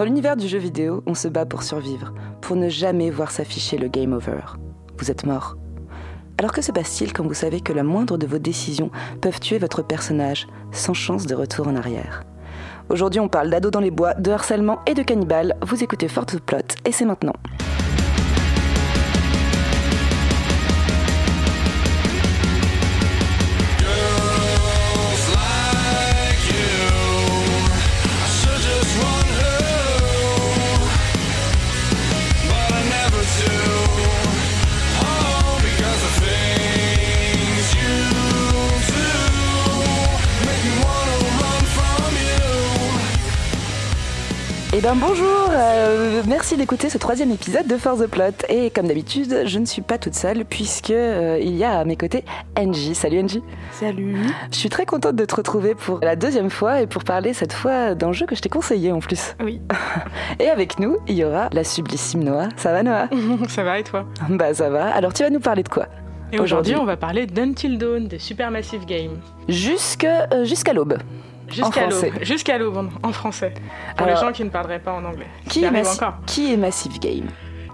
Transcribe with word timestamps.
Dans 0.00 0.06
l'univers 0.06 0.34
du 0.34 0.48
jeu 0.48 0.56
vidéo, 0.56 1.02
on 1.04 1.12
se 1.12 1.28
bat 1.28 1.44
pour 1.44 1.62
survivre, 1.62 2.14
pour 2.40 2.56
ne 2.56 2.70
jamais 2.70 3.10
voir 3.10 3.30
s'afficher 3.30 3.76
le 3.76 3.88
game 3.88 4.14
over. 4.14 4.56
Vous 4.96 5.10
êtes 5.10 5.26
mort. 5.26 5.58
Alors 6.38 6.52
que 6.52 6.62
se 6.62 6.72
passe-t-il 6.72 7.12
quand 7.12 7.26
vous 7.26 7.34
savez 7.34 7.60
que 7.60 7.74
la 7.74 7.82
moindre 7.82 8.16
de 8.16 8.26
vos 8.26 8.38
décisions 8.38 8.90
peuvent 9.20 9.40
tuer 9.40 9.58
votre 9.58 9.82
personnage 9.82 10.46
sans 10.72 10.94
chance 10.94 11.26
de 11.26 11.34
retour 11.34 11.68
en 11.68 11.76
arrière? 11.76 12.22
Aujourd'hui, 12.88 13.20
on 13.20 13.28
parle 13.28 13.50
d'ados 13.50 13.72
dans 13.72 13.80
les 13.80 13.90
bois, 13.90 14.14
de 14.14 14.30
harcèlement 14.30 14.78
et 14.86 14.94
de 14.94 15.02
cannibales. 15.02 15.54
Vous 15.60 15.84
écoutez 15.84 16.08
Forte 16.08 16.40
Plot 16.40 16.78
et 16.86 16.92
c'est 16.92 17.04
maintenant. 17.04 17.34
Eh 44.80 44.82
ben 44.82 44.96
bonjour, 44.96 45.50
euh, 45.50 46.22
merci 46.26 46.56
d'écouter 46.56 46.88
ce 46.88 46.96
troisième 46.96 47.30
épisode 47.30 47.66
de 47.66 47.76
For 47.76 47.98
the 47.98 48.06
Plot. 48.06 48.46
Et 48.48 48.70
comme 48.70 48.88
d'habitude, 48.88 49.42
je 49.44 49.58
ne 49.58 49.66
suis 49.66 49.82
pas 49.82 49.98
toute 49.98 50.14
seule 50.14 50.46
puisque 50.46 50.88
euh, 50.88 51.38
il 51.38 51.54
y 51.54 51.64
a 51.64 51.80
à 51.80 51.84
mes 51.84 51.96
côtés 51.96 52.24
Angie. 52.58 52.94
Salut 52.94 53.20
Angie. 53.20 53.42
Salut. 53.72 54.16
Je 54.50 54.56
suis 54.56 54.70
très 54.70 54.86
contente 54.86 55.16
de 55.16 55.24
te 55.26 55.34
retrouver 55.34 55.74
pour 55.74 56.00
la 56.00 56.16
deuxième 56.16 56.48
fois 56.48 56.80
et 56.80 56.86
pour 56.86 57.04
parler 57.04 57.34
cette 57.34 57.52
fois 57.52 57.94
d'un 57.94 58.12
jeu 58.12 58.24
que 58.24 58.34
je 58.34 58.40
t'ai 58.40 58.48
conseillé 58.48 58.90
en 58.90 59.00
plus. 59.00 59.36
Oui. 59.44 59.60
Et 60.38 60.48
avec 60.48 60.78
nous, 60.78 60.96
il 61.06 61.16
y 61.16 61.24
aura 61.24 61.50
la 61.52 61.62
sublissime 61.62 62.24
Noah. 62.24 62.48
Ça 62.56 62.72
va 62.72 62.82
Noah? 62.82 63.10
Ça 63.50 63.62
va 63.62 63.80
et 63.80 63.84
toi? 63.84 64.06
Bah 64.30 64.54
ça 64.54 64.70
va. 64.70 64.86
Alors 64.94 65.12
tu 65.12 65.22
vas 65.22 65.28
nous 65.28 65.40
parler 65.40 65.62
de 65.62 65.68
quoi? 65.68 65.88
Et 66.32 66.40
aujourd'hui, 66.40 66.76
on 66.76 66.86
va 66.86 66.96
parler 66.96 67.26
d'Until 67.26 67.76
Dawn 67.76 68.08
de 68.08 68.16
Supermassive 68.16 68.86
Game. 68.86 69.18
Jusque, 69.46 70.04
euh, 70.04 70.46
jusqu'à 70.46 70.72
l'aube. 70.72 70.96
Jusqu'à 71.52 71.86
l'aube. 71.86 72.22
Jusqu'à 72.22 72.58
l'aube 72.58 72.88
en 73.02 73.12
français. 73.12 73.54
Pour 73.96 74.06
les 74.06 74.16
gens 74.16 74.32
qui 74.32 74.44
ne 74.44 74.50
parleraient 74.50 74.80
pas 74.80 74.92
en 74.92 75.04
anglais. 75.04 75.26
Qui 75.48 75.64
est, 75.64 75.70
qui 76.26 76.52
est 76.52 76.56
Massive 76.56 76.98
Game 76.98 77.28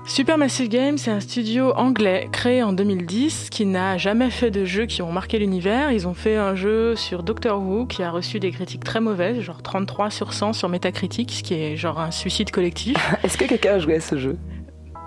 Supermassive 0.06 0.68
Game, 0.68 0.98
c'est 0.98 1.10
un 1.10 1.18
studio 1.18 1.72
anglais 1.74 2.28
créé 2.30 2.62
en 2.62 2.72
2010 2.72 3.50
qui 3.50 3.66
n'a 3.66 3.98
jamais 3.98 4.30
fait 4.30 4.52
de 4.52 4.64
jeux 4.64 4.86
qui 4.86 5.02
ont 5.02 5.10
marqué 5.10 5.40
l'univers. 5.40 5.90
Ils 5.90 6.06
ont 6.06 6.14
fait 6.14 6.36
un 6.36 6.54
jeu 6.54 6.94
sur 6.94 7.24
Doctor 7.24 7.60
Who 7.60 7.86
qui 7.86 8.04
a 8.04 8.10
reçu 8.12 8.38
des 8.38 8.52
critiques 8.52 8.84
très 8.84 9.00
mauvaises, 9.00 9.40
genre 9.40 9.62
33 9.62 10.10
sur 10.10 10.32
100 10.32 10.52
sur 10.52 10.68
Metacritic, 10.68 11.32
ce 11.32 11.42
qui 11.42 11.54
est 11.54 11.76
genre 11.76 11.98
un 11.98 12.12
suicide 12.12 12.52
collectif. 12.52 12.96
Est-ce 13.24 13.36
que 13.36 13.46
quelqu'un 13.46 13.74
a 13.74 13.78
joué 13.80 13.96
à 13.96 14.00
ce 14.00 14.16
jeu? 14.16 14.38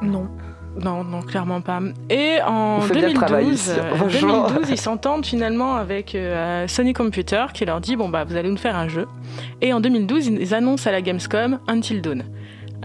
Non. 0.01 0.27
Non, 0.83 1.03
non, 1.03 1.21
clairement 1.21 1.61
pas. 1.61 1.79
Et 2.09 2.37
en 2.45 2.79
2012, 2.87 3.21
2012 3.21 3.69
euh, 3.77 4.59
ils 4.69 4.77
s'entendent 4.79 5.25
finalement 5.25 5.75
avec 5.75 6.15
euh, 6.15 6.67
Sony 6.67 6.93
Computer 6.93 7.45
qui 7.53 7.65
leur 7.65 7.81
dit 7.81 7.95
bon 7.95 8.09
bah 8.09 8.23
vous 8.23 8.35
allez 8.35 8.49
nous 8.49 8.57
faire 8.57 8.75
un 8.75 8.87
jeu. 8.87 9.07
Et 9.61 9.73
en 9.73 9.79
2012, 9.79 10.27
ils 10.27 10.53
annoncent 10.53 10.89
à 10.89 10.91
la 10.91 11.01
Gamescom 11.01 11.59
Until 11.67 12.01
Dawn. 12.01 12.23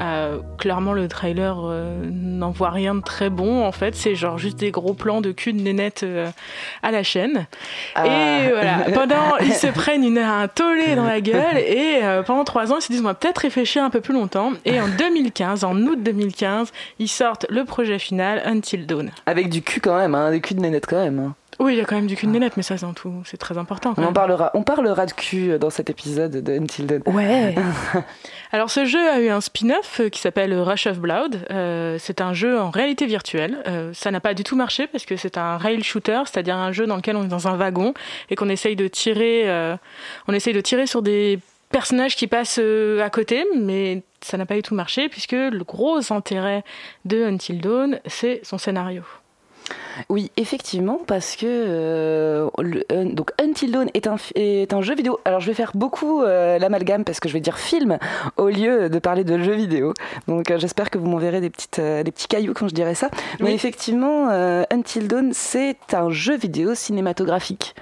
Euh, 0.01 0.41
clairement, 0.59 0.93
le 0.93 1.09
trailer 1.09 1.57
euh, 1.65 2.05
n'en 2.11 2.51
voit 2.51 2.71
rien 2.71 2.95
de 2.95 3.01
très 3.01 3.31
bon. 3.31 3.65
En 3.65 3.73
fait, 3.73 3.95
c'est 3.95 4.15
genre 4.15 4.39
juste 4.39 4.59
des 4.59 4.71
gros 4.71 4.95
plans 4.95 5.21
de 5.21 5.33
cul 5.33 5.53
de 5.53 5.61
nénette 5.61 6.03
euh, 6.03 6.29
à 6.83 6.91
la 6.91 7.03
chaîne. 7.03 7.47
Ah. 7.95 8.07
Et 8.07 8.51
voilà, 8.51 8.79
pendant 8.93 9.37
ils 9.41 9.53
se 9.53 9.69
prennent 9.69 10.05
une, 10.05 10.19
un 10.19 10.49
tollé 10.49 10.95
dans 10.97 11.05
la 11.05 11.21
gueule 11.21 11.59
et 11.59 12.01
pendant 12.27 12.45
trois 12.45 12.73
ans, 12.73 12.79
ils 12.79 12.83
se 12.83 12.93
disent 12.93 13.01
on 13.01 13.05
va 13.05 13.15
peut-être 13.15 13.39
réfléchir 13.39 13.85
un 13.85 13.91
peu 13.91 14.01
plus 14.01 14.15
longtemps. 14.15 14.53
Et 14.65 14.81
en 14.81 14.89
2015, 14.89 15.65
en 15.65 15.77
août 15.83 16.03
2015, 16.03 16.73
ils 16.99 17.09
sortent 17.09 17.47
le 17.49 17.65
projet 17.65 17.99
final 17.99 18.43
Until 18.45 18.87
Dawn. 18.87 19.11
Avec 19.27 19.49
du 19.49 19.63
cul 19.63 19.81
quand 19.81 19.97
même, 19.97 20.15
hein, 20.15 20.31
des 20.31 20.41
culs 20.41 20.57
de 20.57 20.63
nénette 20.63 20.87
quand 20.87 21.03
même. 21.03 21.19
Hein. 21.19 21.35
Oui, 21.59 21.75
il 21.75 21.79
y 21.79 21.81
a 21.81 21.85
quand 21.85 21.97
même 21.97 22.07
du 22.07 22.17
cul 22.17 22.27
de 22.27 22.33
nénette, 22.33 22.57
mais 22.57 22.63
ça, 22.63 22.77
c'est 22.77 22.95
tout. 22.95 23.23
C'est 23.25 23.37
très 23.37 23.59
important. 23.59 23.95
on, 23.97 24.03
en 24.03 24.13
parlera, 24.13 24.51
on 24.55 24.63
parlera 24.63 25.07
de 25.07 25.13
cul 25.13 25.59
dans 25.59 25.71
cet 25.71 25.91
épisode 25.91 26.33
de 26.33 26.53
Until 26.53 26.87
Dawn. 26.87 27.03
Ouais. 27.07 27.55
Alors, 28.53 28.71
ce 28.71 28.85
jeu 28.85 29.01
a 29.11 29.21
eu 29.21 29.29
un 29.29 29.41
spin-off 29.41 30.01
qui 30.11 30.21
s'appelle 30.21 30.59
Rush 30.59 30.87
of 30.87 30.99
Blood. 30.99 31.47
Euh, 31.51 31.97
c'est 31.99 32.21
un 32.21 32.33
jeu 32.33 32.59
en 32.59 32.71
réalité 32.71 33.07
virtuelle. 33.07 33.59
Euh, 33.67 33.93
ça 33.95 34.11
n'a 34.11 34.21
pas 34.21 34.35
du 34.35 34.45
tout 34.45 34.57
marché 34.57 34.87
parce 34.87 35.05
que 35.05 35.17
c'est 35.17 35.39
un 35.39 35.57
rail 35.57 35.83
shooter, 35.83 36.23
c'est-à-dire 36.27 36.57
un 36.57 36.73
jeu 36.73 36.87
dans 36.87 36.97
lequel 36.97 37.17
on 37.17 37.25
est 37.25 37.29
dans 37.29 37.49
un 37.49 37.57
wagon 37.57 37.95
et 38.31 38.37
qu'on 38.37 38.49
essaye 38.49 38.77
de 38.77 38.89
tirer, 38.89 39.51
euh, 39.51 39.77
on 40.29 40.33
essaye 40.33 40.55
de 40.55 40.61
tirer 40.61 40.87
sur 40.87 41.03
des 41.03 41.39
personnages 41.71 42.17
qui 42.17 42.27
passent 42.27 42.61
à 43.03 43.11
côté, 43.11 43.45
mais 43.57 44.03
ça 44.21 44.37
n'a 44.37 44.47
pas 44.47 44.55
du 44.55 44.63
tout 44.63 44.75
marché 44.75 45.09
puisque 45.09 45.33
le 45.33 45.65
gros 45.65 46.13
intérêt 46.13 46.63
de 47.05 47.25
Until 47.25 47.61
Dawn, 47.61 48.01
c'est 48.07 48.41
son 48.45 48.59
scénario. 48.59 49.03
Oui, 50.09 50.31
effectivement, 50.37 51.01
parce 51.07 51.37
que 51.37 51.47
euh, 51.47 52.49
donc 53.05 53.31
Until 53.41 53.73
Dawn 53.73 53.89
est 53.95 54.07
un, 54.07 54.17
est 54.35 54.73
un 54.73 54.83
jeu 54.83 54.95
vidéo. 54.95 55.21
Alors 55.25 55.41
je 55.41 55.47
vais 55.47 55.55
faire 55.55 55.73
beaucoup 55.75 56.23
euh, 56.23 56.59
l'amalgame 56.59 57.05
parce 57.05 57.21
que 57.21 57.29
je 57.29 57.35
vais 57.35 57.41
dire 57.41 57.59
film 57.59 57.99
au 58.37 58.49
lieu 58.49 58.89
de 58.89 58.99
parler 58.99 59.25
de 59.25 59.39
jeu 59.43 59.55
vidéo. 59.55 59.95
Donc 60.29 60.51
euh, 60.51 60.59
j'espère 60.59 60.91
que 60.91 60.99
vous 60.99 61.07
m'enverrez 61.07 61.41
des, 61.41 61.51
petites, 61.51 61.81
des 61.81 62.11
petits 62.11 62.29
cailloux 62.29 62.55
quand 62.55 62.69
je 62.69 62.75
dirai 62.75 62.95
ça. 62.95 63.11
Mais 63.41 63.55
effectivement, 63.55 64.29
Until 64.71 65.09
Dawn, 65.09 65.33
c'est 65.33 65.77
un 65.93 66.11
jeu 66.11 66.37
vidéo 66.37 66.75
cinématographique 66.75 67.75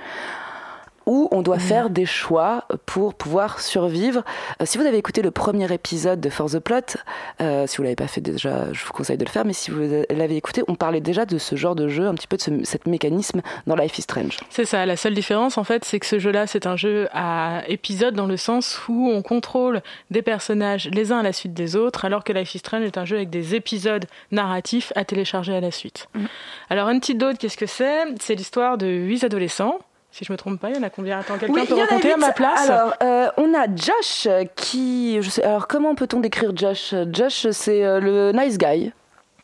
où 1.07 1.29
on 1.31 1.43
doit 1.43 1.57
mm. 1.57 1.61
faire 1.61 1.91
des 1.91 2.07
choix 2.07 2.67
pour 2.87 3.15
pouvoir 3.15 3.61
survivre. 3.61 4.23
Euh, 4.61 4.65
si 4.67 4.79
vous 4.79 4.85
avez 4.85 4.99
écouté 4.99 5.23
le 5.23 5.31
premier 5.31 5.73
épisode 5.73 6.21
de 6.21 6.31
For 6.31 6.51
the 6.51 6.59
Plot, 6.59 6.97
euh, 7.41 7.67
si 7.67 7.77
vous 7.77 7.83
l'avez 7.83 7.97
pas 7.97 8.07
fait 8.07 8.21
déjà, 8.21 8.73
je 8.73 8.85
vous 8.85 8.93
conseille 8.93 9.19
de 9.19 9.25
le 9.25 9.31
faire, 9.31 9.45
mais 9.45 9.53
si 9.53 9.71
vous 9.71 9.81
l'avez 10.11 10.37
écouté, 10.37 10.63
on 10.69 10.75
parlait 10.75 11.01
déjà 11.01 11.25
de 11.25 11.39
ce 11.39 11.57
genre 11.57 11.75
de 11.75 11.89
jeu, 11.89 12.07
un 12.07 12.15
petit 12.15 12.27
peu 12.27 12.37
de 12.37 12.43
ce 12.43 12.53
cette 12.65 12.87
mécanisme 12.87 13.43
dans 13.67 13.77
Life 13.77 13.99
is 13.99 14.03
Strange. 14.03 14.39
C'est 14.51 14.65
ça, 14.65 14.87
la 14.87 14.97
seule 14.97 15.15
différence 15.15 15.59
en 15.59 15.65
fait, 15.65 15.85
c'est 15.85 15.99
que 16.01 16.07
ce 16.07 16.19
jeu-là, 16.19 16.47
c'est 16.47 16.67
un 16.67 16.77
jeu 16.77 17.09
à 17.13 17.63
épisodes 17.69 18.15
dans 18.15 18.27
le 18.27 18.37
sens 18.37 18.81
où 18.89 19.09
on 19.09 19.23
contrôle 19.23 19.83
des 20.11 20.23
personnages 20.23 20.89
les 20.93 21.13
uns 21.13 21.19
à 21.19 21.23
la 21.23 21.33
suite 21.33 21.55
des 21.55 21.77
autres, 21.77 22.05
alors 22.05 22.25
que 22.25 22.33
Life 22.33 22.55
is 22.55 22.59
Strange 22.59 22.85
est 22.85 22.99
un 22.99 23.05
jeu 23.05 23.17
avec 23.17 23.31
des 23.31 23.55
épisodes 23.55 24.05
narratifs 24.31 24.93
à 24.97 25.05
télécharger 25.05 25.55
à 25.55 25.61
la 25.61 25.71
suite. 25.71 26.09
Mm. 26.15 26.25
Alors 26.71 26.89
Antidote, 26.89 27.39
qu'est-ce 27.39 27.57
que 27.57 27.67
c'est? 27.67 28.05
C'est 28.21 28.35
l'histoire 28.35 28.79
de 28.79 28.87
huit 28.87 29.25
adolescents 29.25 29.79
si 30.13 30.27
je 30.27 30.33
me 30.33 30.37
trompe 30.37 30.61
pas, 30.61 30.69
il 30.69 30.77
y 30.77 30.79
en 30.79 30.83
a 30.83 30.91
combien? 30.91 31.19
Attends, 31.19 31.39
quelqu'un 31.39 31.65
peut 31.65 31.75
raconter 31.75 32.13
à 32.13 32.17
ma 32.19 32.33
place? 32.33 32.69
Alors, 32.69 32.95
euh, 33.03 33.29
on 33.39 33.55
a 33.55 33.65
Josh 33.75 34.29
qui. 34.55 35.21
Je 35.23 35.31
sais, 35.31 35.43
alors, 35.43 35.67
comment 35.67 35.95
peut-on 35.95 36.21
décrire 36.21 36.53
Josh? 36.55 36.95
Josh, 37.11 37.49
c'est 37.51 37.83
euh, 37.83 37.99
le 37.99 38.33
nice 38.33 38.59
guy. 38.59 38.93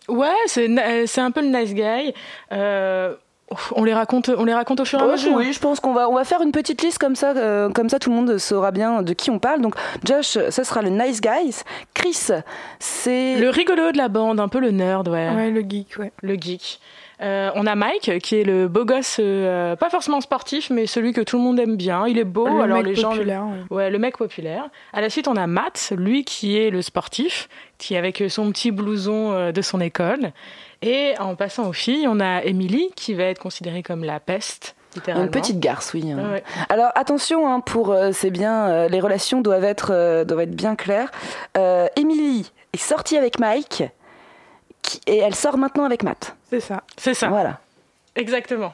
Ouais, 0.09 0.29
c'est, 0.47 0.69
c'est 1.07 1.21
un 1.23 1.31
peu 1.31 1.41
le 1.41 1.49
nice 1.49 1.75
guy. 1.75 2.13
Euh, 2.53 3.15
on 3.75 3.83
les 3.83 3.95
raconte, 3.95 4.29
on 4.29 4.45
les 4.45 4.53
raconte 4.53 4.81
au 4.81 4.85
fur 4.85 5.01
et 5.01 5.03
à 5.03 5.07
mesure. 5.07 5.35
Oui, 5.35 5.55
je 5.55 5.59
pense 5.59 5.81
qu'on 5.81 5.95
va, 5.95 6.11
on 6.11 6.15
va 6.15 6.25
faire 6.25 6.43
une 6.43 6.53
petite 6.53 6.83
liste 6.83 6.99
comme 6.99 7.17
ça, 7.17 7.33
comme 7.75 7.89
ça 7.89 7.99
tout 7.99 8.11
le 8.11 8.17
monde 8.17 8.37
saura 8.37 8.71
bien 8.71 9.01
de 9.01 9.15
qui 9.15 9.31
on 9.31 9.39
parle. 9.39 9.63
Donc 9.63 9.75
Josh, 10.05 10.39
ce 10.51 10.65
sera 10.65 10.83
le 10.83 10.91
nice 10.91 11.23
guy. 11.23 11.55
Chris, 11.95 12.29
c'est 12.79 13.37
le 13.37 13.49
rigolo 13.49 13.91
de 13.91 13.97
la 13.97 14.09
bande, 14.09 14.39
un 14.39 14.49
peu 14.49 14.61
le 14.61 14.71
nerd, 14.71 15.09
ouais. 15.09 15.31
Ouais, 15.31 15.51
le 15.51 15.63
geek, 15.63 15.97
ouais. 15.99 16.13
Le 16.21 16.35
geek. 16.35 16.79
Euh, 17.21 17.51
on 17.55 17.67
a 17.67 17.75
Mike 17.75 18.19
qui 18.23 18.37
est 18.37 18.45
le 18.45 18.69
beau 18.69 18.85
gosse, 18.85 19.17
euh, 19.19 19.75
pas 19.77 19.91
forcément 19.91 20.21
sportif, 20.21 20.71
mais 20.71 20.87
celui 20.87 21.13
que 21.13 21.21
tout 21.21 21.37
le 21.37 21.43
monde 21.43 21.59
aime 21.59 21.77
bien. 21.77 22.07
Il 22.07 22.19
est 22.19 22.25
beau, 22.25 22.47
le 22.47 22.63
alors 22.63 22.79
mec 22.79 22.87
les 22.87 22.95
gens. 22.95 23.11
Populaire, 23.11 23.45
ouais. 23.71 23.91
le 23.91 23.99
mec 23.99 24.17
populaire. 24.17 24.69
À 24.93 25.01
la 25.01 25.11
suite, 25.11 25.27
on 25.27 25.37
a 25.37 25.47
Matt, 25.47 25.93
lui 25.97 26.25
qui 26.25 26.57
est 26.57 26.71
le 26.71 26.83
sportif, 26.83 27.49
qui 27.79 27.95
est 27.95 27.99
avec 27.99 28.23
son 28.29 28.51
petit 28.53 28.71
blouson 28.71 29.33
euh, 29.33 29.53
de 29.53 29.63
son 29.63 29.81
école. 29.81 30.33
Et 30.83 31.15
en 31.19 31.35
passant 31.35 31.69
aux 31.69 31.73
filles, 31.73 32.07
on 32.07 32.21
a 32.21 32.43
Emily 32.43 32.91
qui 32.95 33.15
va 33.15 33.25
être 33.25 33.41
considérée 33.41 33.83
comme 33.83 34.05
la 34.05 34.21
peste. 34.21 34.77
Une 35.07 35.31
petite 35.31 35.61
garce, 35.61 35.93
oui. 35.93 36.11
Hein. 36.11 36.41
Alors 36.69 36.91
attention, 36.95 37.53
hein, 37.53 37.61
pour 37.61 37.95
c'est 38.13 38.31
bien, 38.31 38.89
les 38.89 39.01
relations 39.01 39.43
doivent 39.43 39.65
être 39.65 40.25
doivent 40.25 40.41
être 40.41 40.57
bien 40.57 40.77
claires. 40.77 41.11
Emily 41.95 42.51
est 42.73 42.79
sortie 42.79 43.17
avec 43.17 43.39
Mike 43.39 43.85
et 45.07 45.19
elle 45.19 45.35
sort 45.35 45.59
maintenant 45.59 45.85
avec 45.85 46.03
Matt. 46.03 46.37
C'est 46.51 46.61
ça. 46.61 46.83
C'est 46.97 47.15
ça. 47.15 47.29
Voilà. 47.29 47.59
Exactement. 48.17 48.73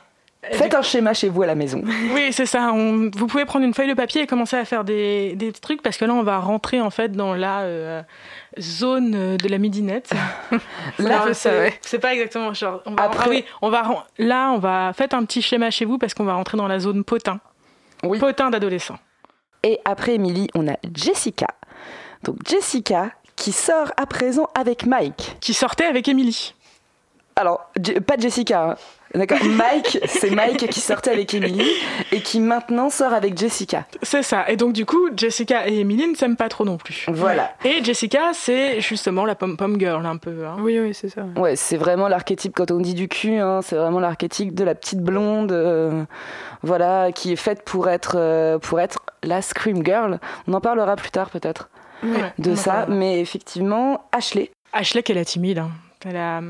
Faites 0.53 0.75
un 0.75 0.83
schéma 0.83 1.15
chez 1.15 1.29
vous 1.29 1.43
à 1.43 1.47
la 1.47 1.55
maison. 1.55 1.83
Oui, 2.15 2.33
c'est 2.33 2.47
ça. 2.47 2.71
vous 2.73 3.27
pouvez 3.27 3.45
prendre 3.45 3.65
une 3.65 3.75
feuille 3.75 3.89
de 3.89 3.95
papier 3.95 4.23
et 4.23 4.27
commencer 4.27 4.57
à 4.57 4.65
faire 4.65 4.85
des, 4.85 5.35
des 5.37 5.53
trucs 5.53 5.83
parce 5.83 5.97
que 5.97 6.05
là, 6.05 6.15
on 6.15 6.23
va 6.23 6.39
rentrer 6.39 6.81
en 6.81 6.91
fait 6.91 7.13
dans 7.13 7.35
la 7.35 7.61
euh, 7.61 8.03
zone 8.59 9.37
de 9.37 9.49
la 9.49 9.59
midinette. 9.59 10.13
là, 10.99 11.27
c'est 11.33 11.99
pas 11.99 12.13
exactement 12.13 12.53
genre. 12.55 12.83
On 12.87 12.95
va, 12.95 13.05
Après, 13.05 13.25
ah 13.27 13.31
oui, 13.31 13.45
on 13.63 13.71
va 13.71 14.07
là, 14.19 14.51
on 14.53 14.59
va 14.59 14.93
faites 14.93 15.15
un 15.15 15.25
petit 15.25 15.43
schéma 15.43 15.71
chez 15.71 15.85
vous 15.85 15.99
parce 15.99 16.15
qu'on 16.15 16.25
va 16.25 16.35
rentrer 16.35 16.57
dans 16.57 16.69
la 16.69 16.79
zone 16.79 17.05
potin. 17.05 17.41
Oui. 18.03 18.19
Potin 18.19 18.51
d'adolescent. 18.51 18.99
Et 19.63 19.81
après 19.85 20.15
Émilie, 20.15 20.49
on 20.55 20.69
a 20.69 20.77
Jessica. 20.95 21.49
Donc 22.23 22.37
Jessica, 22.47 23.11
qui 23.44 23.52
sort 23.52 23.93
à 23.99 24.06
présent 24.06 24.49
avec 24.58 24.87
Mike. 24.87 25.37
Qui 25.38 25.52
sortait 25.52 25.85
avec 25.85 26.08
Emily. 26.08 26.55
Alors, 27.37 27.70
pas 28.06 28.17
Jessica, 28.17 28.70
hein. 28.70 28.76
D'accord. 29.14 29.37
Mike, 29.44 29.99
c'est 30.06 30.31
Mike 30.31 30.70
qui 30.70 30.81
sortait 30.81 31.11
avec 31.11 31.35
Emily 31.35 31.69
et 32.11 32.23
qui 32.23 32.41
maintenant 32.41 32.88
sort 32.88 33.12
avec 33.12 33.37
Jessica. 33.37 33.85
C'est 34.02 34.23
ça. 34.23 34.49
Et 34.49 34.56
donc 34.56 34.73
du 34.73 34.87
coup, 34.87 35.11
Jessica 35.14 35.69
et 35.69 35.81
Emily 35.81 36.08
ne 36.08 36.14
s'aiment 36.14 36.37
pas 36.37 36.49
trop 36.49 36.64
non 36.64 36.79
plus. 36.79 37.05
Voilà. 37.08 37.52
Et 37.67 37.85
Jessica, 37.85 38.31
c'est 38.32 38.81
justement 38.81 39.26
la 39.26 39.35
pom 39.35 39.58
pom 39.58 39.79
girl 39.79 40.06
un 40.06 40.17
peu. 40.17 40.46
Hein. 40.46 40.56
Oui, 40.61 40.81
oui, 40.81 40.94
c'est 40.94 41.11
ça. 41.11 41.26
Ouais, 41.37 41.55
c'est 41.55 41.76
vraiment 41.76 42.08
l'archétype 42.08 42.55
quand 42.56 42.70
on 42.70 42.81
dit 42.81 42.94
du 42.94 43.08
cul. 43.08 43.37
Hein, 43.37 43.61
c'est 43.62 43.76
vraiment 43.76 44.00
l'archétype 44.00 44.55
de 44.55 44.64
la 44.64 44.75
petite 44.75 45.00
blonde, 45.00 45.52
euh, 45.52 46.02
voilà, 46.62 47.12
qui 47.12 47.31
est 47.31 47.37
faite 47.37 47.62
pour 47.62 47.91
être 47.91 48.14
euh, 48.17 48.58
pour 48.58 48.81
être 48.81 49.00
la 49.23 49.43
scream 49.43 49.85
girl. 49.85 50.19
On 50.49 50.55
en 50.55 50.62
parlera 50.62 50.96
plus 50.96 51.11
tard 51.11 51.29
peut-être 51.29 51.69
de 52.39 52.55
ça, 52.55 52.87
mais 52.89 53.21
effectivement, 53.21 54.05
Ashley. 54.12 54.51
Ashley, 54.73 55.03
qu'elle 55.03 55.19
est 55.19 55.25
timide. 55.25 55.59
Hein. 55.59 55.71
Elle 56.05 56.17
a 56.17 56.41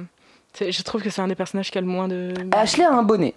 je 0.61 0.83
trouve 0.83 1.03
que 1.03 1.11
c'est 1.11 1.21
un 1.21 1.29
des 1.29 1.35
personnages 1.35 1.71
qui 1.71 1.79
a 1.79 1.81
le 1.81 1.87
moins 1.87 2.09
de. 2.09 2.33
Ashley 2.53 2.85
a 2.85 2.93
un 2.93 3.03
bonnet. 3.03 3.35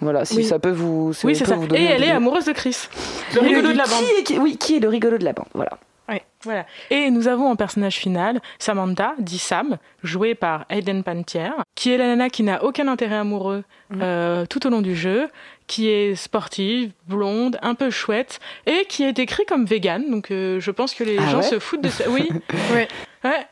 Voilà, 0.00 0.24
si 0.24 0.44
ça 0.44 0.58
peut 0.58 0.70
vous. 0.70 1.12
oui, 1.24 1.34
c'est 1.34 1.46
ça. 1.46 1.56
Et 1.74 1.84
elle 1.84 2.04
est 2.04 2.10
amoureuse 2.10 2.44
de 2.44 2.52
Chris, 2.52 2.88
le 3.34 3.40
rigolo 3.40 3.72
de 3.72 3.78
la 3.78 3.84
bande. 3.84 4.42
oui, 4.42 4.56
qui 4.58 4.76
est 4.76 4.80
le 4.80 4.88
rigolo 4.88 5.16
de 5.16 5.24
la 5.24 5.32
bande, 5.32 5.48
voilà. 5.54 5.78
Oui, 6.08 6.18
voilà. 6.42 6.66
Et 6.90 7.10
nous 7.10 7.26
avons 7.26 7.50
en 7.50 7.56
personnage 7.56 7.96
final 7.96 8.40
Samantha, 8.60 9.14
dit 9.18 9.38
Sam, 9.38 9.78
jouée 10.04 10.36
par 10.36 10.64
Aiden 10.68 11.02
Pantier, 11.02 11.50
qui 11.74 11.90
est 11.90 11.98
la 11.98 12.06
nana 12.06 12.30
qui 12.30 12.44
n'a 12.44 12.62
aucun 12.62 12.86
intérêt 12.86 13.16
amoureux 13.16 13.64
mm. 13.90 13.98
euh, 14.02 14.46
tout 14.46 14.64
au 14.66 14.70
long 14.70 14.82
du 14.82 14.94
jeu, 14.94 15.28
qui 15.66 15.88
est 15.88 16.14
sportive, 16.14 16.92
blonde, 17.08 17.58
un 17.62 17.74
peu 17.74 17.90
chouette, 17.90 18.38
et 18.66 18.84
qui 18.88 19.04
est 19.04 19.12
décrit 19.12 19.44
comme 19.46 19.64
vegan. 19.64 20.10
Donc 20.10 20.30
euh, 20.30 20.60
je 20.60 20.70
pense 20.70 20.94
que 20.94 21.04
les 21.04 21.18
ah 21.18 21.30
gens 21.30 21.42
se 21.42 21.58
foutent 21.58 21.82
de 21.82 21.88
ça. 21.88 22.04
Oui. 22.08 22.28
ouais. 22.74 22.88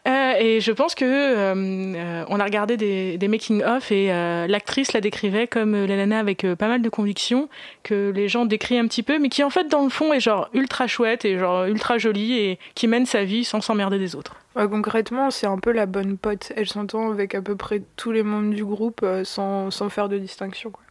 Euh, 0.07 0.35
et 0.39 0.61
je 0.61 0.71
pense 0.71 0.95
que 0.95 1.05
euh, 1.05 2.25
on 2.29 2.39
a 2.39 2.45
regardé 2.45 2.77
des, 2.77 3.19
des 3.19 3.27
making-of 3.27 3.91
et 3.91 4.09
l'actrice 4.49 4.93
la 4.93 5.01
décrivait 5.01 5.49
comme 5.49 5.73
la 5.87 5.97
nana 5.97 6.21
avec 6.21 6.47
pas 6.55 6.69
mal 6.69 6.81
de 6.81 6.89
convictions, 6.89 7.49
que 7.83 8.13
les 8.15 8.29
gens 8.29 8.45
décrivent 8.45 8.85
un 8.85 8.87
petit 8.87 9.03
peu, 9.03 9.19
mais 9.19 9.29
qui 9.29 9.43
en 9.43 9.51
fait 9.51 9.65
dans 9.65 9.83
le 9.83 9.89
fond 9.89 10.13
est 10.13 10.21
genre 10.21 10.49
ultra 10.55 10.87
chouette 10.87 11.25
et 11.25 11.39
genre 11.39 11.65
ultra 11.65 11.99
jolie 11.99 12.39
et 12.39 12.59
qui 12.77 12.87
mène 12.87 13.07
sa 13.07 13.25
vie 13.25 13.43
sans 13.43 13.61
s'emmerder 13.61 13.99
des 13.99 14.15
autres. 14.15 14.37
concrètement, 14.55 15.33
c'est 15.33 15.49
un 15.49 15.59
peu 15.59 15.73
la 15.73 15.87
bonne 15.87 16.19
pote. 16.19 16.53
Elle 16.55 16.69
s'entend 16.69 17.11
avec 17.11 17.35
à 17.35 17.43
peu 17.43 17.57
près 17.57 17.83
tous 17.97 18.13
les 18.13 18.23
membres 18.23 18.55
du 18.55 18.65
groupe 18.65 19.05
sans, 19.25 19.73
sans 19.73 19.89
faire 19.89 20.09
de 20.09 20.19
distinction. 20.19 20.71
Quoi. 20.71 20.84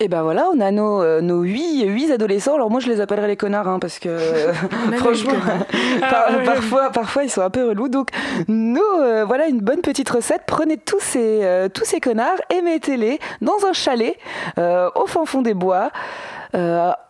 Et 0.00 0.08
ben 0.08 0.22
voilà, 0.22 0.48
on 0.52 0.58
a 0.58 0.72
nos, 0.72 1.02
euh, 1.02 1.20
nos 1.20 1.42
8, 1.42 1.84
8 1.84 2.10
adolescents. 2.10 2.54
Alors 2.54 2.68
moi, 2.68 2.80
je 2.80 2.88
les 2.88 3.00
appellerai 3.00 3.28
les 3.28 3.36
connards, 3.36 3.68
hein, 3.68 3.78
parce 3.78 4.00
que 4.00 4.18
franchement, 4.96 5.34
ah, 6.02 6.26
parfois, 6.44 6.90
parfois, 6.90 7.22
ils 7.22 7.30
sont 7.30 7.42
un 7.42 7.50
peu 7.50 7.68
relous. 7.68 7.88
Donc, 7.88 8.08
nous, 8.48 8.80
euh, 9.00 9.24
voilà 9.24 9.46
une 9.46 9.60
bonne 9.60 9.82
petite 9.82 10.10
recette. 10.10 10.42
Prenez 10.48 10.78
tous 10.78 10.98
ces, 10.98 11.44
euh, 11.44 11.68
tous 11.68 11.84
ces 11.84 12.00
connards 12.00 12.40
et 12.52 12.60
mettez-les 12.60 13.20
dans 13.40 13.64
un 13.68 13.72
chalet 13.72 14.16
au 14.56 15.06
fin 15.06 15.24
fond 15.26 15.42
des 15.42 15.54
bois, 15.54 15.90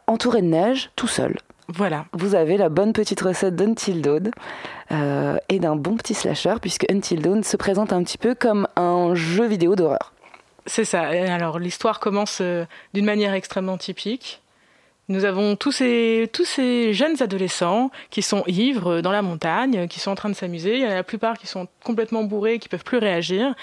entouré 0.06 0.42
de 0.42 0.48
neige, 0.48 0.90
tout 0.94 1.08
seul. 1.08 1.38
Voilà. 1.68 2.04
Vous 2.12 2.34
avez 2.34 2.58
la 2.58 2.68
bonne 2.68 2.92
petite 2.92 3.22
recette 3.22 3.56
d'Until 3.56 4.02
Dawn 4.02 4.30
et 5.48 5.58
d'un 5.58 5.76
bon 5.76 5.96
petit 5.96 6.14
slasher, 6.14 6.56
puisque 6.60 6.84
Until 6.90 7.22
Dawn 7.22 7.42
se 7.42 7.56
présente 7.56 7.94
un 7.94 8.02
petit 8.02 8.18
peu 8.18 8.34
comme 8.34 8.68
un 8.76 9.14
jeu 9.14 9.46
vidéo 9.46 9.74
d'horreur. 9.74 10.13
C'est 10.66 10.84
ça. 10.84 11.02
Alors 11.02 11.58
l'histoire 11.58 12.00
commence 12.00 12.38
euh, 12.40 12.64
d'une 12.94 13.04
manière 13.04 13.34
extrêmement 13.34 13.76
typique. 13.76 14.40
Nous 15.08 15.26
avons 15.26 15.54
tous 15.54 15.72
ces, 15.72 16.30
tous 16.32 16.46
ces 16.46 16.94
jeunes 16.94 17.22
adolescents 17.22 17.90
qui 18.08 18.22
sont 18.22 18.42
ivres 18.46 19.02
dans 19.02 19.12
la 19.12 19.20
montagne, 19.20 19.86
qui 19.86 20.00
sont 20.00 20.10
en 20.10 20.14
train 20.14 20.30
de 20.30 20.34
s'amuser. 20.34 20.76
Il 20.76 20.82
y 20.82 20.86
en 20.86 20.90
a 20.90 20.94
la 20.94 21.02
plupart 21.02 21.36
qui 21.36 21.46
sont 21.46 21.68
complètement 21.84 22.24
bourrés, 22.24 22.58
qui 22.58 22.70
peuvent 22.70 22.84
plus 22.84 22.96
réagir. 22.96 23.54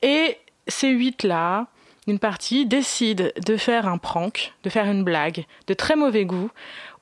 Et 0.00 0.38
ces 0.66 0.88
huit-là, 0.88 1.66
une 2.06 2.18
partie, 2.18 2.64
décident 2.64 3.26
de 3.44 3.56
faire 3.58 3.86
un 3.86 3.98
prank, 3.98 4.54
de 4.64 4.70
faire 4.70 4.86
une 4.86 5.04
blague 5.04 5.44
de 5.66 5.74
très 5.74 5.94
mauvais 5.94 6.24
goût 6.24 6.50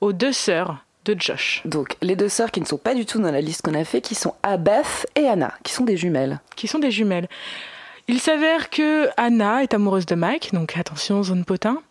aux 0.01 0.11
deux 0.11 0.33
sœurs 0.33 0.83
de 1.05 1.15
Josh. 1.17 1.61
Donc, 1.65 1.95
les 2.01 2.15
deux 2.15 2.29
sœurs 2.29 2.51
qui 2.51 2.61
ne 2.61 2.65
sont 2.65 2.77
pas 2.77 2.93
du 2.93 3.05
tout 3.05 3.19
dans 3.19 3.31
la 3.31 3.41
liste 3.41 3.63
qu'on 3.63 3.73
a 3.73 3.83
fait, 3.85 4.01
qui 4.01 4.15
sont 4.15 4.35
Abeth 4.43 5.07
et 5.15 5.27
Anna, 5.27 5.53
qui 5.63 5.73
sont 5.73 5.85
des 5.85 5.97
jumelles. 5.97 6.39
Qui 6.55 6.67
sont 6.67 6.79
des 6.79 6.91
jumelles. 6.91 7.27
Il 8.11 8.19
s'avère 8.19 8.69
que 8.69 9.07
Anna 9.15 9.63
est 9.63 9.73
amoureuse 9.73 10.05
de 10.05 10.15
Mike, 10.15 10.53
donc 10.53 10.75
attention, 10.75 11.23
zone 11.23 11.45
potin. 11.45 11.81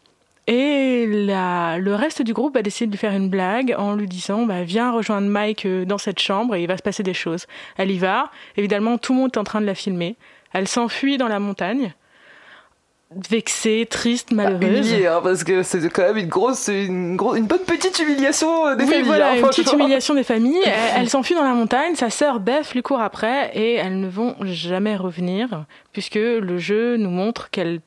Et 0.47 1.07
le 1.07 1.95
reste 1.95 2.21
du 2.21 2.35
groupe 2.35 2.53
va 2.53 2.61
décider 2.61 2.89
de 2.89 2.93
lui 2.93 2.99
faire 2.99 3.15
une 3.15 3.31
blague 3.31 3.75
en 3.79 3.95
lui 3.95 4.07
disant 4.07 4.45
bah, 4.45 4.63
Viens 4.63 4.93
rejoindre 4.93 5.29
Mike 5.29 5.65
euh, 5.65 5.87
dans 5.87 5.97
cette 5.97 6.19
chambre 6.19 6.55
et 6.55 6.63
il 6.63 6.67
va 6.67 6.77
se 6.77 6.83
passer 6.83 7.03
des 7.03 7.15
choses. 7.15 7.47
Elle 7.79 7.91
y 7.91 7.97
va. 7.97 8.31
Évidemment, 8.59 8.99
tout 8.99 9.15
le 9.15 9.21
monde 9.21 9.31
est 9.35 9.39
en 9.39 9.45
train 9.45 9.63
de 9.63 9.67
la 9.67 9.75
filmer. 9.75 10.17
Elle 10.53 10.69
s'enfuit 10.69 11.17
dans 11.17 11.27
la 11.27 11.41
montagne 11.41 11.95
vexée, 13.29 13.87
triste, 13.91 14.33
malheureuse. 14.33 14.95
Ah, 15.05 15.17
hein, 15.17 15.21
parce 15.23 15.43
que 15.43 15.63
c'est 15.63 15.89
quand 15.91 16.03
même 16.03 16.19
une 16.19 16.29
grosse, 16.29 16.69
une, 16.69 17.19
une 17.37 17.47
bonne 17.47 17.65
petite 17.67 17.99
humiliation 17.99 18.69
euh, 18.69 18.77
des 18.77 18.85
oui, 18.85 18.91
familles. 18.91 19.07
Voilà, 19.07 19.31
hein, 19.33 19.37
une 19.37 19.43
petite 19.43 19.73
humiliation 19.73 20.15
des 20.15 20.23
familles. 20.23 20.63
Elle, 20.97 21.09
s'enfuit 21.09 21.35
dans 21.35 21.45
la 21.45 21.55
montagne, 21.55 21.97
sa 21.97 22.11
sœur 22.11 22.41
Beth 22.41 22.73
lui 22.73 22.83
court 22.83 23.01
après 23.01 23.51
et 23.55 23.75
elles 23.75 23.99
ne 23.99 24.09
vont 24.09 24.37
jamais 24.43 24.97
revenir 24.97 25.65
puisque 25.93 26.15
le 26.15 26.59
jeu 26.59 26.97
nous 26.97 27.11
montre 27.11 27.51
qu'elle 27.51 27.81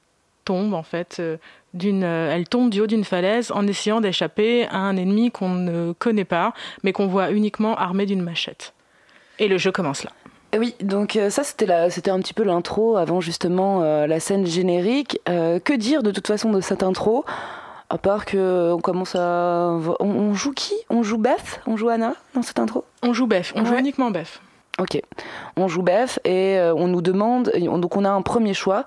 tombe 0.44 0.74
en 0.74 0.84
fait 0.84 1.18
euh, 1.20 1.38
d'une, 1.74 2.04
euh, 2.04 2.34
elle 2.34 2.48
tombe 2.48 2.70
du 2.70 2.82
haut 2.82 2.88
d'une 2.88 3.06
falaise 3.06 3.52
en 3.52 3.66
essayant 3.66 4.02
d'échapper 4.02 4.68
à 4.68 4.78
un 4.78 4.98
ennemi 4.98 5.32
qu'on 5.32 5.50
ne 5.50 5.94
connaît 5.94 6.26
pas, 6.26 6.54
mais 6.84 6.92
qu'on 6.92 7.08
voit 7.08 7.32
uniquement 7.32 7.76
armé 7.78 8.06
d'une 8.06 8.22
machette. 8.22 8.74
Et 9.40 9.48
le 9.48 9.58
jeu 9.58 9.72
commence 9.72 10.04
là. 10.04 10.12
Eh 10.56 10.60
oui, 10.60 10.76
donc 10.82 11.16
euh, 11.16 11.32
ça 11.32 11.44
c'était 11.44 11.90
c'était 11.90 12.12
un 12.12 12.20
petit 12.20 12.36
peu 12.36 12.44
l'intro 12.44 12.96
avant 12.96 13.22
justement 13.22 13.82
euh, 13.82 14.06
la 14.06 14.20
scène 14.20 14.46
générique. 14.46 15.20
Euh, 15.28 15.60
que 15.60 15.74
dire 15.74 16.04
de 16.04 16.12
toute 16.12 16.28
façon 16.28 16.52
de 16.52 16.62
cette 16.62 16.84
intro? 16.84 17.26
À 17.90 17.98
part 17.98 18.26
que 18.26 18.72
on 18.72 18.80
commence 18.80 19.16
à 19.16 19.80
on, 20.00 20.34
joue 20.36 20.54
qui? 20.54 20.76
On 20.92 21.02
joue 21.02 21.18
Beth? 21.18 21.62
On 21.66 21.76
joue 21.76 21.90
Anna 21.90 22.14
dans 22.36 22.44
cette 22.44 22.60
intro? 22.60 22.86
On 23.02 23.14
joue 23.14 23.26
Beth, 23.26 23.52
on 23.56 23.66
joue 23.66 23.76
uniquement 23.76 24.12
Beth. 24.12 24.42
Ok, 24.80 25.00
on 25.58 25.68
joue 25.68 25.82
Beth 25.82 26.20
et 26.24 26.60
on 26.76 26.88
nous 26.88 27.02
demande 27.02 27.52
donc 27.56 27.96
on 27.96 28.06
a 28.06 28.10
un 28.10 28.22
premier 28.22 28.54
choix 28.54 28.86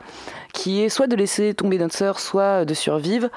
qui 0.53 0.83
est 0.83 0.89
soit 0.89 1.07
de 1.09 1.17
laisser 1.17 1.55
tomber 1.55 1.79
notre 1.79 1.95
sœur, 1.95 2.19
soit 2.21 2.65
de 2.65 2.75
survivre 2.75 3.29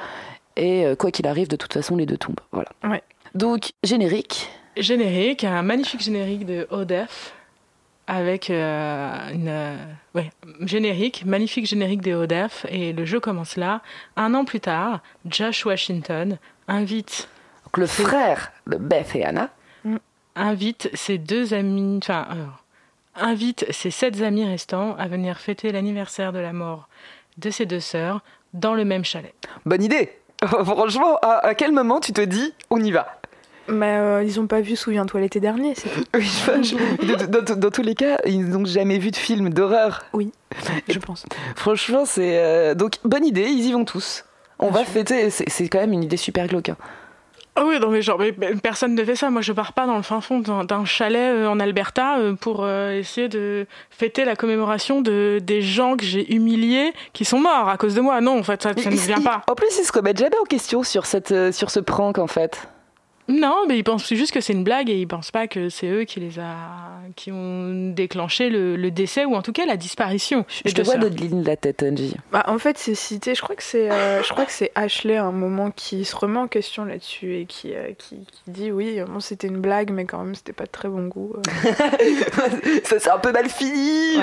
et 0.56 0.86
quoi 0.98 1.12
qu'il 1.12 1.28
arrive 1.28 1.48
de 1.48 1.56
toute 1.56 1.74
façon 1.74 1.96
les 1.96 2.06
deux 2.08 2.18
tombent. 2.18 2.40
Voilà. 2.52 2.70
Ouais. 2.84 3.04
Donc 3.36 3.72
générique. 3.84 4.50
Générique, 4.78 5.44
un 5.44 5.62
magnifique 5.62 6.02
générique 6.02 6.46
de 6.46 6.68
Odef 6.72 7.34
avec 8.10 8.50
euh, 8.50 9.32
une 9.32 9.50
euh, 9.50 9.76
ouais, 10.16 10.32
générique, 10.62 11.26
magnifique 11.28 11.68
générique 11.68 12.02
des 12.02 12.16
ODEF, 12.16 12.66
et 12.68 12.92
le 12.92 13.06
jeu 13.06 13.20
commence 13.20 13.56
là. 13.56 13.82
Un 14.16 14.34
an 14.34 14.46
plus 14.46 14.60
tard, 14.60 15.02
Josh 15.28 15.64
Washington 15.64 16.40
invite. 16.68 17.30
Donc 17.66 17.78
le 17.78 17.86
frère 17.86 18.52
de 18.66 18.78
Beth 18.78 19.16
et 19.16 19.24
Anna. 19.24 19.52
Mm. 19.84 19.98
Invite 20.36 20.90
ses 20.96 21.20
deux 21.20 21.54
amis, 21.54 22.00
enfin, 22.02 22.28
invite 23.16 23.72
ses 23.72 23.92
sept 23.92 24.20
amis 24.24 24.46
restants 24.46 24.96
à 24.98 25.08
venir 25.08 25.38
fêter 25.38 25.72
l'anniversaire 25.72 26.34
de 26.34 26.40
la 26.40 26.52
mort 26.52 26.90
de 27.38 27.52
ses 27.52 27.68
deux 27.68 27.80
sœurs 27.80 28.22
dans 28.56 28.74
le 28.74 28.86
même 28.86 29.06
chalet. 29.06 29.36
Bonne 29.68 29.84
idée! 29.84 30.18
Franchement, 30.44 31.18
à 31.22 31.54
quel 31.54 31.72
moment 31.74 32.00
tu 32.00 32.12
te 32.12 32.22
dis 32.22 32.56
on 32.72 32.84
y 32.84 32.90
va? 32.90 33.19
Mais 33.72 33.98
euh, 33.98 34.24
ils 34.24 34.40
n'ont 34.40 34.48
pas 34.48 34.62
vu 34.62 34.76
Souviens-toi 34.76 35.22
l'été 35.22 35.40
dernier, 35.40 35.74
c'est 35.76 35.90
dans, 37.58 37.72
tous 37.72 37.82
les 37.82 37.96
cas, 37.96 38.18
ils 38.26 38.48
n'ont 38.48 38.66
jamais 38.66 38.98
vu 38.98 39.12
de 39.12 39.16
film 39.16 39.50
d'horreur. 39.50 40.04
Oui, 40.14 40.32
je 40.88 41.00
pense. 41.00 41.26
Franchement, 41.56 42.06
c'est. 42.06 42.38
Euh, 42.38 42.76
donc, 42.76 42.96
bonne 43.04 43.26
idée, 43.26 43.48
ils 43.48 43.66
y 43.66 43.72
vont 43.72 43.86
tous. 43.86 44.26
On 44.60 44.72
va 44.72 44.84
fêter, 44.84 45.30
c'est 45.30 45.70
quand 45.70 45.80
même 45.80 45.94
une 45.94 46.04
idée 46.04 46.18
super 46.18 46.48
glauque. 46.48 46.70
Hein. 46.70 46.78
Ah 47.56 47.64
oui, 47.66 47.78
non 47.80 47.90
mais 47.90 48.02
genre 48.02 48.22
personne 48.62 48.96
ne 48.96 49.04
fait 49.04 49.16
ça. 49.16 49.30
Moi, 49.30 49.42
je 49.42 49.52
pars 49.52 49.74
pas 49.74 49.86
dans 49.86 49.98
le 49.98 50.02
fin 50.02 50.22
fond 50.22 50.40
d'un 50.40 50.86
chalet 50.86 51.34
euh, 51.34 51.48
en 51.48 51.60
Alberta 51.60 52.18
pour 52.40 52.68
essayer 52.70 53.28
de 53.28 53.66
fêter 53.90 54.24
la 54.24 54.36
commémoration 54.36 55.02
de 55.02 55.40
des 55.42 55.62
gens 55.62 55.98
que 55.98 56.06
j'ai 56.06 56.34
humiliés, 56.34 56.94
qui 57.14 57.26
sont 57.26 57.40
morts 57.40 57.68
à 57.70 57.78
cause 57.78 57.96
de 57.96 58.02
moi. 58.02 58.22
Non, 58.22 58.40
en 58.40 58.44
fait, 58.44 58.62
ça, 58.62 58.72
ça 58.78 58.90
ne 58.90 58.96
vient 58.96 59.22
pas. 59.22 59.42
En 59.48 59.56
plus, 59.56 59.78
ils 59.78 59.86
se 59.86 59.92
remettent 59.92 60.20
jamais 60.20 60.38
en 60.38 60.46
question 60.46 60.84
sur 60.84 61.06
cette 61.06 61.52
sur 61.52 61.70
ce 61.70 61.80
prank, 61.80 62.18
en 62.18 62.28
fait. 62.28 62.68
Non, 63.30 63.66
mais 63.68 63.78
ils 63.78 63.84
pensent 63.84 64.12
juste 64.12 64.32
que 64.32 64.42
c'est 64.42 64.54
une 64.54 64.64
blague 64.64 64.90
et 64.90 65.00
ils 65.00 65.08
pensent 65.08 65.30
pas 65.30 65.48
que 65.48 65.70
c'est 65.70 65.88
eux 65.88 66.04
qui 66.04 66.20
les 66.20 66.40
a, 66.40 66.56
qui 67.16 67.32
ont 67.32 67.92
déclenché 67.92 68.50
le, 68.50 68.90
décès 68.90 69.24
ou 69.24 69.36
en 69.36 69.44
tout 69.44 69.52
cas 69.52 69.68
la 69.68 69.78
disparition. 69.78 70.46
Je, 70.66 70.74
te 70.74 70.82
vois 70.82 70.98
de 70.98 71.08
ligne 71.08 71.44
la 71.44 71.56
tête, 71.56 71.84
Angie. 71.84 72.16
Bah, 72.32 72.44
en 72.48 72.58
fait, 72.58 72.80
c'est 72.80 72.96
cité. 72.96 73.36
Je 73.36 73.42
crois 73.42 73.56
que 73.56 73.62
c'est, 73.62 73.92
euh, 73.92 74.24
je 74.24 74.30
crois 74.30 74.46
que 74.46 74.52
c'est 74.52 74.72
Ashley 74.74 75.16
à 75.16 75.26
un 75.26 75.32
moment 75.32 75.70
qui 75.70 76.06
se 76.06 76.16
remet 76.16 76.40
en 76.40 76.48
question 76.48 76.86
là-dessus 76.86 77.36
et 77.36 77.46
qui, 77.46 77.76
euh, 77.76 77.92
qui, 77.96 78.18
dit 78.48 78.72
oui, 78.72 79.00
bon, 79.08 79.20
c'était 79.20 79.48
une 79.48 79.62
blague, 79.62 79.92
mais 79.92 80.06
quand 80.06 80.24
même, 80.24 80.34
c'était 80.34 80.54
pas 80.54 80.66
de 80.66 80.72
très 80.72 80.90
bon 80.90 81.06
goût. 81.06 81.36
Euh. 81.38 81.72
Ça 82.84 83.00
c'est 83.00 83.12
un 83.12 83.20
peu 83.20 83.32
mal 83.32 83.48
fini. 83.48 84.18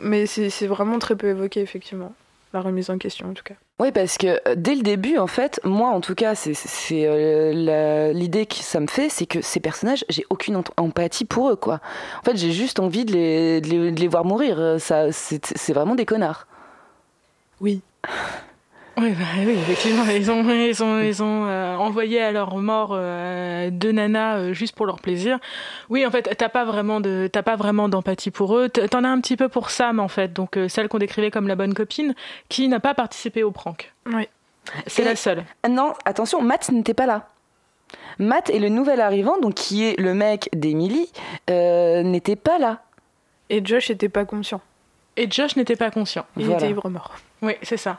mais 0.00 0.26
c'est 0.26 0.66
vraiment 0.66 0.98
très 0.98 1.14
peu 1.14 1.28
évoqué 1.28 1.60
effectivement 1.60 2.14
la 2.54 2.62
remise 2.62 2.88
en 2.88 2.98
question 2.98 3.28
en 3.28 3.34
tout 3.34 3.42
cas. 3.42 3.54
Oui, 3.80 3.92
parce 3.92 4.16
que 4.16 4.40
euh, 4.48 4.54
dès 4.56 4.74
le 4.74 4.82
début, 4.82 5.18
en 5.18 5.26
fait, 5.26 5.60
moi 5.64 5.90
en 5.90 6.00
tout 6.00 6.14
cas, 6.14 6.34
c'est 6.34 6.54
euh, 6.92 8.12
l'idée 8.12 8.46
que 8.46 8.54
ça 8.54 8.80
me 8.80 8.86
fait, 8.86 9.08
c'est 9.08 9.26
que 9.26 9.42
ces 9.42 9.60
personnages, 9.60 10.04
j'ai 10.08 10.24
aucune 10.30 10.62
empathie 10.76 11.24
pour 11.24 11.50
eux, 11.50 11.56
quoi. 11.56 11.80
En 12.20 12.22
fait, 12.22 12.36
j'ai 12.36 12.52
juste 12.52 12.80
envie 12.80 13.04
de 13.04 13.12
les, 13.12 13.60
de 13.60 14.00
les, 14.00 14.08
voir 14.08 14.24
mourir. 14.24 14.76
Ça, 14.78 15.12
c'est 15.12 15.72
vraiment 15.72 15.94
des 15.94 16.06
connards. 16.06 16.46
Oui. 17.60 17.82
Oui, 18.96 19.10
bah, 19.10 19.24
oui, 19.38 19.52
effectivement, 19.52 20.04
ils 20.04 20.30
ont, 20.30 20.48
ils 20.48 20.84
ont, 20.84 21.00
ils 21.00 21.22
ont 21.22 21.46
euh, 21.46 21.74
envoyé 21.74 22.22
à 22.22 22.30
leur 22.30 22.56
mort 22.58 22.90
euh, 22.92 23.68
deux 23.70 23.90
nanas 23.90 24.36
euh, 24.36 24.52
juste 24.52 24.76
pour 24.76 24.86
leur 24.86 25.00
plaisir. 25.00 25.38
Oui, 25.90 26.06
en 26.06 26.10
fait, 26.10 26.22
t'as 26.36 26.48
pas 26.48 26.64
vraiment 26.64 27.00
de, 27.00 27.28
t'as 27.30 27.42
pas 27.42 27.56
vraiment 27.56 27.88
d'empathie 27.88 28.30
pour 28.30 28.56
eux. 28.56 28.68
T'en 28.68 29.02
as 29.02 29.08
un 29.08 29.20
petit 29.20 29.36
peu 29.36 29.48
pour 29.48 29.70
Sam, 29.70 29.98
en 29.98 30.08
fait, 30.08 30.32
donc 30.32 30.58
celle 30.68 30.88
qu'on 30.88 30.98
décrivait 30.98 31.30
comme 31.30 31.48
la 31.48 31.56
bonne 31.56 31.74
copine, 31.74 32.14
qui 32.48 32.68
n'a 32.68 32.78
pas 32.78 32.94
participé 32.94 33.42
au 33.42 33.50
prank. 33.50 33.92
Oui. 34.06 34.28
C'est 34.86 35.04
la 35.04 35.16
seule. 35.16 35.44
Non, 35.68 35.92
attention, 36.04 36.40
Matt 36.40 36.70
n'était 36.70 36.94
pas 36.94 37.06
là. 37.06 37.28
Matt 38.18 38.48
est 38.48 38.60
le 38.60 38.68
nouvel 38.68 39.00
arrivant, 39.00 39.38
donc 39.38 39.54
qui 39.54 39.84
est 39.84 39.98
le 40.00 40.14
mec 40.14 40.48
d'Emily, 40.54 41.10
n'était 41.48 42.36
pas 42.36 42.58
là. 42.58 42.82
Et 43.50 43.64
Josh 43.64 43.90
n'était 43.90 44.08
pas 44.08 44.24
conscient. 44.24 44.60
Et 45.16 45.30
Josh 45.30 45.56
n'était 45.56 45.76
pas 45.76 45.90
conscient. 45.90 46.24
Il 46.36 46.50
était 46.50 46.70
ivre 46.70 46.88
mort. 46.88 47.16
Oui, 47.42 47.54
c'est 47.62 47.76
ça. 47.76 47.98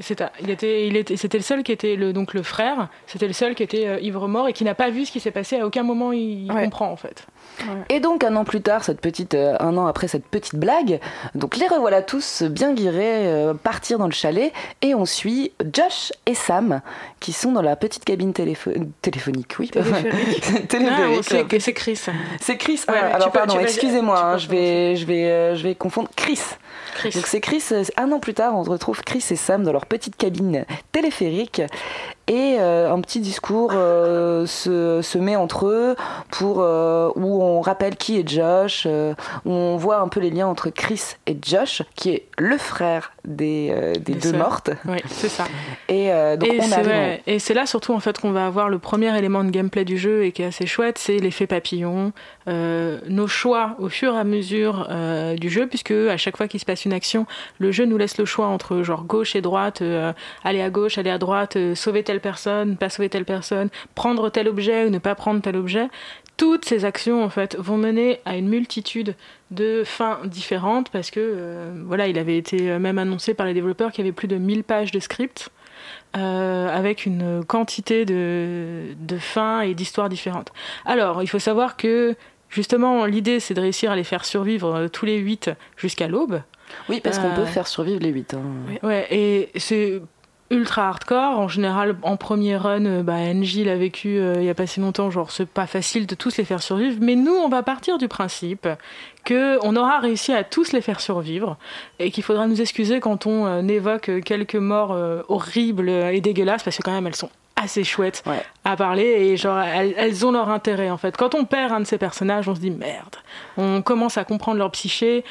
C'était, 0.00 0.26
il 0.40 0.50
était, 0.50 0.88
il 0.88 0.96
était, 0.96 1.16
c'était 1.16 1.38
le 1.38 1.44
seul 1.44 1.62
qui 1.62 1.70
était 1.70 1.94
le, 1.94 2.12
donc 2.12 2.34
le 2.34 2.42
frère. 2.42 2.88
C'était 3.06 3.28
le 3.28 3.32
seul 3.32 3.54
qui 3.54 3.62
était 3.62 3.86
euh, 3.86 4.00
ivre 4.00 4.26
mort 4.26 4.48
et 4.48 4.52
qui 4.52 4.64
n'a 4.64 4.74
pas 4.74 4.90
vu 4.90 5.06
ce 5.06 5.12
qui 5.12 5.20
s'est 5.20 5.30
passé. 5.30 5.60
À 5.60 5.66
aucun 5.66 5.84
moment 5.84 6.10
il, 6.10 6.48
comprend 6.48 6.90
en 6.90 6.96
fait. 6.96 7.26
Et 7.88 8.00
donc 8.00 8.24
un 8.24 8.34
an 8.34 8.42
plus 8.42 8.60
tard, 8.60 8.82
cette 8.82 9.00
petite, 9.00 9.34
euh, 9.34 9.56
un 9.60 9.76
an 9.76 9.86
après 9.86 10.08
cette 10.08 10.26
petite 10.26 10.56
blague, 10.56 10.98
donc 11.36 11.56
les 11.56 11.68
revoilà 11.68 12.02
tous 12.02 12.42
bien 12.42 12.74
guirés 12.74 13.28
euh, 13.28 13.54
partir 13.54 13.98
dans 13.98 14.06
le 14.06 14.12
chalet 14.12 14.52
et 14.82 14.96
on 14.96 15.04
suit 15.04 15.52
Josh 15.72 16.12
et 16.26 16.34
Sam 16.34 16.80
qui 17.20 17.32
sont 17.32 17.52
dans 17.52 17.62
la 17.62 17.76
petite 17.76 18.04
cabine 18.04 18.32
téléphonique, 18.32 19.54
oui. 19.60 19.70
Téléphonique. 19.70 20.44
Ah, 20.86 21.56
c'est 21.60 21.72
Chris. 21.72 22.00
C'est 22.40 22.56
Chris. 22.56 22.82
Ah, 22.88 23.14
alors 23.14 23.30
pardon, 23.30 23.58
excusez-moi, 23.60 24.20
hein, 24.20 24.38
je 24.38 24.48
vais, 24.48 24.96
je 24.96 25.06
vais, 25.06 25.56
je 25.56 25.62
vais 25.62 25.74
confondre 25.74 26.08
Chris. 26.16 26.40
Donc 27.02 27.26
c'est 27.26 27.40
Chris. 27.40 27.62
Un 27.96 28.12
an 28.12 28.18
plus 28.18 28.34
tard, 28.34 28.56
on 28.56 28.62
retrouve 28.62 29.02
Chris 29.02 29.24
et 29.30 29.36
Sam 29.36 29.62
dans 29.62 29.72
leur 29.72 29.83
petite 29.84 30.16
cabine 30.16 30.64
téléphérique 30.92 31.62
et 32.26 32.56
euh, 32.58 32.90
un 32.90 33.00
petit 33.02 33.20
discours 33.20 33.72
euh, 33.74 34.46
se, 34.46 35.02
se, 35.02 35.18
met 35.18 35.36
entre 35.36 35.66
eux 35.66 35.94
pour 36.30 36.60
euh, 36.60 37.10
où 37.16 37.42
on 37.42 37.60
rappelle 37.60 37.96
qui 37.96 38.18
est 38.18 38.26
Josh, 38.26 38.86
où 38.86 39.50
on 39.50 39.76
voit 39.76 39.98
un 39.98 40.08
peu 40.08 40.20
les 40.20 40.30
liens 40.30 40.46
entre 40.46 40.70
Chris 40.70 41.16
et 41.26 41.36
Josh, 41.42 41.82
qui 41.96 42.10
est 42.10 42.26
le 42.38 42.56
frère 42.56 43.12
des, 43.26 43.92
des 44.00 44.14
deux 44.14 44.32
mortes. 44.32 44.70
Oui, 44.86 44.98
c'est 45.06 45.28
ça. 45.28 45.44
Et 45.88 46.08
donc 46.38 46.48
et 46.48 46.60
on 46.62 46.72
arrive. 46.72 47.20
Et 47.26 47.38
c'est 47.38 47.54
là 47.54 47.66
surtout 47.66 47.92
en 47.92 48.00
fait 48.00 48.18
qu'on 48.18 48.32
va 48.32 48.46
avoir 48.46 48.68
le 48.68 48.78
premier 48.78 49.16
élément 49.16 49.44
de 49.44 49.50
gameplay 49.50 49.84
du 49.84 49.98
jeu 49.98 50.24
et 50.24 50.32
qui 50.32 50.42
est 50.42 50.46
assez 50.46 50.66
chouette, 50.66 50.98
c'est 50.98 51.18
l'effet 51.18 51.46
papillon, 51.46 52.12
nos 52.46 53.26
choix 53.26 53.76
au 53.78 53.88
fur 53.88 54.14
et 54.14 54.18
à 54.18 54.24
mesure 54.24 54.88
du 55.38 55.48
jeu, 55.48 55.66
puisque 55.66 55.92
à 55.92 56.16
chaque 56.16 56.36
fois 56.36 56.48
qu'il 56.48 56.60
se 56.60 56.66
passe 56.66 56.84
une 56.84 56.92
action, 56.92 57.26
le 57.58 57.72
jeu 57.72 57.84
nous 57.84 57.96
laisse 57.96 58.18
le 58.18 58.24
choix 58.24 58.46
entre 58.46 58.82
genre 58.82 59.04
gauche 59.04 59.34
et 59.34 59.40
droite, 59.40 59.82
aller 60.42 60.60
à 60.60 60.70
gauche, 60.70 60.98
aller 60.98 61.10
à 61.10 61.18
droite, 61.18 61.56
sauver 61.74 62.02
tel 62.02 62.20
personne, 62.20 62.76
pas 62.76 62.90
sauver 62.90 63.08
telle 63.08 63.24
personne, 63.24 63.70
prendre 63.94 64.28
tel 64.30 64.48
objet 64.48 64.84
ou 64.84 64.90
ne 64.90 64.98
pas 64.98 65.14
prendre 65.14 65.40
tel 65.40 65.56
objet, 65.56 65.88
toutes 66.36 66.64
ces 66.64 66.84
actions 66.84 67.22
en 67.22 67.28
fait 67.28 67.56
vont 67.56 67.76
mener 67.76 68.20
à 68.24 68.36
une 68.36 68.48
multitude 68.48 69.14
de 69.50 69.84
fins 69.84 70.18
différentes 70.24 70.90
parce 70.90 71.10
que 71.10 71.20
euh, 71.20 71.82
voilà, 71.86 72.08
il 72.08 72.18
avait 72.18 72.36
été 72.36 72.78
même 72.78 72.98
annoncé 72.98 73.34
par 73.34 73.46
les 73.46 73.54
développeurs 73.54 73.92
qu'il 73.92 74.04
y 74.04 74.08
avait 74.08 74.14
plus 74.14 74.28
de 74.28 74.36
1000 74.36 74.64
pages 74.64 74.90
de 74.90 74.98
script 74.98 75.50
euh, 76.16 76.68
avec 76.68 77.06
une 77.06 77.44
quantité 77.44 78.04
de, 78.04 78.94
de 78.98 79.18
fins 79.18 79.60
et 79.60 79.74
d'histoires 79.74 80.08
différentes. 80.08 80.52
Alors, 80.84 81.22
il 81.22 81.28
faut 81.28 81.38
savoir 81.38 81.76
que 81.76 82.16
justement 82.54 83.04
l'idée 83.04 83.40
c'est 83.40 83.54
de 83.54 83.60
réussir 83.60 83.90
à 83.90 83.96
les 83.96 84.04
faire 84.04 84.24
survivre 84.24 84.74
euh, 84.74 84.88
tous 84.88 85.04
les 85.04 85.18
8 85.18 85.50
jusqu'à 85.76 86.08
l'aube. 86.08 86.40
Oui, 86.88 87.00
parce 87.00 87.18
qu'on 87.18 87.34
peut 87.34 87.44
faire 87.44 87.66
survivre 87.66 88.00
les 88.00 88.08
8. 88.08 88.34
Hein. 88.34 88.42
Ouais, 88.82 89.06
et 89.10 89.50
c'est 89.56 90.00
ultra 90.50 90.88
hardcore. 90.88 91.38
En 91.38 91.48
général, 91.48 91.96
en 92.02 92.16
premier 92.16 92.56
run, 92.56 92.84
euh, 92.84 93.02
bah, 93.02 93.32
NJ 93.32 93.64
l'a 93.64 93.76
vécu 93.76 94.18
euh, 94.18 94.36
il 94.38 94.44
y 94.44 94.50
a 94.50 94.54
pas 94.54 94.66
si 94.66 94.80
longtemps, 94.80 95.10
genre 95.10 95.30
c'est 95.30 95.48
pas 95.48 95.66
facile 95.66 96.06
de 96.06 96.14
tous 96.14 96.36
les 96.36 96.44
faire 96.44 96.62
survivre. 96.62 96.96
Mais 97.00 97.16
nous, 97.16 97.32
on 97.32 97.48
va 97.48 97.62
partir 97.62 97.98
du 97.98 98.08
principe 98.08 98.68
que 99.24 99.58
on 99.62 99.76
aura 99.76 100.00
réussi 100.00 100.32
à 100.32 100.44
tous 100.44 100.72
les 100.72 100.80
faire 100.80 101.00
survivre 101.00 101.56
et 101.98 102.10
qu'il 102.10 102.22
faudra 102.22 102.46
nous 102.46 102.60
excuser 102.60 103.00
quand 103.00 103.26
on 103.26 103.46
euh, 103.46 103.62
évoque 103.62 104.10
quelques 104.24 104.56
morts 104.56 104.96
horribles 105.28 105.88
et 105.88 106.20
dégueulasses 106.20 106.62
parce 106.62 106.76
que 106.76 106.82
quand 106.82 106.92
même 106.92 107.06
elles 107.06 107.16
sont 107.16 107.30
assez 107.64 107.84
chouettes 107.84 108.22
à 108.64 108.76
parler 108.76 109.04
et 109.04 109.36
genre 109.36 109.58
elles, 109.58 109.94
elles, 109.96 110.24
ont 110.24 110.30
leur 110.30 110.48
intérêt 110.48 110.90
en 110.90 110.96
fait. 110.96 111.16
Quand 111.16 111.34
on 111.34 111.44
perd 111.44 111.72
un 111.72 111.80
de 111.80 111.84
ces 111.86 111.98
personnages, 111.98 112.48
on 112.48 112.54
se 112.54 112.60
dit 112.60 112.70
merde. 112.70 113.16
On 113.56 113.82
commence 113.82 114.16
à 114.18 114.24
comprendre 114.24 114.58
leur 114.58 114.70
psyché, 114.70 115.24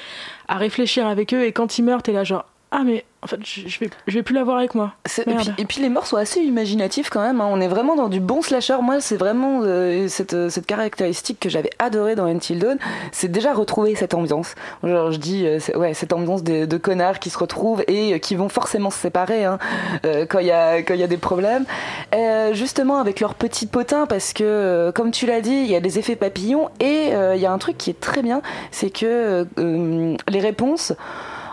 à 0.48 0.58
réfléchir 0.58 1.08
avec 1.08 1.34
eux 1.34 1.46
et 1.46 1.54
quand 1.54 1.78
ils 1.78 1.84
meurent, 1.84 2.04
t'es 2.04 2.12
là 2.12 2.24
genre 2.24 2.46
ah 2.72 2.82
mais 2.84 3.06
en 3.24 3.28
fait 3.28 3.40
je, 3.44 3.80
vais 3.80 3.90
je 4.08 4.14
vais 4.14 4.24
plus 4.24 4.36
l'avoir 4.36 4.58
avec 4.58 4.76
moi. 4.76 4.94
Et 5.58 5.66
puis, 5.66 5.82
les 5.82 5.90
morts 5.90 6.08
sont 6.08 6.18
assez 6.18 6.42
imaginatifs 6.42 7.10
quand 7.10 7.22
même. 7.22 7.40
Hein. 7.42 7.48
On 7.50 7.62
est 7.62 7.68
vraiment 7.68 7.96
dans 7.96 8.10
du 8.10 8.20
bon 8.20 8.42
slasher. 8.42 8.78
Moi 8.82 9.00
c'est 9.00 9.18
vraiment 9.18 9.62
euh, 9.64 10.08
cette, 10.08 10.34
euh, 10.34 10.50
cette, 10.50 10.66
caractéristique 10.66 11.40
que 11.40 11.50
j'avais 11.50 11.70
adoré 11.80 12.16
dans 12.16 12.26
Until 12.26 12.60
Dawn, 12.60 12.78
c'est 13.12 13.30
déjà 13.30 13.54
retrouver 13.54 13.96
cette 13.96 14.14
ambiance. 14.14 14.56
Genre 14.84 15.12
je 15.12 15.18
dis 15.18 15.46
euh, 15.46 15.60
ouais 15.76 15.94
cette 15.94 16.14
ambiance 16.14 16.44
de, 16.44 16.66
de, 16.66 16.78
connards 16.78 17.20
qui 17.20 17.30
se 17.30 17.38
retrouvent 17.38 17.84
et 17.88 18.20
qui 18.20 18.36
vont 18.36 18.50
forcément 18.50 18.90
se 18.90 19.00
séparer 19.00 19.46
hein, 19.46 19.58
quand 20.30 20.40
il 20.40 20.48
y 20.48 20.52
a 20.52 20.78
quand 20.80 20.94
il 20.94 21.00
y 21.00 21.04
a 21.04 21.08
des 21.08 21.18
problèmes. 21.18 21.66
justement 22.52 22.98
avec 22.98 23.20
leurs 23.20 23.36
petits 23.36 23.68
potins 23.68 24.06
parce 24.06 24.34
que 24.34 24.92
comme 24.96 25.12
tu 25.12 25.26
l'as 25.26 25.42
dit 25.42 25.52
il 25.52 25.68
y 25.68 25.76
a 25.76 25.80
des 25.80 26.00
effets 26.00 26.16
papillons 26.16 26.70
et 26.80 27.12
il 27.36 27.40
y 27.40 27.46
a 27.46 27.52
un 27.52 27.58
truc 27.58 27.78
qui 27.78 27.90
est 27.90 28.00
très 28.00 28.22
bien 28.22 28.42
c'est 28.72 28.90
que 28.90 29.48
les 29.58 30.40
réponses 30.40 30.94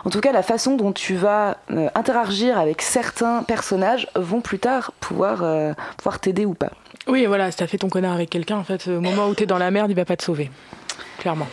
en 0.03 0.09
tout 0.09 0.21
cas, 0.21 0.31
la 0.31 0.43
façon 0.43 0.75
dont 0.75 0.91
tu 0.91 1.15
vas 1.15 1.57
euh, 1.71 1.89
interagir 1.95 2.57
avec 2.57 2.81
certains 2.81 3.43
personnages 3.43 4.07
vont 4.15 4.41
plus 4.41 4.59
tard 4.59 4.91
pouvoir, 4.99 5.43
euh, 5.43 5.73
pouvoir 5.97 6.19
t'aider 6.19 6.45
ou 6.45 6.53
pas. 6.53 6.71
Oui, 7.07 7.25
voilà, 7.25 7.51
si 7.51 7.57
t'as 7.57 7.67
fait 7.67 7.77
ton 7.77 7.89
connard 7.89 8.13
avec 8.13 8.29
quelqu'un, 8.29 8.57
en 8.57 8.63
fait, 8.63 8.87
au 8.87 9.01
moment 9.01 9.27
où 9.27 9.35
t'es 9.35 9.45
dans 9.45 9.57
la 9.57 9.71
merde, 9.71 9.91
il 9.91 9.95
va 9.95 10.05
pas 10.05 10.17
te 10.17 10.23
sauver. 10.23 10.49
Clairement. 11.19 11.47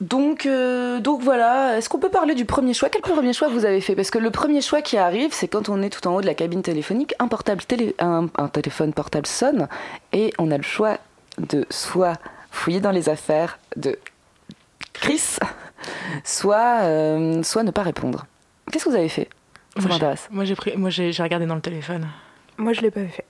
Donc, 0.00 0.46
euh, 0.46 1.00
donc 1.00 1.22
voilà, 1.22 1.76
est-ce 1.76 1.88
qu'on 1.88 1.98
peut 1.98 2.08
parler 2.08 2.34
du 2.34 2.44
premier 2.44 2.72
choix? 2.72 2.88
Quel 2.88 3.02
premier 3.02 3.32
choix 3.32 3.48
vous 3.48 3.64
avez 3.64 3.80
fait? 3.80 3.96
Parce 3.96 4.10
que 4.10 4.18
le 4.18 4.30
premier 4.30 4.60
choix 4.60 4.80
qui 4.80 4.96
arrive, 4.96 5.32
c'est 5.32 5.48
quand 5.48 5.68
on 5.68 5.82
est 5.82 5.90
tout 5.90 6.06
en 6.06 6.14
haut 6.14 6.20
de 6.20 6.26
la 6.26 6.34
cabine 6.34 6.62
téléphonique, 6.62 7.14
un, 7.18 7.26
portable 7.26 7.64
télé, 7.64 7.96
un, 7.98 8.28
un 8.36 8.48
téléphone 8.48 8.92
portable 8.92 9.26
sonne 9.26 9.66
et 10.12 10.32
on 10.38 10.52
a 10.52 10.56
le 10.56 10.62
choix 10.62 10.98
de 11.38 11.66
soit 11.70 12.14
fouiller 12.52 12.80
dans 12.80 12.92
les 12.92 13.08
affaires 13.08 13.58
de 13.76 13.98
Chris, 14.92 15.38
soit, 16.24 16.80
euh, 16.82 17.42
soit 17.42 17.62
ne 17.62 17.70
pas 17.70 17.82
répondre. 17.82 18.26
Qu'est-ce 18.70 18.84
que 18.84 18.90
vous 18.90 18.96
avez 18.96 19.08
fait? 19.08 19.28
Ça 19.78 19.88
m'intéresse. 19.88 20.28
Moi, 20.30 20.44
j'ai 20.44 20.54
pris, 20.54 20.76
moi, 20.76 20.90
j'ai, 20.90 21.10
regardé 21.18 21.46
dans 21.46 21.54
le 21.54 21.60
téléphone. 21.60 22.08
Moi, 22.56 22.72
je 22.72 22.80
l'ai 22.80 22.90
pas 22.90 23.04
fait. 23.06 23.24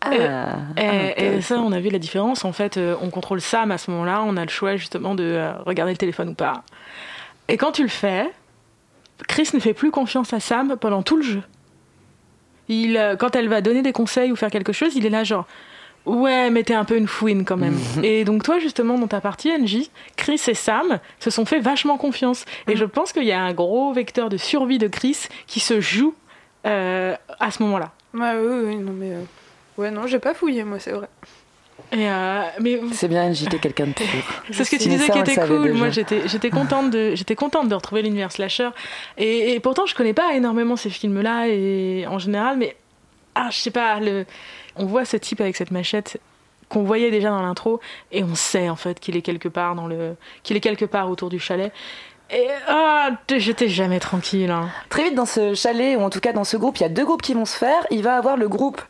Ah, 0.00 0.56
et, 0.76 1.40
ça, 1.42 1.58
on 1.60 1.72
a 1.72 1.80
vu 1.80 1.90
la 1.90 1.98
différence. 1.98 2.44
En 2.44 2.52
fait, 2.52 2.76
euh, 2.76 2.96
on 3.00 3.10
contrôle 3.10 3.40
Sam 3.40 3.70
à 3.70 3.78
ce 3.78 3.90
moment-là. 3.90 4.22
On 4.24 4.36
a 4.36 4.44
le 4.44 4.50
choix 4.50 4.76
justement 4.76 5.14
de 5.14 5.24
euh, 5.24 5.52
regarder 5.64 5.92
le 5.92 5.98
téléphone 5.98 6.30
ou 6.30 6.34
pas. 6.34 6.62
Et 7.48 7.56
quand 7.56 7.72
tu 7.72 7.82
le 7.82 7.88
fais, 7.88 8.30
Chris 9.28 9.48
ne 9.54 9.60
fait 9.60 9.74
plus 9.74 9.90
confiance 9.90 10.32
à 10.32 10.40
Sam 10.40 10.76
pendant 10.76 11.02
tout 11.02 11.16
le 11.16 11.22
jeu. 11.22 11.42
Il, 12.68 13.16
quand 13.18 13.36
elle 13.36 13.48
va 13.48 13.60
donner 13.60 13.82
des 13.82 13.92
conseils 13.92 14.32
ou 14.32 14.36
faire 14.36 14.50
quelque 14.50 14.72
chose, 14.72 14.94
il 14.94 15.04
est 15.04 15.10
là 15.10 15.24
genre 15.24 15.46
Ouais, 16.04 16.50
mais 16.50 16.64
t'es 16.64 16.74
un 16.74 16.84
peu 16.84 16.96
une 16.96 17.06
fouine 17.06 17.44
quand 17.44 17.56
même. 17.56 17.78
et 18.02 18.24
donc 18.24 18.42
toi, 18.42 18.58
justement, 18.58 18.98
dans 18.98 19.06
ta 19.06 19.20
partie 19.20 19.50
NJ, 19.56 19.90
Chris 20.16 20.40
et 20.48 20.54
Sam 20.54 20.98
se 21.20 21.30
sont 21.30 21.44
fait 21.44 21.60
vachement 21.60 21.96
confiance. 21.96 22.44
Et 22.68 22.76
je 22.76 22.84
pense 22.84 23.12
qu'il 23.12 23.24
y 23.24 23.32
a 23.32 23.40
un 23.40 23.52
gros 23.52 23.92
vecteur 23.92 24.28
de 24.28 24.36
survie 24.36 24.78
de 24.78 24.88
Chris 24.88 25.28
qui 25.46 25.60
se 25.60 25.80
joue 25.80 26.14
euh, 26.66 27.14
à 27.38 27.50
ce 27.50 27.62
moment-là. 27.62 27.92
Ouais, 28.14 28.34
oui, 28.34 28.66
oui, 28.66 28.76
non, 28.76 28.92
mais... 28.92 29.12
Euh, 29.12 29.22
ouais, 29.78 29.90
non, 29.90 30.06
j'ai 30.06 30.18
pas 30.18 30.34
fouillé, 30.34 30.64
moi, 30.64 30.78
c'est 30.78 30.92
vrai. 30.92 31.08
Et 31.90 32.08
euh, 32.08 32.42
mais 32.60 32.80
c'est 32.92 33.08
bien 33.08 33.28
NJ, 33.28 33.48
t'es 33.48 33.58
quelqu'un 33.58 33.86
de 33.86 33.92
pur. 33.92 34.06
c'est 34.52 34.64
ce 34.64 34.70
que 34.70 34.76
tu 34.76 34.88
disais 34.88 35.10
qui 35.10 35.18
était 35.18 35.36
cool. 35.36 35.72
Moi, 35.72 35.90
j'étais, 35.90 36.26
j'étais 36.26 36.50
contente 36.50 36.90
de, 36.90 37.14
j'étais 37.14 37.34
contente 37.34 37.68
de 37.68 37.74
retrouver 37.74 38.02
l'univers 38.02 38.32
slasher. 38.32 38.70
Et, 39.18 39.52
et, 39.52 39.60
pourtant, 39.60 39.84
je 39.84 39.94
connais 39.94 40.14
pas 40.14 40.34
énormément 40.34 40.76
ces 40.76 40.90
films-là 40.90 41.48
et 41.48 42.06
en 42.06 42.18
général, 42.18 42.56
mais 42.56 42.76
ah, 43.34 43.48
je 43.50 43.58
sais 43.58 43.70
pas 43.70 43.98
on 44.76 44.86
voit 44.86 45.04
ce 45.04 45.16
type 45.16 45.40
avec 45.40 45.56
cette 45.56 45.70
machette 45.70 46.20
qu'on 46.68 46.84
voyait 46.84 47.10
déjà 47.10 47.28
dans 47.28 47.42
l'intro 47.42 47.80
et 48.10 48.24
on 48.24 48.34
sait 48.34 48.68
en 48.68 48.76
fait 48.76 48.98
qu'il 48.98 49.16
est 49.16 49.22
quelque 49.22 49.48
part 49.48 49.74
dans 49.74 49.86
le 49.86 50.16
qu'il 50.42 50.56
est 50.56 50.60
quelque 50.60 50.86
part 50.86 51.10
autour 51.10 51.28
du 51.28 51.38
chalet 51.38 51.72
et 52.32 52.48
ah, 52.66 53.10
j'étais 53.36 53.68
jamais 53.68 54.00
tranquille. 54.00 54.50
Hein. 54.50 54.68
Très 54.88 55.04
vite 55.04 55.14
dans 55.14 55.26
ce 55.26 55.54
chalet, 55.54 55.96
ou 55.96 56.00
en 56.00 56.10
tout 56.10 56.20
cas 56.20 56.32
dans 56.32 56.44
ce 56.44 56.56
groupe, 56.56 56.78
il 56.78 56.82
y 56.82 56.86
a 56.86 56.88
deux 56.88 57.04
groupes 57.04 57.22
qui 57.22 57.34
vont 57.34 57.44
se 57.44 57.56
faire. 57.56 57.86
Il 57.90 58.02
va 58.02 58.16
avoir 58.16 58.36
le 58.36 58.48
groupe 58.48 58.80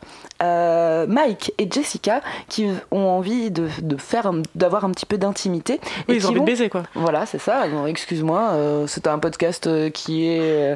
euh, 0.41 1.05
Mike 1.07 1.53
et 1.57 1.67
Jessica 1.69 2.21
qui 2.47 2.69
ont 2.91 3.07
envie 3.09 3.51
de, 3.51 3.67
faire, 3.97 4.31
d'avoir 4.55 4.85
un 4.85 4.91
petit 4.91 5.05
peu 5.05 5.17
d'intimité. 5.17 5.81
Oui, 6.07 6.15
ils 6.15 6.25
ont 6.25 6.29
envie 6.29 6.39
de 6.39 6.45
baiser 6.45 6.69
quoi. 6.69 6.83
Voilà, 6.95 7.25
c'est 7.25 7.39
ça. 7.39 7.65
Excuse-moi, 7.87 8.51
euh, 8.53 8.87
c'est 8.87 9.07
un 9.07 9.19
podcast 9.19 9.67
euh, 9.67 9.89
qui 9.89 10.27
est 10.27 10.75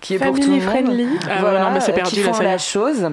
qui 0.00 0.14
est 0.14 0.18
pour 0.18 0.34
tout 0.34 0.42
le 0.42 0.48
monde. 0.48 0.60
friendly. 0.62 1.08
Ah, 1.28 1.36
voilà, 1.40 1.64
non, 1.64 1.70
mais 1.70 1.80
c'est 1.80 1.92
perdu 1.92 2.10
qui 2.10 2.20
font 2.20 2.38
la 2.40 2.58
chose. 2.58 3.10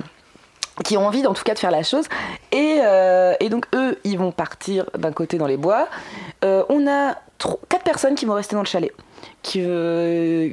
Qui 0.84 0.98
ont 0.98 1.06
envie 1.06 1.26
en 1.26 1.34
tout 1.34 1.44
cas 1.44 1.54
de 1.54 1.60
faire 1.60 1.72
la 1.72 1.84
chose. 1.84 2.06
Et, 2.52 2.80
et 3.40 3.50
donc 3.50 3.66
eux, 3.76 4.00
ils 4.04 4.18
vont 4.18 4.32
partir 4.32 4.86
d'un 4.98 5.12
côté 5.12 5.38
dans 5.38 5.48
les 5.48 5.58
bois. 5.58 5.88
on 6.44 6.88
a 6.88 7.16
quatre 7.70 7.84
personnes 7.84 8.16
qui 8.16 8.26
vont 8.26 8.34
rester 8.34 8.56
dans 8.56 8.62
le 8.62 8.68
chalet, 8.68 8.92
qui, 9.44 9.60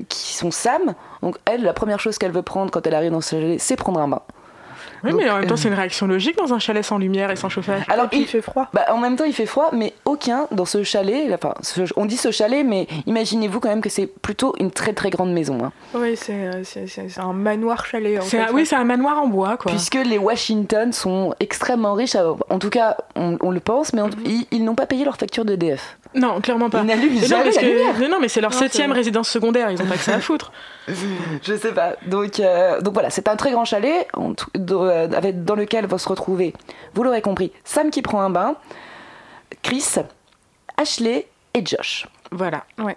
qui 0.09 0.35
sont 0.35 0.51
Sam. 0.51 0.95
Donc 1.23 1.37
elle, 1.45 1.63
la 1.63 1.73
première 1.73 2.01
chose 2.01 2.19
qu'elle 2.19 2.33
veut 2.33 2.43
prendre 2.43 2.71
quand 2.71 2.87
elle 2.87 2.95
arrive 2.95 3.13
dans 3.13 3.21
ce 3.21 3.37
chalet, 3.37 3.61
c'est 3.61 3.77
prendre 3.77 4.01
un 4.01 4.09
bain. 4.09 4.23
Oui, 5.05 5.13
mais 5.13 5.31
en 5.31 5.39
même 5.39 5.47
temps, 5.47 5.57
c'est 5.57 5.69
une 5.69 5.75
réaction 5.75 6.07
logique 6.07 6.37
dans 6.37 6.55
un 6.55 6.59
chalet 6.59 6.85
sans 6.85 6.99
lumière 6.99 7.31
et 7.31 7.37
sans 7.37 7.49
chauffage. 7.49 7.83
Alors, 7.89 8.09
il, 8.13 8.27
fait 8.27 8.41
froid. 8.41 8.69
Bah, 8.73 8.87
en 8.91 8.99
même 8.99 9.17
temps, 9.17 9.25
il 9.25 9.35
fait 9.35 9.47
froid, 9.47 9.71
mais 9.73 9.93
aucun 10.05 10.47
dans 10.51 10.65
ce 10.65 10.83
chalet. 10.83 11.33
Enfin, 11.33 11.55
on 11.97 12.07
dit 12.07 12.17
ce 12.17 12.31
chalet, 12.31 12.65
mais 12.65 12.87
imaginez-vous 13.07 13.61
quand 13.61 13.69
même 13.69 13.81
que 13.81 13.89
c'est 13.89 14.07
plutôt 14.07 14.55
une 14.59 14.71
très 14.71 14.93
très 14.93 15.11
grande 15.11 15.33
maison. 15.33 15.59
Hein. 15.65 15.73
Oui, 15.95 16.17
c'est 16.17 17.19
un 17.19 17.33
manoir 17.33 17.87
chalet. 17.87 18.21
En 18.21 18.55
oui, 18.55 18.67
c'est 18.67 18.77
un 18.77 18.85
manoir 18.85 19.21
en 19.21 19.27
bois, 19.27 19.57
quoi. 19.57 19.71
Puisque 19.71 19.95
les 19.95 20.19
Washington 20.19 20.93
sont 20.93 21.35
extrêmement 21.41 21.95
riches. 21.95 22.17
En 22.49 22.59
tout 22.59 22.71
cas, 22.71 22.97
on, 23.17 23.51
le 23.51 23.61
pense, 23.61 23.93
mais 23.93 24.03
mhm. 24.03 24.45
ils, 24.51 24.65
n'ont 24.65 24.75
pas 24.75 24.87
payé 24.87 25.05
leur 25.05 25.17
facture 25.17 25.45
d'EDF. 25.45 25.99
Non, 26.15 26.41
clairement 26.41 26.71
pas. 26.71 26.81
Ils 26.81 26.87
n'allument 26.87 27.21
jamais 27.21 27.51
non, 28.01 28.09
non, 28.09 28.19
mais 28.21 28.29
c'est 28.29 28.41
leur 28.41 28.55
septième 28.55 28.93
résidence 28.93 29.29
secondaire. 29.29 29.71
Ils 29.71 29.79
n'ont 29.79 29.87
pas 29.87 29.97
que 29.97 30.03
ça 30.03 30.15
à 30.15 30.21
foutre. 30.21 30.53
Je 31.43 31.57
sais 31.57 31.73
pas. 31.73 31.95
Donc, 32.07 32.41
euh, 32.41 32.81
donc 32.81 32.95
voilà, 32.95 33.11
c'est 33.11 33.29
un 33.29 33.37
très 33.37 33.51
grand 33.53 33.65
chalet 33.65 34.07
euh, 34.95 35.33
dans 35.33 35.55
lequel 35.55 35.87
vont 35.87 35.99
se 35.99 36.09
retrouver, 36.09 36.53
vous 36.95 37.03
l'aurez 37.03 37.23
compris, 37.23 37.53
Sam 37.65 37.91
qui 37.91 38.03
prend 38.03 38.21
un 38.21 38.31
bain, 38.31 38.57
Chris, 39.63 39.95
Ashley 40.77 41.27
et 41.55 41.65
Josh. 41.65 42.07
Voilà. 42.31 42.65
Ouais. 42.79 42.97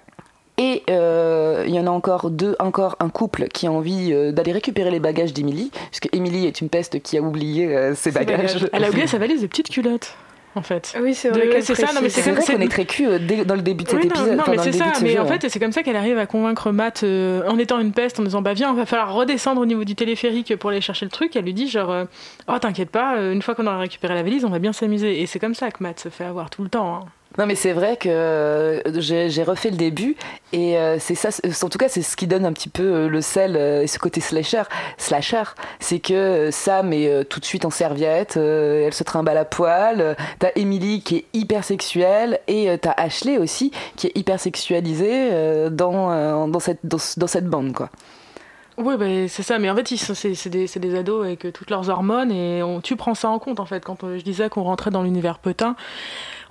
Et 0.59 0.83
euh, 0.89 1.65
il 1.67 1.73
y 1.73 1.79
en 1.79 1.85
a 1.85 1.91
encore 1.91 2.31
deux, 2.31 2.55
encore 2.59 2.95
un 2.99 3.09
couple 3.09 3.47
qui 3.47 3.67
a 3.67 3.71
envie 3.71 4.11
d'aller 4.33 4.51
récupérer 4.51 4.89
les 4.89 4.99
bagages 4.99 5.31
d'Emily, 5.31 5.71
puisque 5.91 6.09
Emily 6.15 6.47
est 6.47 6.61
une 6.61 6.69
peste 6.69 7.01
qui 7.01 7.17
a 7.17 7.21
oublié 7.21 7.93
ses, 7.93 8.11
bagages. 8.11 8.67
Elle 8.73 8.83
a 8.83 8.89
oublié 8.89 9.05
sa 9.07 9.19
valise 9.19 9.41
de 9.41 9.47
petites 9.47 9.69
culottes 9.69 10.15
en 10.55 10.61
fait. 10.61 10.95
Oui, 11.01 11.13
c'est 11.13 11.29
vrai. 11.29 11.61
C'est 11.61 11.75
ça, 11.75 11.93
non, 11.93 12.01
mais 12.01 12.09
c'est 12.09 12.31
vrai 12.31 12.43
qu'on 12.43 12.61
est 12.61 12.67
très 12.71 12.85
cul 12.85 13.07
euh, 13.07 13.19
dans 13.45 13.55
le 13.55 13.61
début 13.61 13.83
de 13.83 13.89
cet 13.89 14.05
épisode. 14.05 14.37
Non, 14.37 14.43
mais 14.49 14.57
c'est 14.57 14.71
ça, 14.71 14.91
mais 15.01 15.17
en 15.19 15.25
fait, 15.25 15.47
c'est 15.49 15.59
comme 15.59 15.71
ça 15.71 15.83
qu'elle 15.83 15.95
arrive 15.95 16.17
à 16.17 16.25
convaincre 16.25 16.71
Matt 16.71 17.03
euh, 17.03 17.47
en 17.47 17.57
étant 17.57 17.79
une 17.79 17.91
peste, 17.91 18.19
en 18.19 18.23
disant 18.23 18.41
bah 18.41 18.53
viens, 18.53 18.71
on 18.71 18.75
va 18.75 18.85
falloir 18.85 19.13
redescendre 19.13 19.61
au 19.61 19.65
niveau 19.65 19.83
du 19.83 19.95
téléphérique 19.95 20.55
pour 20.57 20.71
aller 20.71 20.81
chercher 20.81 21.05
le 21.05 21.11
truc. 21.11 21.35
Elle 21.35 21.45
lui 21.45 21.53
dit 21.53 21.69
genre 21.69 21.91
euh, 21.91 22.05
oh 22.47 22.57
t'inquiète 22.59 22.89
pas, 22.89 23.17
une 23.17 23.41
fois 23.41 23.55
qu'on 23.55 23.67
aura 23.67 23.79
récupéré 23.79 24.15
la 24.15 24.23
valise, 24.23 24.45
on 24.45 24.49
va 24.49 24.59
bien 24.59 24.73
s'amuser. 24.73 25.21
Et 25.21 25.25
c'est 25.25 25.39
comme 25.39 25.55
ça 25.55 25.71
que 25.71 25.81
Matt 25.81 25.99
se 25.99 26.09
fait 26.09 26.25
avoir 26.25 26.49
tout 26.49 26.63
le 26.63 26.69
temps. 26.69 26.95
Hein. 26.95 27.05
Non, 27.37 27.45
mais 27.45 27.53
c'est 27.53 27.73
vrai 27.73 27.97
que 27.97 28.09
euh, 28.09 28.81
j'ai 28.99 29.43
refait 29.43 29.69
le 29.69 29.77
début 29.77 30.15
et 30.53 30.77
euh, 30.77 30.97
c'est 30.99 31.13
ça, 31.13 31.29
en 31.61 31.69
tout 31.69 31.77
cas, 31.77 31.87
c'est 31.87 32.01
ce 32.01 32.17
qui 32.17 32.25
donne 32.25 32.45
un 32.45 32.53
petit 32.53 32.69
peu 32.69 32.83
euh, 32.83 33.07
le 33.07 33.21
sel 33.21 33.55
et 33.55 33.85
ce 33.85 33.99
côté 33.99 34.21
slasher. 34.21 34.63
Slasher, 34.97 35.43
c'est 35.79 35.99
que 35.99 36.49
Sam 36.51 36.93
est 36.93 37.25
tout 37.25 37.39
de 37.39 37.45
suite 37.45 37.65
en 37.65 37.69
serviette, 37.69 38.37
elle 38.37 38.93
se 38.93 39.03
trimballe 39.03 39.37
à 39.37 39.45
poil. 39.45 40.15
T'as 40.39 40.49
Emily 40.55 41.01
qui 41.01 41.17
est 41.17 41.25
hyper 41.33 41.63
sexuelle 41.63 42.39
et 42.47 42.75
t'as 42.79 42.93
Ashley 42.97 43.37
aussi 43.37 43.71
qui 43.95 44.07
est 44.07 44.17
hyper 44.17 44.39
sexualisée 44.39 45.69
dans, 45.69 46.47
dans, 46.47 46.59
cette, 46.59 46.79
dans, 46.83 47.27
cette 47.27 47.45
bande, 47.45 47.73
quoi. 47.73 47.89
Oui, 48.77 48.95
bah, 48.97 49.05
c'est 49.27 49.43
ça, 49.43 49.57
mais 49.57 49.69
en 49.69 49.75
fait, 49.75 49.87
c'est 49.87 50.49
des, 50.49 50.67
des, 50.67 50.95
ados 50.95 51.25
avec 51.25 51.51
toutes 51.51 51.69
leurs 51.69 51.89
hormones 51.89 52.31
et 52.31 52.61
tu 52.83 52.95
prends 52.95 53.15
ça 53.15 53.29
en 53.29 53.39
compte 53.39 53.59
en 53.59 53.65
fait. 53.65 53.83
Quand 53.83 53.97
je 54.01 54.23
disais 54.23 54.49
qu'on 54.49 54.63
rentrait 54.63 54.91
dans 54.91 55.03
l'univers 55.03 55.39
potin, 55.39 55.75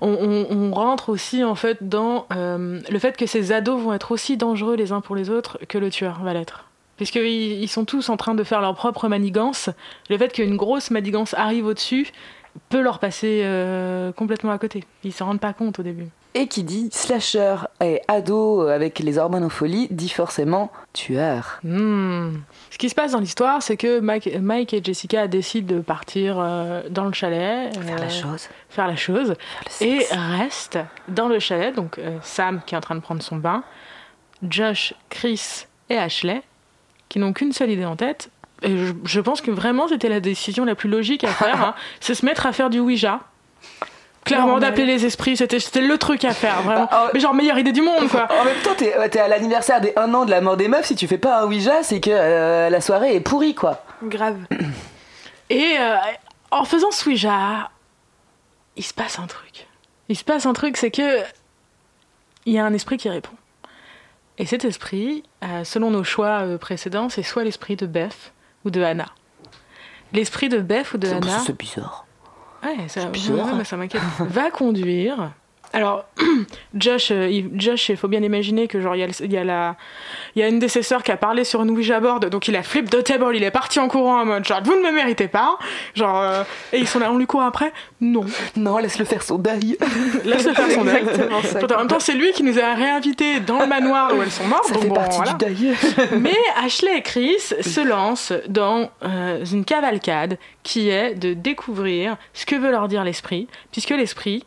on, 0.00 0.70
rentre 0.72 1.08
aussi 1.08 1.44
en 1.44 1.54
fait 1.54 1.88
dans 1.88 2.26
euh, 2.34 2.80
le 2.90 2.98
fait 2.98 3.16
que 3.16 3.26
ces 3.26 3.52
ados 3.52 3.80
vont 3.80 3.92
être 3.92 4.12
aussi 4.12 4.36
dangereux 4.36 4.76
les 4.76 4.92
uns 4.92 5.00
pour 5.00 5.16
les 5.16 5.30
autres 5.30 5.58
que 5.68 5.78
le 5.78 5.90
tueur 5.90 6.20
va 6.22 6.34
l'être. 6.34 6.64
Puisqu'ils 6.96 7.62
ils 7.62 7.68
sont 7.68 7.84
tous 7.84 8.08
en 8.08 8.16
train 8.16 8.34
de 8.34 8.42
faire 8.42 8.60
leur 8.60 8.74
propre 8.74 9.08
manigance. 9.08 9.70
Le 10.08 10.16
fait 10.16 10.32
qu'une 10.32 10.56
grosse 10.56 10.90
manigance 10.90 11.34
arrive 11.34 11.66
au-dessus 11.66 12.10
peut 12.68 12.80
leur 12.80 12.98
passer 12.98 13.42
euh, 13.44 14.12
complètement 14.12 14.50
à 14.50 14.58
côté. 14.58 14.84
Ils 15.04 15.12
s'en 15.12 15.26
rendent 15.26 15.40
pas 15.40 15.52
compte 15.52 15.78
au 15.78 15.82
début. 15.82 16.08
Et 16.38 16.48
qui 16.48 16.64
dit 16.64 16.90
slasher 16.92 17.56
et 17.80 18.02
ado 18.08 18.68
avec 18.68 18.98
les 18.98 19.16
hormones 19.16 19.44
en 19.44 19.48
folie 19.48 19.88
dit 19.90 20.10
forcément 20.10 20.70
tueur. 20.92 21.60
Hmm. 21.64 22.34
Ce 22.70 22.76
qui 22.76 22.90
se 22.90 22.94
passe 22.94 23.12
dans 23.12 23.20
l'histoire, 23.20 23.62
c'est 23.62 23.78
que 23.78 24.00
Mike, 24.00 24.74
et 24.74 24.84
Jessica 24.84 25.28
décident 25.28 25.76
de 25.76 25.80
partir 25.80 26.36
euh, 26.38 26.82
dans 26.90 27.04
le 27.06 27.12
chalet. 27.14 27.74
Faire 27.74 27.96
la 27.98 28.04
euh, 28.04 28.08
chose. 28.10 28.48
Faire 28.68 28.86
la 28.86 28.96
chose. 28.96 29.34
et 29.80 30.00
restent 30.38 30.78
dans 31.08 31.28
le 31.28 31.38
chalet. 31.38 31.74
Donc 31.74 31.98
Sam 32.20 32.60
qui 32.66 32.74
est 32.74 32.78
en 32.78 32.82
train 32.82 32.96
de 32.96 33.00
prendre 33.00 33.22
son 33.22 33.36
bain, 33.36 33.64
Josh, 34.42 34.92
Chris 35.08 35.64
et 35.88 35.96
Ashley 35.96 36.42
qui 37.08 37.18
n'ont 37.18 37.32
qu'une 37.32 37.52
seule 37.52 37.70
idée 37.70 37.86
en 37.86 37.96
tête. 37.96 38.30
Et 38.62 38.76
je, 39.04 39.20
pense 39.20 39.40
que 39.40 39.50
vraiment 39.50 39.88
c'était 39.88 40.10
la 40.10 40.20
décision 40.20 40.66
la 40.66 40.74
plus 40.74 40.90
logique 40.90 41.24
à 41.24 41.28
faire. 41.28 41.62
Hein. 41.66 41.74
c'est 42.00 42.14
se 42.14 42.26
mettre 42.26 42.44
à 42.44 42.52
faire 42.52 42.68
du 42.68 42.78
Ouija 42.78 43.20
clairement 44.26 44.58
d'appeler 44.58 44.84
les 44.86 45.06
esprits 45.06 45.36
c'était 45.36 45.80
le 45.80 45.98
truc 45.98 46.24
à 46.24 46.34
faire 46.34 46.62
vraiment. 46.62 46.88
ah, 46.90 47.08
mais 47.14 47.20
genre 47.20 47.34
meilleure 47.34 47.58
idée 47.58 47.72
du 47.72 47.82
monde 47.82 48.08
quoi. 48.10 48.28
En 48.40 48.44
même 48.44 48.58
temps 48.62 48.74
t'es 48.76 48.88
es 48.88 49.18
à 49.18 49.28
l'anniversaire 49.28 49.80
des 49.80 49.92
1 49.96 50.12
an 50.14 50.24
de 50.24 50.30
la 50.30 50.40
mort 50.40 50.56
des 50.56 50.68
meufs 50.68 50.86
si 50.86 50.94
tu 50.96 51.06
fais 51.06 51.18
pas 51.18 51.40
un 51.40 51.46
Ouija 51.46 51.82
c'est 51.82 52.00
que 52.00 52.10
euh, 52.12 52.68
la 52.68 52.80
soirée 52.80 53.14
est 53.14 53.20
pourrie 53.20 53.54
quoi. 53.54 53.82
Grave. 54.02 54.38
Et 55.50 55.76
euh, 55.78 55.96
en 56.50 56.64
faisant 56.64 56.90
ce 56.90 57.08
Ouija 57.08 57.70
il 58.76 58.84
se 58.84 58.92
passe 58.92 59.18
un 59.18 59.26
truc. 59.26 59.66
Il 60.08 60.16
se 60.16 60.24
passe 60.24 60.44
un 60.46 60.52
truc 60.52 60.76
c'est 60.76 60.90
que 60.90 61.20
il 62.44 62.52
y 62.52 62.58
a 62.58 62.64
un 62.64 62.74
esprit 62.74 62.96
qui 62.96 63.08
répond. 63.08 63.32
Et 64.38 64.46
cet 64.46 64.64
esprit 64.64 65.22
euh, 65.44 65.64
selon 65.64 65.90
nos 65.90 66.04
choix 66.04 66.42
précédents 66.60 67.08
c'est 67.08 67.22
soit 67.22 67.44
l'esprit 67.44 67.76
de 67.76 67.86
Beth 67.86 68.32
ou 68.64 68.70
de 68.70 68.82
Anna 68.82 69.06
l'esprit 70.12 70.48
de 70.48 70.58
Beth 70.58 70.92
ou 70.94 70.98
de 70.98 71.08
Anna 71.08 71.38
c'est 71.44 71.56
bizarre 71.56 72.05
Ouais, 72.64 72.88
ça, 72.88 73.00
ça 73.64 73.76
m'inquiète. 73.76 74.02
Va 74.20 74.50
conduire. 74.50 75.32
Alors, 75.72 76.04
Josh, 76.74 77.10
euh, 77.10 77.42
Josh, 77.54 77.88
il 77.88 77.96
faut 77.96 78.08
bien 78.08 78.22
imaginer 78.22 78.68
que 78.68 78.80
genre 78.80 78.96
il 78.96 79.00
y 79.00 79.04
a, 79.04 79.26
y 79.26 79.36
a 79.36 79.44
la, 79.44 79.76
il 80.34 80.40
y 80.40 80.42
a 80.42 80.48
une 80.48 80.58
de 80.58 80.68
ses 80.68 80.82
sœurs 80.82 81.02
qui 81.02 81.12
a 81.12 81.16
parlé 81.16 81.44
sur 81.44 81.62
une 81.62 81.70
Ouija 81.70 82.00
board, 82.00 82.28
donc 82.28 82.48
il 82.48 82.56
a 82.56 82.62
flip 82.62 82.88
de 82.90 83.00
table, 83.00 83.34
il 83.34 83.42
est 83.42 83.50
parti 83.50 83.78
en 83.78 83.88
courant 83.88 84.20
en 84.20 84.24
mode 84.24 84.44
genre 84.44 84.60
vous 84.64 84.74
ne 84.74 84.80
me 84.80 84.92
méritez 84.92 85.28
pas, 85.28 85.58
genre 85.94 86.20
euh, 86.20 86.42
et 86.72 86.78
ils 86.78 86.88
sont 86.88 86.98
là, 86.98 87.12
on 87.12 87.18
lui 87.18 87.26
court 87.26 87.42
après, 87.42 87.72
non, 88.00 88.24
non, 88.56 88.78
laisse-le 88.78 89.04
faire 89.04 89.22
son 89.22 89.38
deuil, 89.38 89.76
laisse-le 90.24 90.54
faire 90.54 90.70
son 90.70 90.84
deuil. 90.84 91.04
en 91.74 91.78
même 91.78 91.88
temps, 91.88 92.00
c'est 92.00 92.14
lui 92.14 92.32
qui 92.32 92.42
nous 92.42 92.58
a 92.58 92.74
réinvités 92.74 93.40
dans 93.40 93.60
le 93.60 93.66
manoir 93.66 94.14
où 94.16 94.22
elles 94.22 94.30
sont 94.30 94.46
mortes, 94.46 94.66
ça 94.66 94.78
fait 94.78 94.88
partie 94.88 95.20
du 95.22 95.34
deuil. 95.38 95.74
Mais 96.20 96.36
Ashley 96.64 96.98
et 96.98 97.02
Chris 97.02 97.38
se 97.60 97.80
lancent 97.80 98.32
dans 98.48 98.90
euh, 99.04 99.44
une 99.44 99.64
cavalcade 99.64 100.38
qui 100.62 100.88
est 100.88 101.14
de 101.14 101.34
découvrir 101.34 102.16
ce 102.32 102.46
que 102.46 102.56
veut 102.56 102.70
leur 102.70 102.88
dire 102.88 103.04
l'esprit, 103.04 103.48
puisque 103.72 103.90
l'esprit 103.90 104.44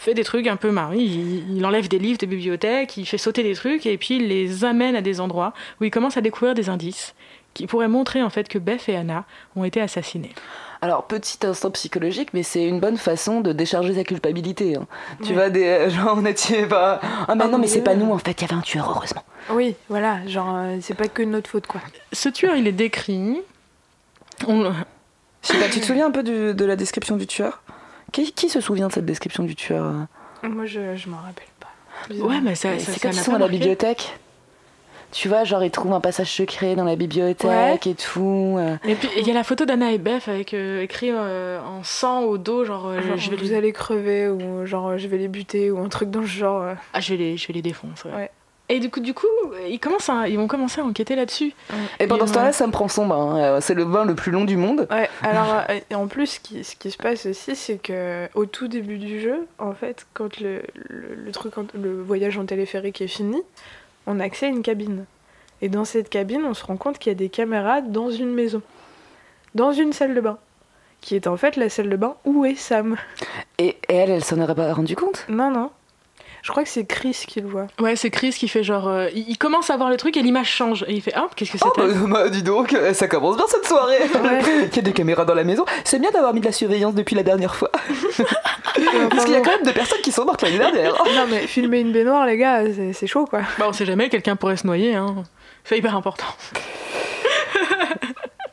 fait 0.00 0.14
des 0.14 0.24
trucs 0.24 0.46
un 0.46 0.56
peu 0.56 0.70
marrants. 0.70 0.94
Il, 0.94 1.64
enlève 1.64 1.88
des 1.88 1.98
livres 1.98 2.18
des 2.18 2.26
bibliothèques, 2.26 2.96
il 2.96 3.04
fait 3.04 3.18
sauter 3.18 3.42
des 3.42 3.54
trucs 3.54 3.84
et 3.84 3.98
puis 3.98 4.16
il 4.16 4.28
les 4.28 4.64
amène 4.64 4.96
à 4.96 5.02
des 5.02 5.20
endroits 5.20 5.52
où 5.80 5.84
il 5.84 5.90
commence 5.90 6.16
à 6.16 6.22
découvrir 6.22 6.54
des 6.54 6.70
indices 6.70 7.14
qui 7.52 7.66
pourraient 7.66 7.88
montrer 7.88 8.22
en 8.22 8.30
fait 8.30 8.48
que 8.48 8.58
Beth 8.58 8.88
et 8.88 8.96
Anna 8.96 9.24
ont 9.56 9.64
été 9.64 9.80
assassinés. 9.80 10.32
Alors, 10.80 11.04
petit 11.04 11.44
instant 11.44 11.70
psychologique, 11.72 12.30
mais 12.32 12.42
c'est 12.42 12.64
une 12.64 12.80
bonne 12.80 12.96
façon 12.96 13.42
de 13.42 13.52
décharger 13.52 13.94
sa 13.94 14.04
culpabilité. 14.04 14.76
Hein. 14.76 14.86
Tu 15.22 15.34
vas 15.34 15.50
des. 15.50 15.64
Euh, 15.64 15.90
genre, 15.90 16.16
on 16.16 16.24
est 16.24 16.66
pas. 16.66 17.00
Ah, 17.28 17.34
mais 17.34 17.48
non, 17.48 17.58
mais 17.58 17.66
c'est 17.66 17.82
pas 17.82 17.94
nous, 17.94 18.10
en 18.10 18.16
fait, 18.16 18.40
il 18.40 18.40
y 18.40 18.44
avait 18.44 18.54
un 18.54 18.62
tueur, 18.62 18.88
heureusement. 18.88 19.22
Oui, 19.50 19.76
voilà, 19.90 20.26
genre, 20.26 20.54
euh, 20.56 20.78
c'est 20.80 20.94
pas 20.94 21.08
que 21.08 21.22
notre 21.22 21.50
faute, 21.50 21.66
quoi. 21.66 21.82
Ce 22.14 22.30
tueur, 22.30 22.56
il 22.56 22.66
est 22.66 22.72
décrit. 22.72 23.42
On... 24.48 24.72
Je 25.42 25.48
sais 25.48 25.58
pas, 25.58 25.68
tu 25.68 25.80
te 25.80 25.84
souviens 25.84 26.06
un 26.06 26.10
peu 26.10 26.22
de 26.22 26.64
la 26.64 26.76
description 26.76 27.18
du 27.18 27.26
tueur? 27.26 27.62
Qui, 28.10 28.48
se 28.48 28.60
souvient 28.60 28.88
de 28.88 28.92
cette 28.92 29.06
description 29.06 29.44
du 29.44 29.54
tueur 29.54 29.86
euh 29.86 30.48
Moi, 30.48 30.66
je, 30.66 30.96
je 30.96 31.08
m'en 31.08 31.18
rappelle 31.18 31.46
pas. 31.58 31.68
Ouais, 32.14 32.40
mais 32.40 32.54
ça, 32.54 32.78
c'est 32.78 33.00
quand 33.00 33.10
ils 33.10 33.14
sont 33.14 33.34
à 33.34 33.38
la 33.38 33.48
bibliothèque. 33.48 34.18
Tu 35.12 35.26
vois, 35.26 35.42
genre 35.42 35.64
ils 35.64 35.72
trouvent 35.72 35.92
un 35.92 36.00
passage 36.00 36.30
secret 36.30 36.76
dans 36.76 36.84
la 36.84 36.94
bibliothèque 36.94 37.88
et 37.88 37.94
tout. 37.96 38.54
Euh. 38.58 38.76
Et 38.86 38.94
puis 38.94 39.08
il 39.18 39.26
y 39.26 39.30
a 39.32 39.34
la 39.34 39.42
photo 39.42 39.64
d'Anna 39.64 39.90
et 39.90 39.98
Beth 39.98 40.28
avec 40.28 40.54
euh, 40.54 40.82
écrit 40.82 41.12
en 41.12 41.82
sang 41.82 42.22
au 42.22 42.38
dos, 42.38 42.64
genre, 42.64 42.92
je 43.16 43.30
vais 43.30 43.36
vous 43.36 43.42
les... 43.42 43.54
allez 43.54 43.72
crever 43.72 44.28
ou 44.28 44.64
genre 44.66 44.98
je 44.98 45.08
vais 45.08 45.18
les 45.18 45.26
buter 45.26 45.72
ou 45.72 45.80
un 45.80 45.88
truc 45.88 46.10
dans 46.10 46.22
ce 46.22 46.28
genre. 46.28 46.76
Ah, 46.92 47.00
je 47.00 47.14
vais 47.14 47.16
les, 47.16 47.36
je 47.36 47.48
vais 47.48 47.54
les 47.54 47.62
défoncer. 47.62 48.08
Ouais. 48.08 48.30
Et 48.70 48.78
du 48.78 48.88
coup, 48.88 49.00
du 49.00 49.14
coup 49.14 49.26
ils, 49.68 49.80
commencent 49.80 50.10
ils 50.28 50.36
vont 50.36 50.46
commencer 50.46 50.80
à 50.80 50.84
enquêter 50.84 51.16
là-dessus. 51.16 51.52
Et 51.98 52.06
pendant 52.06 52.26
ce 52.28 52.32
temps-là, 52.34 52.52
ça 52.52 52.66
me 52.68 52.72
prend 52.72 52.86
son 52.86 53.06
bain. 53.06 53.36
Euh, 53.36 53.60
c'est 53.60 53.74
le 53.74 53.84
bain 53.84 54.04
le 54.04 54.14
plus 54.14 54.30
long 54.30 54.44
du 54.44 54.56
monde. 54.56 54.86
Ouais, 54.90 55.10
alors, 55.22 55.62
euh, 55.68 55.80
en 55.94 56.06
plus, 56.06 56.26
ce 56.26 56.40
qui, 56.40 56.62
ce 56.62 56.76
qui 56.76 56.92
se 56.92 56.96
passe 56.96 57.26
aussi, 57.26 57.56
c'est 57.56 57.78
que 57.78 58.28
au 58.34 58.46
tout 58.46 58.68
début 58.68 58.98
du 58.98 59.20
jeu, 59.20 59.46
en 59.58 59.74
fait, 59.74 60.06
quand 60.14 60.38
le, 60.40 60.62
le, 60.88 61.32
truc, 61.32 61.54
le 61.74 62.00
voyage 62.00 62.38
en 62.38 62.46
téléphérique 62.46 63.00
est 63.00 63.08
fini, 63.08 63.42
on 64.06 64.20
a 64.20 64.24
accès 64.24 64.46
à 64.46 64.50
une 64.50 64.62
cabine. 64.62 65.04
Et 65.62 65.68
dans 65.68 65.84
cette 65.84 66.08
cabine, 66.08 66.42
on 66.44 66.54
se 66.54 66.64
rend 66.64 66.76
compte 66.76 66.98
qu'il 66.98 67.10
y 67.10 67.14
a 67.14 67.18
des 67.18 67.28
caméras 67.28 67.80
dans 67.80 68.10
une 68.10 68.32
maison, 68.32 68.62
dans 69.56 69.72
une 69.72 69.92
salle 69.92 70.14
de 70.14 70.20
bain, 70.20 70.38
qui 71.00 71.16
est 71.16 71.26
en 71.26 71.36
fait 71.36 71.56
la 71.56 71.68
salle 71.68 71.90
de 71.90 71.96
bain 71.96 72.14
où 72.24 72.44
est 72.44 72.54
Sam. 72.54 72.96
Et, 73.58 73.76
elle, 73.88 74.10
elle 74.10 74.24
s'en 74.24 74.40
aurait 74.40 74.54
pas 74.54 74.72
rendu 74.72 74.94
compte? 74.94 75.26
Non, 75.28 75.50
non. 75.50 75.70
Je 76.42 76.50
crois 76.50 76.62
que 76.62 76.68
c'est 76.68 76.86
Chris 76.86 77.24
qui 77.26 77.40
le 77.40 77.48
voit. 77.48 77.66
Ouais, 77.78 77.96
c'est 77.96 78.10
Chris 78.10 78.30
qui 78.30 78.48
fait 78.48 78.62
genre. 78.62 78.88
Euh, 78.88 79.08
il, 79.14 79.36
commence 79.36 79.70
à 79.70 79.76
voir 79.76 79.90
le 79.90 79.96
truc 79.96 80.16
et 80.16 80.22
l'image 80.22 80.48
change. 80.48 80.84
Et 80.88 80.94
il 80.94 81.02
fait 81.02 81.12
Ah, 81.14 81.28
qu'est-ce 81.36 81.52
que 81.52 81.58
oh, 81.62 81.72
c'était 81.74 81.98
oh, 82.02 82.06
bah, 82.06 82.28
Dis 82.28 82.42
donc, 82.42 82.74
ça 82.94 83.08
commence 83.08 83.36
bien 83.36 83.46
cette 83.48 83.66
soirée 83.66 83.98
Il 84.70 84.76
y 84.76 84.78
a 84.78 84.82
des 84.82 84.92
caméras 84.92 85.24
dans 85.24 85.34
la 85.34 85.44
maison. 85.44 85.64
C'est 85.84 85.98
bien 85.98 86.10
d'avoir 86.10 86.32
mis 86.32 86.40
de 86.40 86.46
la 86.46 86.52
surveillance 86.52 86.94
depuis 86.94 87.14
la 87.14 87.22
dernière 87.22 87.54
fois. 87.54 87.70
Parce 89.10 89.24
qu'il 89.24 89.34
y 89.34 89.36
a 89.36 89.40
quand 89.40 89.50
même 89.50 89.64
des 89.64 89.72
personnes 89.72 90.00
qui 90.02 90.12
sont 90.12 90.24
mortes 90.24 90.42
l'année 90.42 90.58
dernière. 90.58 90.92
non, 91.14 91.26
mais 91.28 91.46
filmer 91.46 91.80
une 91.80 91.92
baignoire, 91.92 92.26
les 92.26 92.36
gars, 92.36 92.62
c'est 92.92 93.06
chaud 93.06 93.26
quoi. 93.26 93.40
Bah, 93.58 93.66
on 93.68 93.72
sait 93.72 93.86
jamais, 93.86 94.08
quelqu'un 94.08 94.36
pourrait 94.36 94.56
se 94.56 94.66
noyer. 94.66 94.94
Hein. 94.94 95.24
C'est 95.64 95.78
hyper 95.78 95.94
important. 95.94 96.26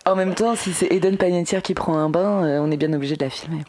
en 0.06 0.16
même 0.16 0.36
temps, 0.36 0.56
si 0.56 0.74
c'est 0.74 0.92
Eden 0.92 1.18
Panettiere 1.18 1.62
qui 1.62 1.74
prend 1.74 1.98
un 1.98 2.10
bain, 2.10 2.44
euh, 2.44 2.60
on 2.62 2.72
est 2.72 2.78
bien 2.78 2.92
obligé 2.94 3.16
de 3.16 3.24
la 3.24 3.30
filmer. 3.30 3.64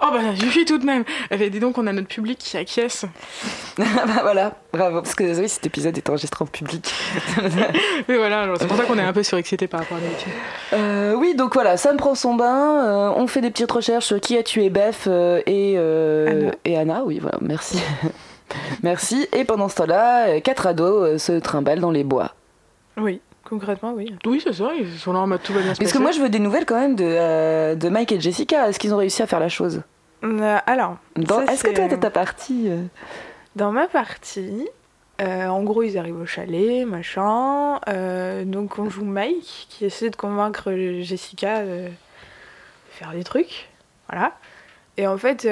Oh 0.00 0.06
bah 0.12 0.20
ça 0.36 0.36
suffit 0.36 0.64
tout 0.64 0.78
de 0.78 0.84
même. 0.84 1.04
Eh, 1.30 1.50
dis 1.50 1.60
donc, 1.60 1.78
on 1.78 1.86
a 1.86 1.92
notre 1.92 2.08
public 2.08 2.38
qui 2.38 2.56
acquiesce. 2.56 3.04
bah 3.78 3.84
voilà, 4.22 4.54
bravo. 4.72 5.02
Parce 5.02 5.14
que 5.14 5.38
oui, 5.38 5.48
cet 5.48 5.66
épisode 5.66 5.96
est 5.96 6.08
enregistré 6.08 6.42
en 6.42 6.46
public. 6.46 6.92
Mais 8.08 8.16
voilà, 8.16 8.52
c'est 8.58 8.66
pour 8.66 8.76
ça 8.76 8.84
qu'on 8.84 8.98
est 8.98 9.02
un 9.02 9.12
peu 9.12 9.22
surexcité 9.22 9.66
par 9.66 9.80
rapport 9.80 9.98
à 9.98 10.00
d'habitude. 10.00 10.32
Euh, 10.72 11.14
oui, 11.14 11.34
donc 11.34 11.54
voilà, 11.54 11.76
Sam 11.76 11.96
prend 11.96 12.14
son 12.14 12.34
bain. 12.34 12.84
Euh, 12.86 13.12
on 13.16 13.26
fait 13.26 13.40
des 13.40 13.50
petites 13.50 13.72
recherches 13.72 14.06
sur 14.06 14.20
qui 14.20 14.36
a 14.36 14.42
tué 14.42 14.70
Beth 14.70 15.08
et, 15.46 15.76
Anna. 15.76 16.52
et 16.64 16.76
Anna. 16.76 17.02
Oui, 17.04 17.18
voilà, 17.20 17.38
merci. 17.40 17.80
merci. 18.82 19.26
Et 19.32 19.44
pendant 19.44 19.68
ce 19.68 19.76
temps-là, 19.76 20.40
quatre 20.40 20.66
ados 20.66 21.20
se 21.20 21.32
trimballent 21.32 21.80
dans 21.80 21.90
les 21.90 22.04
bois. 22.04 22.34
Oui. 22.96 23.20
Concrètement, 23.48 23.94
oui. 23.94 24.14
Oui, 24.26 24.40
c'est 24.44 24.52
ça, 24.52 24.72
ils 24.78 24.98
sont 24.98 25.12
là 25.12 25.20
en 25.20 25.26
mode 25.26 25.42
tout 25.42 25.54
va 25.54 25.62
bien 25.62 25.74
se 25.74 25.80
Parce 25.80 25.92
que 25.92 25.98
moi, 25.98 26.10
je 26.10 26.20
veux 26.20 26.28
des 26.28 26.38
nouvelles 26.38 26.66
quand 26.66 26.78
même 26.78 26.96
de, 26.96 27.04
euh, 27.06 27.74
de 27.74 27.88
Mike 27.88 28.12
et 28.12 28.20
Jessica. 28.20 28.68
Est-ce 28.68 28.78
qu'ils 28.78 28.92
ont 28.92 28.98
réussi 28.98 29.22
à 29.22 29.26
faire 29.26 29.40
la 29.40 29.48
chose? 29.48 29.82
Euh, 30.24 30.58
Alors, 30.66 30.98
est-ce 31.16 31.64
que 31.64 31.74
toi, 31.74 31.88
dans 31.88 31.98
ta 31.98 32.10
partie 32.10 32.68
euh? 32.68 32.82
Dans 33.56 33.72
ma 33.72 33.86
partie, 33.86 34.68
en 35.20 35.62
gros, 35.62 35.82
ils 35.82 35.96
arrivent 35.96 36.20
au 36.20 36.26
chalet, 36.26 36.86
machin. 36.86 37.80
donc, 38.44 38.78
on 38.78 38.90
joue 38.90 39.04
Mike 39.04 39.66
qui 39.70 39.86
essaie 39.86 40.10
de 40.10 40.16
convaincre 40.16 40.72
Jessica 41.00 41.64
de 41.64 41.86
faire 42.90 43.12
des 43.12 43.24
trucs. 43.24 43.70
Voilà. 44.10 44.32
Et 44.96 45.06
en 45.06 45.16
fait, 45.16 45.48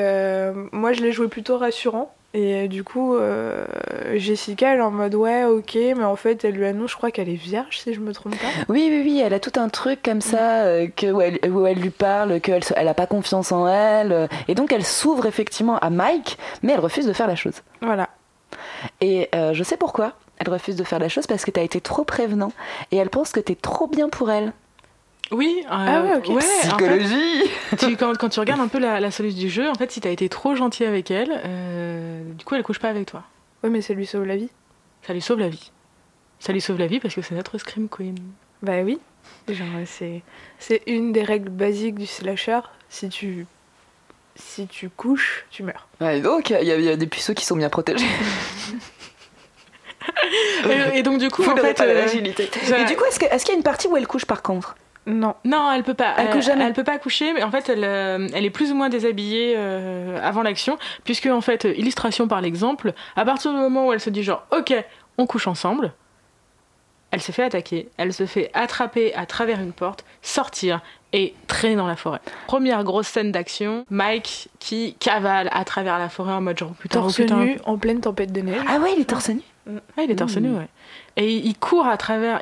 moi, 0.72 0.92
je 0.92 1.00
l'ai 1.02 1.12
joué 1.12 1.28
plutôt 1.28 1.56
rassurant. 1.56 2.14
Et 2.36 2.54
euh, 2.54 2.68
du 2.68 2.84
coup, 2.84 3.16
euh, 3.16 3.64
Jessica, 4.16 4.74
elle 4.74 4.80
est 4.80 4.82
en 4.82 4.90
mode 4.90 5.14
ouais, 5.14 5.44
ok, 5.44 5.74
mais 5.96 6.04
en 6.04 6.16
fait, 6.16 6.44
elle 6.44 6.52
lui 6.52 6.66
annonce, 6.66 6.90
je 6.90 6.96
crois 6.96 7.10
qu'elle 7.10 7.30
est 7.30 7.34
vierge, 7.34 7.78
si 7.78 7.94
je 7.94 8.00
me 8.00 8.12
trompe 8.12 8.36
pas. 8.36 8.48
Oui, 8.68 8.88
oui, 8.90 9.00
oui, 9.02 9.22
elle 9.24 9.32
a 9.32 9.40
tout 9.40 9.58
un 9.58 9.70
truc 9.70 10.02
comme 10.02 10.20
ça, 10.20 10.64
euh, 10.64 10.86
que, 10.94 11.10
où, 11.10 11.22
elle, 11.22 11.38
où 11.50 11.66
elle 11.66 11.78
lui 11.78 11.88
parle, 11.88 12.38
qu'elle 12.42 12.60
elle 12.76 12.88
a 12.88 12.92
pas 12.92 13.06
confiance 13.06 13.52
en 13.52 13.66
elle. 13.66 14.28
et 14.48 14.54
donc, 14.54 14.70
elle 14.70 14.84
s'ouvre 14.84 15.24
effectivement 15.24 15.78
à 15.78 15.88
Mike, 15.88 16.36
mais 16.62 16.74
elle 16.74 16.80
refuse 16.80 17.06
de 17.06 17.14
faire 17.14 17.26
la 17.26 17.36
chose. 17.36 17.62
Voilà. 17.80 18.10
Et 19.00 19.30
je 19.32 19.62
sais 19.62 19.78
pourquoi. 19.78 20.12
Elle 20.38 20.50
refuse 20.50 20.76
de 20.76 20.84
faire 20.84 20.98
la 20.98 21.08
chose 21.08 21.26
parce 21.26 21.46
que 21.46 21.50
tu 21.50 21.58
as 21.58 21.62
été 21.62 21.80
trop 21.80 22.04
prévenant 22.04 22.52
et 22.92 22.98
elle 22.98 23.08
pense 23.08 23.32
que 23.32 23.40
tu 23.40 23.52
es 23.52 23.54
trop 23.54 23.86
bien 23.86 24.10
pour 24.10 24.30
elle. 24.30 24.52
Oui, 25.32 25.62
euh, 25.64 25.68
ah 25.70 26.02
ouais, 26.02 26.40
psychologie. 26.40 27.42
quand, 27.98 28.28
tu 28.28 28.40
regardes 28.40 28.60
un 28.60 28.68
peu 28.68 28.78
la, 28.78 29.10
solution 29.10 29.40
du 29.40 29.50
jeu, 29.50 29.68
en 29.68 29.74
fait, 29.74 29.90
si 29.90 30.00
t'as 30.00 30.10
été 30.10 30.28
trop 30.28 30.54
gentil 30.54 30.84
avec 30.84 31.10
elle, 31.10 31.40
euh, 31.44 32.22
du 32.32 32.44
coup, 32.44 32.54
elle 32.54 32.62
couche 32.62 32.78
pas 32.78 32.88
avec 32.88 33.06
toi. 33.06 33.24
Oui, 33.64 33.70
mais 33.70 33.80
ça 33.80 33.94
lui 33.94 34.06
sauve 34.06 34.24
la 34.24 34.36
vie. 34.36 34.50
Ça 35.02 35.12
lui 35.12 35.20
sauve 35.20 35.40
la 35.40 35.48
vie. 35.48 35.72
Ça 36.38 36.52
lui 36.52 36.60
sauve 36.60 36.78
la 36.78 36.86
vie 36.86 37.00
parce 37.00 37.14
que 37.14 37.22
c'est 37.22 37.34
notre 37.34 37.58
scream 37.58 37.88
queen. 37.88 38.16
Bah 38.62 38.82
oui. 38.84 38.98
Genre, 39.48 39.66
c'est 39.86 40.22
c'est 40.58 40.82
une 40.86 41.12
des 41.12 41.22
règles 41.22 41.48
basiques 41.48 41.96
du 41.96 42.06
slasher. 42.06 42.60
Si 42.88 43.08
tu 43.08 43.46
si 44.36 44.66
tu 44.66 44.90
couches, 44.90 45.46
tu 45.50 45.62
meurs. 45.62 45.88
Ouais, 46.00 46.20
donc 46.20 46.50
il 46.50 46.66
y, 46.66 46.88
a 46.88 46.96
des 46.96 47.06
puceaux 47.06 47.34
qui 47.34 47.44
sont 47.44 47.56
bien 47.56 47.70
protégés. 47.70 48.06
et, 50.94 51.02
donc 51.02 51.18
du 51.18 51.30
coup, 51.30 51.42
en 51.42 51.56
fait, 51.56 51.80
euh, 51.80 52.06
Et 52.06 52.84
du 52.84 52.96
coup, 52.96 53.04
est-ce 53.04 53.18
qu'il 53.18 53.28
est 53.28 53.48
y 53.48 53.50
a 53.50 53.54
une 53.54 53.62
partie 53.62 53.88
où 53.88 53.96
elle 53.96 54.06
couche 54.06 54.26
par 54.26 54.42
contre? 54.42 54.76
Non. 55.06 55.34
Non, 55.44 55.70
elle 55.72 55.84
peut 55.84 55.94
pas. 55.94 56.14
Elle, 56.18 56.60
elle, 56.60 56.72
peut 56.72 56.84
pas 56.84 56.98
coucher, 56.98 57.32
mais 57.32 57.42
en 57.42 57.50
fait, 57.50 57.68
elle, 57.68 57.84
euh, 57.84 58.28
elle 58.34 58.44
est 58.44 58.50
plus 58.50 58.72
ou 58.72 58.74
moins 58.74 58.88
déshabillée 58.88 59.54
euh, 59.56 60.18
avant 60.22 60.42
l'action, 60.42 60.78
puisque 61.04 61.26
en 61.26 61.40
fait, 61.40 61.64
illustration 61.64 62.26
par 62.26 62.40
l'exemple, 62.40 62.92
à 63.14 63.24
partir 63.24 63.52
du 63.52 63.58
moment 63.58 63.86
où 63.86 63.92
elle 63.92 64.00
se 64.00 64.10
dit 64.10 64.24
genre, 64.24 64.44
ok, 64.50 64.74
on 65.18 65.26
couche 65.26 65.46
ensemble, 65.46 65.92
elle 67.12 67.20
se 67.20 67.30
fait 67.30 67.44
attaquer, 67.44 67.88
elle 67.96 68.12
se 68.12 68.26
fait 68.26 68.50
attraper 68.52 69.14
à 69.14 69.26
travers 69.26 69.60
une 69.60 69.72
porte, 69.72 70.04
sortir 70.22 70.80
et 71.12 71.34
traîner 71.46 71.76
dans 71.76 71.86
la 71.86 71.96
forêt. 71.96 72.20
Première 72.48 72.82
grosse 72.82 73.06
scène 73.06 73.30
d'action, 73.30 73.86
Mike 73.90 74.48
qui 74.58 74.96
cavale 74.98 75.48
à 75.52 75.64
travers 75.64 75.98
la 75.98 76.08
forêt 76.08 76.32
en 76.32 76.40
mode 76.40 76.58
genre 76.58 76.74
putain, 76.78 77.00
torse 77.00 77.20
nu 77.20 77.58
en 77.64 77.78
pleine 77.78 78.00
tempête 78.00 78.32
de 78.32 78.40
neige. 78.40 78.60
Ah 78.68 78.78
ouais, 78.80 78.92
il 78.96 79.02
est 79.02 79.04
torse 79.04 79.28
nu. 79.28 79.40
Ah, 79.96 80.02
il 80.02 80.10
est 80.10 80.16
torse 80.16 80.36
nu, 80.36 80.50
ouais. 80.50 80.68
Et 81.16 81.34
il 81.34 81.56
court 81.56 81.86
à 81.86 81.96
travers, 81.96 82.40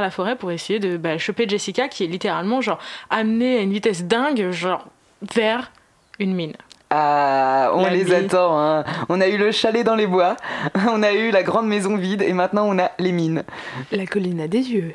la 0.00 0.10
forêt 0.10 0.36
pour 0.36 0.52
essayer 0.52 0.78
de 0.78 0.96
bah, 0.96 1.18
choper 1.18 1.48
Jessica, 1.48 1.88
qui 1.88 2.04
est 2.04 2.08
littéralement 2.08 2.60
genre 2.60 2.78
amenée 3.10 3.58
à 3.58 3.60
une 3.62 3.72
vitesse 3.72 4.04
dingue, 4.04 4.50
genre 4.50 4.86
vers 5.34 5.72
une 6.18 6.34
mine. 6.34 6.54
Ah, 6.90 7.70
on 7.74 7.86
les 7.86 8.12
attend. 8.14 8.58
Hein. 8.58 8.84
On 9.08 9.20
a 9.20 9.26
eu 9.28 9.36
le 9.36 9.50
chalet 9.50 9.84
dans 9.84 9.96
les 9.96 10.06
bois, 10.06 10.36
on 10.88 11.02
a 11.02 11.12
eu 11.12 11.30
la 11.30 11.42
grande 11.42 11.66
maison 11.66 11.96
vide 11.96 12.22
et 12.22 12.32
maintenant 12.32 12.66
on 12.66 12.78
a 12.78 12.90
les 12.98 13.12
mines. 13.12 13.42
La 13.90 14.06
colline 14.06 14.40
a 14.40 14.48
des 14.48 14.70
yeux. 14.70 14.92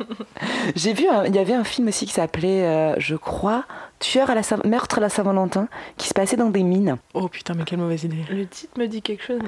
J'ai 0.76 0.92
vu, 0.92 1.06
il 1.26 1.34
y 1.34 1.38
avait 1.38 1.54
un 1.54 1.64
film 1.64 1.88
aussi 1.88 2.06
qui 2.06 2.12
s'appelait, 2.12 2.64
euh, 2.64 2.94
je 2.98 3.14
crois, 3.14 3.64
Tueur 4.00 4.30
à 4.30 4.34
la 4.34 4.42
meurtre 4.64 4.98
à 4.98 5.00
la 5.00 5.08
Saint-Valentin, 5.08 5.68
qui 5.96 6.08
se 6.08 6.14
passait 6.14 6.36
dans 6.36 6.50
des 6.50 6.64
mines. 6.64 6.96
Oh 7.14 7.28
putain, 7.28 7.54
mais 7.54 7.62
quelle 7.62 7.78
mauvaise 7.78 8.02
idée. 8.02 8.24
Le 8.30 8.46
titre 8.46 8.76
me 8.76 8.88
dit 8.88 9.00
quelque 9.00 9.22
chose, 9.22 9.38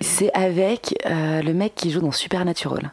C'est 0.00 0.32
avec 0.32 0.94
euh, 1.06 1.42
le 1.42 1.52
mec 1.52 1.74
qui 1.74 1.90
joue 1.90 2.00
dans 2.00 2.12
Supernatural 2.12 2.92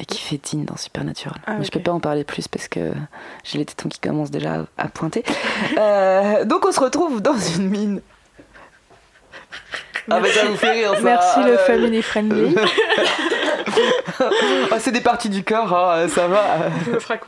et 0.00 0.04
qui 0.06 0.18
fait 0.18 0.38
Dean 0.38 0.64
dans 0.64 0.76
Supernatural. 0.76 1.38
Ah, 1.46 1.54
mais 1.58 1.64
je 1.64 1.70
peux 1.70 1.80
pas 1.80 1.92
en 1.92 2.00
parler 2.00 2.24
plus 2.24 2.48
parce 2.48 2.68
que 2.68 2.92
j'ai 3.44 3.58
les 3.58 3.66
tétons 3.66 3.88
qui 3.88 4.00
commencent 4.00 4.30
déjà 4.30 4.64
à 4.78 4.88
pointer. 4.88 5.24
Euh, 5.78 6.44
donc 6.44 6.66
on 6.66 6.72
se 6.72 6.80
retrouve 6.80 7.20
dans 7.20 7.36
une 7.36 7.68
mine. 7.68 8.00
Ah 10.10 10.20
bah 10.20 10.28
ça 10.28 10.46
vous 10.46 10.56
fait 10.56 10.70
rire 10.72 10.94
ça. 10.94 11.02
Merci 11.02 11.42
le 11.44 11.56
family 11.58 12.02
friendly. 12.02 12.56
oh, 14.20 14.74
c'est 14.78 14.90
des 14.90 15.00
parties 15.00 15.28
du 15.28 15.44
corps, 15.44 15.72
hein, 15.72 16.08
ça 16.08 16.26
va. 16.26 16.42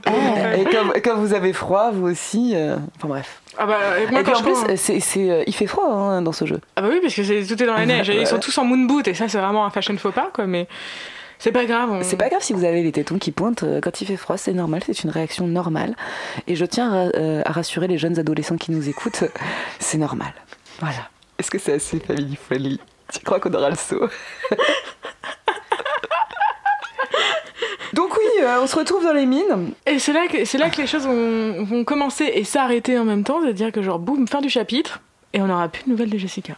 Ah, 0.07 0.57
et 0.57 1.01
quand, 1.01 1.17
vous 1.17 1.35
avez 1.35 1.53
froid, 1.53 1.91
vous 1.93 2.09
aussi. 2.09 2.53
Euh, 2.55 2.77
enfin 2.97 3.09
bref. 3.09 3.41
Ah 3.59 3.67
bah, 3.67 3.77
et, 4.01 4.11
moi, 4.11 4.21
en 4.21 4.43
plus, 4.43 4.65
euh, 4.65 5.45
il 5.47 5.55
fait 5.55 5.67
froid 5.67 5.85
hein, 5.85 6.23
dans 6.23 6.33
ce 6.33 6.47
jeu. 6.47 6.61
Ah 6.77 6.83
bah 6.83 6.89
oui, 6.91 7.01
parce 7.01 7.15
que 7.15 7.23
c'est, 7.23 7.45
tout 7.45 7.63
est 7.63 7.67
dans 7.67 7.75
la 7.75 7.87
neige. 7.87 8.09
Ils 8.09 8.27
sont 8.27 8.39
tous 8.39 8.57
en 8.59 8.65
moon 8.65 8.87
boot 8.87 9.07
et 9.07 9.15
ça, 9.15 9.29
c'est 9.29 9.39
vraiment 9.39 9.67
un 9.67 9.71
fashion 9.71 9.97
faux 9.99 10.11
pas, 10.11 10.31
quoi. 10.33 10.47
Mais 10.47 10.67
c'est 11.43 11.51
pas 11.51 11.65
grave. 11.65 11.99
C'est 12.05 12.17
pas 12.17 12.29
grave 12.29 12.41
si 12.41 12.53
vous 12.53 12.63
avez 12.63 12.85
les 12.85 12.93
tétons 12.93 13.19
qui 13.19 13.33
pointent 13.33 13.65
euh, 13.65 13.81
quand 13.81 14.01
il 14.01 14.07
fait 14.07 14.17
froid, 14.17 14.37
c'est 14.37 14.53
normal, 14.53 14.81
c'est 14.87 15.03
une 15.03 15.11
réaction 15.11 15.49
normale. 15.49 15.97
Et 16.47 16.55
je 16.55 16.65
tiens 16.65 16.93
à, 16.93 17.09
euh, 17.17 17.43
rassurer 17.45 17.89
les 17.89 17.99
jeunes 17.99 18.17
adolescents 18.17 18.57
qui 18.57 18.71
nous 18.71 18.89
écoutent, 18.89 19.25
c'est 19.81 19.99
normal. 19.99 20.33
Voilà. 20.79 21.11
Est-ce 21.41 21.51
que 21.51 21.59
c'est 21.59 21.73
assez 21.73 21.99
family 21.99 22.37
friendly? 22.37 22.79
Tu 23.13 23.19
crois 23.25 23.41
qu'on 23.41 23.53
aura 23.55 23.71
le 23.71 23.75
saut? 23.77 24.09
Donc 27.93 28.17
oui, 28.17 28.45
euh, 28.45 28.61
on 28.63 28.69
se 28.69 28.77
retrouve 28.77 29.03
dans 29.03 29.13
les 29.13 29.27
mines. 29.27 29.73
Et 29.85 29.99
c'est 29.99 30.13
là 30.13 30.29
que 30.29 30.45
c'est 30.45 30.59
là 30.59 30.71
que 30.71 30.81
les 30.81 30.87
choses 30.87 31.09
vont, 31.09 31.65
vont 31.65 31.83
commencer 31.83 32.31
et 32.33 32.45
s'arrêter 32.45 32.97
en 33.01 33.05
même 33.05 33.25
temps, 33.25 33.41
c'est-à-dire 33.43 33.73
que 33.73 33.83
genre 33.83 33.99
boum, 33.99 34.29
fin 34.29 34.43
du 34.43 34.49
chapitre, 34.49 35.01
et 35.33 35.41
on 35.41 35.49
n'aura 35.49 35.69
plus 35.69 35.83
de 35.83 35.91
nouvelles 35.91 36.11
de 36.11 36.19
Jessica. 36.19 36.55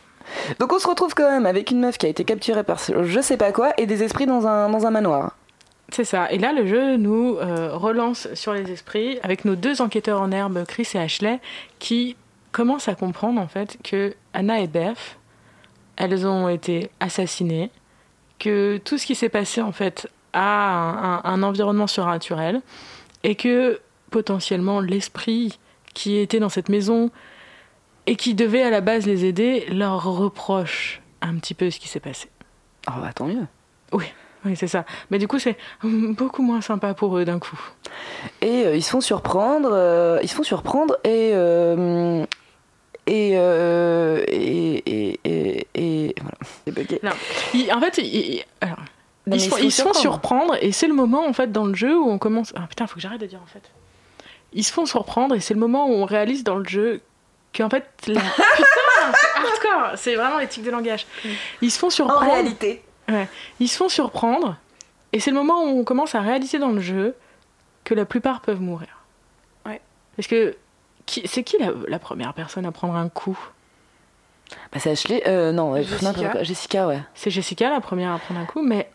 Donc 0.59 0.73
on 0.73 0.79
se 0.79 0.87
retrouve 0.87 1.15
quand 1.15 1.31
même 1.31 1.47
avec 1.47 1.71
une 1.71 1.81
meuf 1.81 1.99
qui 1.99 2.07
a 2.07 2.09
été 2.09 2.25
capturée 2.25 2.65
par 2.65 2.79
je 2.79 3.21
sais 3.21 3.37
pas 3.37 3.53
quoi 3.53 3.73
et 3.79 3.87
des 3.87 4.03
esprits 4.03 4.27
dans 4.27 4.47
un, 4.47 4.69
dans 4.69 4.87
un 4.87 4.91
manoir. 4.91 5.37
C'est 5.91 6.05
ça. 6.05 6.31
Et 6.33 6.39
là, 6.39 6.53
le 6.53 6.67
jeu 6.67 6.97
nous 6.97 7.37
euh, 7.37 7.77
relance 7.77 8.33
sur 8.35 8.53
les 8.53 8.71
esprits 8.73 9.19
avec 9.23 9.45
nos 9.45 9.55
deux 9.55 9.81
enquêteurs 9.81 10.21
en 10.21 10.33
herbe, 10.33 10.65
Chris 10.67 10.89
et 10.95 10.99
Ashley, 10.99 11.41
qui 11.79 12.17
commencent 12.53 12.89
à 12.89 12.95
comprendre 12.95 13.41
en 13.41 13.49
fait 13.49 13.79
que 13.85 14.15
Anna 14.33 14.61
et 14.61 14.67
Beth, 14.67 15.19
elles 15.97 16.27
ont 16.27 16.49
été 16.49 16.91
assassinées, 17.01 17.71
que 18.39 18.79
tout 18.79 18.99
ce 18.99 19.07
qui 19.07 19.15
s'est 19.15 19.29
passé 19.29 19.61
en 19.61 19.73
fait 19.73 20.09
a 20.33 21.21
un 21.25 21.43
environnement 21.45 21.87
surnaturel 21.87 22.61
et 23.23 23.37
que 23.37 23.81
potentiellement 24.11 24.81
l'esprit 24.81 25.59
qui 25.95 26.19
était 26.19 26.41
dans 26.41 26.49
cette 26.49 26.69
maison 26.69 27.11
et 28.07 28.17
qui 28.17 28.35
devait 28.35 28.63
à 28.63 28.71
la 28.71 28.81
base 28.81 29.07
les 29.07 29.25
aider, 29.25 29.67
leur 29.71 30.05
reproche 30.05 31.01
un 31.21 31.37
petit 31.37 31.55
peu 31.55 31.71
ce 31.71 31.79
qui 31.79 31.89
s'est 31.89 32.01
passé. 32.01 32.29
Oh 32.89 33.01
bah 33.01 33.13
tant 33.15 33.27
mieux. 33.27 33.47
Oui. 33.93 34.05
Oui, 34.45 34.57
c'est 34.57 34.67
ça. 34.67 34.85
Mais 35.11 35.19
du 35.19 35.27
coup, 35.27 35.39
c'est 35.39 35.57
beaucoup 35.83 36.43
moins 36.43 36.61
sympa 36.61 36.93
pour 36.93 37.17
eux 37.17 37.25
d'un 37.25 37.39
coup. 37.39 37.59
Et 38.43 38.67
euh, 38.67 38.77
ils 38.77 38.83
se 38.83 38.91
font 38.91 39.01
surprendre, 39.01 39.71
euh, 39.73 40.19
ils 40.23 40.29
se 40.29 40.35
font 40.35 40.43
surprendre 40.43 40.99
et 41.03 41.31
euh, 41.35 42.27
et, 43.07 43.33
et, 44.87 45.21
et, 45.25 45.67
et, 45.75 46.15
voilà. 46.21 46.37
Non. 47.03 47.77
en 47.77 47.81
fait, 47.81 47.99
ils, 47.99 48.45
alors, 48.61 48.79
ils, 49.27 49.41
se, 49.41 49.83
font 49.83 49.93
surprendre 49.93 50.57
et 50.61 50.73
c'est 50.73 50.87
le 50.87 50.95
moment 50.95 51.27
en 51.27 51.33
fait 51.33 51.53
dans 51.53 51.65
le 51.65 51.75
jeu 51.75 51.99
où 51.99 52.09
on 52.11 52.19
commence. 52.19 52.53
Ah 52.57 52.67
putain, 52.69 52.87
faut 52.87 52.97
que 52.97 53.01
j'arrête 53.01 53.21
de 53.21 53.27
dire 53.27 53.41
en 53.43 53.47
fait. 53.47 53.71
Ils 54.53 54.65
se 54.65 54.73
font 54.73 54.87
surprendre 54.87 55.35
et 55.35 55.41
c'est 55.41 55.55
le 55.55 55.61
moment 55.61 55.89
où 55.89 55.93
on 55.93 56.05
réalise 56.05 56.45
dans 56.45 56.57
le 56.57 56.65
jeu 56.65 57.01
qu'en 57.57 57.71
fait, 57.71 57.87
la... 58.07 58.21
putain, 58.57 59.13
hardcore. 59.37 59.99
c'est 59.99 60.15
vraiment 60.15 60.39
l'éthique 60.39 60.65
de 60.65 60.71
langage. 60.71 61.07
Ils 61.61 61.71
se 61.71 61.79
font 61.79 61.91
surprendre. 61.91 62.23
En 62.23 62.33
réalité. 62.33 62.83
Ouais. 63.09 63.29
Ils 63.61 63.69
se 63.69 63.77
font 63.77 63.89
surprendre, 63.89 64.57
et 65.13 65.21
c'est 65.21 65.31
le 65.31 65.37
moment 65.37 65.65
où 65.65 65.79
on 65.79 65.85
commence 65.85 66.15
à 66.15 66.21
réaliser 66.21 66.59
dans 66.59 66.73
le 66.73 66.81
jeu 66.81 67.15
que 67.85 67.95
la 67.95 68.05
plupart 68.05 68.41
peuvent 68.41 68.61
mourir. 68.61 68.89
Ouais. 69.67 69.81
Parce 70.17 70.27
que 70.27 70.57
c'est 71.07 71.43
qui 71.43 71.57
la, 71.59 71.99
première 71.99 72.35
personne 72.35 72.67
à 72.67 72.73
prendre 72.73 72.97
un 72.97 73.09
coup? 73.09 73.39
Bah, 74.73 74.79
C'est 74.81 74.91
Ashley. 74.91 75.23
Euh, 75.27 75.53
non, 75.53 75.77
Jessica. 75.83 76.43
Jessica, 76.43 76.87
ouais. 76.89 77.01
C'est 77.15 77.31
Jessica 77.31 77.71
la 77.71 77.81
première 77.81 78.13
à 78.13 78.19
prendre 78.19 78.41
un 78.41 78.47
coup, 78.47 78.63
mais 78.63 78.91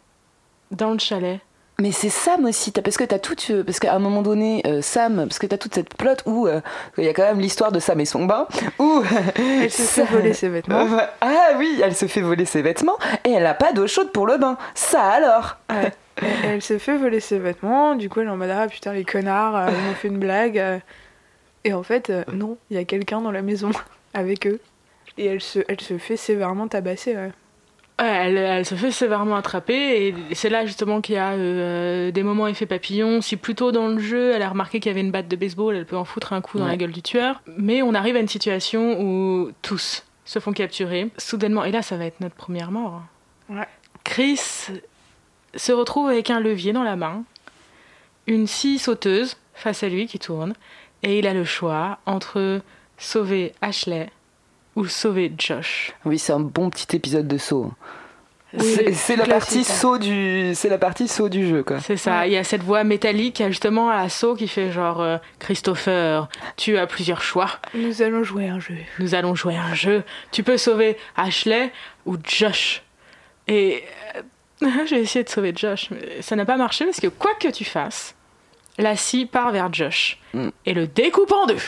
dans 0.71 0.91
le 0.91 0.99
chalet. 0.99 1.39
Mais 1.79 1.93
c'est 1.93 2.09
Sam 2.09 2.45
aussi, 2.45 2.71
parce 2.71 2.97
que 2.97 3.05
t'as 3.05 3.19
tout, 3.19 3.35
parce 3.65 3.79
qu'à 3.79 3.95
un 3.95 3.99
moment 3.99 4.21
donné, 4.21 4.61
euh, 4.67 4.81
Sam, 4.81 5.25
parce 5.27 5.39
que 5.39 5.47
t'as 5.47 5.57
toute 5.57 5.73
cette 5.73 5.95
plot 5.95 6.15
où 6.25 6.45
euh, 6.45 6.59
il 6.97 7.05
y 7.05 7.07
a 7.07 7.13
quand 7.13 7.23
même 7.23 7.39
l'histoire 7.39 7.71
de 7.71 7.79
Sam 7.79 8.01
et 8.01 8.05
son 8.05 8.25
bain, 8.25 8.47
où 8.79 9.01
elle 9.35 9.71
se 9.71 9.83
fait 9.83 10.03
voler 10.03 10.33
ses 10.33 10.49
vêtements. 10.49 10.85
ah 11.21 11.51
oui, 11.57 11.79
elle 11.81 11.95
se 11.95 12.07
fait 12.07 12.21
voler 12.21 12.43
ses 12.43 12.61
vêtements 12.61 12.97
et 13.23 13.31
elle 13.31 13.45
a 13.45 13.53
pas 13.53 13.71
d'eau 13.71 13.87
chaude 13.87 14.11
pour 14.11 14.27
le 14.27 14.37
bain. 14.37 14.57
Ça 14.75 15.03
alors 15.03 15.57
Elle, 16.43 16.61
se 16.61 16.77
fait 16.77 16.97
voler 16.97 17.21
ses 17.21 17.39
vêtements, 17.39 17.95
du 17.95 18.09
coup 18.09 18.19
elle 18.19 18.27
est 18.27 18.31
en 18.31 18.35
mode 18.35 18.49
ah 18.49 18.67
putain 18.67 18.91
les 18.91 19.05
connards, 19.05 19.69
ils 19.69 19.87
m'ont 19.87 19.93
fait 19.93 20.09
une 20.09 20.19
blague. 20.19 20.81
Et 21.63 21.73
en 21.73 21.83
fait, 21.83 22.11
non, 22.33 22.57
il 22.69 22.75
y 22.75 22.79
a 22.79 22.83
quelqu'un 22.83 23.21
dans 23.21 23.31
la 23.31 23.41
maison 23.41 23.71
avec 24.13 24.47
eux. 24.47 24.59
Et 25.17 25.25
elle 25.25 25.41
se, 25.41 25.59
elle 25.69 25.79
se 25.79 25.97
fait 25.97 26.17
sévèrement 26.17 26.67
tabasser. 26.67 27.15
Ouais. 27.15 27.31
Elle, 27.99 28.65
se 28.65 28.75
fait 28.75 28.91
sévèrement 28.91 29.35
attraper 29.35 30.07
et 30.07 30.15
c'est 30.33 30.49
là 30.49 30.65
justement 30.65 31.01
qu'il 31.01 31.15
y 31.15 31.17
a 31.17 31.31
euh, 31.31 32.11
des 32.11 32.23
moments 32.23 32.47
effet 32.47 32.65
papillon. 32.65 33.21
Si 33.21 33.35
plutôt 33.35 33.71
dans 33.71 33.87
le 33.87 33.99
jeu 33.99 34.31
elle 34.33 34.41
a 34.41 34.49
remarqué 34.49 34.79
qu'il 34.79 34.89
y 34.89 34.93
avait 34.93 35.01
une 35.01 35.11
batte 35.11 35.27
de 35.27 35.35
baseball, 35.35 35.75
elle 35.75 35.85
peut 35.85 35.97
en 35.97 36.05
foutre 36.05 36.33
un 36.33 36.41
coup 36.41 36.59
dans 36.59 36.67
la 36.67 36.77
gueule 36.77 36.91
du 36.91 37.01
tueur. 37.01 37.41
Mais 37.57 37.81
on 37.81 37.93
arrive 37.93 38.15
à 38.15 38.19
une 38.19 38.27
situation 38.27 39.01
où 39.01 39.51
tous 39.61 40.05
se 40.25 40.39
font 40.39 40.53
capturer 40.53 41.09
soudainement. 41.17 41.65
Et 41.65 41.71
là 41.71 41.81
ça 41.81 41.97
va 41.97 42.05
être 42.05 42.21
notre 42.21 42.35
première 42.35 42.71
mort. 42.71 43.01
Ouais. 43.49 43.67
Chris 44.03 44.69
se 45.55 45.71
retrouve 45.71 46.07
avec 46.07 46.29
un 46.29 46.39
levier 46.39 46.73
dans 46.73 46.83
la 46.83 46.95
main, 46.95 47.23
une 48.27 48.47
scie 48.47 48.79
sauteuse 48.79 49.37
face 49.53 49.83
à 49.83 49.89
lui 49.89 50.07
qui 50.07 50.19
tourne 50.19 50.53
et 51.03 51.19
il 51.19 51.27
a 51.27 51.33
le 51.33 51.45
choix 51.45 51.99
entre 52.05 52.61
sauver 52.97 53.53
Ashley 53.61 54.09
ou 54.79 54.85
sauver 54.85 55.31
Josh. 55.37 55.91
Oui, 56.05 56.17
c'est 56.17 56.31
un 56.31 56.39
bon 56.39 56.69
petit 56.69 56.95
épisode 56.95 57.27
de 57.27 57.37
saut. 57.37 57.73
c'est 58.57 59.17
la 59.17 59.25
partie 59.25 59.63
saut 59.63 59.99
du 59.99 60.53
c'est 60.55 60.69
la 60.69 60.79
partie 60.79 61.07
saut 61.07 61.29
du 61.29 61.47
jeu 61.47 61.63
quoi. 61.63 61.81
C'est 61.81 61.97
ça, 61.97 62.25
il 62.25 62.33
y 62.33 62.37
a 62.37 62.43
cette 62.43 62.63
voix 62.63 62.83
métallique 62.83 63.43
justement 63.47 63.89
à 63.89 64.07
saut 64.09 64.35
qui 64.35 64.47
fait 64.47 64.71
genre 64.71 65.01
euh, 65.01 65.17
Christopher, 65.37 66.29
tu 66.55 66.77
as 66.77 66.87
plusieurs 66.87 67.21
choix. 67.21 67.49
Nous 67.75 68.01
allons 68.01 68.23
jouer 68.23 68.47
un 68.47 68.59
jeu. 68.59 68.77
Nous 68.99 69.13
allons 69.13 69.35
jouer 69.35 69.57
un 69.57 69.75
jeu. 69.75 70.03
Tu 70.31 70.43
peux 70.43 70.57
sauver 70.57 70.97
Ashley 71.17 71.71
ou 72.05 72.15
Josh. 72.23 72.81
Et 73.47 73.83
euh, 74.63 74.67
j'ai 74.87 75.01
essayé 75.01 75.25
de 75.25 75.29
sauver 75.29 75.53
Josh 75.53 75.89
mais 75.91 76.21
ça 76.21 76.37
n'a 76.37 76.45
pas 76.45 76.57
marché 76.57 76.85
parce 76.85 77.01
que 77.01 77.07
quoi 77.07 77.35
que 77.35 77.49
tu 77.49 77.65
fasses, 77.65 78.15
la 78.77 78.95
scie 78.95 79.25
part 79.25 79.51
vers 79.51 79.71
Josh 79.73 80.19
mm. 80.33 80.49
et 80.65 80.73
le 80.73 80.87
découpe 80.87 81.33
en 81.33 81.45
deux. 81.47 81.61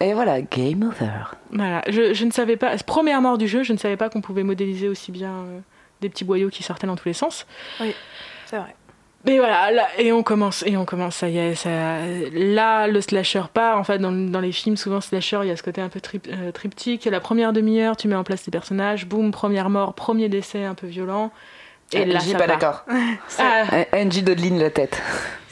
Et 0.00 0.14
voilà, 0.14 0.40
game 0.40 0.82
over. 0.82 1.36
Voilà, 1.52 1.82
je, 1.88 2.14
je, 2.14 2.24
ne 2.24 2.30
savais 2.30 2.56
pas, 2.56 2.76
première 2.78 3.20
mort 3.20 3.36
du 3.36 3.46
jeu, 3.46 3.62
je 3.62 3.72
ne 3.72 3.78
savais 3.78 3.98
pas 3.98 4.08
qu'on 4.08 4.22
pouvait 4.22 4.42
modéliser 4.42 4.88
aussi 4.88 5.12
bien 5.12 5.30
euh, 5.30 5.60
des 6.00 6.08
petits 6.08 6.24
boyaux 6.24 6.48
qui 6.48 6.62
sortaient 6.62 6.86
dans 6.86 6.96
tous 6.96 7.08
les 7.08 7.14
sens. 7.14 7.46
Oui, 7.80 7.94
c'est 8.46 8.56
vrai. 8.56 8.74
Mais 9.26 9.36
voilà, 9.36 9.70
là, 9.70 9.86
et 9.98 10.12
on 10.12 10.22
commence, 10.22 10.64
et 10.66 10.78
on 10.78 10.86
commence, 10.86 11.16
ça 11.16 11.28
y 11.28 11.36
est, 11.36 11.54
ça, 11.54 11.98
là, 12.32 12.86
le 12.86 13.02
slasher 13.02 13.42
part. 13.52 13.76
En 13.76 13.84
fait, 13.84 13.98
dans, 13.98 14.12
dans 14.12 14.40
les 14.40 14.52
films, 14.52 14.78
souvent, 14.78 15.02
slasher, 15.02 15.40
il 15.42 15.48
y 15.48 15.50
a 15.50 15.56
ce 15.56 15.62
côté 15.62 15.82
un 15.82 15.90
peu 15.90 16.00
trip, 16.00 16.26
euh, 16.32 16.52
triptyque. 16.52 17.04
La 17.04 17.20
première 17.20 17.52
demi-heure, 17.52 17.98
tu 17.98 18.08
mets 18.08 18.14
en 18.14 18.24
place 18.24 18.44
tes 18.44 18.50
personnages, 18.50 19.04
boum, 19.06 19.30
première 19.30 19.68
mort, 19.68 19.92
premier 19.92 20.30
décès 20.30 20.64
un 20.64 20.74
peu 20.74 20.86
violent. 20.86 21.30
Et 21.92 22.06
là, 22.06 22.20
là, 22.26 22.38
pas 22.38 22.46
d'accord. 22.46 22.86
ah. 23.38 23.64
Angie 23.92 24.22
Dodlin 24.22 24.56
la 24.56 24.70
tête. 24.70 25.02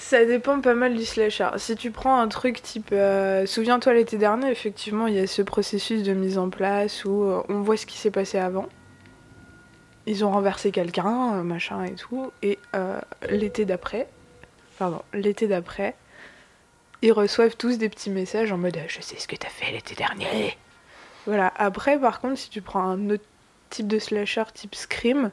Ça 0.09 0.25
dépend 0.25 0.63
pas 0.63 0.73
mal 0.73 0.97
du 0.97 1.05
slasher. 1.05 1.51
Si 1.59 1.77
tu 1.77 1.91
prends 1.91 2.19
un 2.19 2.29
truc 2.29 2.63
type. 2.63 2.93
Euh, 2.93 3.45
souviens-toi 3.45 3.93
l'été 3.93 4.17
dernier, 4.17 4.51
effectivement, 4.51 5.07
il 5.07 5.13
y 5.13 5.19
a 5.19 5.27
ce 5.27 5.43
processus 5.43 6.03
de 6.03 6.15
mise 6.15 6.39
en 6.39 6.49
place 6.49 7.05
où 7.05 7.25
euh, 7.25 7.43
on 7.51 7.61
voit 7.61 7.77
ce 7.77 7.85
qui 7.85 7.99
s'est 7.99 8.11
passé 8.11 8.39
avant. 8.39 8.71
Ils 10.07 10.25
ont 10.25 10.31
renversé 10.31 10.71
quelqu'un, 10.71 11.35
euh, 11.35 11.43
machin 11.43 11.85
et 11.85 11.93
tout. 11.93 12.33
Et 12.41 12.59
l'été 13.29 13.67
d'après. 13.67 14.09
Pardon, 14.79 15.03
l'été 15.13 15.47
d'après. 15.47 15.95
Ils 17.03 17.13
reçoivent 17.13 17.59
tous 17.59 17.77
des 17.77 17.91
petits 17.91 18.09
messages 18.09 18.51
en 18.51 18.57
mode 18.57 18.79
Je 18.89 19.03
sais 19.03 19.19
ce 19.19 19.29
que 19.29 19.37
t'as 19.37 19.51
fait 19.51 19.73
l'été 19.73 19.95
dernier. 19.95 20.57
Voilà. 21.27 21.53
Après, 21.57 21.99
par 22.01 22.21
contre, 22.21 22.39
si 22.39 22.49
tu 22.49 22.63
prends 22.63 22.81
un 22.81 23.11
autre 23.11 23.27
type 23.69 23.87
de 23.87 23.99
slasher 23.99 24.45
type 24.55 24.75
Scream 24.75 25.33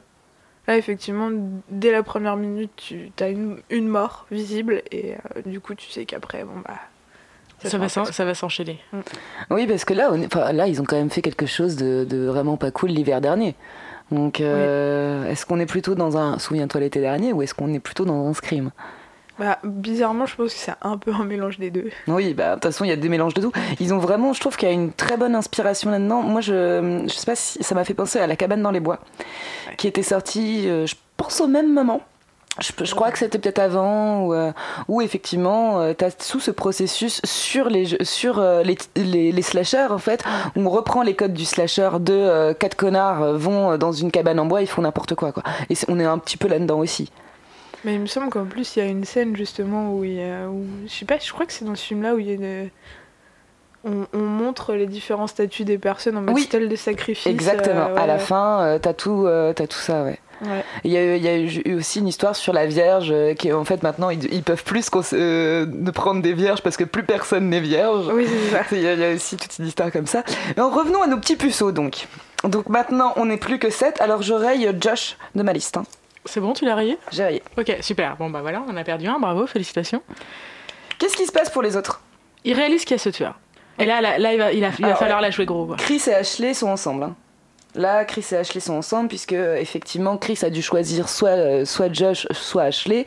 Là, 0.66 0.76
effectivement, 0.76 1.30
dès 1.70 1.92
la 1.92 2.02
première 2.02 2.36
minute, 2.36 2.70
tu 2.76 3.10
as 3.20 3.28
une, 3.28 3.58
une 3.70 3.88
mort 3.88 4.26
visible 4.30 4.82
et 4.90 5.14
euh, 5.14 5.42
du 5.46 5.60
coup, 5.60 5.74
tu 5.74 5.90
sais 5.90 6.04
qu'après, 6.04 6.44
bon, 6.44 6.60
bah. 6.66 6.74
Ça, 7.64 7.78
va, 7.78 7.88
ça 7.88 8.24
va 8.24 8.34
s'enchaîner. 8.34 8.78
Mm. 8.92 8.98
Oui, 9.50 9.66
parce 9.66 9.84
que 9.86 9.94
là, 9.94 10.10
on 10.12 10.52
là, 10.52 10.66
ils 10.66 10.80
ont 10.80 10.84
quand 10.84 10.96
même 10.96 11.10
fait 11.10 11.22
quelque 11.22 11.46
chose 11.46 11.76
de, 11.76 12.04
de 12.08 12.26
vraiment 12.26 12.58
pas 12.58 12.70
cool 12.70 12.90
l'hiver 12.90 13.20
dernier. 13.22 13.54
Donc, 14.10 14.40
euh, 14.40 15.28
est-ce 15.28 15.46
qu'on 15.46 15.58
est 15.58 15.66
plutôt 15.66 15.94
dans 15.94 16.16
un 16.16 16.38
Souviens-toi 16.38 16.80
l'été 16.82 17.00
dernier 17.00 17.32
ou 17.32 17.42
est-ce 17.42 17.54
qu'on 17.54 17.72
est 17.72 17.80
plutôt 17.80 18.04
dans 18.04 18.26
un 18.26 18.34
Scream? 18.34 18.70
Bah, 19.38 19.58
bizarrement, 19.64 20.24
je 20.24 20.34
pense 20.34 20.54
que 20.54 20.58
c'est 20.58 20.72
un 20.80 20.96
peu 20.96 21.12
un 21.12 21.24
mélange 21.24 21.58
des 21.58 21.70
deux. 21.70 21.90
Oui, 22.06 22.32
bah, 22.32 22.50
de 22.50 22.54
toute 22.54 22.64
façon, 22.64 22.84
il 22.84 22.88
y 22.88 22.92
a 22.92 22.96
des 22.96 23.08
mélanges 23.08 23.34
de 23.34 23.42
tout. 23.42 23.52
Ils 23.80 23.92
ont 23.92 23.98
vraiment, 23.98 24.32
je 24.32 24.40
trouve 24.40 24.56
qu'il 24.56 24.68
y 24.68 24.70
a 24.70 24.74
une 24.74 24.92
très 24.92 25.16
bonne 25.16 25.34
inspiration 25.34 25.90
là-dedans. 25.90 26.22
Moi, 26.22 26.40
je, 26.40 27.04
je 27.06 27.12
sais 27.12 27.26
pas 27.26 27.36
si 27.36 27.62
ça 27.62 27.74
m'a 27.74 27.84
fait 27.84 27.94
penser 27.94 28.18
à 28.18 28.26
La 28.26 28.36
cabane 28.36 28.62
dans 28.62 28.70
les 28.70 28.80
bois, 28.80 28.98
qui 29.76 29.88
était 29.88 30.02
sortie, 30.02 30.68
euh, 30.68 30.86
je 30.86 30.94
pense, 31.16 31.40
au 31.40 31.48
même 31.48 31.72
moment. 31.72 32.00
Je, 32.58 32.72
je, 32.82 32.94
crois 32.94 33.10
que 33.10 33.18
c'était 33.18 33.38
peut-être 33.38 33.58
avant 33.58 34.22
où, 34.22 34.32
euh, 34.32 34.50
où 34.88 35.02
effectivement 35.02 35.78
euh, 35.78 35.92
tu 35.92 36.02
as 36.06 36.10
tout 36.10 36.40
ce 36.40 36.50
processus 36.50 37.20
sur 37.22 37.68
les 37.68 38.02
sur 38.02 38.40
les, 38.40 38.78
les, 38.94 39.30
les, 39.30 39.42
slashers 39.42 39.88
en 39.90 39.98
fait 39.98 40.24
où 40.56 40.60
on 40.60 40.70
reprend 40.70 41.02
les 41.02 41.14
codes 41.14 41.34
du 41.34 41.44
slasher 41.44 41.90
de 42.00 42.54
quatre 42.54 42.74
connards 42.74 43.34
vont 43.34 43.76
dans 43.76 43.92
une 43.92 44.10
cabane 44.10 44.40
en 44.40 44.46
bois 44.46 44.62
ils 44.62 44.66
font 44.66 44.80
n'importe 44.80 45.14
quoi 45.14 45.32
quoi 45.32 45.42
et 45.68 45.74
on 45.88 46.00
est 46.00 46.06
un 46.06 46.16
petit 46.16 46.38
peu 46.38 46.48
là-dedans 46.48 46.78
aussi 46.78 47.10
mais 47.86 47.94
il 47.94 48.00
me 48.00 48.06
semble 48.06 48.30
qu'en 48.30 48.46
plus, 48.46 48.74
il 48.74 48.80
y 48.80 48.82
a 48.82 48.86
une 48.86 49.04
scène 49.04 49.36
justement 49.36 49.94
où 49.94 50.02
il 50.02 50.14
y 50.14 50.22
a. 50.22 50.48
Où, 50.48 50.66
je 50.88 50.92
sais 50.92 51.04
pas, 51.04 51.18
je 51.18 51.32
crois 51.32 51.46
que 51.46 51.52
c'est 51.52 51.64
dans 51.64 51.76
ce 51.76 51.84
film-là 51.84 52.16
où 52.16 52.18
il 52.18 52.26
y 52.26 52.30
a 52.30 52.34
une. 52.34 52.70
On, 53.84 54.08
on, 54.12 54.18
montre 54.18 54.74
les 54.74 54.86
différents 54.86 55.28
statuts 55.28 55.64
des 55.64 55.78
personnes 55.78 56.16
en 56.16 56.22
mode 56.22 56.34
oui. 56.34 56.48
de 56.48 56.74
sacrifice. 56.74 57.28
Exactement. 57.28 57.90
Euh, 57.90 57.96
à 57.96 58.08
la 58.08 58.18
fin, 58.18 58.60
euh, 58.62 58.78
t'as 58.80 58.92
tout, 58.92 59.24
euh, 59.26 59.52
as 59.56 59.66
tout 59.68 59.78
ça, 59.78 60.02
ouais. 60.02 60.18
Il 60.82 60.90
y, 60.90 60.96
a, 60.96 61.16
y, 61.16 61.28
a, 61.28 61.38
eu 61.38 61.76
aussi 61.76 62.00
une 62.00 62.08
histoire 62.08 62.34
sur 62.34 62.52
la 62.52 62.66
Vierge 62.66 63.14
qui 63.38 63.52
en 63.54 63.64
fait 63.64 63.82
maintenant 63.82 64.10
ils, 64.10 64.24
ils 64.34 64.42
peuvent 64.42 64.64
plus 64.64 64.90
de 64.90 65.90
prendre 65.92 66.20
des 66.20 66.34
vierges 66.34 66.60
parce 66.60 66.76
que 66.76 66.84
plus 66.84 67.04
personne 67.04 67.48
n'est 67.48 67.60
vierge. 67.60 68.08
Oui, 68.12 68.26
c'est 68.28 68.54
ça. 68.54 68.62
Il 68.72 68.78
y, 68.78 68.82
y, 68.82 69.04
a 69.04 69.14
aussi 69.14 69.38
toute 69.38 69.58
une 69.58 69.66
histoire 69.66 69.90
comme 69.90 70.06
ça. 70.06 70.24
Mais 70.56 70.62
revenons 70.62 71.02
à 71.02 71.06
nos 71.06 71.16
petits 71.16 71.36
puceaux 71.36 71.72
donc. 71.72 72.06
Donc 72.44 72.68
maintenant 72.68 73.14
on 73.16 73.26
n'est 73.26 73.38
plus 73.38 73.58
que 73.58 73.70
7, 73.70 74.02
alors 74.02 74.20
raye 74.20 74.68
Josh 74.78 75.16
de 75.36 75.42
ma 75.42 75.54
liste. 75.54 75.78
Hein. 75.78 75.84
C'est 76.26 76.40
bon, 76.40 76.52
tu 76.52 76.64
l'as 76.64 76.74
rayé 76.74 76.98
J'ai 77.12 77.24
rayé. 77.24 77.42
Ok, 77.56 77.76
super. 77.80 78.16
Bon, 78.16 78.30
bah 78.30 78.42
voilà, 78.42 78.62
on 78.68 78.76
a 78.76 78.84
perdu 78.84 79.06
un, 79.06 79.18
bravo, 79.18 79.46
félicitations. 79.46 80.02
Qu'est-ce 80.98 81.16
qui 81.16 81.26
se 81.26 81.32
passe 81.32 81.50
pour 81.50 81.62
les 81.62 81.76
autres? 81.76 82.02
Il 82.44 82.54
réalise 82.54 82.84
qu'il 82.84 82.92
y 82.92 83.00
a 83.00 83.02
ce 83.02 83.08
tueur. 83.10 83.38
Et 83.78 83.84
là, 83.84 84.00
là, 84.00 84.32
il 84.32 84.38
va, 84.38 84.52
il, 84.52 84.60
va 84.60 84.94
falloir 84.94 85.20
la 85.20 85.30
jouer 85.30 85.44
gros. 85.44 85.74
Chris 85.76 86.02
et 86.06 86.14
Ashley 86.14 86.54
sont 86.54 86.68
ensemble. 86.68 87.02
Hein. 87.02 87.16
Là, 87.74 88.04
Chris 88.06 88.24
et 88.32 88.36
Ashley 88.36 88.60
sont 88.60 88.74
ensemble 88.74 89.08
puisque 89.08 89.34
effectivement 89.34 90.16
Chris 90.16 90.38
a 90.42 90.48
dû 90.48 90.62
choisir 90.62 91.10
soit, 91.10 91.30
euh, 91.30 91.64
soit 91.66 91.92
Josh, 91.92 92.26
soit 92.30 92.62
Ashley. 92.62 93.04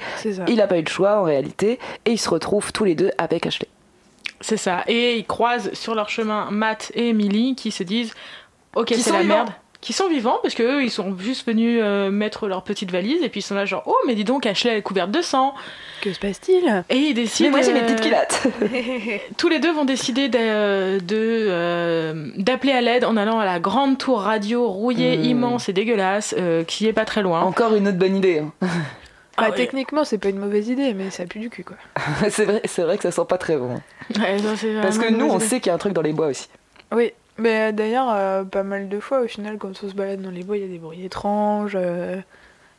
Il 0.47 0.57
n'a 0.57 0.67
pas 0.67 0.77
eu 0.77 0.83
de 0.83 0.89
choix 0.89 1.19
en 1.19 1.23
réalité 1.23 1.79
et 2.05 2.11
ils 2.11 2.19
se 2.19 2.29
retrouvent 2.29 2.71
tous 2.71 2.83
les 2.83 2.93
deux 2.93 3.09
avec 3.17 3.47
Ashley. 3.47 3.67
C'est 4.41 4.57
ça. 4.57 4.83
Et 4.87 5.17
ils 5.17 5.25
croisent 5.25 5.73
sur 5.73 5.95
leur 5.95 6.09
chemin 6.09 6.51
Matt 6.51 6.91
et 6.93 7.09
Emily 7.09 7.55
qui 7.55 7.71
se 7.71 7.81
disent 7.81 8.13
Ok, 8.75 8.93
c'est 8.95 9.11
la 9.11 9.23
merde 9.23 9.49
qui 9.81 9.93
sont 9.93 10.09
vivants 10.09 10.39
parce 10.41 10.55
que 10.55 10.83
ils 10.83 10.91
sont 10.91 11.17
juste 11.17 11.47
venus 11.47 11.79
euh, 11.81 12.11
mettre 12.11 12.47
leur 12.47 12.63
petite 12.63 12.91
valise 12.91 13.23
et 13.23 13.29
puis 13.29 13.39
ils 13.39 13.43
sont 13.43 13.55
là 13.55 13.65
genre 13.65 13.83
oh 13.85 13.95
mais 14.05 14.15
dis 14.15 14.25
donc 14.25 14.45
Ashley 14.45 14.77
est 14.77 14.81
couverte 14.81 15.11
de 15.11 15.21
sang 15.21 15.53
que 16.01 16.13
se 16.13 16.19
passe-t-il? 16.19 16.83
Et 16.89 16.97
ils 16.97 17.13
décident 17.13 17.49
mais 17.49 17.57
moi 17.57 17.61
j'ai 17.61 17.73
mes 17.73 17.81
petites 17.81 18.01
culottes 18.01 18.47
tous 19.37 19.47
les 19.47 19.59
deux 19.59 19.71
vont 19.71 19.85
décider 19.85 20.27
de, 20.27 20.39
euh, 21.11 22.31
d'appeler 22.37 22.73
à 22.73 22.81
l'aide 22.81 23.05
en 23.05 23.15
allant 23.15 23.39
à 23.39 23.45
la 23.45 23.59
grande 23.59 23.97
tour 23.97 24.21
radio 24.21 24.67
rouillée 24.67 25.17
hmm. 25.17 25.25
immense 25.25 25.69
et 25.69 25.73
dégueulasse 25.73 26.35
euh, 26.37 26.63
qui 26.63 26.87
est 26.87 26.93
pas 26.93 27.05
très 27.05 27.21
loin 27.21 27.41
encore 27.41 27.73
une 27.75 27.87
autre 27.87 27.97
bonne 27.97 28.17
idée 28.17 28.39
hein. 28.39 28.51
ah, 29.37 29.49
bah, 29.49 29.55
techniquement, 29.55 30.03
c'est 30.03 30.17
pas 30.17 30.29
une 30.29 30.39
mauvaise 30.39 30.67
idée, 30.67 30.93
mais 30.93 31.11
ça 31.11 31.25
pue 31.25 31.39
du 31.39 31.49
cul, 31.49 31.63
quoi. 31.63 31.77
c'est 32.29 32.43
vrai, 32.43 32.61
c'est 32.65 32.81
vrai 32.81 32.97
que 32.97 33.03
ça 33.03 33.11
sent 33.11 33.25
pas 33.27 33.37
très 33.37 33.55
bon. 33.55 33.79
Parce 34.13 34.97
que 34.97 35.09
nous, 35.09 35.27
on 35.27 35.39
sait 35.39 35.61
qu'il 35.61 35.67
y 35.67 35.69
a 35.69 35.75
un 35.75 35.77
truc 35.77 35.93
dans 35.93 36.01
les 36.01 36.11
bois 36.11 36.27
aussi. 36.27 36.49
Oui, 36.91 37.13
mais 37.39 37.73
d'ailleurs, 37.73 38.09
euh, 38.11 38.43
pas 38.43 38.63
mal 38.63 38.89
de 38.89 38.99
fois, 38.99 39.21
au 39.21 39.27
final, 39.27 39.57
quand 39.57 39.69
on 39.83 39.89
se 39.89 39.93
balade 39.93 40.21
dans 40.21 40.31
les 40.31 40.43
bois, 40.43 40.57
il 40.57 40.63
y 40.63 40.65
a 40.65 40.69
des 40.69 40.77
bruits 40.77 41.05
étranges, 41.05 41.73
euh, 41.75 42.19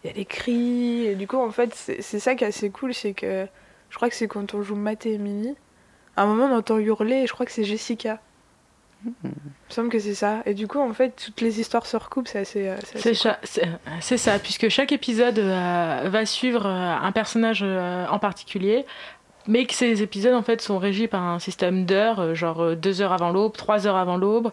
il 0.05 0.09
y 0.09 0.11
a 0.11 0.12
des 0.12 0.25
cris. 0.25 1.07
Et 1.07 1.14
du 1.14 1.27
coup, 1.27 1.38
en 1.38 1.51
fait, 1.51 1.75
c'est 1.75 2.20
ça 2.20 2.35
qui 2.35 2.44
est 2.44 2.49
assez 2.49 2.70
cool, 2.70 2.94
c'est 2.94 3.14
que 3.14 3.46
je 3.88 3.96
crois 3.96 4.09
que 4.09 4.14
c'est 4.14 4.29
quand 4.29 4.55
on 4.55 4.62
joue 4.62 4.77
Matt 4.77 5.07
et 5.07 5.14
Emily, 5.14 5.57
à 6.16 6.23
un 6.23 6.27
moment, 6.27 6.46
on 6.46 6.59
entend 6.59 6.79
hurler, 6.79 7.23
et 7.23 7.27
je 7.27 7.33
crois 7.33 7.46
que 7.46 7.53
c'est 7.53 7.64
Jessica 7.64 8.20
Il 9.05 9.11
me 9.25 9.33
semble 9.70 9.88
que 9.88 9.99
c'est 9.99 10.14
ça. 10.14 10.42
Et 10.44 10.55
du 10.55 10.68
coup, 10.68 10.79
en 10.79 10.92
fait, 10.92 11.11
toutes 11.25 11.40
les 11.40 11.59
histoires 11.59 11.87
se 11.87 11.96
recoupent, 11.96 12.29
c'est 12.29 12.40
assez. 12.40 12.68
Euh, 12.68 12.77
c'est 12.83 13.14
ça, 13.14 13.38
c'est 14.01 14.18
ça, 14.18 14.38
puisque 14.38 14.68
chaque 14.68 14.92
épisode 14.92 15.38
euh, 15.38 16.03
va 16.05 16.27
suivre 16.27 16.66
un 16.66 17.12
personnage 17.12 17.62
en 17.62 18.18
particulier, 18.18 18.85
mais 19.51 19.67
que 19.67 19.75
ces 19.75 20.03
épisodes 20.03 20.35
en 20.35 20.43
fait 20.43 20.63
sont 20.63 20.79
régis 20.79 21.09
par 21.09 21.23
un 21.23 21.39
système 21.39 21.85
d'heures, 21.85 22.35
genre 22.35 22.77
deux 22.77 23.03
heures 23.03 23.13
avant 23.13 23.31
l'aube, 23.31 23.57
trois 23.57 23.87
heures 23.87 23.97
avant 23.97 24.17
l'aube. 24.17 24.53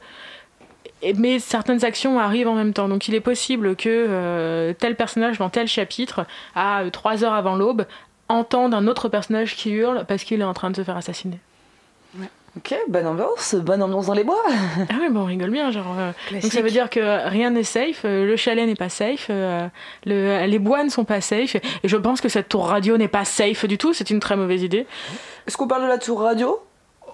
Mais 1.15 1.37
certaines 1.37 1.85
actions 1.85 2.19
arrivent 2.19 2.47
en 2.47 2.55
même 2.55 2.73
temps. 2.73 2.89
Donc 2.89 3.07
il 3.07 3.13
est 3.13 3.21
possible 3.21 3.75
que 3.75 4.73
tel 4.79 4.95
personnage 4.95 5.37
dans 5.37 5.49
tel 5.49 5.67
chapitre, 5.67 6.25
à 6.55 6.81
trois 6.91 7.23
heures 7.23 7.33
avant 7.33 7.55
l'aube, 7.55 7.85
entende 8.29 8.73
un 8.73 8.87
autre 8.87 9.07
personnage 9.07 9.55
qui 9.55 9.71
hurle 9.71 10.05
parce 10.07 10.23
qu'il 10.23 10.41
est 10.41 10.45
en 10.45 10.53
train 10.53 10.71
de 10.71 10.75
se 10.75 10.83
faire 10.83 10.97
assassiner. 10.97 11.39
Ok, 12.57 12.75
bonne 12.87 13.05
ambiance, 13.05 13.53
bonne 13.55 13.83
ambiance 13.83 14.07
dans 14.07 14.13
les 14.13 14.23
bois. 14.23 14.41
ah 14.47 14.93
oui, 14.99 15.09
bon, 15.11 15.21
on 15.21 15.25
rigole 15.25 15.51
bien, 15.51 15.69
genre. 15.69 15.95
Euh, 15.99 16.11
donc 16.31 16.51
ça 16.51 16.61
veut 16.61 16.71
dire 16.71 16.89
que 16.89 17.27
rien 17.27 17.51
n'est 17.51 17.63
safe, 17.63 18.01
euh, 18.03 18.25
le 18.25 18.35
chalet 18.35 18.65
n'est 18.65 18.75
pas 18.75 18.89
safe, 18.89 19.27
euh, 19.29 19.67
le, 20.05 20.45
les 20.45 20.59
bois 20.59 20.83
ne 20.83 20.89
sont 20.89 21.03
pas 21.03 21.21
safe, 21.21 21.55
et 21.55 21.61
je 21.83 21.97
pense 21.97 22.19
que 22.19 22.29
cette 22.29 22.49
tour 22.49 22.67
radio 22.67 22.97
n'est 22.97 23.07
pas 23.07 23.25
safe 23.25 23.65
du 23.65 23.77
tout. 23.77 23.93
C'est 23.93 24.09
une 24.09 24.19
très 24.19 24.35
mauvaise 24.35 24.63
idée. 24.63 24.87
Est-ce 25.45 25.55
qu'on 25.55 25.67
parle 25.67 25.83
de 25.83 25.87
la 25.87 25.99
tour 25.99 26.21
radio? 26.21 26.59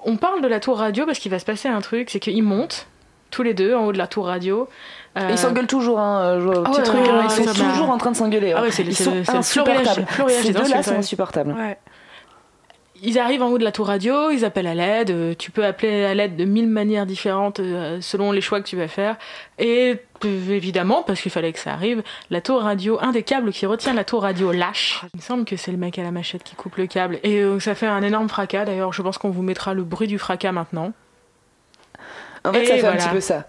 On 0.05 0.15
parle 0.15 0.41
de 0.41 0.47
la 0.47 0.61
tour 0.61 0.77
radio 0.77 1.05
parce 1.05 1.19
qu'il 1.19 1.31
va 1.31 1.39
se 1.39 1.45
passer 1.45 1.67
un 1.67 1.81
truc, 1.81 2.09
c'est 2.09 2.19
qu'ils 2.19 2.43
montent 2.43 2.87
tous 3.29 3.43
les 3.43 3.53
deux 3.53 3.75
en 3.75 3.87
haut 3.87 3.91
de 3.91 3.97
la 3.97 4.07
tour 4.07 4.27
radio. 4.27 4.69
Ils 5.17 5.37
s'engueulent 5.37 5.67
toujours, 5.67 5.99
hein, 5.99 6.39
ah 6.65 6.69
petit 6.71 6.83
truc, 6.83 7.01
hein, 7.07 7.21
ils 7.25 7.29
sont 7.29 7.53
toujours 7.53 7.89
en 7.89 7.97
train 7.97 8.11
de 8.11 8.15
s'engueuler. 8.15 8.53
Ah 8.55 8.61
ouais, 8.61 8.71
c'est 8.71 8.87
insupportable. 9.29 10.05
Ces 10.29 10.53
deux-là 10.53 10.83
sont 10.83 10.95
insupportables. 10.95 11.55
Ils 13.05 13.19
arrivent 13.19 13.43
en 13.43 13.49
haut 13.49 13.57
de 13.57 13.65
la 13.65 13.73
tour 13.73 13.87
radio, 13.87 14.31
ils 14.31 14.45
appellent 14.45 14.65
à 14.65 14.73
l'aide. 14.73 15.11
Euh, 15.11 15.33
tu 15.37 15.51
peux 15.51 15.65
appeler 15.65 16.05
à 16.05 16.13
l'aide 16.13 16.37
de 16.37 16.45
mille 16.45 16.69
manières 16.69 17.05
différentes 17.05 17.59
euh, 17.59 17.99
selon 17.99 18.31
les 18.31 18.39
choix 18.39 18.61
que 18.61 18.65
tu 18.65 18.77
vas 18.77 18.87
faire. 18.87 19.17
Et 19.59 19.99
euh, 20.23 20.49
évidemment, 20.49 21.03
parce 21.03 21.19
qu'il 21.19 21.29
fallait 21.29 21.51
que 21.51 21.59
ça 21.59 21.73
arrive, 21.73 22.01
la 22.29 22.39
tour 22.39 22.61
radio, 22.61 22.97
un 23.01 23.11
des 23.11 23.23
câbles 23.23 23.51
qui 23.51 23.65
retient 23.65 23.93
la 23.93 24.05
tour 24.05 24.21
radio 24.21 24.53
lâche. 24.53 25.01
Il 25.13 25.17
me 25.17 25.21
semble 25.21 25.43
que 25.43 25.57
c'est 25.57 25.71
le 25.71 25.77
mec 25.77 25.99
à 25.99 26.03
la 26.03 26.11
machette 26.11 26.43
qui 26.43 26.55
coupe 26.55 26.77
le 26.77 26.87
câble. 26.87 27.19
Et 27.23 27.43
ça 27.59 27.75
fait 27.75 27.87
un 27.87 28.01
énorme 28.03 28.29
fracas. 28.29 28.63
D'ailleurs, 28.63 28.93
je 28.93 29.01
pense 29.01 29.17
qu'on 29.17 29.31
vous 29.31 29.43
mettra 29.43 29.73
le 29.73 29.83
bruit 29.83 30.07
du 30.07 30.17
fracas 30.17 30.53
maintenant. 30.53 30.93
En 32.45 32.53
fait, 32.53 32.65
ça 32.65 32.77
fait 32.77 32.87
un 32.87 32.95
petit 32.95 33.09
peu 33.09 33.19
ça. 33.19 33.47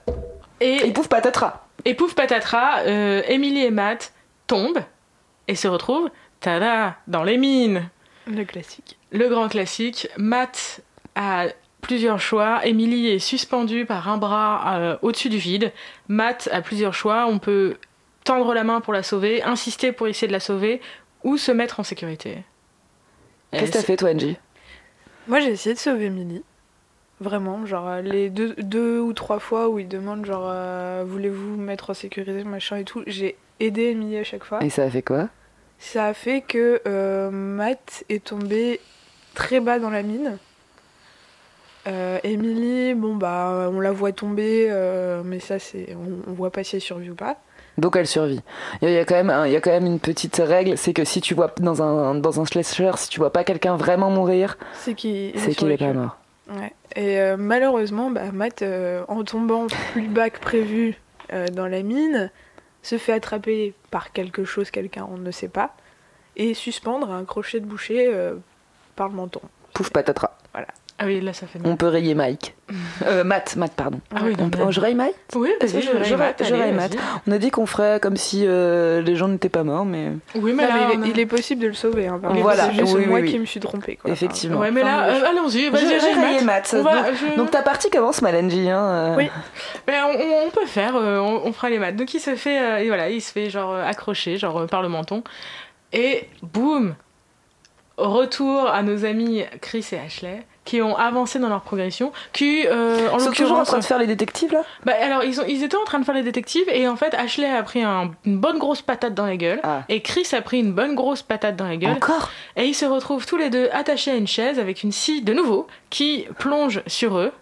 Et, 0.61 0.89
et 0.89 0.93
pouf 0.93 1.07
patatras. 1.07 1.63
Et 1.85 1.95
pouf 1.95 2.17
patatras, 2.17 2.83
Émilie 3.29 3.65
et 3.65 3.71
Matt 3.71 4.15
tombent 4.49 4.83
et 5.47 5.55
se 5.55 5.69
retrouvent, 5.69 6.11
tada, 6.41 6.97
dans 7.07 7.23
les 7.23 7.39
mines. 7.39 7.89
Le 8.27 8.45
classique. 8.45 8.99
Le 9.15 9.29
grand 9.29 9.49
classique. 9.49 10.09
Matt 10.19 10.83
a 11.15 11.47
plusieurs 11.81 12.21
choix. 12.21 12.67
Emily 12.67 13.09
est 13.09 13.21
suspendue 13.21 13.87
par 13.87 14.09
un 14.09 14.19
bras 14.19 14.77
euh, 14.77 14.97
au-dessus 15.03 15.29
du 15.29 15.39
vide. 15.39 15.73
Matt 16.09 16.49
a 16.53 16.61
plusieurs 16.61 16.95
choix. 16.95 17.27
On 17.27 17.39
peut 17.39 17.77
tendre 18.25 18.53
la 18.55 18.65
main 18.65 18.81
pour 18.81 18.93
la 18.93 19.03
sauver, 19.03 19.43
insister 19.43 19.93
pour 19.93 20.09
essayer 20.09 20.27
de 20.27 20.33
la 20.33 20.41
sauver, 20.41 20.81
ou 21.23 21.37
se 21.37 21.53
mettre 21.53 21.79
en 21.79 21.85
sécurité. 21.85 22.39
Qu'est-ce 23.53 23.71
que 23.71 23.77
t'as 23.79 23.83
fait 23.83 23.97
toi, 23.97 24.11
Angie? 24.11 24.37
Moi 25.29 25.41
j'ai 25.41 25.51
essayé 25.51 25.75
de 25.75 25.79
sauver 25.79 26.07
Emily. 26.07 26.43
Vraiment, 27.21 27.65
genre 27.65 27.89
euh, 27.89 28.01
les 28.01 28.29
deux, 28.29 28.55
deux, 28.59 28.99
ou 28.99 29.13
trois 29.13 29.39
fois 29.39 29.69
où 29.69 29.79
il 29.79 29.87
demande 29.87 30.27
genre 30.27 30.49
euh, 30.49 31.05
voulez-vous 31.07 31.57
mettre 31.57 31.91
en 31.91 31.95
sécurité 31.95 32.43
machin 32.43 32.79
et 32.79 32.85
tout, 32.85 33.05
j'ai 33.07 33.37
aidé 33.61 33.85
Emily 33.85 34.19
à 34.19 34.25
chaque 34.25 34.45
fois. 34.45 34.63
Et 34.65 34.71
ça 34.71 34.83
a 34.83 34.91
fait 34.91 35.03
quoi? 35.03 35.29
Ça 35.79 36.07
a 36.07 36.15
fait 36.15 36.41
que 36.41 36.83
euh, 36.87 37.31
Matt 37.31 38.05
est 38.09 38.25
tombé 38.25 38.81
très 39.35 39.61
bas 39.61 39.79
dans 39.79 39.91
la 39.91 40.03
mine. 40.03 40.39
Euh, 41.87 42.19
Emily, 42.25 42.95
bon 42.95 43.15
bah 43.15 43.69
on 43.71 43.81
la 43.81 43.93
voit 43.93 44.13
tomber, 44.13 44.69
euh, 44.71 45.23
mais 45.23 45.39
ça 45.39 45.59
c'est 45.59 45.95
on, 45.95 46.33
voit 46.33 46.51
pas 46.51 46.65
si 46.65 46.77
elle 46.77 46.83
survit 46.83 47.11
ou 47.11 47.15
pas. 47.15 47.37
Donc 47.77 47.97
elle 47.97 48.07
survit. 48.07 48.41
Il 48.81 48.91
y 48.91 48.97
a 48.97 49.05
quand 49.05 49.23
même, 49.23 49.33
il 49.47 49.53
y 49.53 49.57
a 49.57 49.61
quand 49.61 49.71
même 49.71 49.85
une 49.85 50.01
petite 50.01 50.37
règle, 50.37 50.79
c'est 50.79 50.95
que 50.95 51.05
si 51.05 51.21
tu 51.21 51.35
vois 51.35 51.53
dans 51.61 51.83
un 51.83 52.15
dans 52.15 52.41
un 52.41 52.47
slasher, 52.47 52.93
si 52.97 53.11
tu 53.11 53.19
vois 53.19 53.33
pas 53.33 53.45
quelqu'un 53.45 53.77
vraiment 53.77 54.11
mourir, 54.11 54.57
c'est 54.73 54.95
qu'il 54.95 55.39
c'est 55.39 55.55
qu'il 55.55 55.71
est 55.71 55.77
pas 55.77 55.93
mort. 55.93 56.17
Ouais. 56.49 56.73
Et 56.97 57.37
malheureusement, 57.37 58.11
bah, 58.11 58.33
Matt, 58.33 58.65
en 59.09 59.25
tombant 59.25 59.67
plus 59.93 60.09
bas 60.09 60.31
que 60.31 60.39
prévu 60.39 60.97
dans 61.53 61.67
la 61.67 61.83
mine, 61.83 62.31
se 62.85 62.99
fait 62.99 63.13
attraper 63.13 63.75
par 63.91 64.13
quelque 64.13 64.45
chose, 64.45 64.71
quelqu'un, 64.71 65.07
on 65.11 65.17
ne 65.17 65.31
sait 65.31 65.49
pas, 65.49 65.75
et 66.37 66.55
suspendre 66.55 67.11
un 67.11 67.25
crochet 67.25 67.61
de 67.61 67.67
boucher 67.67 68.09
euh, 68.13 68.35
par 68.97 69.09
le 69.09 69.15
menton. 69.15 69.41
Pouf 69.73 69.91
patatras. 69.91 70.37
Voilà. 70.53 70.69
Ah 70.97 71.07
oui, 71.07 71.21
là 71.21 71.33
ça 71.33 71.49
fait 71.49 71.59
On 71.65 71.75
peut 71.75 71.89
rayer 71.89 72.15
Mike. 72.15 72.55
euh, 73.05 73.25
Matt, 73.25 73.57
Matt, 73.57 73.73
pardon. 73.73 73.99
Ah 74.15 74.21
oui, 74.25 74.35
on 74.61 74.71
je 74.71 74.81
raye 74.81 74.95
Mike 74.95 75.17
Oui, 75.35 75.51
je, 75.61 75.67
je, 75.67 76.15
raye 76.55 76.73
Matt. 76.73 76.97
On 77.27 77.33
a 77.33 77.39
dit 77.39 77.51
qu'on 77.51 77.67
ferait 77.67 77.99
comme 77.99 78.17
si 78.17 78.45
euh, 78.47 79.03
les 79.03 79.17
gens 79.17 79.27
n'étaient 79.27 79.49
pas 79.49 79.65
morts, 79.65 79.85
mais. 79.85 80.13
Oui, 80.37 80.53
mais 80.53 80.69
là, 80.69 80.93
il, 81.05 81.19
est, 81.19 81.27
possible 81.27 81.63
de 81.63 81.67
le 81.67 81.75
sauver. 81.75 82.07
Hein, 82.07 82.21
voilà, 82.23 82.71
c'est 82.73 83.07
moi 83.07 83.23
qui 83.23 83.41
me 83.41 83.45
suis 83.45 83.59
trompée. 83.59 83.97
Quoi. 83.97 84.13
Effectivement. 84.13 84.61
ouais, 84.61 84.71
mais 84.71 84.85
là, 84.85 85.07
euh, 85.07 85.31
allons-y. 85.31 85.71
J'ai 85.77 85.99
rayé 85.99 86.43
Matt. 86.43 86.75
donc, 87.37 87.51
ta 87.51 87.63
partie 87.63 87.91
commence, 87.91 88.23
Malenji. 88.23 88.71
Hein, 88.71 88.85
euh. 88.85 89.17
Oui. 89.17 89.29
Mais 89.89 89.95
on, 90.47 90.51
peut 90.51 90.67
faire, 90.67 90.95
on, 90.95 91.53
fera 91.53 91.71
les 91.71 91.81
maths. 91.81 91.97
Donc 91.97 92.15
il 92.15 92.21
se 92.21 92.37
fait, 92.37 92.85
et 92.85 92.87
voilà, 92.87 93.11
il 93.11 93.21
se 93.21 93.33
fait 93.33 93.51
genre 93.51 93.75
accrocher, 93.75 94.39
genre 94.39 94.67
par 94.67 94.81
le 94.81 94.89
menton, 94.89 95.25
et 95.93 96.29
boum, 96.43 96.95
retour 97.97 98.69
à 98.69 98.83
nos 98.83 99.05
amis 99.05 99.45
Chris 99.61 99.87
et 99.93 99.99
Ashley 99.99 100.45
qui 100.65 100.81
ont 100.81 100.97
avancé 100.97 101.39
dans 101.39 101.51
leur 101.51 101.61
progression, 101.61 102.11
qui 102.33 102.67
euh, 102.67 103.11
en 103.11 103.19
ils 103.19 103.21
sont 103.21 103.33
toujours 103.33 103.59
en 103.59 103.65
train 103.65 103.79
de 103.79 103.85
faire 103.85 103.99
les 103.99 104.07
détectives 104.07 104.53
là? 104.53 104.63
Bah, 104.85 104.95
alors 104.99 105.23
ils, 105.23 105.41
ont, 105.41 105.45
ils 105.47 105.63
étaient 105.63 105.77
en 105.77 105.85
train 105.85 106.01
de 106.01 106.05
faire 106.05 106.15
les 106.15 106.23
détectives 106.23 106.67
et 106.71 106.89
en 106.89 106.97
fait 106.97 107.13
Ashley 107.15 107.49
a 107.49 107.63
pris 107.63 107.83
une 107.83 108.39
bonne 108.39 108.59
grosse 108.59 108.81
patate 108.81 109.15
dans 109.15 109.27
la 109.27 109.37
gueule 109.37 109.61
ah. 109.63 109.83
et 109.89 110.01
Chris 110.01 110.27
a 110.33 110.41
pris 110.41 110.61
une 110.61 110.73
bonne 110.73 110.95
grosse 110.95 111.23
patate 111.23 111.57
dans 111.57 111.69
la 111.69 111.77
gueule. 111.77 111.93
Encore? 111.93 112.31
Et 112.57 112.65
ils 112.65 112.75
se 112.75 112.87
retrouvent 112.87 113.27
tous 113.27 113.37
les 113.37 113.51
deux 113.51 113.69
attachés 113.73 114.11
à 114.11 114.17
une 114.17 114.27
chaise 114.27 114.59
avec 114.59 114.83
une 114.83 114.93
scie 114.93 115.23
de 115.23 115.35
nouveau 115.35 115.67
qui 115.91 116.27
plonge 116.39 116.83
sur 116.87 117.19
eux 117.19 117.33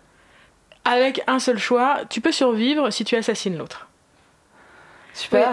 avec 0.84 1.22
un 1.28 1.38
seul 1.38 1.58
choix, 1.58 2.00
tu 2.10 2.20
peux 2.20 2.32
survivre 2.32 2.90
si 2.90 3.04
tu 3.04 3.14
assassines 3.14 3.56
l'autre. 3.56 3.86
Super. 5.14 5.50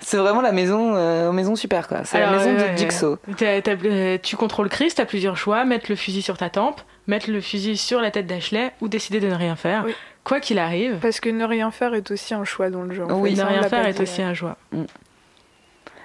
C'est 0.00 0.16
vraiment 0.16 0.40
la 0.40 0.52
maison, 0.52 0.94
euh, 0.96 1.30
maison 1.32 1.54
super 1.54 1.86
quoi. 1.86 2.04
C'est 2.04 2.18
la 2.20 2.30
maison 2.30 2.52
de 2.54 2.76
Jigsaw. 2.76 3.18
Euh, 3.42 4.18
tu 4.22 4.36
contrôles 4.36 4.68
Chris, 4.68 4.92
t'as 4.94 5.04
plusieurs 5.04 5.36
choix 5.36 5.64
mettre 5.64 5.86
le 5.88 5.96
fusil 5.96 6.22
sur 6.22 6.36
ta 6.36 6.50
tempe, 6.50 6.80
mettre 7.06 7.30
le 7.30 7.40
fusil 7.40 7.76
sur 7.76 8.00
la 8.00 8.10
tête 8.10 8.26
d'Ashley 8.26 8.72
ou 8.80 8.88
décider 8.88 9.20
de 9.20 9.28
ne 9.28 9.34
rien 9.34 9.56
faire. 9.56 9.84
Quoi 10.24 10.40
qu'il 10.40 10.58
arrive. 10.58 10.98
Parce 11.00 11.20
que 11.20 11.28
ne 11.28 11.44
rien 11.44 11.70
faire 11.70 11.94
est 11.94 12.10
aussi 12.10 12.34
un 12.34 12.44
choix 12.44 12.70
dans 12.70 12.82
le 12.82 12.94
jeu. 12.94 13.04
oui, 13.04 13.34
ne 13.34 13.42
rien 13.42 13.62
faire 13.62 13.86
est 13.86 14.00
aussi 14.00 14.22
un 14.22 14.34
choix. 14.34 14.56
Mm. 14.72 14.84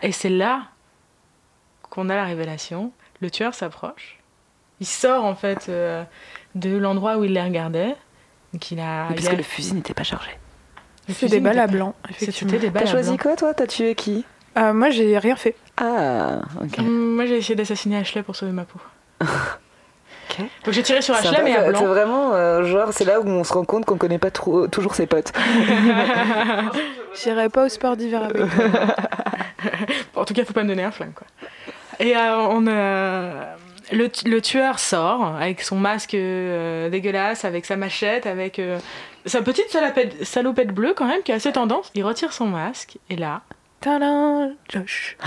Et 0.02 0.12
c'est 0.12 0.30
là 0.30 0.64
qu'on 1.90 2.10
a 2.10 2.16
la 2.16 2.26
révélation. 2.26 2.92
Le 3.22 3.32
tueur 3.32 3.54
s'approche. 3.54 4.20
Il 4.80 4.88
sort 4.88 5.24
en 5.24 5.36
fait 5.36 5.68
euh, 5.70 6.04
de 6.56 6.76
l'endroit 6.76 7.18
où 7.18 7.24
il 7.24 7.34
les 7.34 7.42
regardait. 7.42 7.96
Donc 8.54 8.72
il 8.72 8.80
a. 8.80 9.08
parce 9.08 9.28
que 9.28 9.36
le 9.36 9.44
fusil 9.44 9.74
n'était 9.74 9.94
pas 9.94 10.04
chargé. 10.04 10.32
C'est 11.10 11.28
des 11.28 11.40
balles 11.40 11.60
à 11.60 11.68
blanc, 11.68 11.96
effectivement. 12.10 12.54
T'as 12.74 12.86
choisi 12.86 13.18
quoi, 13.18 13.36
toi 13.36 13.54
T'as 13.54 13.68
tué 13.68 13.96
qui 13.96 14.26
euh, 14.58 14.74
Moi, 14.74 14.90
j'ai 14.90 15.18
rien 15.18 15.36
fait. 15.36 15.56
Ah, 15.78 16.40
ok. 16.62 16.80
Hum, 16.80 17.16
moi, 17.16 17.26
j'ai 17.26 17.38
essayé 17.38 17.56
d'assassiner 17.56 17.98
Ashley 17.98 18.24
pour 18.24 18.36
sauver 18.36 18.52
ma 18.52 18.64
peau. 18.64 18.80
ok. 19.22 20.46
Donc 20.66 20.74
j'ai 20.74 20.84
tiré 20.84 21.02
sur 21.02 21.16
Ashley, 21.16 21.42
mais 21.44 21.56
à 21.56 21.70
blanc. 21.70 21.80
C'est 21.80 21.86
vraiment, 21.86 22.34
euh, 22.34 22.64
genre, 22.64 22.94
c'est 22.94 23.06
là 23.06 23.20
où 23.20 23.28
on 23.28 23.44
se 23.44 23.54
rend 23.54 23.66
compte 23.66 23.86
qu'on 23.86 23.98
connaît 23.98 24.20
pas 24.20 24.32
trop, 24.32 24.68
toujours 24.68 24.96
ses 24.96 25.08
potes. 25.08 25.34
J'irai 27.22 27.50
pas 27.50 27.66
au 27.66 27.70
sport 27.70 27.98
d'hiver 27.98 28.24
avec 28.24 28.42
en 30.16 30.26
tout 30.26 30.34
cas, 30.34 30.46
faut 30.46 30.54
pas 30.54 30.64
me 30.64 30.70
donner 30.70 30.84
un 30.84 30.92
flingue, 30.92 31.14
quoi. 31.14 31.28
Et 32.00 32.16
euh, 32.16 32.38
on 32.50 32.68
a 32.68 33.56
le, 33.92 34.40
tueur 34.40 34.80
sort 34.80 35.36
avec 35.40 35.62
son 35.62 35.76
masque 35.76 36.14
euh, 36.14 36.90
dégueulasse, 36.90 37.46
avec 37.46 37.66
sa 37.66 37.76
machette, 37.76 38.26
avec 38.26 38.60
euh, 38.60 38.80
sa 39.26 39.42
petite 39.42 39.70
salopette, 39.70 40.24
salopette, 40.24 40.74
bleue 40.74 40.94
quand 40.96 41.08
même 41.08 41.22
qui 41.24 41.32
a 41.32 41.36
assez 41.36 41.52
tendance. 41.52 41.92
Il 41.96 42.04
retire 42.04 42.34
son 42.34 42.48
masque 42.48 42.98
et 43.10 43.16
là, 43.16 43.42
tadam, 43.80 44.56
Josh. 44.70 45.18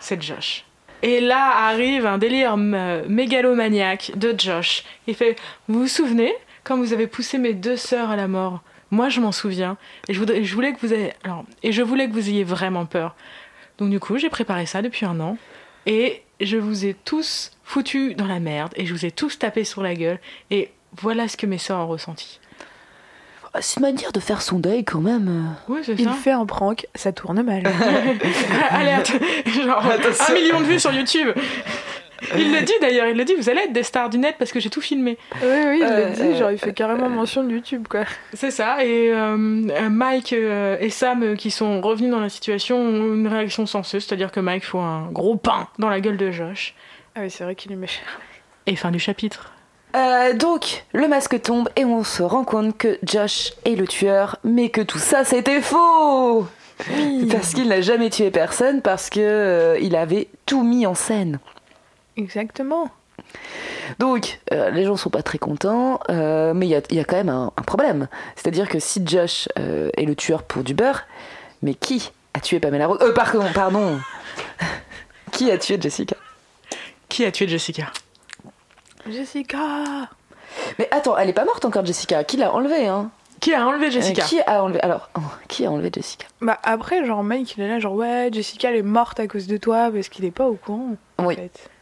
C'est 0.00 0.22
Josh. 0.22 0.64
Et 1.02 1.20
là 1.20 1.68
arrive 1.68 2.06
un 2.06 2.18
délire 2.18 2.56
mégalomaniaque 2.56 4.12
de 4.16 4.34
Josh. 4.36 4.84
Il 5.06 5.14
fait 5.14 5.36
Vous 5.68 5.80
vous 5.80 5.88
souvenez 5.88 6.32
quand 6.64 6.76
vous 6.76 6.92
avez 6.92 7.06
poussé 7.06 7.38
mes 7.38 7.54
deux 7.54 7.76
sœurs 7.76 8.10
à 8.10 8.16
la 8.16 8.28
mort? 8.28 8.62
Moi 8.90 9.08
je 9.08 9.20
m'en 9.20 9.32
souviens. 9.32 9.76
Et 10.08 10.14
je, 10.14 10.20
voulais, 10.20 10.44
je 10.44 10.54
voulais 10.54 10.72
que 10.72 10.80
vous 10.80 10.94
ayez, 10.94 11.12
alors, 11.24 11.44
et 11.62 11.72
je 11.72 11.82
voulais 11.82 12.08
que 12.08 12.12
vous 12.12 12.28
ayez 12.28 12.44
vraiment 12.44 12.86
peur. 12.86 13.14
Donc 13.78 13.90
du 13.90 14.00
coup 14.00 14.16
j'ai 14.18 14.30
préparé 14.30 14.66
ça 14.66 14.82
depuis 14.82 15.06
un 15.06 15.20
an. 15.20 15.36
Et 15.86 16.22
je 16.40 16.56
vous 16.56 16.84
ai 16.84 16.94
tous 16.94 17.52
foutus 17.62 18.16
dans 18.16 18.26
la 18.26 18.40
merde 18.40 18.72
et 18.76 18.86
je 18.86 18.92
vous 18.92 19.04
ai 19.06 19.10
tous 19.10 19.38
tapé 19.38 19.64
sur 19.64 19.82
la 19.82 19.94
gueule. 19.94 20.18
Et 20.50 20.70
voilà 20.92 21.28
ce 21.28 21.36
que 21.36 21.46
mes 21.46 21.58
soeurs 21.58 21.80
ont 21.80 21.88
ressenti. 21.88 22.40
Ah, 23.56 23.62
c'est 23.62 23.80
une 23.80 23.86
manière 23.86 24.12
de 24.12 24.20
faire 24.20 24.42
son 24.42 24.58
deuil 24.58 24.84
quand 24.84 25.00
même. 25.00 25.56
Oui, 25.68 25.80
c'est 25.82 25.94
Il 25.98 26.08
fait 26.10 26.32
un 26.32 26.44
prank, 26.44 26.86
ça 26.94 27.12
tourne 27.12 27.42
mal. 27.42 27.62
Alerte 28.70 29.12
Genre 29.46 29.82
un 30.28 30.34
million 30.34 30.60
de 30.60 30.66
vues 30.66 30.78
sur 30.78 30.92
YouTube 30.92 31.28
il 32.36 32.52
le 32.52 32.62
dit 32.62 32.72
d'ailleurs, 32.80 33.06
il 33.06 33.16
le 33.16 33.24
dit, 33.24 33.34
vous 33.34 33.50
allez 33.50 33.60
être 33.60 33.72
des 33.72 33.82
stars 33.82 34.08
du 34.08 34.18
net 34.18 34.36
parce 34.38 34.52
que 34.52 34.58
j'ai 34.58 34.70
tout 34.70 34.80
filmé. 34.80 35.18
Oui, 35.42 35.48
oui, 35.66 35.80
il 35.80 35.86
le 35.86 36.10
dit, 36.14 36.38
genre 36.38 36.50
il 36.50 36.58
fait 36.58 36.72
carrément 36.72 37.10
mention 37.10 37.44
de 37.44 37.52
YouTube, 37.52 37.86
quoi. 37.88 38.04
C'est 38.32 38.50
ça, 38.50 38.82
et 38.84 39.12
Mike 39.12 40.32
et 40.32 40.90
Sam 40.90 41.36
qui 41.36 41.50
sont 41.50 41.80
revenus 41.80 42.10
dans 42.10 42.20
la 42.20 42.30
situation 42.30 42.78
ont 42.78 43.14
une 43.14 43.28
réaction 43.28 43.66
senseuse, 43.66 44.04
c'est-à-dire 44.04 44.32
que 44.32 44.40
Mike 44.40 44.64
faut 44.64 44.78
un 44.78 45.08
gros 45.12 45.36
pain 45.36 45.68
dans 45.78 45.90
la 45.90 46.00
gueule 46.00 46.16
de 46.16 46.30
Josh. 46.30 46.74
Ah 47.14 47.20
oui, 47.20 47.30
c'est 47.30 47.44
vrai 47.44 47.54
qu'il 47.54 47.72
est 47.72 47.76
méchant. 47.76 48.02
Et 48.66 48.76
fin 48.76 48.90
du 48.90 48.98
chapitre. 48.98 49.52
Euh, 49.96 50.34
donc, 50.34 50.84
le 50.92 51.08
masque 51.08 51.40
tombe 51.40 51.68
et 51.76 51.84
on 51.84 52.04
se 52.04 52.22
rend 52.22 52.44
compte 52.44 52.76
que 52.76 52.98
Josh 53.02 53.54
est 53.64 53.76
le 53.76 53.86
tueur, 53.86 54.36
mais 54.44 54.68
que 54.68 54.82
tout 54.82 54.98
ça 54.98 55.24
c'était 55.24 55.62
faux 55.62 56.46
Parce 57.30 57.54
qu'il 57.54 57.68
n'a 57.68 57.80
jamais 57.80 58.10
tué 58.10 58.30
personne, 58.30 58.82
parce 58.82 59.08
que 59.08 59.20
euh, 59.20 59.78
il 59.80 59.96
avait 59.96 60.28
tout 60.44 60.62
mis 60.62 60.86
en 60.86 60.94
scène. 60.94 61.38
Exactement. 62.16 62.90
Donc, 63.98 64.40
euh, 64.52 64.70
les 64.70 64.84
gens 64.84 64.96
sont 64.96 65.10
pas 65.10 65.22
très 65.22 65.38
contents, 65.38 66.00
mais 66.08 66.66
il 66.66 66.70
y 66.70 67.00
a, 67.00 67.04
quand 67.04 67.16
même 67.16 67.28
un, 67.28 67.50
problème. 67.66 68.08
C'est-à-dire 68.34 68.68
que 68.68 68.78
si 68.78 69.02
Josh 69.06 69.48
est 69.56 70.04
le 70.04 70.14
tueur 70.14 70.42
pour 70.42 70.62
du 70.62 70.74
beurre, 70.74 71.04
mais 71.62 71.74
qui 71.74 72.10
a 72.34 72.40
tué 72.40 72.60
Pamela 72.60 72.86
Rose 72.86 72.98
Euh, 73.00 73.12
pardon, 73.12 73.44
pardon 73.54 73.98
Qui 75.32 75.50
a 75.50 75.58
tué 75.58 75.78
Jessica? 75.80 76.16
Qui 77.08 77.24
a 77.24 77.32
tué 77.32 77.48
Jessica? 77.48 77.90
Jessica 79.10 80.08
Mais 80.78 80.88
attends, 80.90 81.16
elle 81.16 81.28
est 81.28 81.34
pas 81.34 81.44
morte 81.44 81.64
encore, 81.64 81.84
Jessica. 81.84 82.24
Qui 82.24 82.36
l'a 82.36 82.52
enlevée, 82.52 82.86
hein? 82.86 83.10
Qui 83.40 83.54
a 83.54 83.66
enlevé 83.66 83.90
Jessica? 83.90 84.24
Qui 84.24 84.40
a 84.40 84.62
enlevé 84.62 84.80
Alors, 84.80 85.10
oh, 85.16 85.20
qui 85.48 85.66
a 85.66 85.70
enlevé 85.70 85.90
Jessica? 85.92 86.26
Bah 86.40 86.58
après, 86.62 87.04
genre 87.04 87.22
Mike, 87.22 87.56
il 87.56 87.64
est 87.64 87.68
là, 87.68 87.78
genre 87.78 87.94
ouais, 87.94 88.30
Jessica 88.32 88.70
elle 88.70 88.76
est 88.76 88.82
morte 88.82 89.20
à 89.20 89.26
cause 89.26 89.46
de 89.46 89.56
toi 89.56 89.90
parce 89.92 90.08
qu'il 90.08 90.24
est 90.24 90.30
pas 90.30 90.46
au 90.46 90.54
courant. 90.54 90.96
Oui. 91.18 91.36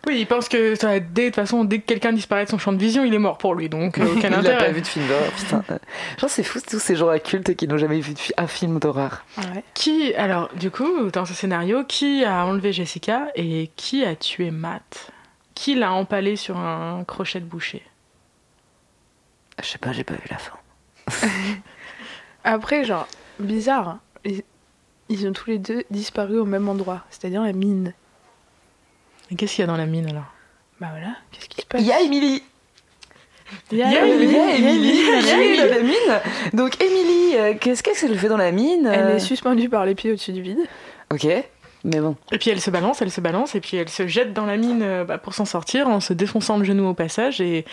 Oui, 0.06 0.18
il 0.18 0.26
pense 0.26 0.48
que 0.48 0.74
ça, 0.74 1.00
dès, 1.00 1.22
de 1.22 1.26
toute 1.28 1.36
façon, 1.36 1.64
dès 1.64 1.78
que 1.78 1.86
quelqu'un 1.86 2.12
disparaît 2.12 2.44
de 2.44 2.50
son 2.50 2.58
champ 2.58 2.72
de 2.72 2.78
vision, 2.78 3.04
il 3.04 3.14
est 3.14 3.18
mort 3.18 3.38
pour 3.38 3.54
lui, 3.54 3.68
donc 3.68 3.98
euh, 3.98 4.14
aucun 4.14 4.28
il 4.28 4.34
intérêt. 4.34 4.56
Il 4.56 4.62
a 4.62 4.64
pas 4.66 4.72
vu 4.72 4.80
de 4.82 4.86
film 4.86 5.06
d'horreur, 5.06 5.32
putain. 5.32 5.64
Genre 6.18 6.30
c'est 6.30 6.42
fou 6.42 6.58
tous 6.68 6.78
ces 6.78 6.96
gens 6.96 7.08
occultes 7.08 7.54
qui 7.56 7.66
n'ont 7.66 7.78
jamais 7.78 8.00
vu 8.00 8.14
un 8.36 8.46
film 8.46 8.78
d'horreur. 8.78 9.24
Ouais. 9.38 9.64
Qui, 9.74 10.14
alors, 10.14 10.50
du 10.56 10.70
coup, 10.70 11.10
dans 11.12 11.24
ce 11.24 11.34
scénario, 11.34 11.84
qui 11.84 12.24
a 12.24 12.44
enlevé 12.44 12.72
Jessica 12.72 13.28
et 13.34 13.70
qui 13.76 14.04
a 14.04 14.14
tué 14.14 14.50
Matt? 14.50 15.13
Qui 15.54 15.74
l'a 15.74 15.92
empalé 15.92 16.36
sur 16.36 16.58
un 16.58 17.04
crochet 17.04 17.40
de 17.40 17.44
boucher? 17.44 17.82
Je 19.62 19.66
sais 19.66 19.78
pas, 19.78 19.92
j'ai 19.92 20.04
pas 20.04 20.14
vu 20.14 20.26
la 20.30 20.38
fin. 20.38 20.58
Après, 22.44 22.84
genre, 22.84 23.06
bizarre, 23.38 23.88
hein. 23.88 24.00
ils, 25.08 25.28
ont 25.28 25.32
tous 25.32 25.50
les 25.50 25.58
deux 25.58 25.84
disparu 25.90 26.38
au 26.38 26.44
même 26.44 26.68
endroit, 26.68 27.04
c'est-à-dire 27.10 27.42
la 27.42 27.52
mine. 27.52 27.94
Et 29.30 29.36
qu'est-ce 29.36 29.54
qu'il 29.54 29.62
y 29.62 29.64
a 29.64 29.68
dans 29.68 29.76
la 29.76 29.86
mine 29.86 30.08
alors? 30.10 30.32
Bah 30.80 30.88
voilà, 30.90 31.16
qu'est-ce 31.30 31.48
qui 31.48 31.60
se 31.60 31.66
passe? 31.66 31.80
Il 31.80 31.86
y 31.86 31.92
a 31.92 32.00
Émilie 32.00 32.42
il 33.70 33.78
y 33.78 33.82
a 33.82 34.06
Émilie 34.06 35.06
dans 35.58 35.68
la 35.68 35.80
mine. 35.80 36.20
Donc 36.52 36.80
Émilie, 36.80 37.36
euh, 37.36 37.54
qu'est-ce 37.58 37.82
qu'elle 37.82 38.18
fait 38.18 38.28
dans 38.28 38.36
la 38.36 38.52
mine? 38.52 38.90
Elle 38.92 39.16
est 39.16 39.20
suspendue 39.20 39.68
par 39.68 39.84
les 39.86 39.94
pieds 39.94 40.12
au-dessus 40.12 40.32
du 40.32 40.42
vide. 40.42 40.60
Ok. 41.12 41.26
Mais 41.84 42.00
bon. 42.00 42.16
Et 42.32 42.38
puis 42.38 42.50
elle 42.50 42.60
se 42.60 42.70
balance, 42.70 43.02
elle 43.02 43.10
se 43.10 43.20
balance, 43.20 43.54
et 43.54 43.60
puis 43.60 43.76
elle 43.76 43.90
se 43.90 44.06
jette 44.06 44.32
dans 44.32 44.46
la 44.46 44.56
mine 44.56 44.82
euh, 44.82 45.04
bah, 45.04 45.18
pour 45.18 45.34
s'en 45.34 45.44
sortir 45.44 45.86
en 45.88 46.00
se 46.00 46.14
défonçant 46.14 46.56
le 46.56 46.64
genou 46.64 46.86
au 46.88 46.94
passage. 46.94 47.42
Et 47.42 47.66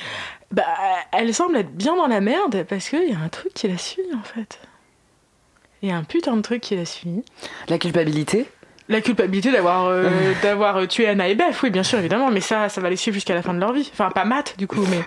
bah, 0.52 0.66
elle 1.14 1.34
semble 1.34 1.56
être 1.56 1.74
bien 1.74 1.96
dans 1.96 2.08
la 2.08 2.20
merde 2.20 2.66
parce 2.68 2.90
qu'il 2.90 3.10
y 3.10 3.14
a 3.14 3.20
un 3.20 3.30
truc 3.30 3.54
qui 3.54 3.70
la 3.70 3.78
suit 3.78 4.04
en 4.14 4.24
fait. 4.24 4.60
Il 5.82 5.90
y 5.90 5.92
a 5.92 5.96
un 5.96 6.04
putain 6.04 6.36
de 6.36 6.42
truc 6.42 6.62
qui 6.62 6.76
la 6.76 6.86
suit. 6.86 7.24
La 7.70 7.80
culpabilité? 7.80 8.48
La 8.90 9.00
culpabilité 9.00 9.52
d'avoir 9.52 9.86
euh, 9.86 10.10
d'avoir 10.44 10.86
tué 10.88 11.08
Anna 11.08 11.30
et 11.30 11.36
Beth, 11.36 11.62
oui, 11.64 11.70
bien 11.70 11.84
sûr, 11.84 11.98
évidemment, 11.98 12.30
mais 12.30 12.42
ça, 12.42 12.68
ça 12.68 12.82
va 12.82 12.90
les 12.90 12.98
suivre 12.98 13.16
jusqu'à 13.16 13.34
la 13.34 13.42
fin 13.42 13.54
de 13.54 13.60
leur 13.60 13.72
vie. 13.72 13.90
Enfin, 13.94 14.10
pas 14.10 14.26
Matt, 14.26 14.56
du 14.58 14.68
coup, 14.68 14.84
mais. 14.90 15.02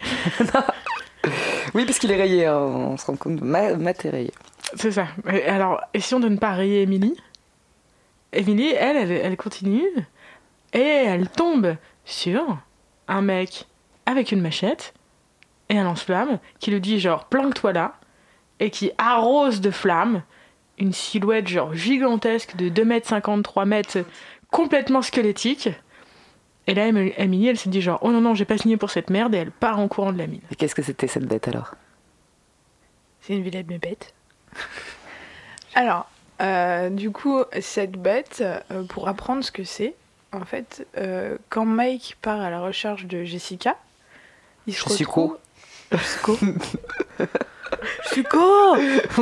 oui, 1.74 1.84
parce 1.84 1.98
qu'il 1.98 2.10
est 2.10 2.16
rayé, 2.16 2.46
hein, 2.46 2.56
on 2.56 2.96
se 2.96 3.04
rend 3.04 3.16
compte. 3.16 3.42
Matt 3.42 4.04
est 4.06 4.10
rayé. 4.10 4.32
C'est 4.74 4.92
ça. 4.92 5.08
Alors, 5.46 5.82
essayons 5.92 6.20
de 6.20 6.28
ne 6.28 6.38
pas 6.38 6.52
rayer 6.52 6.82
Emily. 6.82 7.14
Emily, 8.34 8.72
elle, 8.72 9.10
elle, 9.10 9.36
continue 9.36 9.88
et 10.72 10.78
elle 10.78 11.28
tombe 11.28 11.76
sur 12.04 12.58
un 13.08 13.22
mec 13.22 13.66
avec 14.06 14.32
une 14.32 14.40
machette 14.40 14.94
et 15.68 15.78
un 15.78 15.84
lance-flamme 15.84 16.38
qui 16.58 16.70
lui 16.70 16.80
dit 16.80 17.00
genre 17.00 17.26
planque-toi 17.26 17.72
là 17.72 17.94
et 18.60 18.70
qui 18.70 18.90
arrose 18.98 19.60
de 19.60 19.70
flammes 19.70 20.22
une 20.78 20.92
silhouette 20.92 21.48
genre 21.48 21.74
gigantesque 21.74 22.56
de 22.56 22.68
2 22.68 22.84
mètres 22.84 23.08
53 23.08 23.64
mètres 23.64 23.98
complètement 24.50 25.02
squelettique. 25.02 25.68
Et 26.66 26.74
là, 26.74 26.86
Emily, 26.86 27.48
elle 27.48 27.58
s'est 27.58 27.70
dit 27.70 27.80
genre 27.80 27.98
oh 28.02 28.10
non 28.10 28.20
non, 28.20 28.34
j'ai 28.34 28.44
pas 28.44 28.58
signé 28.58 28.76
pour 28.76 28.90
cette 28.90 29.10
merde 29.10 29.34
et 29.34 29.38
elle 29.38 29.50
part 29.50 29.78
en 29.78 29.88
courant 29.88 30.12
de 30.12 30.18
la 30.18 30.26
mine. 30.26 30.40
Et 30.50 30.56
qu'est-ce 30.56 30.74
que 30.74 30.82
c'était 30.82 31.06
cette 31.06 31.26
bête 31.26 31.48
alors? 31.48 31.74
C'est 33.20 33.34
une 33.34 33.42
vilaine 33.42 33.66
bête. 33.66 34.14
alors, 35.74 36.08
euh, 36.40 36.90
du 36.90 37.10
coup, 37.10 37.42
cette 37.60 37.92
bête, 37.92 38.42
euh, 38.70 38.84
pour 38.84 39.08
apprendre 39.08 39.42
ce 39.44 39.52
que 39.52 39.64
c'est, 39.64 39.94
en 40.32 40.44
fait, 40.44 40.86
euh, 40.98 41.36
quand 41.48 41.64
Mike 41.64 42.16
part 42.20 42.40
à 42.40 42.50
la 42.50 42.60
recherche 42.60 43.06
de 43.06 43.24
Jessica, 43.24 43.76
il 44.66 44.74
se 44.74 44.88
retrouve... 44.88 45.38
Jessico. 45.92 46.38
Jessico 48.04 48.76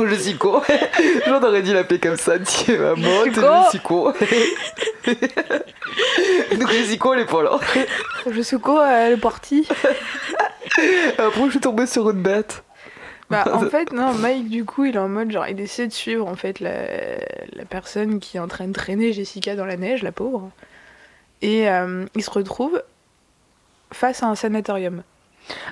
Jessico 0.07 0.63
J'en 1.27 1.43
aurais 1.43 1.61
dû 1.61 1.73
l'appeler 1.73 1.99
comme 1.99 2.17
ça, 2.17 2.39
tiens, 2.39 2.95
maman, 2.95 3.23
t'es 3.25 3.41
Jessico 3.63 4.11
Donc 6.57 6.71
Jessico, 6.71 7.13
elle 7.13 7.19
est 7.21 7.25
pas 7.25 7.43
là. 7.43 7.59
Jessico, 8.31 8.81
elle 8.81 9.13
est 9.13 9.17
partie. 9.17 9.67
Après, 11.17 11.45
je 11.45 11.49
suis 11.51 11.59
tombée 11.59 11.85
sur 11.85 12.09
une 12.09 12.21
bête. 12.21 12.63
Bah, 13.33 13.45
en 13.53 13.61
fait, 13.61 13.91
non, 13.91 14.13
Mike, 14.13 14.49
du 14.49 14.65
coup, 14.65 14.85
il 14.85 14.95
est 14.95 14.99
en 14.99 15.09
mode 15.09 15.31
genre, 15.31 15.47
il 15.47 15.59
essaie 15.59 15.87
de 15.87 15.93
suivre 15.93 16.27
en 16.27 16.35
fait 16.35 16.59
la, 16.59 16.71
la 17.53 17.65
personne 17.65 18.19
qui 18.19 18.37
est 18.37 18.39
en 18.39 18.47
train 18.47 18.67
de 18.67 18.73
traîner 18.73 19.11
Jessica 19.13 19.55
dans 19.55 19.65
la 19.65 19.77
neige, 19.77 20.03
la 20.03 20.11
pauvre. 20.11 20.51
Et 21.41 21.69
euh, 21.69 22.05
il 22.15 22.23
se 22.23 22.29
retrouve 22.29 22.81
face 23.91 24.23
à 24.23 24.27
un 24.27 24.35
sanatorium. 24.35 25.03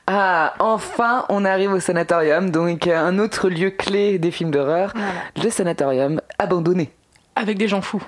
Ah, 0.07 0.53
enfin, 0.59 1.25
on 1.29 1.45
arrive 1.45 1.71
au 1.71 1.79
sanatorium, 1.79 2.49
donc 2.49 2.87
euh, 2.87 2.97
un 2.97 3.19
autre 3.19 3.49
lieu 3.49 3.69
clé 3.69 4.19
des 4.19 4.31
films 4.31 4.51
d'horreur, 4.51 4.93
le 5.41 5.49
sanatorium 5.49 6.21
abandonné. 6.39 6.91
Avec 7.35 7.57
des 7.57 7.69
gens 7.69 7.81
fous. 7.81 8.03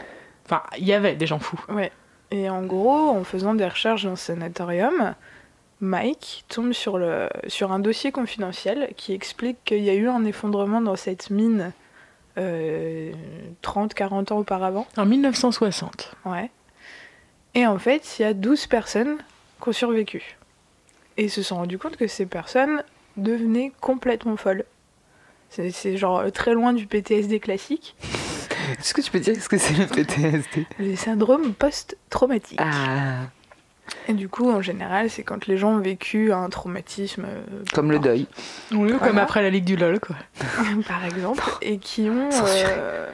Enfin, 0.46 0.62
il 0.78 0.84
y 0.84 0.94
avait 0.94 1.16
des 1.16 1.26
gens 1.26 1.40
fous. 1.40 1.60
Ouais. 1.70 1.92
Et 2.32 2.50
en 2.50 2.64
gros, 2.64 3.10
en 3.10 3.24
faisant 3.24 3.54
des 3.54 3.66
recherches 3.66 4.04
dans 4.04 4.12
le 4.12 4.16
sanatorium, 4.16 5.14
Mike 5.84 6.46
tombe 6.48 6.72
sur, 6.72 6.98
le, 6.98 7.28
sur 7.48 7.74
un 7.74 7.80
dossier 7.80 8.14
confidentiel 8.14 8.94
qui 8.96 9.14
explique 9.14 9.58
qu'il 9.66 9.84
y 9.84 9.90
a 9.90 9.94
eu 9.94 10.08
un 10.08 10.24
effondrement 10.24 10.80
dans 10.80 10.96
cette 10.96 11.30
mine 11.30 11.74
30-40 12.38 12.40
euh, 12.40 14.34
ans 14.34 14.38
auparavant. 14.38 14.88
En 14.96 15.06
1960. 15.06 16.16
Ouais. 16.26 16.50
Et 17.54 17.68
en 17.68 17.78
fait, 17.78 18.18
il 18.18 18.22
y 18.22 18.26
a 18.26 18.34
12 18.34 18.68
personnes 18.68 19.18
qui 19.62 19.70
ont 19.70 19.74
survécu. 19.74 20.38
Et 21.18 21.26
ils 21.26 21.30
se 21.30 21.44
sont 21.44 21.58
rendus 21.58 21.78
compte 21.78 21.98
que 21.98 22.08
ces 22.08 22.26
personnes 22.26 22.82
devenaient 23.18 23.74
complètement 23.82 24.38
folles. 24.38 24.64
C'est 25.50 25.98
genre 25.98 26.32
très 26.32 26.54
loin 26.54 26.72
du 26.72 26.88
PTSD 26.88 27.42
classique. 27.42 27.96
Est-ce 28.80 28.94
que 28.94 29.02
tu 29.02 29.12
peux 29.12 29.20
dire 29.20 29.36
ce 29.40 29.50
que 29.50 29.58
c'est 29.58 29.78
le 29.78 29.86
PTSD 29.86 30.66
Le 30.80 30.96
syndrome 30.96 31.54
post-traumatique. 31.54 32.60
Ah 32.62 33.28
et 34.08 34.14
du 34.14 34.28
coup, 34.28 34.50
en 34.50 34.62
général, 34.62 35.10
c'est 35.10 35.24
quand 35.24 35.48
les 35.48 35.58
gens 35.58 35.76
ont 35.76 35.80
vécu 35.80 36.34
un 36.34 36.50
traumatisme. 36.50 37.26
Euh, 37.26 37.64
comme 37.74 37.92
le 37.92 38.00
deuil. 38.00 38.28
Oui, 38.72 38.92
comme 39.00 39.18
après 39.18 39.42
la 39.42 39.50
Ligue 39.50 39.66
du 39.66 39.76
LOL, 39.76 40.00
quoi. 40.00 40.16
Par 40.88 41.06
exemple. 41.06 41.44
Et 41.62 41.78
qui 41.78 42.10
ont, 42.10 42.30
euh, 42.32 43.08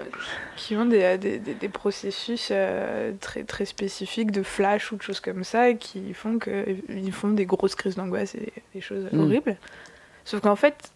qui 0.56 0.76
ont 0.76 0.86
des, 0.86 1.18
des, 1.18 1.40
des, 1.40 1.70
processus 1.70 2.50
euh, 2.52 3.12
très, 3.20 3.44
très 3.44 3.66
spécifiques 3.66 4.32
de 4.32 4.42
flash 4.42 4.92
ou 4.92 4.96
de 4.96 5.02
choses 5.02 5.20
comme 5.20 5.44
ça, 5.44 5.70
et 5.70 5.78
qui 5.78 6.14
font, 6.14 6.40
que, 6.40 6.66
ils 6.90 7.12
font 7.12 7.30
des 7.30 7.46
grosses 7.46 7.76
crises 7.76 7.96
d'angoisse 7.96 8.36
et 8.36 8.52
des 8.74 8.82
choses 8.82 9.08
mm. 9.12 9.20
horribles. 9.20 9.58
Sauf 10.26 10.42
qu'en 10.42 10.56
fait, 10.56 10.92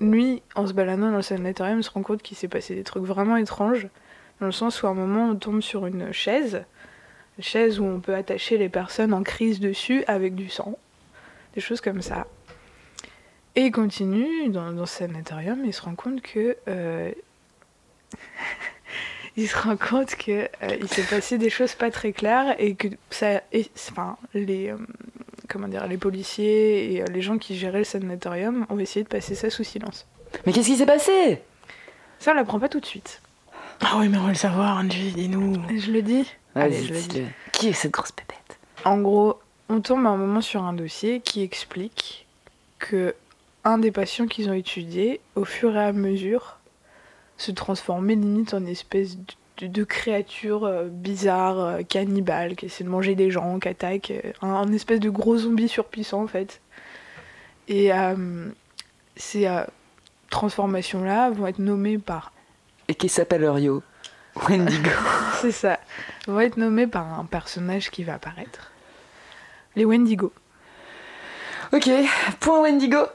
lui, 0.00 0.42
en 0.54 0.66
se 0.66 0.72
baladant 0.72 1.10
dans 1.10 1.16
le 1.16 1.22
sanatorium, 1.22 1.78
il 1.78 1.84
se 1.84 1.90
rend 1.90 2.02
compte 2.02 2.22
qu'il 2.22 2.36
s'est 2.36 2.48
passé 2.48 2.74
des 2.74 2.84
trucs 2.84 3.04
vraiment 3.04 3.36
étranges. 3.36 3.88
Dans 4.40 4.46
le 4.46 4.52
sens 4.52 4.82
où 4.82 4.86
à 4.86 4.90
un 4.90 4.94
moment, 4.94 5.28
on 5.28 5.36
tombe 5.36 5.60
sur 5.60 5.86
une 5.86 6.12
chaise 6.12 6.64
chaise 7.40 7.80
où 7.80 7.84
on 7.84 8.00
peut 8.00 8.14
attacher 8.14 8.58
les 8.58 8.68
personnes 8.68 9.14
en 9.14 9.22
crise 9.22 9.60
dessus 9.60 10.04
avec 10.06 10.34
du 10.34 10.48
sang, 10.48 10.78
des 11.54 11.60
choses 11.60 11.80
comme 11.80 12.02
ça. 12.02 12.26
Et 13.54 13.66
il 13.66 13.72
continue 13.72 14.48
dans, 14.48 14.72
dans 14.72 14.86
ce 14.86 14.98
sanatorium, 14.98 15.64
il 15.64 15.74
se 15.74 15.82
rend 15.82 15.94
compte 15.94 16.22
que 16.22 16.56
euh, 16.68 17.12
il 19.36 19.48
se 19.48 19.56
rend 19.56 19.76
compte 19.76 20.14
que 20.16 20.48
euh, 20.62 20.76
il 20.80 20.88
s'est 20.88 21.02
passé 21.02 21.36
des 21.36 21.50
choses 21.50 21.74
pas 21.74 21.90
très 21.90 22.12
claires 22.12 22.54
et 22.58 22.74
que 22.74 22.88
ça, 23.10 23.42
enfin 23.88 24.16
les 24.32 24.70
euh, 24.70 24.76
comment 25.48 25.68
dire, 25.68 25.86
les 25.86 25.98
policiers 25.98 26.94
et 26.94 27.04
les 27.04 27.20
gens 27.20 27.36
qui 27.36 27.56
géraient 27.56 27.78
le 27.78 27.84
sanatorium 27.84 28.66
ont 28.70 28.78
essayé 28.78 29.04
de 29.04 29.08
passer 29.08 29.34
ça 29.34 29.50
sous 29.50 29.64
silence. 29.64 30.06
Mais 30.46 30.52
qu'est-ce 30.52 30.68
qui 30.68 30.76
s'est 30.76 30.86
passé? 30.86 31.42
Ça 32.20 32.32
on 32.32 32.34
l'apprend 32.34 32.58
pas 32.58 32.70
tout 32.70 32.80
de 32.80 32.86
suite. 32.86 33.20
Ah 33.82 33.96
oui, 33.98 34.08
mais 34.08 34.16
on 34.16 34.22
va 34.22 34.28
le 34.28 34.34
savoir, 34.34 34.76
Angie, 34.76 35.10
dis-nous. 35.10 35.56
Je 35.76 35.90
le 35.90 36.02
dis. 36.02 36.24
Allez, 36.54 36.84
je 36.84 36.94
le 36.94 37.00
dis. 37.00 37.24
Qui 37.52 37.68
est 37.68 37.72
cette 37.72 37.92
grosse 37.92 38.12
pépette 38.12 38.58
En 38.84 39.00
gros, 39.00 39.40
on 39.68 39.80
tombe 39.80 40.06
à 40.06 40.10
un 40.10 40.16
moment 40.16 40.40
sur 40.40 40.62
un 40.62 40.72
dossier 40.72 41.20
qui 41.20 41.42
explique 41.42 42.26
que 42.78 43.14
un 43.64 43.78
des 43.78 43.92
patients 43.92 44.26
qu'ils 44.26 44.50
ont 44.50 44.54
étudié, 44.54 45.20
au 45.36 45.44
fur 45.44 45.76
et 45.76 45.84
à 45.84 45.92
mesure, 45.92 46.58
se 47.36 47.52
transformait 47.52 48.14
limite 48.14 48.54
en 48.54 48.64
espèce 48.66 49.16
de, 49.58 49.66
de, 49.66 49.84
créature 49.84 50.64
euh, 50.64 50.88
bizarre, 50.88 51.58
euh, 51.60 51.82
cannibale, 51.82 52.56
qui 52.56 52.66
essaie 52.66 52.84
de 52.84 52.88
manger 52.88 53.14
des 53.14 53.30
gens, 53.30 53.58
qui 53.60 53.68
attaque, 53.68 54.10
euh, 54.10 54.32
un, 54.42 54.72
espèce 54.72 55.00
de 55.00 55.10
gros 55.10 55.38
zombie 55.38 55.68
surpuissant 55.68 56.22
en 56.22 56.26
fait. 56.26 56.60
Et 57.68 57.90
ces 59.16 59.48
transformations-là 60.28 61.30
vont 61.30 61.46
être 61.46 61.60
nommées 61.60 61.96
par... 61.96 62.32
Et 62.88 62.94
qui 62.94 63.08
s'appelle 63.08 63.48
Rio 63.48 63.82
Wendigo. 64.48 64.90
C'est 65.40 65.52
ça. 65.52 65.78
Vont 66.26 66.40
être 66.40 66.56
nommées 66.56 66.86
par 66.86 67.18
un 67.18 67.24
personnage 67.24 67.90
qui 67.90 68.04
va 68.04 68.14
apparaître. 68.14 68.70
Les 69.76 69.84
Wendigo. 69.84 70.32
Ok, 71.72 71.88
point 72.40 72.60
Wendigo. 72.62 73.06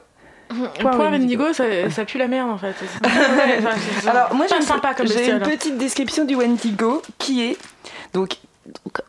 Point, 0.79 1.11
Wendigo, 1.11 1.51
ça, 1.51 1.89
ça, 1.89 2.05
pue 2.05 2.17
la 2.17 2.27
merde 2.27 2.49
en 2.49 2.57
fait. 2.57 2.73
Alors 4.07 4.33
moi 4.33 4.45
j'ai 4.47 5.29
une, 5.29 5.39
petite 5.39 5.77
description 5.77 6.23
du 6.23 6.35
Wendigo 6.35 7.01
qui 7.17 7.43
est 7.43 7.57
donc 8.13 8.37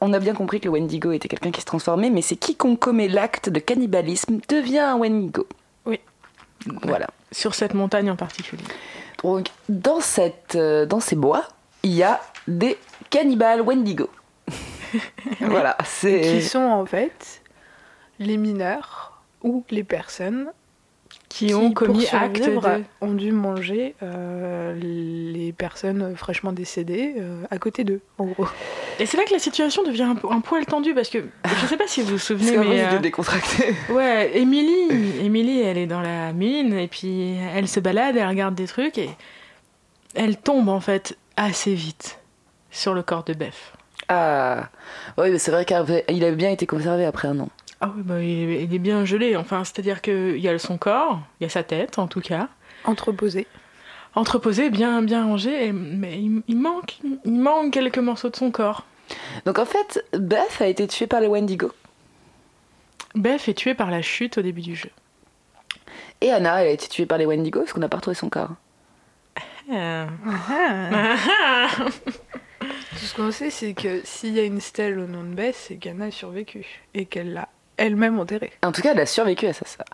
on 0.00 0.12
a 0.12 0.18
bien 0.18 0.34
compris 0.34 0.60
que 0.60 0.66
le 0.66 0.72
Wendigo 0.72 1.12
était 1.12 1.28
quelqu'un 1.28 1.50
qui 1.50 1.60
se 1.60 1.66
transformait, 1.66 2.10
mais 2.10 2.22
c'est 2.22 2.36
quiconque 2.36 2.78
commet 2.80 3.08
l'acte 3.08 3.48
de 3.48 3.60
cannibalisme 3.60 4.38
devient 4.48 4.78
un 4.78 4.96
Wendigo. 4.96 5.46
Oui. 5.86 6.00
Voilà. 6.82 7.06
Sur 7.32 7.54
cette 7.54 7.74
montagne 7.74 8.10
en 8.10 8.16
particulier. 8.16 8.64
Donc 9.22 9.48
dans 9.68 10.00
cette 10.00 10.56
euh, 10.56 10.86
dans 10.86 11.00
ces 11.00 11.16
bois, 11.16 11.44
il 11.88 11.94
y 11.94 12.02
a 12.02 12.20
des 12.46 12.76
cannibales 13.08 13.62
Wendigo. 13.62 14.10
voilà, 15.40 15.76
c'est 15.84 16.20
qui 16.20 16.42
sont 16.42 16.60
en 16.60 16.86
fait 16.86 17.42
les 18.18 18.36
mineurs 18.36 19.22
ou 19.42 19.64
les 19.70 19.84
personnes 19.84 20.50
qui, 21.28 21.54
ont 21.54 21.72
commis 21.72 22.06
acte 22.10 22.50
ont 23.00 23.12
dû 23.12 23.32
manger 23.32 23.94
euh, 24.02 24.74
les 24.74 25.52
personnes 25.52 26.16
fraîchement 26.16 26.52
décédées 26.52 27.14
euh, 27.18 27.44
à 27.50 27.58
côté 27.58 27.84
d'eux, 27.84 28.00
en 28.18 28.24
gros. 28.26 28.46
Et 28.98 29.06
c'est 29.06 29.16
là 29.16 29.24
que 29.24 29.32
la 29.32 29.38
situation 29.38 29.82
devient 29.82 30.02
un, 30.02 30.16
un 30.30 30.40
poil 30.40 30.64
tendue 30.66 30.94
parce 30.94 31.08
que 31.08 31.18
je 31.44 31.66
sais 31.66 31.76
pas 31.76 31.86
si 31.86 32.02
vous 32.02 32.12
vous 32.12 32.18
souvenez, 32.18 32.56
mais 32.56 32.84
euh, 32.84 32.98
décontracté. 32.98 33.74
Ouais, 33.90 34.36
Émilie, 34.38 35.20
Émilie, 35.22 35.60
elle 35.60 35.78
est 35.78 35.86
dans 35.86 36.00
la 36.00 36.32
mine 36.32 36.74
et 36.74 36.88
puis 36.88 37.36
elle 37.54 37.68
se 37.68 37.80
balade, 37.80 38.16
elle 38.16 38.28
regarde 38.28 38.54
des 38.54 38.66
trucs 38.66 38.98
et 38.98 39.10
elle 40.14 40.36
tombe 40.36 40.68
en 40.68 40.80
fait 40.80 41.16
assez 41.38 41.74
vite 41.74 42.18
sur 42.70 42.92
le 42.92 43.02
corps 43.02 43.24
de 43.24 43.32
Beth. 43.32 43.54
Ah, 44.08 44.68
oui, 45.16 45.38
c'est 45.38 45.50
vrai 45.50 45.64
qu'il 45.64 45.76
avait 45.76 46.32
bien 46.32 46.50
été 46.50 46.66
conservé 46.66 47.04
après 47.06 47.28
un 47.28 47.38
an. 47.40 47.48
Ah 47.80 47.92
oui, 47.94 48.02
bah, 48.02 48.20
il, 48.22 48.74
est 48.74 48.78
bien 48.78 49.04
gelé. 49.04 49.36
Enfin, 49.36 49.64
c'est-à-dire 49.64 50.02
qu'il 50.02 50.38
y 50.38 50.48
a 50.48 50.58
son 50.58 50.78
corps, 50.78 51.20
il 51.40 51.44
y 51.44 51.46
a 51.46 51.50
sa 51.50 51.62
tête 51.62 51.98
en 51.98 52.08
tout 52.08 52.20
cas. 52.20 52.48
Entreposé. 52.84 53.46
Entreposé, 54.14 54.70
bien, 54.70 55.02
bien 55.02 55.24
rangé, 55.24 55.72
mais 55.72 56.20
il, 56.20 56.56
manque, 56.56 56.98
il 57.24 57.38
manque 57.38 57.72
quelques 57.72 57.98
morceaux 57.98 58.30
de 58.30 58.36
son 58.36 58.50
corps. 58.50 58.84
Donc 59.44 59.58
en 59.58 59.64
fait, 59.64 60.04
Beth 60.12 60.60
a 60.60 60.66
été 60.66 60.86
tuée 60.88 61.06
par 61.06 61.20
les 61.20 61.28
Wendigo. 61.28 61.70
Beth 63.14 63.48
est 63.48 63.54
tuée 63.54 63.74
par 63.74 63.90
la 63.90 64.02
chute 64.02 64.38
au 64.38 64.42
début 64.42 64.60
du 64.60 64.74
jeu. 64.74 64.90
Et 66.20 66.32
Anna, 66.32 66.62
elle 66.62 66.68
a 66.68 66.72
été 66.72 66.88
tuée 66.88 67.06
par 67.06 67.18
les 67.18 67.26
Wendigo 67.26 67.60
parce 67.60 67.72
qu'on 67.72 67.80
n'a 67.80 67.88
pas 67.88 67.98
retrouvé 67.98 68.16
son 68.16 68.28
corps. 68.28 68.50
Ah. 69.70 70.06
Ah. 70.50 71.68
Tout 72.60 73.04
ce 73.04 73.14
qu'on 73.14 73.30
sait, 73.30 73.50
c'est 73.50 73.74
que 73.74 74.00
s'il 74.04 74.34
y 74.34 74.40
a 74.40 74.44
une 74.44 74.60
stèle 74.60 74.98
au 74.98 75.06
nom 75.06 75.22
de 75.22 75.34
Beth, 75.34 75.54
c'est 75.54 75.76
qu'Anna 75.76 76.06
a 76.06 76.10
survécu 76.10 76.66
et 76.94 77.06
qu'elle 77.06 77.32
l'a 77.32 77.48
elle-même 77.76 78.18
enterrée. 78.18 78.52
En 78.64 78.72
tout 78.72 78.82
cas, 78.82 78.92
elle 78.92 79.00
a 79.00 79.06
survécu 79.06 79.46
à 79.46 79.52
ça. 79.52 79.64
ça. 79.66 79.84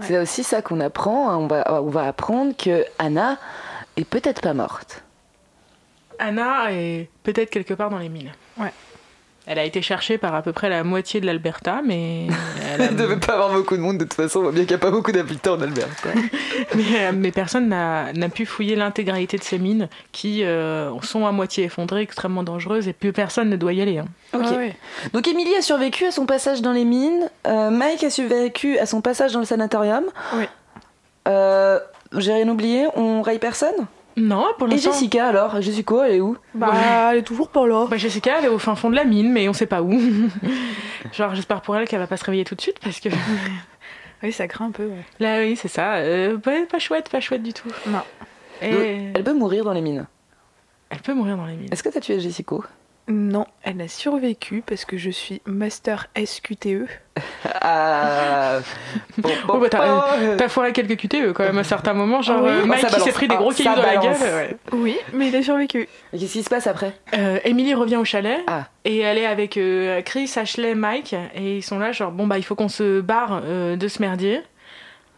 C'est 0.00 0.18
aussi 0.18 0.42
ça 0.42 0.62
qu'on 0.62 0.80
apprend. 0.80 1.30
Hein. 1.30 1.36
On 1.36 1.46
va, 1.46 1.82
on 1.82 1.90
va 1.90 2.06
apprendre 2.08 2.56
que 2.56 2.84
Anna 2.98 3.38
est 3.96 4.08
peut-être 4.08 4.40
pas 4.40 4.54
morte. 4.54 5.04
Anna 6.18 6.72
est 6.72 7.08
peut-être 7.22 7.50
quelque 7.50 7.74
part 7.74 7.90
dans 7.90 7.98
les 7.98 8.08
mines. 8.08 8.32
Ouais. 8.56 8.72
Elle 9.46 9.58
a 9.58 9.64
été 9.64 9.82
cherchée 9.82 10.16
par 10.16 10.34
à 10.34 10.40
peu 10.40 10.52
près 10.52 10.70
la 10.70 10.84
moitié 10.84 11.20
de 11.20 11.26
l'Alberta, 11.26 11.82
mais. 11.84 12.28
Elle 12.78 12.94
ne 12.94 12.98
devait 12.98 13.18
pas 13.18 13.34
avoir 13.34 13.52
beaucoup 13.52 13.76
de 13.76 13.82
monde, 13.82 13.98
de 13.98 14.04
toute 14.04 14.14
façon, 14.14 14.38
on 14.38 14.42
voit 14.42 14.52
bien 14.52 14.62
qu'il 14.62 14.70
n'y 14.70 14.82
a 14.82 14.84
pas 14.84 14.90
beaucoup 14.90 15.12
d'habitants 15.12 15.54
en 15.54 15.60
Alberta. 15.60 16.08
mais, 16.74 17.12
mais, 17.12 17.30
personne 17.30 17.68
n'a 17.68 18.28
pu 18.30 18.46
fouiller 18.46 18.74
l'intégralité 18.74 19.36
de 19.36 19.42
ces 19.42 19.58
mines 19.58 19.88
qui 20.12 20.44
euh, 20.44 20.90
sont 21.02 21.26
à 21.26 21.32
moitié 21.32 21.64
effondrées, 21.64 22.00
extrêmement 22.00 22.42
dangereuses, 22.42 22.88
et 22.88 22.94
plus 22.94 23.12
personne 23.12 23.50
ne 23.50 23.56
doit 23.56 23.74
y 23.74 23.82
aller. 23.82 23.98
Hein. 23.98 24.06
Ok. 24.32 24.42
Ah 24.46 25.08
Donc 25.12 25.28
Émilie 25.28 25.54
a 25.56 25.62
survécu 25.62 26.06
à 26.06 26.10
son 26.10 26.24
passage 26.24 26.62
dans 26.62 26.72
les 26.72 26.84
mines, 26.84 27.28
euh, 27.46 27.70
Mike 27.70 28.02
a 28.02 28.10
survécu 28.10 28.78
à 28.78 28.86
son 28.86 29.02
passage 29.02 29.32
dans 29.32 29.40
le 29.40 29.44
sanatorium. 29.44 30.04
Oui. 30.36 30.44
Euh, 31.28 31.78
J'ai 32.16 32.32
rien 32.32 32.48
oublié, 32.48 32.86
on 32.96 33.22
raille 33.22 33.38
personne? 33.38 33.86
Non, 34.16 34.46
pour 34.58 34.68
l'instant. 34.68 34.90
Et 34.90 34.92
Jessica 34.92 35.26
alors 35.28 35.60
Jessica, 35.60 36.06
elle 36.06 36.14
est 36.14 36.20
où? 36.20 36.36
Bah, 36.54 36.72
elle 37.10 37.18
est 37.18 37.22
toujours 37.22 37.48
pas 37.48 37.66
là. 37.66 37.86
Bah, 37.88 37.96
Jessica, 37.96 38.38
elle 38.38 38.46
est 38.46 38.48
au 38.48 38.58
fin 38.58 38.74
fond 38.74 38.90
de 38.90 38.96
la 38.96 39.04
mine, 39.04 39.32
mais 39.32 39.48
on 39.48 39.52
sait 39.52 39.66
pas 39.66 39.82
où. 39.82 39.92
Genre, 41.12 41.34
j'espère 41.34 41.60
pour 41.62 41.76
elle 41.76 41.88
qu'elle 41.88 41.98
va 41.98 42.06
pas 42.06 42.16
se 42.16 42.24
réveiller 42.24 42.44
tout 42.44 42.54
de 42.54 42.60
suite 42.60 42.78
parce 42.80 43.00
que. 43.00 43.08
oui, 44.22 44.32
ça 44.32 44.46
craint 44.46 44.66
un 44.66 44.70
peu. 44.70 44.86
Ouais. 44.86 45.04
Là, 45.20 45.40
oui, 45.40 45.56
c'est 45.56 45.68
ça. 45.68 45.96
Euh, 45.96 46.38
pas 46.38 46.78
chouette, 46.78 47.08
pas 47.08 47.20
chouette 47.20 47.42
du 47.42 47.52
tout. 47.52 47.68
Non. 47.86 48.02
Et... 48.62 49.10
Elle 49.14 49.24
peut 49.24 49.34
mourir 49.34 49.64
dans 49.64 49.72
les 49.72 49.80
mines. 49.80 50.06
Elle 50.90 51.00
peut 51.00 51.14
mourir 51.14 51.36
dans 51.36 51.46
les 51.46 51.56
mines. 51.56 51.68
Est-ce 51.72 51.82
que 51.82 51.88
t'as 51.88 52.00
tué 52.00 52.20
Jessica? 52.20 52.56
Non, 53.08 53.46
elle 53.62 53.80
a 53.82 53.88
survécu 53.88 54.62
parce 54.64 54.84
que 54.84 54.96
je 54.96 55.10
suis 55.10 55.42
master 55.44 56.06
SQTE. 56.16 56.88
Ah. 57.60 58.58
bon, 59.18 59.30
bon, 59.46 59.58
bah, 59.58 59.68
t'as, 59.70 60.48
foiré 60.48 60.72
quelques 60.72 60.96
QTE 60.96 61.32
quand 61.32 61.44
même 61.44 61.58
à 61.58 61.64
certains 61.64 61.94
moments, 61.94 62.22
genre 62.22 62.42
oui. 62.42 62.50
Euh, 62.50 62.66
Mike 62.66 62.86
qui 62.86 63.00
s'est 63.00 63.12
pris 63.12 63.28
des 63.28 63.36
gros 63.36 63.52
ah, 63.52 63.54
cailloux 63.54 63.76
dans 63.76 63.82
la 63.82 63.96
gueule. 63.96 64.56
Oui, 64.72 64.96
mais 65.12 65.28
il 65.28 65.36
a 65.36 65.42
survécu. 65.42 65.88
Et 66.12 66.18
qu'est-ce 66.18 66.32
qui 66.32 66.42
se 66.42 66.50
passe 66.50 66.66
après? 66.66 66.92
Euh, 67.16 67.38
Emily 67.44 67.74
revient 67.74 67.96
au 67.96 68.04
chalet 68.04 68.40
ah. 68.46 68.64
et 68.84 68.98
elle 68.98 69.18
est 69.18 69.26
avec 69.26 69.56
euh, 69.56 70.02
Chris, 70.02 70.30
Ashley, 70.36 70.74
Mike 70.74 71.14
et 71.34 71.58
ils 71.58 71.62
sont 71.62 71.78
là 71.78 71.92
genre 71.92 72.10
bon 72.10 72.26
bah 72.26 72.38
il 72.38 72.42
faut 72.42 72.54
qu'on 72.54 72.68
se 72.68 73.00
barre 73.00 73.42
de 73.42 73.88
ce 73.88 74.00
merdier. 74.00 74.42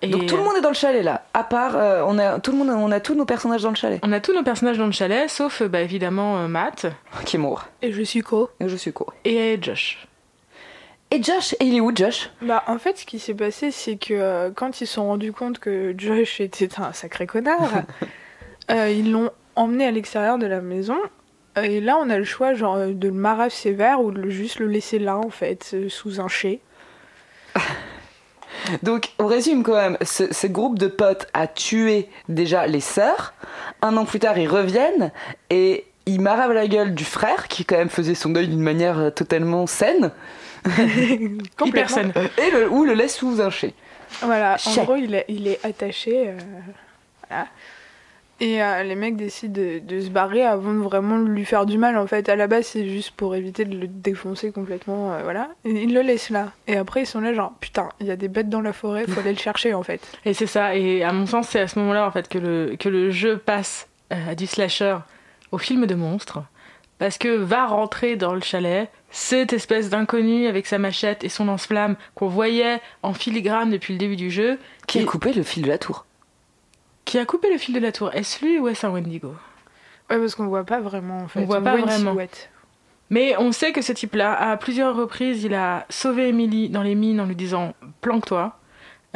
Donc 0.03 0.27
tout 0.27 0.37
le 0.37 0.43
monde 0.43 0.57
est 0.57 0.61
dans 0.61 0.69
le 0.69 0.75
chalet 0.75 1.03
là, 1.03 1.25
à 1.33 1.43
part 1.43 1.77
euh, 1.77 2.03
on 2.07 2.19
a 2.19 2.39
tout 2.39 2.53
le 2.53 2.59
monde, 2.59 2.69
on 2.69 2.93
a 2.93 3.01
tous 3.01 3.15
nos 3.15 3.25
personnages 3.25 3.63
dans 3.63 3.71
le 3.71 3.77
chalet. 3.77 3.99
On 4.03 4.13
a 4.13 4.21
tous 4.21 4.35
nos 4.35 4.43
personnages 4.43 4.79
dans 4.79 4.87
le 4.87 4.93
chalet, 4.93 5.29
sauf 5.29 5.63
bah, 5.63 5.81
évidemment 5.81 6.39
euh, 6.39 6.49
Matt 6.49 6.87
qui 7.25 7.37
est 7.37 7.39
mort. 7.39 7.67
Et 7.81 7.93
je 7.93 8.03
suis 8.03 8.21
co. 8.21 8.51
Et 8.61 8.69
je 8.69 8.77
suis 8.77 8.93
co. 8.93 9.07
Et 9.25 9.59
Josh. 9.61 10.07
Et 11.11 11.23
Josh, 11.23 11.55
et 11.61 11.65
il 11.65 11.77
est 11.77 11.81
où 11.81 11.95
Josh? 11.95 12.31
Bah 12.43 12.65
en 12.67 12.79
fait 12.79 12.99
ce 12.99 13.07
qui 13.07 13.19
s'est 13.19 13.35
passé 13.35 13.71
c'est 13.71 13.97
que 13.97 14.15
euh, 14.15 14.51
quand 14.55 14.81
ils 14.81 14.87
se 14.87 14.95
sont 14.95 15.07
rendus 15.07 15.33
compte 15.33 15.59
que 15.59 15.95
Josh 15.97 16.41
était 16.41 16.81
un 16.81 16.93
sacré 16.93 17.27
connard, 17.27 17.85
ils 18.69 19.13
l'ont 19.13 19.31
emmené 19.55 19.87
à 19.87 19.91
l'extérieur 19.91 20.39
de 20.39 20.47
la 20.47 20.61
maison. 20.61 20.99
Et 21.63 21.81
là 21.81 21.97
on 21.99 22.11
a 22.11 22.19
le 22.19 22.25
choix 22.25 22.55
genre 22.55 22.79
de 22.79 23.09
le 23.09 23.15
marrer 23.15 23.51
sévère 23.51 24.01
ou 24.01 24.11
de 24.11 24.29
juste 24.29 24.59
le 24.59 24.67
laisser 24.67 24.99
là 24.99 25.17
en 25.17 25.31
fait 25.31 25.77
sous 25.89 26.21
un 26.21 26.29
chai. 26.29 26.61
Donc, 28.83 29.11
on 29.19 29.27
résume 29.27 29.63
quand 29.63 29.77
même. 29.77 29.97
Ce, 30.03 30.47
groupe 30.47 30.79
de 30.79 30.87
potes 30.87 31.27
a 31.35 31.47
tué 31.47 32.09
déjà 32.29 32.67
les 32.67 32.81
sœurs. 32.81 33.35
Un 33.83 33.97
an 33.97 34.05
plus 34.05 34.19
tard, 34.19 34.39
ils 34.39 34.49
reviennent 34.49 35.13
et 35.51 35.85
ils 36.07 36.21
maravent 36.21 36.53
la 36.53 36.67
gueule 36.67 36.95
du 36.95 37.05
frère 37.05 37.49
qui 37.49 37.65
quand 37.65 37.77
même 37.77 37.89
faisait 37.89 38.15
son 38.15 38.31
deuil 38.31 38.49
d'une 38.49 38.61
manière 38.61 38.99
euh, 38.99 39.11
totalement 39.11 39.67
saine. 39.67 40.13
Hyper 41.65 41.91
saine. 41.91 42.13
Et 42.39 42.51
le, 42.51 42.71
ou 42.71 42.85
le 42.85 42.95
laisse 42.95 43.17
sous 43.17 43.41
un 43.41 43.51
chai. 43.51 43.75
Voilà, 44.23 44.57
en 44.65 44.85
gros, 44.85 44.97
il 44.97 45.15
est, 45.15 45.25
il 45.29 45.47
est 45.49 45.65
attaché. 45.65 46.29
Euh, 46.29 46.39
voilà. 47.29 47.47
Et 48.39 48.63
euh, 48.63 48.83
les 48.83 48.97
mecs 48.97 49.17
décident 49.17 49.55
de, 49.83 50.01
se 50.01 50.11
barrer 50.11 50.45
avant 50.45 50.75
de 50.75 50.79
vraiment 50.79 51.17
lui 51.17 51.47
faire 51.47 51.65
du 51.65 51.79
mal. 51.79 51.97
En 51.97 52.07
fait, 52.07 52.29
à 52.29 52.37
la 52.37 52.47
base, 52.47 52.67
c'est 52.67 52.87
juste 52.87 53.13
pour 53.13 53.35
éviter 53.35 53.65
de 53.65 53.77
le 53.77 53.87
défoncer 53.87 54.53
complètement. 54.53 55.15
Euh, 55.15 55.23
voilà. 55.23 55.49
ils 55.65 55.93
le 55.93 56.03
laissent 56.03 56.29
là. 56.29 56.53
Et 56.67 56.77
après, 56.77 57.03
ils 57.03 57.07
sont 57.07 57.21
là, 57.21 57.33
genre, 57.33 57.55
putain, 57.61 57.89
il 57.99 58.07
y 58.07 58.11
a 58.11 58.17
des 58.17 58.29
bêtes 58.29 58.51
dans 58.51 58.61
la 58.61 58.75
forêt, 58.75 59.07
faut 59.07 59.21
aller 59.21 59.33
le 59.33 59.39
chercher, 59.39 59.73
en 59.73 59.83
fait. 59.83 60.07
Et 60.27 60.35
c'est 60.35 60.47
ça. 60.47 60.75
Et 60.77 61.03
à 61.03 61.13
mon 61.13 61.25
sens, 61.25 61.49
c'est 61.49 61.61
à 61.61 61.69
ce 61.69 61.79
moment-là, 61.79 62.07
en 62.07 62.11
fait, 62.11 62.29
que 62.29 62.39
le, 62.39 62.77
que 62.79 62.91
le 62.91 63.11
jeu 63.11 63.39
passe 63.39 63.89
euh, 64.13 64.35
du 64.35 64.47
slasher 64.47 64.99
au 65.51 65.59
film 65.59 65.87
de 65.87 65.95
monstre. 65.95 66.43
Parce 66.99 67.17
que 67.17 67.29
va 67.29 67.67
rentrer 67.67 68.17
dans 68.17 68.35
le 68.35 68.41
chalet 68.41 68.91
cette 69.17 69.53
espèce 69.53 69.91
d'inconnu 69.91 70.47
avec 70.47 70.67
sa 70.67 70.79
machette 70.79 71.25
et 71.25 71.29
son 71.29 71.47
lance-flamme 71.47 71.97
qu'on 72.15 72.29
voyait 72.29 72.81
en 73.03 73.15
filigrane 73.15 73.71
depuis 73.71 73.95
le 73.95 73.99
début 73.99 74.17
du 74.17 74.31
jeu. 74.31 74.59
Qui 74.87 75.01
a 75.01 75.05
coupé 75.05 75.33
le 75.33 75.43
fil 75.43 75.63
de 75.63 75.69
la 75.69 75.79
tour 75.79 76.07
qui 77.07 77.19
a 77.19 77.25
coupé 77.25 77.51
le 77.51 77.57
fil 77.57 77.75
de 77.75 77.81
la 77.81 77.93
tour 77.93 78.13
Est-ce 78.13 78.45
lui 78.45 78.59
ou 78.59 78.69
est-ce 78.69 78.87
un 78.87 78.91
Wendigo? 78.91 79.35
Ouais, 80.11 80.19
parce 80.19 80.35
qu'on 80.35 80.49
voit 80.49 80.65
pas 80.65 80.81
vraiment 80.81 81.21
en 81.21 81.29
fait. 81.29 81.41
On 81.41 81.45
voit 81.45 81.63
pas 81.63 81.77
vraiment. 81.77 82.15
Mais 83.09 83.37
on 83.39 83.53
sait 83.53 83.73
que 83.73 83.81
ce 83.81 83.93
type-là, 83.93 84.35
à 84.35 84.57
plusieurs 84.57 84.97
reprises, 84.97 85.45
il 85.45 85.55
a 85.55 85.87
sauvé 85.89 86.29
Emily 86.29 86.69
dans 86.69 86.83
les 86.83 86.97
mines 86.97 87.21
en 87.21 87.25
lui 87.25 87.37
disant 87.37 87.75
planque-toi. 88.01 88.59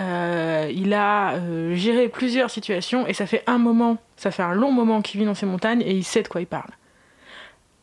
Euh, 0.00 0.70
il 0.72 0.94
a 0.94 1.34
euh, 1.34 1.74
géré 1.74 2.08
plusieurs 2.08 2.50
situations 2.50 3.06
et 3.06 3.12
ça 3.12 3.26
fait 3.26 3.42
un 3.46 3.58
moment, 3.58 3.98
ça 4.16 4.30
fait 4.30 4.44
un 4.44 4.54
long 4.54 4.72
moment 4.72 5.02
qu'il 5.02 5.20
vit 5.20 5.26
dans 5.26 5.34
ces 5.34 5.44
montagnes 5.44 5.82
et 5.82 5.92
il 5.92 6.04
sait 6.04 6.22
de 6.22 6.28
quoi 6.28 6.40
il 6.40 6.46
parle. 6.46 6.70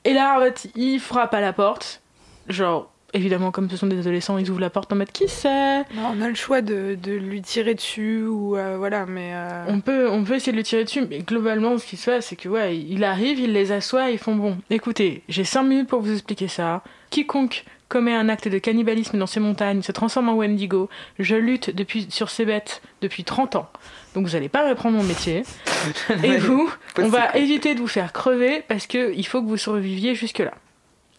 Et 0.06 0.14
là, 0.14 0.38
en 0.38 0.42
fait, 0.42 0.72
il 0.76 1.00
frappe 1.00 1.34
à 1.34 1.42
la 1.42 1.52
porte, 1.52 2.02
genre 2.50 2.92
Évidemment, 3.14 3.52
comme 3.52 3.70
ce 3.70 3.78
sont 3.78 3.88
des 3.88 4.00
adolescents, 4.00 4.38
ils 4.38 4.52
ouvrent 4.52 4.60
la 4.60 4.70
porte 4.70 4.92
en 4.92 4.98
mode 4.98 5.12
qui 5.12 5.30
c'est? 5.30 5.84
On 5.98 6.22
a 6.22 6.28
le 6.28 6.36
choix 6.36 6.62
de, 6.62 6.98
de, 7.02 7.14
lui 7.14 7.42
tirer 7.42 7.74
dessus 7.74 8.24
ou 8.24 8.58
euh, 8.58 8.76
voilà, 8.78 9.06
mais. 9.06 9.32
Euh, 9.34 9.64
on, 9.70 9.80
peut, 9.80 10.10
on 10.10 10.26
peut 10.26 10.36
essayer 10.36 10.52
de 10.52 10.58
lui 10.58 10.64
tirer 10.64 10.84
dessus, 10.84 11.06
mais 11.10 11.20
globalement, 11.20 11.78
ce 11.78 11.86
qui 11.86 11.96
se 11.96 12.12
passe, 12.12 12.28
c'est 12.28 12.36
que 12.36 12.50
ouais, 12.50 12.78
il 12.78 13.06
arrive, 13.06 13.40
il 13.40 13.54
les 13.54 13.72
assoit, 13.72 14.10
ils 14.12 14.18
font 14.18 14.36
bon, 14.36 14.58
écoutez, 14.70 15.24
j'ai 15.30 15.46
5 15.46 15.64
minutes 15.64 15.88
pour 15.88 16.02
vous 16.02 16.12
expliquer 16.12 16.50
ça. 16.50 16.84
Quiconque 17.10 17.64
commet 17.88 18.14
un 18.14 18.28
acte 18.28 18.50
de 18.50 18.58
cannibalisme 18.58 19.18
dans 19.18 19.26
ces 19.26 19.40
montagnes 19.40 19.82
se 19.82 19.94
transforme 19.94 20.28
en 20.28 20.36
Wendigo. 20.36 20.90
Je 21.18 21.38
lutte 21.38 21.74
depuis, 21.74 22.08
sur 22.10 22.30
ces 22.30 22.44
bêtes 22.44 22.82
depuis 23.02 23.24
30 23.24 23.56
ans. 23.56 23.70
Donc 24.16 24.26
vous 24.26 24.34
n'allez 24.34 24.50
pas 24.50 24.68
reprendre 24.68 24.98
mon 24.98 25.04
métier. 25.04 25.44
Et 26.24 26.36
vous, 26.38 26.70
on 26.98 27.08
va 27.08 27.38
éviter 27.38 27.74
de 27.74 27.80
vous 27.80 27.88
faire 27.88 28.12
crever 28.12 28.64
parce 28.68 28.86
qu'il 28.86 29.26
faut 29.26 29.42
que 29.42 29.48
vous 29.48 29.56
surviviez 29.56 30.14
jusque-là. 30.14 30.54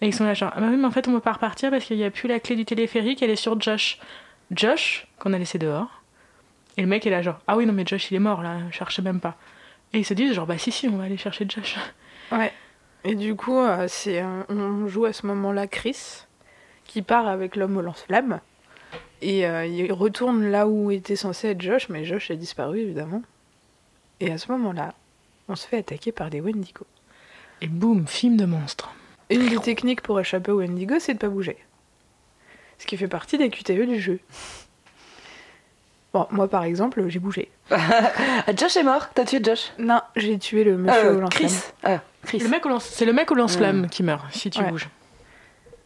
Et 0.00 0.06
ils 0.06 0.14
sont 0.14 0.24
là 0.24 0.34
genre, 0.34 0.52
ah 0.54 0.60
bah 0.60 0.68
oui, 0.70 0.76
mais 0.76 0.86
en 0.86 0.90
fait, 0.90 1.08
on 1.08 1.12
peut 1.12 1.20
pas 1.20 1.32
repartir 1.32 1.70
parce 1.70 1.84
qu'il 1.84 1.96
n'y 1.96 2.04
a 2.04 2.10
plus 2.10 2.28
la 2.28 2.40
clé 2.40 2.54
du 2.56 2.64
téléphérique, 2.64 3.22
elle 3.22 3.30
est 3.30 3.36
sur 3.36 3.60
Josh. 3.60 3.98
Josh, 4.50 5.06
qu'on 5.18 5.32
a 5.32 5.38
laissé 5.38 5.58
dehors. 5.58 6.02
Et 6.76 6.82
le 6.82 6.86
mec 6.86 7.06
est 7.06 7.10
là 7.10 7.22
genre, 7.22 7.40
ah 7.48 7.56
oui, 7.56 7.66
non, 7.66 7.72
mais 7.72 7.84
Josh, 7.84 8.10
il 8.10 8.14
est 8.14 8.20
mort 8.20 8.42
là, 8.42 8.58
cherchez 8.70 9.02
même 9.02 9.20
pas. 9.20 9.36
Et 9.92 9.98
ils 9.98 10.04
se 10.04 10.14
disent 10.14 10.34
genre, 10.34 10.46
bah 10.46 10.58
si, 10.58 10.70
si, 10.70 10.88
on 10.88 10.96
va 10.96 11.04
aller 11.04 11.16
chercher 11.16 11.46
Josh. 11.48 11.76
Ouais. 12.30 12.52
Et 13.04 13.14
du 13.14 13.34
coup, 13.34 13.58
euh, 13.58 13.86
c'est, 13.88 14.22
on 14.48 14.86
joue 14.86 15.06
à 15.06 15.12
ce 15.12 15.26
moment-là 15.26 15.66
Chris, 15.66 16.24
qui 16.84 17.02
part 17.02 17.26
avec 17.26 17.56
l'homme 17.56 17.76
au 17.76 17.82
lance-flamme. 17.82 18.40
Et 19.20 19.46
euh, 19.46 19.66
il 19.66 19.92
retourne 19.92 20.50
là 20.50 20.68
où 20.68 20.90
était 20.90 21.16
censé 21.16 21.48
être 21.48 21.60
Josh, 21.60 21.88
mais 21.88 22.04
Josh 22.04 22.30
a 22.30 22.36
disparu 22.36 22.80
évidemment. 22.80 23.22
Et 24.20 24.30
à 24.30 24.38
ce 24.38 24.50
moment-là, 24.52 24.94
on 25.48 25.56
se 25.56 25.66
fait 25.66 25.78
attaquer 25.78 26.12
par 26.12 26.30
des 26.30 26.40
Wendigo. 26.40 26.86
Et 27.60 27.66
boum, 27.66 28.06
film 28.06 28.36
de 28.36 28.44
monstre. 28.44 28.92
Une 29.30 29.48
des 29.48 29.58
techniques 29.58 30.00
pour 30.00 30.18
échapper 30.18 30.50
au 30.52 30.58
Wendigo, 30.58 30.96
c'est 30.98 31.14
de 31.14 31.18
pas 31.18 31.28
bouger. 31.28 31.58
Ce 32.78 32.86
qui 32.86 32.96
fait 32.96 33.08
partie 33.08 33.38
des 33.38 33.50
QTE 33.50 33.86
du 33.86 34.00
jeu. 34.00 34.20
Bon, 36.14 36.26
moi 36.30 36.48
par 36.48 36.64
exemple, 36.64 37.06
j'ai 37.08 37.18
bougé. 37.18 37.50
Josh 38.56 38.76
est 38.76 38.82
mort 38.82 39.08
T'as 39.14 39.24
tué 39.24 39.40
Josh? 39.42 39.72
Non, 39.78 40.00
j'ai 40.16 40.38
tué 40.38 40.64
le 40.64 40.78
monsieur 40.78 41.06
euh, 41.06 41.24
au 41.24 41.28
Chris. 41.28 41.54
Ah, 41.82 42.00
Chris. 42.24 42.38
C'est 42.40 42.44
le 43.04 43.12
mec 43.12 43.30
au 43.30 43.34
lance-flamme 43.34 43.88
qui 43.88 44.02
meurt 44.02 44.24
si 44.32 44.48
tu 44.48 44.62
bouges. 44.64 44.88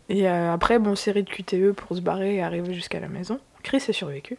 Et 0.08 0.28
euh, 0.28 0.52
après, 0.52 0.78
bon, 0.78 0.94
série 0.94 1.22
de 1.22 1.30
QTE 1.30 1.72
pour 1.72 1.96
se 1.96 2.02
barrer 2.02 2.36
et 2.36 2.42
arriver 2.42 2.74
jusqu'à 2.74 3.00
la 3.00 3.08
maison. 3.08 3.40
Chris 3.62 3.82
a 3.88 3.92
survécu. 3.92 4.36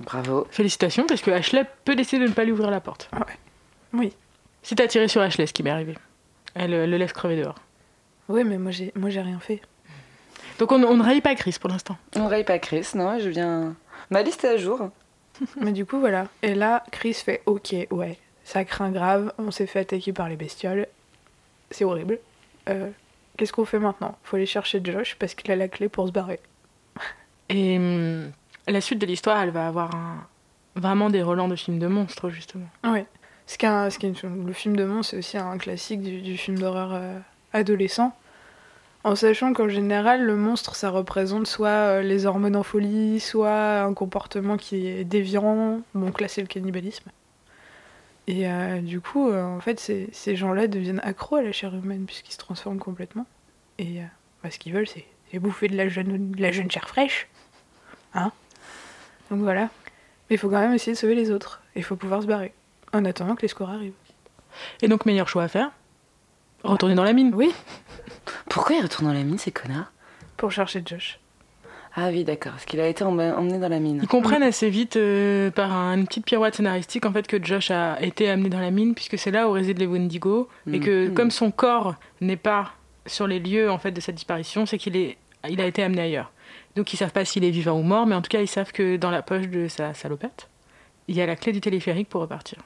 Bravo. 0.00 0.46
Félicitations, 0.50 1.06
parce 1.06 1.22
que 1.22 1.30
Ashley 1.30 1.64
peut 1.84 1.96
décider 1.96 2.24
de 2.24 2.28
ne 2.28 2.34
pas 2.34 2.44
lui 2.44 2.52
ouvrir 2.52 2.70
la 2.70 2.80
porte. 2.80 3.08
Ah 3.12 3.20
ouais. 3.20 3.38
Oui. 3.94 4.12
Si 4.62 4.74
t'as 4.74 4.86
tiré 4.86 5.08
sur 5.08 5.22
Ashley, 5.22 5.46
ce 5.46 5.52
qui 5.52 5.62
m'est 5.62 5.70
arrivé. 5.70 5.96
Elle 6.54 6.74
euh, 6.74 6.86
le 6.86 6.96
laisse 6.98 7.12
crever 7.12 7.36
dehors. 7.36 7.56
Oui, 8.28 8.44
mais 8.44 8.58
moi 8.58 8.70
j'ai, 8.70 8.92
moi 8.94 9.10
j'ai 9.10 9.20
rien 9.20 9.38
fait. 9.38 9.60
Donc 10.58 10.72
on, 10.72 10.82
on 10.82 10.96
ne 10.96 11.02
raille 11.02 11.20
pas 11.20 11.34
Chris 11.34 11.56
pour 11.60 11.70
l'instant. 11.70 11.96
On 12.14 12.24
ne 12.24 12.28
raille 12.28 12.44
pas 12.44 12.58
Chris, 12.58 12.88
non, 12.94 13.18
je 13.18 13.28
viens. 13.28 13.76
Ma 14.10 14.22
liste 14.22 14.44
est 14.44 14.48
à 14.48 14.56
jour. 14.56 14.90
mais 15.60 15.72
du 15.72 15.84
coup, 15.84 16.00
voilà. 16.00 16.28
Et 16.42 16.54
là, 16.54 16.84
Chris 16.90 17.14
fait 17.14 17.42
Ok, 17.46 17.74
ouais, 17.90 18.18
ça 18.44 18.64
craint 18.64 18.90
grave, 18.90 19.32
on 19.38 19.50
s'est 19.50 19.66
fait 19.66 19.80
attaquer 19.80 20.12
par 20.12 20.28
les 20.28 20.36
bestioles. 20.36 20.86
C'est 21.70 21.84
horrible. 21.84 22.18
Euh, 22.68 22.90
qu'est-ce 23.36 23.52
qu'on 23.52 23.64
fait 23.64 23.78
maintenant? 23.78 24.16
Faut 24.22 24.36
aller 24.36 24.46
chercher 24.46 24.80
Josh 24.82 25.16
parce 25.18 25.34
qu'il 25.34 25.50
a 25.50 25.56
la 25.56 25.68
clé 25.68 25.88
pour 25.88 26.06
se 26.06 26.12
barrer. 26.12 26.40
Et 27.48 27.76
hum, 27.76 28.30
la 28.66 28.80
suite 28.80 28.98
de 28.98 29.06
l'histoire, 29.06 29.40
elle 29.42 29.50
va 29.50 29.66
avoir 29.66 29.90
vraiment 30.74 31.10
des 31.10 31.22
relents 31.22 31.48
de 31.48 31.56
films 31.56 31.78
de 31.78 31.86
monstres, 31.86 32.30
justement. 32.30 32.68
Oui. 32.84 33.04
Ce 33.46 33.56
ce 33.56 34.26
le 34.26 34.52
film 34.52 34.76
de 34.76 34.84
monstres, 34.84 35.12
c'est 35.12 35.18
aussi 35.18 35.38
un 35.38 35.56
classique 35.56 36.02
du, 36.02 36.36
film 36.36 36.58
d'horreur. 36.58 36.90
Euh, 36.92 37.18
adolescent, 37.56 38.16
en 39.04 39.14
sachant 39.14 39.52
qu'en 39.52 39.68
général, 39.68 40.24
le 40.24 40.34
monstre, 40.36 40.74
ça 40.74 40.90
représente 40.90 41.46
soit 41.46 41.68
euh, 41.68 42.02
les 42.02 42.26
hormones 42.26 42.56
en 42.56 42.62
folie, 42.62 43.20
soit 43.20 43.80
un 43.82 43.94
comportement 43.94 44.56
qui 44.56 44.88
est 44.88 45.04
déviant, 45.04 45.80
donc 45.94 46.20
là 46.20 46.26
c'est 46.26 46.40
le 46.40 46.48
cannibalisme. 46.48 47.10
Et 48.26 48.48
euh, 48.48 48.80
du 48.80 49.00
coup, 49.00 49.30
euh, 49.30 49.44
en 49.44 49.60
fait, 49.60 49.78
ces, 49.78 50.36
gens-là 50.36 50.66
deviennent 50.66 51.00
accros 51.04 51.36
à 51.36 51.42
la 51.42 51.52
chair 51.52 51.72
humaine 51.72 52.04
puisqu'ils 52.06 52.32
se 52.32 52.38
transforment 52.38 52.80
complètement. 52.80 53.26
Et 53.78 54.00
bah, 54.42 54.50
ce 54.50 54.58
qu'ils 54.58 54.72
veulent, 54.72 54.88
c'est, 54.88 55.04
bouffer 55.38 55.68
de 55.68 55.76
la, 55.76 55.88
jeune, 55.88 56.32
de 56.32 56.42
la 56.42 56.50
jeune 56.50 56.68
chair 56.68 56.88
fraîche. 56.88 57.28
Hein? 58.14 58.32
Donc 59.30 59.40
voilà. 59.40 59.68
Mais 60.28 60.34
il 60.34 60.38
faut 60.38 60.48
quand 60.48 60.58
même 60.58 60.72
essayer 60.72 60.94
de 60.94 60.98
sauver 60.98 61.14
les 61.14 61.30
autres. 61.30 61.62
Il 61.76 61.84
faut 61.84 61.94
pouvoir 61.94 62.22
se 62.22 62.26
barrer. 62.26 62.52
En 62.92 63.04
attendant 63.04 63.36
que 63.36 63.42
les 63.42 63.48
scores 63.48 63.70
arrivent. 63.70 63.92
Et 64.82 64.88
donc, 64.88 65.06
meilleur 65.06 65.28
choix 65.28 65.44
à 65.44 65.48
faire? 65.48 65.70
Retourner 66.66 66.94
dans 66.94 67.04
la 67.04 67.12
mine 67.12 67.32
Oui. 67.34 67.52
Pourquoi 68.48 68.76
il 68.76 68.82
retourne 68.82 69.06
dans 69.06 69.14
la 69.14 69.22
mine, 69.22 69.38
ces 69.38 69.52
connards? 69.52 69.92
Pour 70.36 70.50
chercher 70.50 70.82
Josh. 70.84 71.18
Ah 71.98 72.08
oui, 72.10 72.24
d'accord, 72.24 72.52
parce 72.52 72.66
qu'il 72.66 72.78
a 72.80 72.88
été 72.88 73.04
emmené 73.04 73.58
dans 73.58 73.70
la 73.70 73.78
mine. 73.78 74.00
Ils 74.02 74.08
comprennent 74.08 74.42
assez 74.42 74.68
vite, 74.68 74.96
euh, 74.96 75.50
par 75.50 75.72
une 75.72 76.06
petite 76.06 76.26
pirouette 76.26 76.56
scénaristique, 76.56 77.06
en 77.06 77.12
fait, 77.12 77.26
que 77.26 77.42
Josh 77.42 77.70
a 77.70 78.02
été 78.02 78.28
amené 78.28 78.50
dans 78.50 78.60
la 78.60 78.70
mine, 78.70 78.94
puisque 78.94 79.16
c'est 79.18 79.30
là 79.30 79.48
où 79.48 79.52
réside 79.52 79.78
les 79.78 79.86
Wendigo, 79.86 80.48
et 80.70 80.78
que 80.78 81.08
mm. 81.08 81.14
comme 81.14 81.30
son 81.30 81.50
corps 81.50 81.94
n'est 82.20 82.36
pas 82.36 82.72
sur 83.06 83.26
les 83.26 83.38
lieux 83.38 83.70
en 83.70 83.78
fait 83.78 83.92
de 83.92 84.00
cette 84.00 84.16
disparition, 84.16 84.66
c'est 84.66 84.78
qu'il 84.78 84.96
est, 84.96 85.16
il 85.48 85.60
a 85.60 85.66
été 85.66 85.82
amené 85.82 86.02
ailleurs. 86.02 86.32
Donc 86.74 86.92
ils 86.92 86.96
savent 86.96 87.12
pas 87.12 87.24
s'il 87.24 87.44
est 87.44 87.50
vivant 87.50 87.78
ou 87.78 87.82
mort, 87.82 88.06
mais 88.06 88.14
en 88.14 88.22
tout 88.22 88.28
cas 88.28 88.40
ils 88.40 88.48
savent 88.48 88.72
que 88.72 88.96
dans 88.96 89.10
la 89.10 89.22
poche 89.22 89.48
de 89.48 89.68
sa 89.68 89.94
salopette, 89.94 90.48
il 91.08 91.16
y 91.16 91.22
a 91.22 91.26
la 91.26 91.36
clé 91.36 91.52
du 91.52 91.60
téléphérique 91.60 92.08
pour 92.08 92.20
repartir. 92.20 92.58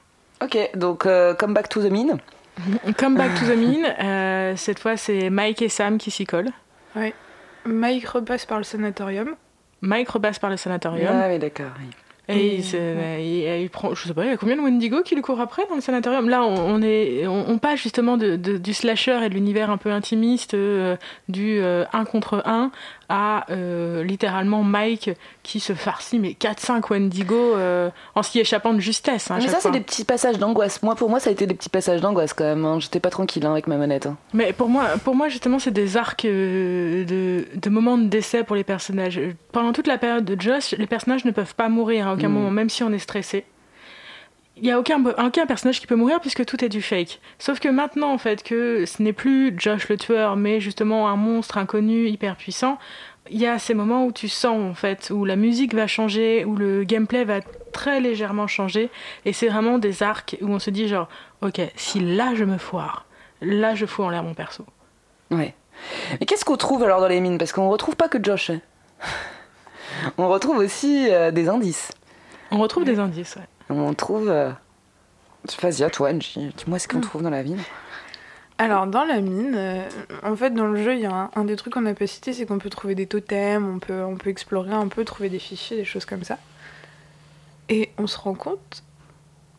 Ok, 0.43 0.57
donc 0.75 1.05
euh, 1.05 1.33
come 1.35 1.53
back 1.53 1.69
to 1.69 1.81
the 1.81 1.91
mine. 1.91 2.17
Come 2.97 3.15
back 3.15 3.39
to 3.39 3.45
the 3.45 3.57
mine. 3.57 3.85
Euh, 3.85 4.55
cette 4.55 4.79
fois, 4.79 4.97
c'est 4.97 5.29
Mike 5.29 5.61
et 5.61 5.69
Sam 5.69 5.97
qui 5.97 6.11
s'y 6.11 6.25
collent. 6.25 6.51
Oui. 6.95 7.13
Mike 7.65 8.07
repasse 8.07 8.45
par 8.45 8.57
le 8.57 8.63
sanatorium. 8.63 9.35
Mike 9.81 10.09
repasse 10.09 10.39
par 10.39 10.49
le 10.49 10.57
sanatorium. 10.57 11.09
Ah 11.11 11.27
oui, 11.29 11.39
d'accord. 11.39 11.71
Et, 12.27 12.61
il, 13.61 13.69
prend, 13.69 13.93
je 13.93 14.07
sais 14.07 14.13
pas, 14.13 14.23
il 14.23 14.29
y 14.29 14.33
a 14.33 14.37
combien 14.37 14.55
de 14.55 14.61
Wendigo 14.61 15.01
qui 15.01 15.15
le 15.15 15.21
courent 15.21 15.41
après 15.41 15.63
dans 15.67 15.75
le 15.75 15.81
sanatorium? 15.81 16.29
Là, 16.29 16.43
on, 16.43 16.81
est, 16.81 17.27
on, 17.27 17.57
passe 17.57 17.81
justement 17.81 18.15
de, 18.15 18.35
du 18.35 18.73
slasher 18.73 19.19
et 19.23 19.29
de 19.29 19.33
l'univers 19.33 19.69
un 19.69 19.77
peu 19.77 19.91
intimiste, 19.91 20.53
euh, 20.53 20.95
du 21.27 21.59
1 21.59 21.63
euh, 21.63 21.85
contre 22.09 22.41
1, 22.45 22.71
à 23.13 23.45
euh, 23.51 24.03
littéralement 24.03 24.63
Mike 24.63 25.11
qui 25.43 25.59
se 25.59 25.73
farcit 25.73 26.17
mais 26.17 26.29
4-5 26.29 26.89
Wendigo 26.89 27.55
en 28.15 28.23
s'y 28.23 28.39
échappant 28.39 28.73
de 28.73 28.79
justesse. 28.79 29.29
Hein, 29.29 29.39
mais 29.41 29.49
ça, 29.49 29.59
c'est 29.59 29.71
des 29.71 29.81
petits 29.81 30.05
passages 30.05 30.37
d'angoisse. 30.37 30.81
Moi, 30.81 30.95
pour 30.95 31.09
moi, 31.09 31.19
ça 31.19 31.29
a 31.29 31.33
été 31.33 31.45
des 31.45 31.53
petits 31.53 31.69
passages 31.69 31.99
d'angoisse 31.99 32.33
quand 32.33 32.45
même. 32.45 32.63
Hein. 32.65 32.79
J'étais 32.79 33.01
pas 33.01 33.09
tranquille 33.09 33.45
hein, 33.45 33.51
avec 33.51 33.67
ma 33.67 33.75
manette. 33.75 34.07
Mais 34.33 34.53
pour 34.53 34.69
moi, 34.69 34.85
pour 35.03 35.15
moi, 35.15 35.27
justement, 35.27 35.59
c'est 35.59 35.71
des 35.71 35.97
arcs 35.97 36.25
de, 36.25 37.45
de 37.53 37.69
moments 37.69 37.97
de 37.97 38.05
décès 38.05 38.43
pour 38.43 38.55
les 38.55 38.63
personnages. 38.63 39.19
Pendant 39.51 39.73
toute 39.73 39.87
la 39.87 39.97
période 39.97 40.23
de 40.23 40.39
Josh, 40.39 40.71
les 40.77 40.87
personnages 40.87 41.25
ne 41.25 41.31
peuvent 41.31 41.55
pas 41.55 41.67
mourir 41.67 42.07
à 42.07 42.13
aucun 42.13 42.29
mm. 42.29 42.33
moment, 42.33 42.51
même 42.51 42.69
si 42.69 42.83
on 42.83 42.91
est 42.93 42.99
stressé 42.99 43.45
il 44.61 44.65
n'y 44.65 44.71
a 44.71 44.79
aucun, 44.79 45.03
aucun 45.03 45.47
personnage 45.47 45.79
qui 45.79 45.87
peut 45.87 45.95
mourir 45.95 46.19
puisque 46.21 46.45
tout 46.45 46.63
est 46.63 46.69
du 46.69 46.83
fake. 46.83 47.19
Sauf 47.39 47.59
que 47.59 47.67
maintenant, 47.67 48.13
en 48.13 48.19
fait, 48.19 48.43
que 48.43 48.85
ce 48.85 49.01
n'est 49.01 49.11
plus 49.11 49.55
Josh 49.57 49.89
le 49.89 49.97
tueur, 49.97 50.35
mais 50.35 50.59
justement 50.59 51.09
un 51.09 51.15
monstre 51.15 51.57
inconnu, 51.57 52.07
hyper 52.07 52.35
puissant, 52.35 52.77
il 53.31 53.39
y 53.39 53.47
a 53.47 53.57
ces 53.57 53.73
moments 53.73 54.05
où 54.05 54.11
tu 54.11 54.29
sens, 54.29 54.59
en 54.61 54.75
fait, 54.75 55.11
où 55.11 55.25
la 55.25 55.35
musique 55.35 55.73
va 55.73 55.87
changer, 55.87 56.45
où 56.45 56.55
le 56.55 56.83
gameplay 56.83 57.23
va 57.23 57.39
très 57.73 57.99
légèrement 57.99 58.45
changer, 58.45 58.89
et 59.25 59.33
c'est 59.33 59.47
vraiment 59.47 59.79
des 59.79 60.03
arcs 60.03 60.37
où 60.41 60.49
on 60.49 60.59
se 60.59 60.69
dit 60.69 60.87
genre, 60.87 61.09
ok, 61.41 61.59
si 61.75 61.99
là 61.99 62.35
je 62.35 62.43
me 62.43 62.57
foire, 62.59 63.05
là 63.41 63.73
je 63.73 63.87
fous 63.87 64.03
en 64.03 64.09
l'air 64.09 64.23
mon 64.23 64.35
perso. 64.35 64.65
Ouais. 65.31 65.55
Mais 66.19 66.25
qu'est-ce 66.27 66.45
qu'on 66.45 66.57
trouve 66.57 66.83
alors 66.83 67.01
dans 67.01 67.07
les 67.07 67.19
mines? 67.19 67.39
Parce 67.39 67.51
qu'on 67.51 67.65
ne 67.65 67.71
retrouve 67.71 67.95
pas 67.95 68.09
que 68.09 68.23
Josh. 68.23 68.51
On 70.17 70.29
retrouve 70.29 70.57
aussi 70.57 71.07
euh, 71.09 71.31
des 71.31 71.49
indices. 71.49 71.91
On 72.51 72.59
retrouve 72.59 72.85
des 72.85 72.99
indices, 72.99 73.35
ouais. 73.35 73.47
On 73.69 73.93
trouve. 73.93 74.29
Euh... 74.29 74.51
Vas-y, 75.61 75.83
à 75.83 75.89
toi, 75.89 76.13
Dis-moi 76.13 76.79
ce 76.79 76.87
qu'on 76.87 76.99
hmm. 76.99 77.01
trouve 77.01 77.23
dans 77.23 77.29
la 77.29 77.43
mine. 77.43 77.61
Alors, 78.61 78.85
dans 78.85 79.05
la 79.05 79.21
mine, 79.21 79.55
euh, 79.55 79.89
en 80.21 80.35
fait, 80.35 80.51
dans 80.51 80.67
le 80.67 80.83
jeu, 80.83 80.93
il 80.93 81.01
y 81.01 81.07
a 81.07 81.31
un, 81.33 81.45
des 81.45 81.55
trucs 81.55 81.73
qu'on 81.73 81.81
n'a 81.81 81.95
pas 81.95 82.05
cité, 82.05 82.31
c'est 82.31 82.45
qu'on 82.45 82.59
peut 82.59 82.69
trouver 82.69 82.93
des 82.93 83.07
totems, 83.07 83.67
on 83.67 83.79
peut, 83.79 84.03
on 84.03 84.17
peut 84.17 84.29
explorer 84.29 84.71
un 84.71 84.87
peu, 84.87 85.03
trouver 85.03 85.29
des 85.29 85.39
fichiers, 85.39 85.77
des 85.77 85.83
choses 85.83 86.05
comme 86.05 86.23
ça. 86.23 86.37
Et 87.69 87.89
on 87.97 88.05
se 88.05 88.19
rend 88.19 88.35
compte, 88.35 88.83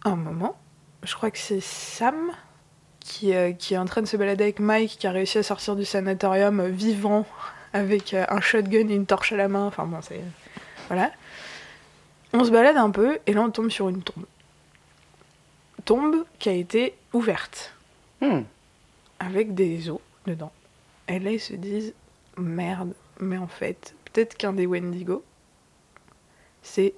un 0.05 0.14
moment, 0.14 0.57
je 1.03 1.16
crois 1.16 1.32
que 1.32 1.38
c'est 1.38 1.61
Sam 1.61 2.30
qui, 3.00 3.34
euh, 3.34 3.50
qui, 3.50 3.74
est 3.74 3.78
en 3.78 3.86
train 3.86 4.03
de 4.03 4.07
se 4.07 4.16
balader 4.16 4.44
avec 4.44 4.61
Mike, 4.61 4.98
qui 5.00 5.07
a 5.09 5.11
réussi 5.11 5.38
à 5.38 5.42
sortir 5.42 5.74
du 5.74 5.84
sanatorium 5.84 6.64
vivant, 6.68 7.26
avec 7.72 8.14
un 8.14 8.40
shotgun 8.40 8.88
et 8.88 8.94
une 8.94 9.07
torche 9.07 9.32
à 9.32 9.36
la 9.36 9.48
main. 9.48 9.66
Enfin 9.66 9.84
bon, 9.84 9.98
c'est. 10.00 10.20
Voilà. 10.86 11.11
On 12.32 12.44
se 12.44 12.50
balade 12.50 12.76
un 12.76 12.90
peu 12.90 13.18
et 13.26 13.32
là 13.32 13.42
on 13.42 13.50
tombe 13.50 13.70
sur 13.70 13.88
une 13.88 14.02
tombe. 14.02 14.24
Tombe 15.84 16.24
qui 16.38 16.48
a 16.48 16.52
été 16.52 16.94
ouverte. 17.12 17.74
Hmm. 18.20 18.42
Avec 19.18 19.54
des 19.54 19.90
os 19.90 20.00
dedans. 20.26 20.52
Et 21.08 21.18
là 21.18 21.32
ils 21.32 21.40
se 21.40 21.54
disent 21.54 21.94
merde, 22.36 22.94
mais 23.20 23.38
en 23.38 23.46
fait, 23.46 23.94
peut-être 24.04 24.36
qu'un 24.36 24.52
des 24.52 24.66
Wendigo, 24.66 25.22
c'est 26.62 26.94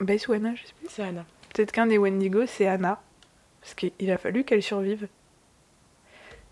Bess 0.00 0.28
ou 0.28 0.32
Anna, 0.32 0.54
je 0.54 0.62
sais 0.62 0.74
plus. 0.78 0.88
C'est 0.90 1.02
Anna. 1.02 1.24
Peut-être 1.52 1.72
qu'un 1.72 1.86
des 1.86 1.98
Wendigo, 1.98 2.46
c'est 2.46 2.66
Anna. 2.66 3.00
Parce 3.60 3.74
qu'il 3.74 4.10
a 4.10 4.18
fallu 4.18 4.44
qu'elle 4.44 4.62
survive. 4.62 5.08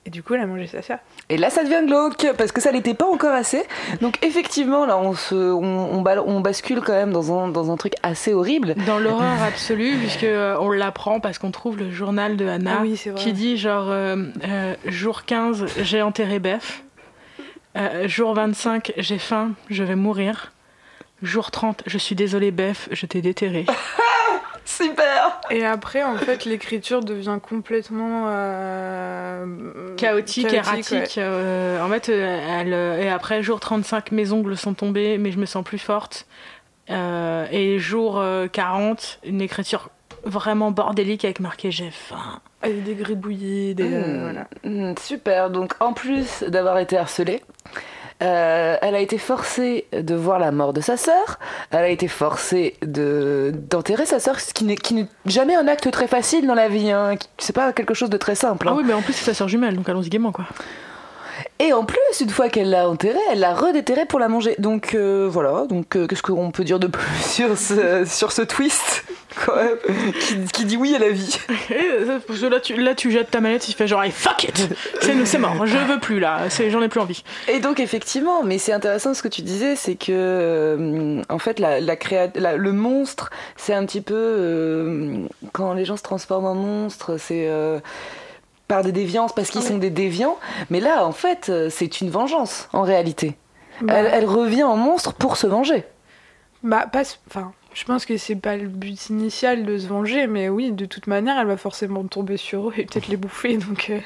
Et 0.07 0.11
du 0.11 0.23
coup, 0.23 0.35
elle 0.35 0.41
a 0.41 0.47
mangé 0.47 0.67
sa 0.67 0.81
sœur. 0.81 0.99
Et 1.29 1.37
là, 1.37 1.51
ça 1.51 1.63
devient 1.63 1.87
glauque, 1.87 2.27
parce 2.39 2.53
que 2.53 2.63
ça 2.63 2.73
n'était 2.73 2.95
pas 2.95 3.05
encore 3.05 3.35
assez. 3.35 3.63
Donc, 4.01 4.19
effectivement, 4.25 4.87
là, 4.87 4.97
on, 4.97 5.15
se, 5.15 5.35
on, 5.35 6.03
on, 6.03 6.41
bascule 6.41 6.81
quand 6.81 6.95
même 6.95 7.13
dans 7.13 7.39
un, 7.39 7.49
dans 7.49 7.71
un 7.71 7.77
truc 7.77 7.93
assez 8.03 8.33
horrible. 8.33 8.75
Dans 8.87 8.99
l'horreur 8.99 9.43
absolue, 9.43 9.97
puisque 9.99 10.25
euh, 10.25 10.57
on 10.59 10.71
l'apprend 10.71 11.21
parce 11.21 11.39
qu'on 11.39 11.51
trouve 11.51 11.77
le 11.77 11.91
journal 11.91 12.39
de 12.39 12.47
Anna 12.47 12.83
ah 12.83 13.15
qui 13.15 13.33
dit 13.35 13.59
genre 13.59 13.91
euh, 13.91 14.17
euh, 14.45 14.75
jour 14.87 15.25
15, 15.25 15.67
j'ai 15.83 16.01
enterré 16.01 16.39
Beth. 16.39 16.83
jour 18.07 18.33
25, 18.33 18.95
j'ai 18.97 19.19
faim, 19.19 19.53
je 19.69 19.85
vais 19.85 19.97
mourir. 19.97 20.53
Jour 21.23 21.51
30, 21.51 21.83
je 21.87 21.99
suis 21.99 22.15
désolée 22.15 22.53
Beth, 22.53 22.89
je 22.91 23.05
t'ai 23.05 23.21
déterré. 23.21 23.67
Super 24.81 25.41
Et 25.51 25.65
après, 25.65 26.03
en 26.03 26.17
fait, 26.17 26.45
l'écriture 26.45 27.05
devient 27.05 27.39
complètement 27.43 28.27
euh, 28.29 29.95
chaotique, 29.97 30.53
erratique. 30.53 31.19
Euh, 31.19 31.85
en 31.85 31.89
fait, 31.89 32.09
elle, 32.09 32.73
et 32.73 33.09
après, 33.09 33.43
jour 33.43 33.61
35, 33.61 34.13
mes 34.13 34.33
ongles 34.33 34.57
sont 34.57 34.75
tombés, 34.75 35.19
mais 35.19 35.33
je 35.33 35.39
me 35.39 35.47
sens 35.47 35.65
plus 35.65 35.79
forte. 35.79 36.27
Euh, 36.91 37.47
et 37.51 37.79
jour 37.79 38.23
40, 38.53 39.21
une 39.25 39.41
écriture 39.41 39.91
vraiment 40.25 40.71
bordélique 40.71 41.25
avec 41.25 41.41
marqué 41.41 41.71
j'ai 41.71 41.91
faim. 41.91 42.41
Avec 42.63 42.83
des 42.83 42.95
gribouillis, 42.95 43.75
des. 43.75 43.85
Mmh. 43.85 44.21
voilà. 44.21 44.47
Mmh, 44.65 44.95
super, 44.99 45.51
donc 45.51 45.75
en 45.81 45.93
plus 45.93 46.43
d'avoir 46.43 46.79
été 46.79 46.97
harcelée, 46.97 47.43
euh, 48.23 48.77
elle 48.81 48.95
a 48.95 49.01
été 49.01 49.19
forcée 49.19 49.87
de 49.93 50.15
voir 50.15 50.39
la 50.39 50.53
mort 50.53 50.73
de 50.73 50.81
sa 50.81 50.97
sœur. 50.97 51.39
Elle 51.71 51.85
a 51.85 51.89
été 51.89 52.09
forcée 52.09 52.77
de 52.83 53.53
d'enterrer 53.71 54.07
sa 54.07 54.21
sœur, 54.21 54.41
ce 54.41 54.53
qui 54.53 54.65
n'est 54.65 54.77
jamais 55.27 55.55
un 55.55 55.67
acte 55.69 55.91
très 55.91 56.07
facile 56.07 56.47
dans 56.47 56.55
la 56.55 56.69
vie. 56.69 56.91
Hein. 56.91 57.15
C'est 57.39 57.55
pas 57.55 57.73
quelque 57.73 57.95
chose 57.95 58.11
de 58.11 58.17
très 58.17 58.35
simple. 58.35 58.69
Hein. 58.69 58.73
Ah 58.75 58.77
oui, 58.79 58.85
mais 58.87 58.93
en 58.93 59.03
plus 59.03 59.15
c'est 59.15 59.25
sa 59.25 59.35
sœur 59.35 59.49
jumelle, 59.49 59.77
donc 59.77 59.89
allons-y 59.89 60.11
gaiement 60.11 60.33
quoi. 60.33 60.45
Et 61.59 61.73
en 61.73 61.85
plus, 61.85 61.99
une 62.21 62.31
fois 62.31 62.49
qu'elle 62.49 62.71
l'a 62.71 62.89
enterrée, 62.89 63.19
elle 63.31 63.41
l'a 63.41 63.55
redéterrée 63.55 64.07
pour 64.07 64.19
la 64.19 64.29
manger. 64.29 64.55
Donc 64.59 64.95
euh, 64.95 65.29
voilà, 65.31 65.67
donc 65.69 65.97
euh, 65.97 66.07
qu'est-ce 66.07 66.23
qu'on 66.23 66.51
peut 66.51 66.65
dire 66.65 66.79
de 66.79 66.87
plus 66.87 67.05
sur 67.23 67.57
ce, 67.57 68.05
sur 68.07 68.33
ce 68.33 68.43
twist 68.43 69.05
quand 69.45 69.55
même, 69.55 69.77
qui, 70.53 70.65
dit 70.65 70.77
oui 70.77 70.95
à 70.95 70.99
la 70.99 71.11
vie? 71.11 71.39
Là 72.51 72.61
tu, 72.61 72.77
là, 72.77 72.95
tu 72.95 73.11
jettes 73.11 73.31
ta 73.31 73.41
manette, 73.41 73.69
il 73.69 73.75
fait 73.75 73.87
genre 73.87 74.03
hey, 74.03 74.11
fuck 74.11 74.45
it! 74.45 74.69
C'est 75.01 75.39
mort, 75.39 75.67
je 75.67 75.77
veux 75.77 76.01
plus 76.01 76.19
là, 76.19 76.49
j'en 76.69 76.83
ai 76.83 76.89
plus 76.89 77.01
envie. 77.01 77.23
Et 77.47 77.61
donc 77.61 77.79
effectivement, 77.79 78.43
mais 78.43 78.59
c'est 78.59 78.73
intéressant 78.73 79.15
ce 79.15 79.23
que 79.23 79.29
tu 79.29 79.43
disais, 79.43 79.77
c'est 79.77 79.95
que 79.95 80.11
euh, 80.11 81.23
en 81.29 81.39
fait 81.39 81.61
la, 81.61 81.81
la, 81.81 82.57
le 82.57 82.73
monstre, 82.73 83.31
c'est 83.57 83.75
un 83.75 83.85
petit 83.87 84.01
peu 84.01 85.29
quand 85.53 85.75
les 85.75 85.85
gens 85.85 85.97
se 85.97 86.03
transforment 86.03 86.47
en 86.47 86.55
monstre, 86.55 87.17
c'est 87.19 87.49
par 88.71 88.85
des 88.85 88.93
déviances 88.93 89.35
parce 89.35 89.51
qu'ils 89.51 89.63
sont 89.63 89.79
des 89.79 89.91
déviants. 89.91 90.39
Mais 90.71 90.79
là, 90.79 91.05
en 91.05 91.11
fait, 91.11 91.49
euh, 91.49 91.69
c'est 91.71 92.01
une 92.01 92.09
vengeance 92.09 92.69
en 92.73 92.83
réalité. 92.83 93.37
Bah. 93.83 93.95
Elle, 93.95 94.25
revient 94.25 94.63
en 94.63 94.77
monstre 94.77 95.13
pour 95.13 95.37
se 95.37 95.49
venger. 95.49 95.83
Bah, 96.63 96.87
pas. 96.87 97.03
Enfin, 97.27 97.53
je 97.75 97.85
pense 97.85 98.07
que 98.07 98.17
c'est 98.17 98.37
pas 98.37 98.57
le 98.57 98.69
but 98.69 99.09
initial 99.09 99.65
de 99.65 99.77
se 99.77 99.89
venger, 99.89 100.29
mais 100.29 100.49
oui, 100.49 100.71
de 100.71 100.87
toute 100.87 101.09
manière, 101.09 101.37
elle 101.41 101.49
va 101.49 101.57
forcément 101.57 102.05
tomber 102.05 102.37
sur 102.37 102.69
eux 102.69 102.75
et 102.77 102.85
peut-être 102.85 103.09
les 103.09 103.17
bouffer, 103.17 103.57
donc. 103.57 103.91
Euh. 103.91 103.99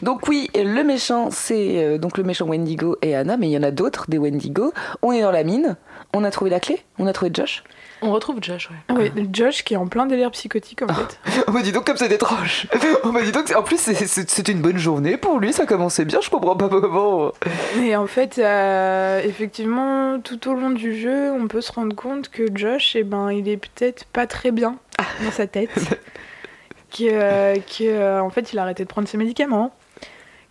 Donc 0.00 0.26
oui, 0.26 0.50
le 0.56 0.82
méchant, 0.82 1.30
c'est 1.30 1.84
euh, 1.84 1.98
donc 1.98 2.18
le 2.18 2.24
méchant 2.24 2.48
Wendigo 2.48 2.96
et 3.00 3.14
Anna, 3.14 3.36
mais 3.36 3.48
il 3.48 3.52
y 3.52 3.58
en 3.58 3.62
a 3.62 3.70
d'autres, 3.70 4.06
des 4.08 4.18
Wendigo. 4.18 4.72
On 5.02 5.12
est 5.12 5.22
dans 5.22 5.30
la 5.30 5.44
mine, 5.44 5.76
on 6.14 6.24
a 6.24 6.32
trouvé 6.32 6.50
la 6.50 6.58
clé, 6.58 6.82
on 6.98 7.06
a 7.06 7.12
trouvé 7.12 7.30
Josh. 7.32 7.62
On 8.02 8.10
retrouve 8.10 8.38
Josh, 8.42 8.68
ouais. 8.68 9.10
Oui, 9.14 9.28
Josh 9.32 9.62
qui 9.62 9.74
est 9.74 9.76
en 9.76 9.86
plein 9.86 10.06
délire 10.06 10.32
psychotique 10.32 10.82
en 10.82 10.86
ah. 10.88 10.94
fait. 10.94 11.44
on 11.46 11.52
m'a 11.52 11.62
dit 11.62 11.70
donc 11.70 11.86
comme 11.86 11.96
c'est 11.96 12.10
étrange. 12.10 12.66
on 13.04 13.12
m'a 13.12 13.22
dit 13.22 13.30
donc 13.30 13.52
en 13.56 13.62
plus 13.62 13.78
c'est 13.78 14.48
une 14.48 14.60
bonne 14.60 14.78
journée 14.78 15.16
pour 15.16 15.38
lui, 15.38 15.52
ça 15.52 15.66
commençait 15.66 16.04
bien, 16.04 16.20
je 16.20 16.28
comprends 16.28 16.56
pas 16.56 16.68
comment. 16.68 17.32
Et 17.80 17.94
en 17.94 18.08
fait, 18.08 18.38
euh, 18.38 19.22
effectivement, 19.22 20.18
tout 20.20 20.48
au 20.48 20.54
long 20.54 20.70
du 20.70 20.98
jeu, 20.98 21.30
on 21.30 21.46
peut 21.46 21.60
se 21.60 21.70
rendre 21.70 21.94
compte 21.94 22.28
que 22.28 22.44
Josh, 22.52 22.96
eh 22.96 23.04
ben, 23.04 23.30
il 23.30 23.48
est 23.48 23.56
peut-être 23.56 24.04
pas 24.06 24.26
très 24.26 24.50
bien 24.50 24.76
dans 25.24 25.30
sa 25.30 25.46
tête. 25.46 25.70
que, 26.90 27.04
euh, 27.04 27.54
que 27.54 27.84
euh, 27.84 28.22
en 28.22 28.30
fait, 28.30 28.52
il 28.52 28.58
a 28.58 28.62
arrêté 28.62 28.82
de 28.82 28.88
prendre 28.88 29.08
ses 29.08 29.16
médicaments. 29.16 29.72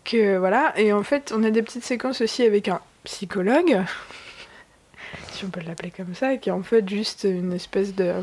Que 0.06 0.38
voilà, 0.38 0.74
et 0.78 0.94
en 0.94 1.04
fait, 1.04 1.34
on 1.36 1.44
a 1.44 1.52
des 1.52 1.62
petites 1.62 1.84
séquences 1.84 2.22
aussi 2.22 2.44
avec 2.44 2.68
un 2.68 2.80
psychologue 3.04 3.82
on 5.44 5.50
peut 5.50 5.62
l'appeler 5.66 5.92
comme 5.96 6.14
ça, 6.14 6.38
qui 6.38 6.50
est 6.50 6.54
en 6.54 6.64
fait 6.64 6.88
juste 6.88 7.24
une 7.24 7.54
espèce 7.54 7.96
de, 7.96 8.14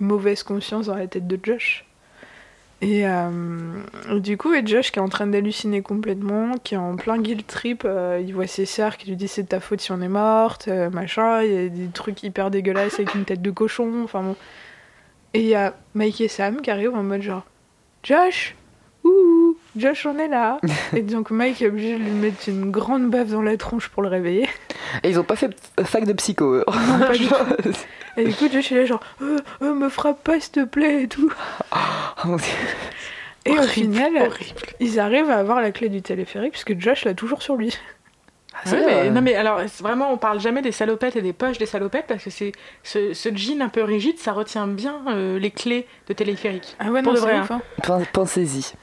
mauvaise 0.00 0.42
conscience 0.42 0.86
dans 0.86 0.96
la 0.96 1.06
tête 1.06 1.26
de 1.26 1.38
Josh. 1.42 1.84
Et 2.80 3.06
euh, 3.06 3.30
du 4.18 4.36
coup, 4.36 4.52
et 4.52 4.66
Josh 4.66 4.90
qui 4.90 4.98
est 4.98 5.02
en 5.02 5.08
train 5.08 5.26
d'halluciner 5.26 5.80
complètement, 5.80 6.52
qui 6.62 6.74
est 6.74 6.78
en 6.78 6.96
plein 6.96 7.18
guilt 7.18 7.46
trip, 7.46 7.82
euh, 7.84 8.20
il 8.22 8.34
voit 8.34 8.46
ses 8.46 8.66
sœurs 8.66 8.96
qui 8.98 9.08
lui 9.08 9.16
disent 9.16 9.32
c'est 9.32 9.48
ta 9.48 9.60
faute 9.60 9.80
si 9.80 9.92
on 9.92 10.00
est 10.02 10.08
morte, 10.08 10.68
euh, 10.68 10.90
machin, 10.90 11.42
il 11.42 11.52
y 11.52 11.66
a 11.66 11.68
des 11.68 11.88
trucs 11.88 12.22
hyper 12.22 12.50
dégueulasses 12.50 12.94
avec 12.94 13.14
une 13.14 13.24
tête 13.24 13.40
de 13.40 13.50
cochon, 13.50 14.02
enfin 14.04 14.22
bon. 14.22 14.36
Et 15.32 15.40
il 15.40 15.46
y 15.46 15.54
a 15.54 15.74
Mike 15.94 16.20
et 16.20 16.28
Sam 16.28 16.60
qui 16.60 16.70
arrivent 16.70 16.94
en 16.94 17.02
mode 17.02 17.22
genre 17.22 17.44
Josh, 18.02 18.54
ouh, 19.02 19.56
Josh 19.76 20.04
on 20.04 20.18
est 20.18 20.28
là. 20.28 20.60
et 20.92 21.02
donc 21.02 21.30
Mike 21.30 21.62
est 21.62 21.68
obligé 21.68 21.94
de 21.94 22.02
lui 22.02 22.10
mettre 22.10 22.48
une 22.48 22.70
grande 22.70 23.08
baffe 23.08 23.30
dans 23.30 23.42
la 23.42 23.56
tronche 23.56 23.88
pour 23.88 24.02
le 24.02 24.08
réveiller. 24.08 24.48
Et 25.02 25.10
ils 25.10 25.18
ont 25.18 25.24
pas 25.24 25.36
fait 25.36 25.50
fac 25.84 26.04
de 26.04 26.12
psycho. 26.12 26.54
Eux. 26.54 26.64
et 28.16 28.24
du 28.24 28.34
coup, 28.34 28.48
Josh 28.50 28.72
est 28.72 28.76
là 28.76 28.84
genre, 28.86 29.00
euh, 29.22 29.38
euh, 29.62 29.74
me 29.74 29.88
frappe 29.88 30.22
pas 30.22 30.40
s'il 30.40 30.52
te 30.52 30.64
plaît 30.64 31.04
et 31.04 31.08
tout. 31.08 31.32
Oh, 32.26 32.36
et 33.44 33.58
au 33.58 33.62
final, 33.64 34.30
ils 34.80 34.98
arrivent 34.98 35.28
à 35.28 35.36
avoir 35.36 35.60
la 35.60 35.70
clé 35.70 35.90
du 35.90 36.00
téléphérique 36.00 36.52
puisque 36.52 36.80
Josh 36.80 37.04
l'a 37.04 37.12
toujours 37.12 37.42
sur 37.42 37.56
lui. 37.56 37.76
Ah, 38.54 38.70
mais, 38.72 39.10
non 39.10 39.20
mais 39.20 39.34
alors 39.34 39.60
vraiment 39.80 40.12
on 40.12 40.16
parle 40.16 40.40
jamais 40.40 40.62
des 40.62 40.70
salopettes 40.70 41.16
et 41.16 41.22
des 41.22 41.32
poches 41.32 41.58
des 41.58 41.66
salopettes 41.66 42.06
parce 42.06 42.22
que 42.22 42.30
c'est 42.30 42.52
ce, 42.84 43.12
ce, 43.12 43.34
jean 43.34 43.60
un 43.60 43.68
peu 43.68 43.82
rigide 43.82 44.18
ça 44.18 44.32
retient 44.32 44.68
bien 44.68 45.02
euh, 45.08 45.38
les 45.40 45.50
clés 45.50 45.86
de 46.08 46.14
téléphérique. 46.14 46.76
Ah 46.78 46.90
ouais 46.90 47.02
non, 47.02 47.16
c'est 47.16 47.32
hein. 47.32 47.60
hein. 47.88 48.02
Pensez-y. 48.12 48.74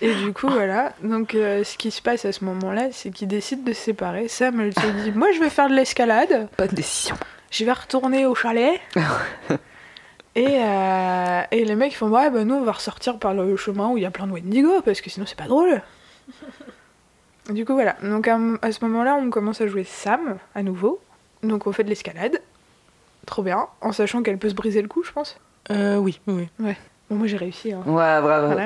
Et 0.00 0.14
du 0.14 0.32
coup, 0.32 0.48
voilà. 0.48 0.92
Donc, 1.02 1.34
euh, 1.34 1.64
ce 1.64 1.76
qui 1.76 1.90
se 1.90 2.00
passe 2.00 2.24
à 2.24 2.32
ce 2.32 2.44
moment-là, 2.44 2.88
c'est 2.92 3.10
qu'ils 3.10 3.28
décident 3.28 3.62
de 3.62 3.72
se 3.72 3.80
séparer. 3.80 4.28
Sam, 4.28 4.60
elle 4.60 4.74
se 4.74 4.86
dit 5.02 5.12
Moi, 5.12 5.32
je 5.32 5.40
vais 5.40 5.50
faire 5.50 5.68
de 5.68 5.74
l'escalade. 5.74 6.48
Pas 6.56 6.66
de 6.66 6.74
décision. 6.74 7.16
Je 7.50 7.64
vais 7.64 7.72
retourner 7.72 8.26
au 8.26 8.34
chalet. 8.34 8.80
et, 10.34 10.46
euh, 10.46 11.42
et 11.50 11.64
les 11.64 11.74
mecs 11.74 11.94
font 11.94 12.08
Ouais, 12.08 12.30
bah, 12.30 12.44
nous, 12.44 12.54
on 12.54 12.64
va 12.64 12.72
ressortir 12.72 13.18
par 13.18 13.34
le 13.34 13.56
chemin 13.56 13.88
où 13.90 13.96
il 13.96 14.02
y 14.02 14.06
a 14.06 14.10
plein 14.10 14.26
de 14.26 14.32
Wendigo, 14.32 14.80
parce 14.82 15.00
que 15.00 15.10
sinon, 15.10 15.26
c'est 15.26 15.38
pas 15.38 15.48
drôle. 15.48 15.82
du 17.50 17.64
coup, 17.64 17.74
voilà. 17.74 17.96
Donc, 18.02 18.26
à, 18.26 18.38
à 18.62 18.72
ce 18.72 18.84
moment-là, 18.84 19.16
on 19.16 19.30
commence 19.30 19.60
à 19.60 19.66
jouer 19.66 19.84
Sam 19.84 20.38
à 20.54 20.62
nouveau. 20.62 21.00
Donc, 21.42 21.66
on 21.66 21.72
fait 21.72 21.84
de 21.84 21.90
l'escalade. 21.90 22.40
Trop 23.26 23.42
bien. 23.42 23.68
En 23.80 23.92
sachant 23.92 24.22
qu'elle 24.22 24.38
peut 24.38 24.48
se 24.48 24.54
briser 24.54 24.82
le 24.82 24.88
cou, 24.88 25.02
je 25.02 25.12
pense. 25.12 25.38
Euh, 25.70 25.96
oui, 25.96 26.20
oui. 26.26 26.48
Ouais 26.58 26.76
moi 27.10 27.26
j'ai 27.26 27.36
réussi. 27.36 27.72
Hein. 27.72 27.82
Ouais, 27.86 28.20
bravo. 28.20 28.58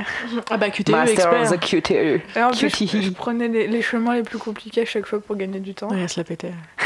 Ah 0.51 0.57
bah 0.57 0.70
QTE, 0.70 0.91
Master 0.91 1.32
expert. 1.32 1.53
of 1.53 1.61
the 1.61 1.61
QTE. 1.61 2.36
Alors, 2.36 2.53
je, 2.53 2.68
je, 2.68 3.11
prenais 3.11 3.49
les, 3.49 3.82
chemins 3.82 4.14
les 4.14 4.22
plus 4.22 4.39
compliqués 4.39 4.82
à 4.82 4.84
chaque 4.84 5.07
fois 5.07 5.20
pour 5.20 5.36
gagner 5.36 5.61
du 5.61 5.74
temps. 5.74 5.89
Ouais, 5.89 6.01
elle 6.03 6.09
se 6.09 6.20
la 6.20 6.24
pétait. 6.24 6.53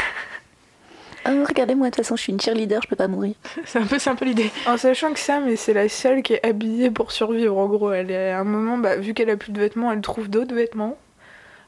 Oh, 1.25 1.45
regardez-moi, 1.47 1.87
de 1.87 1.91
toute 1.95 2.03
façon, 2.03 2.17
je 2.17 2.21
suis 2.23 2.33
une 2.33 2.41
cheerleader, 2.41 2.81
je 2.81 2.89
peux 2.89 2.97
pas 2.97 3.07
mourir. 3.07 3.35
c'est 3.65 3.79
un 3.79 3.85
peu, 3.85 3.97
c'est 3.97 4.09
un 4.09 4.15
peu 4.15 4.25
l'idée. 4.25 4.51
En 4.67 4.75
sachant 4.75 5.13
que 5.13 5.19
Sam, 5.19 5.55
c'est 5.55 5.71
la 5.71 5.87
seule 5.87 6.21
qui 6.21 6.33
est 6.33 6.45
habillée 6.45 6.91
pour 6.91 7.13
survivre. 7.13 7.57
En 7.57 7.67
gros, 7.67 7.93
elle 7.93 8.11
est 8.11 8.31
à 8.31 8.39
un 8.39 8.43
moment, 8.43 8.77
bah, 8.77 8.97
vu 8.97 9.13
qu'elle 9.13 9.29
a 9.29 9.37
plus 9.37 9.53
de 9.53 9.59
vêtements, 9.61 9.89
elle 9.93 10.01
trouve 10.01 10.29
d'autres 10.29 10.53
vêtements. 10.53 10.97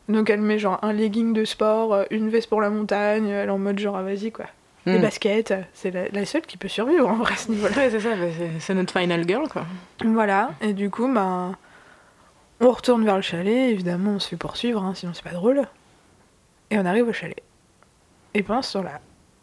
Donc 0.09 0.29
elle 0.29 0.41
met 0.41 0.59
genre 0.59 0.79
un 0.81 0.91
legging 0.91 1.31
de 1.31 1.45
sport, 1.45 2.03
une 2.11 2.29
veste 2.29 2.49
pour 2.49 2.59
la 2.59 2.69
montagne. 2.69 3.29
Elle 3.29 3.47
est 3.47 3.51
en 3.51 3.57
mode 3.57 3.79
genre, 3.79 3.95
ah, 3.95 4.03
vas-y 4.03 4.31
quoi 4.31 4.47
les 4.85 4.99
hmm. 4.99 5.01
baskets. 5.01 5.53
C'est 5.73 5.91
la, 5.91 6.25
seule 6.25 6.43
qui 6.43 6.57
peut 6.57 6.67
survivre 6.67 7.07
en 7.07 7.15
vrai 7.15 7.33
à 7.33 7.37
ce 7.37 7.51
niveau-là. 7.51 7.75
Ouais, 7.75 7.89
c'est 7.89 7.99
ça, 7.99 8.09
c'est 8.59 8.73
notre 8.73 8.97
final 8.97 9.27
girl 9.27 9.47
quoi. 9.47 9.65
Voilà, 10.03 10.51
et 10.61 10.73
du 10.73 10.89
coup, 10.89 11.11
bah, 11.11 11.51
on 12.59 12.71
retourne 12.71 13.03
vers 13.03 13.15
le 13.15 13.21
chalet, 13.21 13.71
évidemment, 13.71 14.11
on 14.11 14.19
se 14.19 14.29
fait 14.29 14.37
poursuivre, 14.37 14.83
hein, 14.83 14.93
sinon 14.95 15.13
c'est 15.13 15.23
pas 15.23 15.31
drôle. 15.31 15.63
Et 16.71 16.77
on 16.77 16.85
arrive 16.85 17.07
au 17.07 17.13
chalet. 17.13 17.41
Et 18.33 18.43
pendant 18.43 18.61
ce 18.61 18.73
temps-là, 18.73 18.99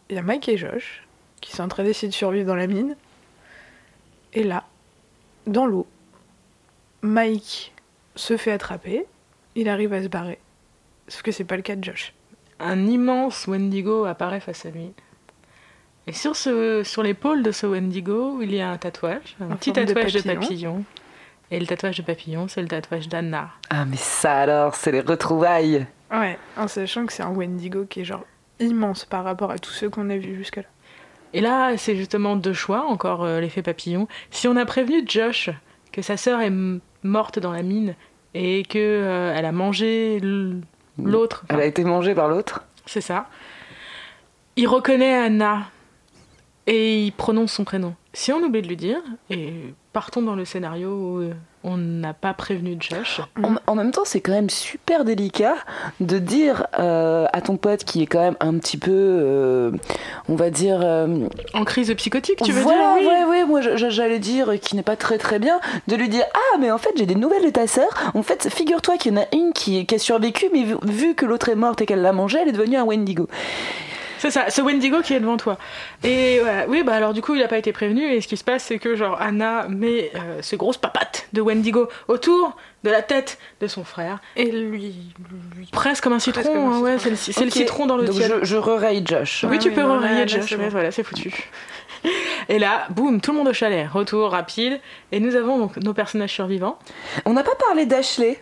il 0.09 0.17
y 0.17 0.19
a 0.19 0.23
Mike 0.23 0.49
et 0.49 0.57
Josh 0.57 1.03
qui 1.41 1.53
sont 1.53 1.63
en 1.65 1.69
train 1.69 1.83
d'essayer 1.83 2.09
de 2.09 2.15
survivre 2.15 2.47
dans 2.47 2.55
la 2.55 2.67
mine. 2.67 2.97
Et 4.33 4.45
là, 4.45 4.65
dans 5.47 5.67
l'eau, 5.67 5.87
Mike 7.03 7.75
se 8.15 8.37
fait 8.37 8.53
attraper, 8.53 9.07
il 9.55 9.69
arrive 9.69 9.93
à 9.93 10.03
se 10.03 10.09
barrer. 10.09 10.39
Sauf 11.09 11.23
que 11.23 11.33
c'est 11.33 11.45
pas 11.45 11.57
le 11.57 11.63
cas 11.63 11.77
de 11.77 11.85
Josh. 11.85 12.15
Un 12.61 12.87
immense 12.87 13.47
Wendigo 13.47 14.05
apparaît 14.05 14.41
face 14.41 14.65
à 14.67 14.71
lui. 14.71 14.93
Et 16.07 16.13
sur, 16.13 16.35
ce, 16.35 16.83
sur 16.83 17.03
l'épaule 17.03 17.43
de 17.43 17.53
ce 17.53 17.67
Wendigo, 17.67 18.41
il 18.43 18.55
y 18.55 18.61
a 18.61 18.71
un 18.71 18.77
tatouage, 18.77 19.37
un 19.41 19.55
petit 19.55 19.73
tatouage 19.73 20.13
de 20.15 20.21
papillon. 20.21 20.85
Et 21.51 21.61
le 21.61 21.67
tatouage 21.67 21.99
de 21.99 22.03
papillon, 22.03 22.49
c'est 22.49 22.63
le 22.63 22.69
tatouage 22.69 23.09
d'Anna. 23.09 23.51
Ah, 23.71 23.85
mais 23.85 23.97
ça 23.97 24.41
alors, 24.41 24.75
c'est 24.75 24.91
les 24.91 25.01
retrouvailles 25.01 25.87
Ouais, 26.11 26.39
en 26.57 26.67
sachant 26.67 27.07
que 27.07 27.13
c'est 27.13 27.23
un 27.23 27.31
Wendigo 27.31 27.85
qui 27.89 28.01
est 28.01 28.05
genre 28.05 28.25
immense 28.59 29.05
par 29.05 29.25
rapport 29.25 29.51
à 29.51 29.59
tous 29.59 29.71
ceux 29.71 29.91
qu'on 29.91 30.11
a 30.11 30.17
vus 30.17 30.37
jusque-là. 30.37 30.65
Et 31.35 31.41
là, 31.41 31.77
c'est 31.77 31.97
justement 31.97 32.37
deux 32.37 32.53
choix, 32.53 32.85
encore 32.85 33.25
euh, 33.25 33.41
l'effet 33.41 33.63
papillon. 33.63 34.09
Si 34.31 34.49
on 34.49 34.57
a 34.57 34.67
prévenu 34.67 35.05
Josh 35.07 35.51
que 35.91 36.03
sa 36.03 36.17
sœur 36.17 36.41
est 36.41 36.53
morte 37.03 37.39
dans 37.39 37.53
la 37.53 37.63
mine 37.63 37.95
et 38.35 38.65
que 38.65 38.79
euh, 38.79 39.35
elle 39.35 39.45
a 39.45 39.53
mangé 39.53 40.21
l'autre. 40.99 41.45
Elle 41.49 41.61
a 41.61 41.65
été 41.65 41.85
mangée 41.85 42.15
par 42.15 42.29
l'autre? 42.29 42.65
C'est 42.87 43.01
ça. 43.01 43.27
Il 44.57 44.69
reconnaît 44.69 45.15
Anna 45.15 45.63
et 46.67 47.05
il 47.05 47.13
prononce 47.13 47.53
son 47.53 47.65
prénom. 47.65 47.95
Si 48.13 48.33
on 48.33 48.43
oublie 48.43 48.63
de 48.63 48.69
lui 48.69 48.77
dire, 48.77 49.01
et 49.31 49.53
partons 49.93 50.23
dans 50.23 50.35
le 50.35 50.45
scénario 50.45 50.91
où 50.91 51.31
on 51.65 51.77
n'a 51.77 52.13
pas 52.13 52.35
prévenu 52.35 52.77
Josh. 52.79 53.21
En, 53.67 53.75
même 53.75 53.91
temps, 53.91 54.05
c'est 54.05 54.21
quand 54.21 54.33
même 54.33 54.51
super 54.51 55.05
délicat 55.05 55.55
de 56.01 56.19
dire 56.19 56.67
euh, 56.79 57.27
à 57.33 57.41
ton 57.41 57.57
pote 57.57 57.85
qui 57.85 58.03
est 58.03 58.07
quand 58.07 58.21
même 58.21 58.37
un 58.41 58.59
petit 58.59 58.77
peu, 58.77 58.91
euh, 58.93 59.71
on 60.29 60.35
va 60.35 60.51
dire... 60.51 60.81
Euh, 60.83 61.29
en 61.55 61.65
crise 61.65 61.95
psychotique, 61.95 62.43
tu 62.43 62.53
veux 62.53 62.65
dire 62.65 62.73
oui. 62.97 63.07
Ouais, 63.07 63.25
ouais, 63.25 63.45
moi 63.45 63.61
j'allais 63.61 64.19
dire 64.19 64.53
qui 64.61 64.77
n'est 64.77 64.83
pas 64.83 64.97
très 64.97 65.19
très 65.19 65.39
bien, 65.39 65.61
de 65.87 65.97
lui 65.97 66.09
dire 66.09 66.25
Ah, 66.35 66.59
mais 66.59 66.71
en 66.71 66.79
fait, 66.79 66.91
j'ai 66.97 67.07
des 67.07 67.15
nouvelles 67.15 67.45
de 67.45 67.51
ta 67.51 67.67
sœur. 67.67 67.89
En 68.15 68.23
fait, 68.23 68.49
figure-toi 68.53 68.97
qu'il 68.99 69.15
y 69.15 69.19
en 69.19 69.23
a 69.23 69.27
une 69.33 69.53
qui, 69.53 69.87
qui 69.87 69.95
a 69.95 69.99
survécu, 69.99 70.47
mais 70.53 70.65
vu, 70.65 70.77
vu 70.83 71.15
que 71.15 71.27
l'autre 71.27 71.49
est 71.49 71.57
morte 71.57 71.81
et 71.81 71.87
qu'elle 71.87 72.03
l'a 72.03 72.13
mangée, 72.13 72.39
elle 72.43 72.49
est 72.49 72.53
devenue 72.53 72.77
un 72.77 72.85
Wendigo. 72.85 73.29
C'est 74.23 74.31
ça, 74.31 74.45
c'est 74.51 74.63
Wendigo 74.63 75.03
qui 75.03 75.15
est 75.15 75.21
devant 75.21 75.37
toi. 75.37 75.59
Et 76.05 76.41
oui, 76.69 76.85
bah 76.85 76.95
alors 76.95 77.13
du 77.13 77.21
coup, 77.23 77.35
il 77.35 77.41
n'a 77.41 77.49
pas 77.49 77.59
été 77.59 77.73
prévenu. 77.73 78.05
Et 78.05 78.21
ce 78.21 78.29
qui 78.29 78.37
se 78.37 78.45
passe, 78.45 78.63
c'est 78.63 78.79
que 78.79 78.95
genre 78.95 79.21
Anna 79.21 79.67
met 79.69 80.13
euh, 80.15 80.39
ce 80.43 80.55
gros 80.55 80.73
papates 80.75 81.27
de 81.33 81.41
Wendigo 81.41 81.89
autour 82.07 82.57
de 82.85 82.91
la 82.91 83.03
tête 83.03 83.41
de 83.61 83.67
son 83.67 83.83
frère. 83.83 84.21
Et 84.37 84.53
lui. 84.53 84.95
presque 85.73 86.05
comme 86.05 86.13
un 86.13 86.21
citron, 86.21 86.71
hein, 86.71 86.79
ouais, 86.79 86.99
c'est 87.01 87.11
le, 87.11 87.51
citron 87.51 87.87
dans 87.87 87.97
le 87.97 88.05
Donc 88.05 88.15
je, 88.15 88.45
je 88.45 88.57
re 88.57 89.05
Josh. 89.05 89.45
Oui, 89.51 89.59
tu 89.59 89.73
peux 89.73 89.83
re 89.83 90.29
Josh, 90.29 90.55
voilà, 90.71 90.93
c'est 90.93 91.03
foutu. 91.03 91.51
Et 92.49 92.61
là, 92.61 92.87
boum, 92.91 93.21
tout 93.21 93.33
le 93.33 93.39
monde 93.39 93.49
au 93.49 93.53
chalet. 93.53 93.89
Retour 93.89 94.31
rapide. 94.31 94.81
Et 95.11 95.19
nous 95.19 95.35
avons 95.35 95.59
donc 95.59 95.79
nos 95.79 95.95
personnages 95.95 96.33
survivants. 96.33 96.79
On 97.25 97.33
n'a 97.33 97.43
pas 97.43 97.57
parlé 97.57 97.87
d'Ashley. 97.87 98.41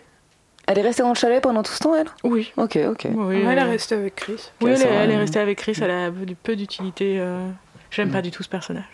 Elle 0.67 0.77
est 0.77 0.83
restée 0.83 1.03
dans 1.03 1.09
le 1.09 1.15
chalet 1.15 1.41
pendant 1.41 1.63
tout 1.63 1.71
ce 1.71 1.79
temps, 1.79 1.95
elle? 1.95 2.07
Oui. 2.23 2.51
Ok, 2.57 2.77
ok. 2.87 3.05
elle 3.05 3.57
est 3.57 3.63
restée 3.63 3.95
avec 3.95 4.15
Chris. 4.15 4.51
Oui, 4.61 4.71
elle, 4.71 5.11
est 5.11 5.17
restée 5.17 5.39
avec 5.39 5.57
Chris, 5.57 5.77
elle 5.81 5.91
a 5.91 6.11
peu 6.43 6.55
d'utilité. 6.55 7.17
Euh, 7.19 7.47
j'aime 7.89 8.11
pas 8.11 8.19
mm. 8.19 8.23
du 8.23 8.31
tout 8.31 8.43
ce 8.43 8.49
personnage. 8.49 8.83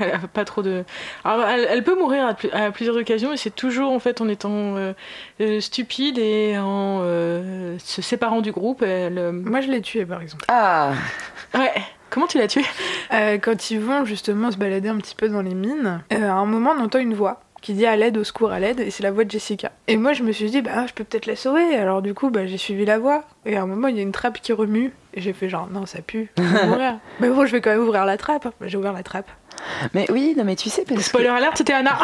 Elle 0.00 0.12
a 0.12 0.18
pas 0.18 0.44
trop 0.44 0.62
de. 0.62 0.84
Alors, 1.24 1.44
elle, 1.48 1.82
peut 1.82 1.98
mourir 1.98 2.32
à, 2.52 2.70
plusieurs 2.70 2.94
occasions 2.94 3.32
et 3.32 3.36
c'est 3.36 3.52
toujours 3.52 3.90
en 3.90 3.98
fait 3.98 4.20
en 4.20 4.28
étant 4.28 4.76
euh, 4.76 4.92
euh, 5.40 5.60
stupide 5.60 6.18
et 6.18 6.56
en 6.56 7.00
se 7.00 8.00
séparant 8.00 8.40
du 8.40 8.52
groupe. 8.52 8.82
Elle, 8.82 9.32
Moi, 9.32 9.60
je 9.60 9.66
l'ai 9.66 9.82
tuée 9.82 10.06
par 10.06 10.22
exemple. 10.22 10.44
Ah 10.46 10.92
Ouais. 11.52 11.72
Comment 12.10 12.28
tu 12.28 12.38
l'as 12.38 12.46
tuée? 12.46 12.64
Quand 13.10 13.72
ils 13.72 13.80
vont 13.80 14.04
justement 14.04 14.52
se 14.52 14.56
balader 14.56 14.88
un 14.88 14.98
petit 14.98 15.16
peu 15.16 15.28
dans 15.28 15.42
les 15.42 15.54
mines, 15.54 16.00
à 16.12 16.32
un 16.32 16.46
moment, 16.46 16.74
on 16.78 16.84
entend 16.84 17.00
une 17.00 17.14
voix 17.14 17.40
qui 17.60 17.74
dit 17.74 17.86
à 17.86 17.96
l'aide, 17.96 18.16
au 18.16 18.24
secours, 18.24 18.52
à 18.52 18.60
l'aide, 18.60 18.80
et 18.80 18.90
c'est 18.90 19.02
la 19.02 19.10
voix 19.10 19.24
de 19.24 19.30
Jessica. 19.30 19.72
Et 19.86 19.96
moi, 19.96 20.12
je 20.12 20.22
me 20.22 20.32
suis 20.32 20.50
dit, 20.50 20.62
bah, 20.62 20.86
je 20.86 20.92
peux 20.92 21.04
peut-être 21.04 21.26
la 21.26 21.36
sauver. 21.36 21.76
Alors, 21.76 22.02
du 22.02 22.14
coup, 22.14 22.30
bah, 22.30 22.46
j'ai 22.46 22.58
suivi 22.58 22.84
la 22.84 22.98
voix. 22.98 23.24
Et 23.46 23.56
à 23.56 23.62
un 23.62 23.66
moment, 23.66 23.88
il 23.88 23.96
y 23.96 23.98
a 23.98 24.02
une 24.02 24.12
trappe 24.12 24.40
qui 24.40 24.52
remue. 24.52 24.92
Et 25.14 25.20
j'ai 25.20 25.32
fait 25.32 25.48
genre, 25.48 25.68
non, 25.70 25.86
ça 25.86 26.00
pue, 26.00 26.30
mourir. 26.38 26.98
mais 27.20 27.28
bon, 27.28 27.46
je 27.46 27.52
vais 27.52 27.60
quand 27.60 27.70
même 27.70 27.80
ouvrir 27.80 28.04
la 28.04 28.16
trappe. 28.16 28.44
Bah, 28.44 28.66
j'ai 28.66 28.78
ouvert 28.78 28.92
la 28.92 29.02
trappe. 29.02 29.30
Mais 29.94 30.06
oui, 30.10 30.34
non, 30.36 30.44
mais 30.44 30.56
tu 30.56 30.70
sais. 30.70 30.84
Parce 30.84 31.02
Spoiler 31.02 31.28
alert, 31.28 31.56
c'était 31.56 31.72
Anna 31.72 31.98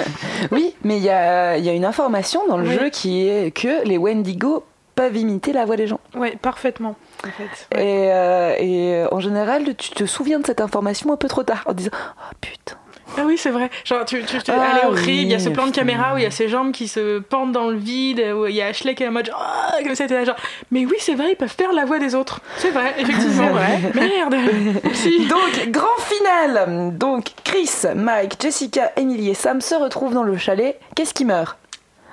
Oui, 0.50 0.74
mais 0.82 0.96
il 0.96 1.02
y 1.02 1.10
a, 1.10 1.56
y 1.56 1.68
a, 1.68 1.72
une 1.72 1.84
information 1.84 2.46
dans 2.48 2.58
le 2.58 2.66
jeu 2.66 2.90
qui 2.90 3.28
est 3.28 3.52
que 3.52 3.86
les 3.86 3.96
Wendigo 3.96 4.64
peuvent 4.96 5.16
imiter 5.16 5.52
la 5.52 5.64
voix 5.64 5.76
des 5.76 5.86
gens. 5.86 6.00
Oui, 6.14 6.34
parfaitement. 6.36 6.96
En 7.24 7.30
fait, 7.30 7.78
et, 7.78 8.10
euh, 8.10 8.56
et 8.58 9.04
en 9.12 9.20
général, 9.20 9.76
tu 9.76 9.90
te 9.90 10.04
souviens 10.04 10.40
de 10.40 10.46
cette 10.46 10.60
information 10.60 11.12
un 11.12 11.16
peu 11.16 11.28
trop 11.28 11.42
tard 11.42 11.62
en 11.66 11.74
disant 11.74 11.90
Oh 11.94 12.34
putain, 12.40 12.76
ah 13.16 13.22
oui, 13.24 13.38
c'est 13.38 13.50
vrai. 13.50 13.70
Genre, 13.84 14.04
tu, 14.04 14.22
tu, 14.24 14.38
tu 14.42 14.50
ah, 14.50 14.68
elle 14.72 14.82
est 14.82 14.86
horrible. 14.86 15.10
il 15.10 15.28
y 15.28 15.34
a 15.34 15.38
ce 15.38 15.48
plan 15.48 15.66
de 15.66 15.72
caméra 15.72 16.14
où 16.14 16.18
il 16.18 16.24
y 16.24 16.26
a 16.26 16.30
ses 16.30 16.48
jambes 16.48 16.72
qui 16.72 16.88
se 16.88 17.18
pendent 17.20 17.52
dans 17.52 17.68
le 17.68 17.76
vide, 17.76 18.20
où 18.36 18.46
il 18.46 18.54
y 18.54 18.60
a 18.60 18.66
Ashley 18.66 18.94
qui 18.94 19.04
est 19.04 19.08
en 19.08 19.12
mode 19.12 19.30
oh, 19.32 19.84
comme 19.84 19.94
ça, 19.94 20.06
là, 20.06 20.24
genre. 20.24 20.36
Mais 20.70 20.84
oui, 20.84 20.96
c'est 20.98 21.14
vrai, 21.14 21.32
ils 21.32 21.36
peuvent 21.36 21.54
faire 21.56 21.72
la 21.72 21.84
voix 21.84 21.98
des 21.98 22.14
autres. 22.14 22.40
C'est 22.56 22.70
vrai, 22.70 22.94
effectivement. 22.98 23.50
vrai. 23.50 23.80
Merde. 23.94 24.36
Donc, 25.28 25.68
grand 25.70 25.86
final. 26.00 26.96
Donc, 26.96 27.26
Chris, 27.44 27.70
Mike, 27.94 28.36
Jessica, 28.40 28.92
Emily 28.96 29.30
et 29.30 29.34
Sam 29.34 29.60
se 29.60 29.74
retrouvent 29.74 30.14
dans 30.14 30.24
le 30.24 30.36
chalet. 30.36 30.78
Qu'est-ce 30.94 31.14
qui 31.14 31.24
meurt? 31.24 31.56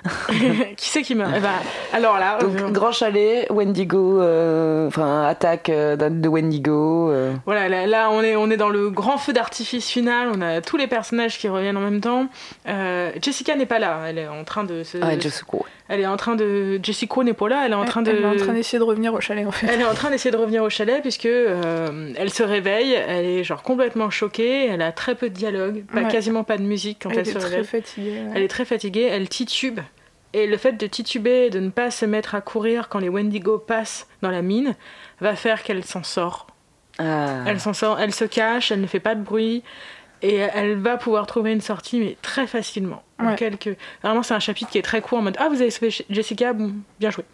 qui 0.77 0.89
c'est 0.89 1.01
qui 1.01 1.15
meurt? 1.15 1.31
Eh 1.35 1.39
ben, 1.39 1.49
Alors 1.93 2.17
là. 2.17 2.37
Donc, 2.39 2.59
euh, 2.59 2.69
grand 2.69 2.91
chalet, 2.91 3.47
Wendigo, 3.49 4.21
euh, 4.21 4.87
enfin, 4.87 5.23
attaque 5.23 5.69
euh, 5.69 5.95
de 5.95 6.27
Wendigo. 6.27 7.11
Voilà, 7.45 7.87
là, 7.87 8.09
on, 8.11 8.21
est, 8.21 8.35
on 8.35 8.49
est 8.49 8.57
dans 8.57 8.69
le 8.69 8.89
grand 8.89 9.17
feu 9.17 9.33
d'artifice 9.33 9.87
final. 9.87 10.29
On 10.35 10.41
a 10.41 10.61
tous 10.61 10.77
les 10.77 10.87
personnages 10.87 11.37
qui 11.37 11.47
reviennent 11.47 11.77
en 11.77 11.81
même 11.81 12.01
temps. 12.01 12.27
Jessica 13.21 13.55
n'est 13.55 13.65
pas 13.65 13.79
là. 13.79 14.01
Elle 14.07 14.17
est 14.17 14.27
en 14.27 14.43
train 14.43 14.63
de 14.63 14.83
se. 14.83 14.97
Ah, 15.01 15.17
Jessica. 15.17 15.57
Elle 15.89 15.99
est 15.99 16.07
en 16.07 16.17
train 16.17 16.35
de. 16.35 16.79
Jessica 16.81 17.23
n'est 17.23 17.33
pas 17.33 17.49
là. 17.49 17.63
Elle 17.65 17.73
est 17.73 17.75
en 17.75 17.85
train 17.85 18.01
de. 18.01 18.11
Elle 18.11 18.23
est 18.23 18.25
en 18.25 18.35
train 18.35 18.53
d'essayer 18.53 18.79
de 18.79 18.83
revenir 18.83 19.13
au 19.13 19.19
chalet 19.19 19.45
en 19.45 19.51
fait. 19.51 19.67
Elle 19.67 19.81
est 19.81 19.85
en 19.85 19.93
train 19.93 20.09
d'essayer 20.09 20.31
de 20.31 20.37
revenir 20.37 20.63
au 20.63 20.69
chalet 20.69 21.01
puisque 21.01 21.25
elle 21.25 22.29
se 22.29 22.43
réveille. 22.43 22.93
Elle 22.93 23.25
est 23.25 23.43
genre 23.43 23.63
complètement 23.63 24.09
choquée. 24.09 24.67
Elle 24.67 24.81
a 24.81 24.91
très 24.91 25.15
peu 25.15 25.29
de 25.29 25.35
dialogue, 25.35 25.83
pas, 25.91 26.05
quasiment 26.05 26.43
pas 26.43 26.57
de 26.57 26.63
musique 26.63 26.99
quand 27.03 27.09
elle, 27.09 27.25
se 27.25 27.37
réveille. 27.37 27.53
Elle 27.53 27.59
est 27.59 27.63
très 27.63 27.81
fatiguée. 27.81 28.23
Elle 28.33 28.43
est 28.43 28.47
très 28.47 28.65
fatiguée. 28.65 29.03
Elle 29.03 29.29
titube. 29.29 29.79
Et 30.33 30.47
le 30.47 30.57
fait 30.57 30.73
de 30.73 30.87
tituber, 30.87 31.51
de 31.51 31.59
ne 31.59 31.69
pas 31.69 31.91
se 31.91 32.05
mettre 32.05 32.33
à 32.33 32.41
courir 32.41 32.89
quand 32.89 32.99
les 32.99 33.09
Wendigo 33.09 33.59
passent 33.59 34.07
dans 34.23 34.31
la 34.31 34.41
mine, 34.41 34.75
va 35.21 35.35
faire 35.35 35.61
qu'elle 35.61 35.85
s'en 35.85 36.01
sort. 36.01 36.47
Ah. 36.97 37.43
Elle 37.47 37.59
s'en 37.59 37.73
sort, 37.73 37.99
elle 37.99 38.13
se 38.13 38.25
cache, 38.25 38.71
elle 38.71 38.81
ne 38.81 38.87
fait 38.87 38.99
pas 38.99 39.15
de 39.15 39.21
bruit, 39.21 39.63
et 40.23 40.35
elle 40.35 40.77
va 40.77 40.97
pouvoir 40.97 41.27
trouver 41.27 41.51
une 41.51 41.61
sortie, 41.61 41.99
mais 41.99 42.17
très 42.21 42.47
facilement. 42.47 43.03
quelques... 43.37 43.77
Vraiment, 44.01 44.23
c'est 44.23 44.33
un 44.33 44.39
chapitre 44.39 44.71
qui 44.71 44.77
est 44.77 44.83
très 44.83 45.01
court 45.01 45.19
en 45.19 45.21
mode 45.21 45.35
Ah, 45.37 45.49
vous 45.49 45.61
avez 45.61 45.69
sauvé 45.69 45.93
Jessica, 46.09 46.53
bon, 46.53 46.73
bien 46.99 47.11
joué. 47.11 47.25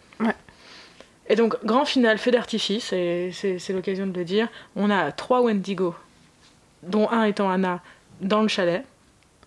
Et 1.28 1.36
donc, 1.36 1.64
grand 1.64 1.84
final, 1.84 2.18
feu 2.18 2.32
d'artifice, 2.32 2.92
et 2.92 3.30
c'est 3.32 3.72
l'occasion 3.72 4.08
de 4.08 4.18
le 4.18 4.24
dire. 4.24 4.48
On 4.74 4.90
a 4.90 5.12
trois 5.12 5.40
Wendigo, 5.40 5.94
dont 6.82 7.08
un 7.08 7.22
étant 7.24 7.48
Anna, 7.48 7.80
dans 8.20 8.42
le 8.42 8.48
chalet. 8.48 8.84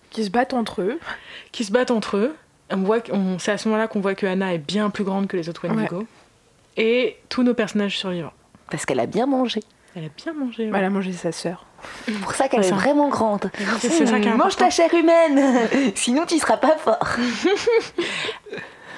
Qui 0.09 0.23
se 0.23 0.29
battent 0.29 0.53
entre 0.53 0.81
eux. 0.81 0.99
Qui 1.51 1.65
se 1.65 1.71
battent 1.71 1.91
entre 1.91 2.17
eux 2.17 2.35
on 2.71 3.37
c'est 3.39 3.51
à 3.51 3.57
ce 3.57 3.67
moment-là 3.67 3.87
qu'on 3.87 3.99
voit 3.99 4.15
que 4.15 4.25
Anna 4.25 4.53
est 4.53 4.57
bien 4.57 4.89
plus 4.89 5.03
grande 5.03 5.27
que 5.27 5.37
les 5.37 5.49
autres 5.49 5.67
Wendigo. 5.67 6.07
Et 6.77 7.17
tous 7.29 7.43
nos 7.43 7.53
personnages 7.53 7.97
survivants. 7.97 8.33
Parce 8.71 8.85
qu'elle 8.85 8.99
a 8.99 9.05
bien 9.05 9.27
mangé. 9.27 9.61
Elle 9.95 10.05
a 10.05 10.09
bien 10.09 10.33
mangé. 10.33 10.71
Elle 10.73 10.83
a 10.83 10.89
mangé 10.89 11.11
sa 11.11 11.31
sœur. 11.31 11.65
C'est 12.05 12.19
pour 12.19 12.33
ça 12.33 12.47
qu'elle 12.47 12.63
est 12.63 12.71
vraiment 12.71 13.09
grande. 13.09 13.51
C'est 13.79 14.05
ça 14.05 14.19
Mange 14.19 14.55
ta 14.55 14.69
chair 14.69 14.93
humaine, 14.93 15.67
sinon 15.95 16.25
tu 16.25 16.37
seras 16.39 16.57
pas 16.57 16.77
fort. 16.77 16.99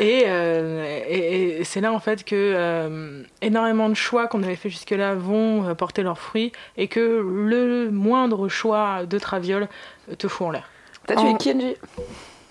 Euh, 0.01 0.99
et, 1.07 1.63
c'est 1.63 1.79
là 1.79 1.93
en 1.93 1.99
fait 1.99 2.25
que 2.25 2.35
euh, 2.35 3.23
énormément 3.41 3.87
de 3.87 3.93
choix 3.93 4.27
qu'on 4.27 4.43
avait 4.43 4.57
fait 4.57 4.69
jusque-là 4.69 5.15
vont 5.15 5.69
euh, 5.69 5.73
porter 5.73 6.03
leurs 6.03 6.19
fruits 6.19 6.51
et 6.75 6.89
que 6.89 6.99
le 6.99 7.89
moindre 7.91 8.49
choix 8.49 9.05
de 9.05 9.17
Traviole 9.17 9.69
te 10.17 10.27
fout 10.27 10.47
en 10.47 10.51
l'air. 10.51 10.69
T'as 11.07 11.15
tué 11.15 11.33
Kenji 11.39 11.75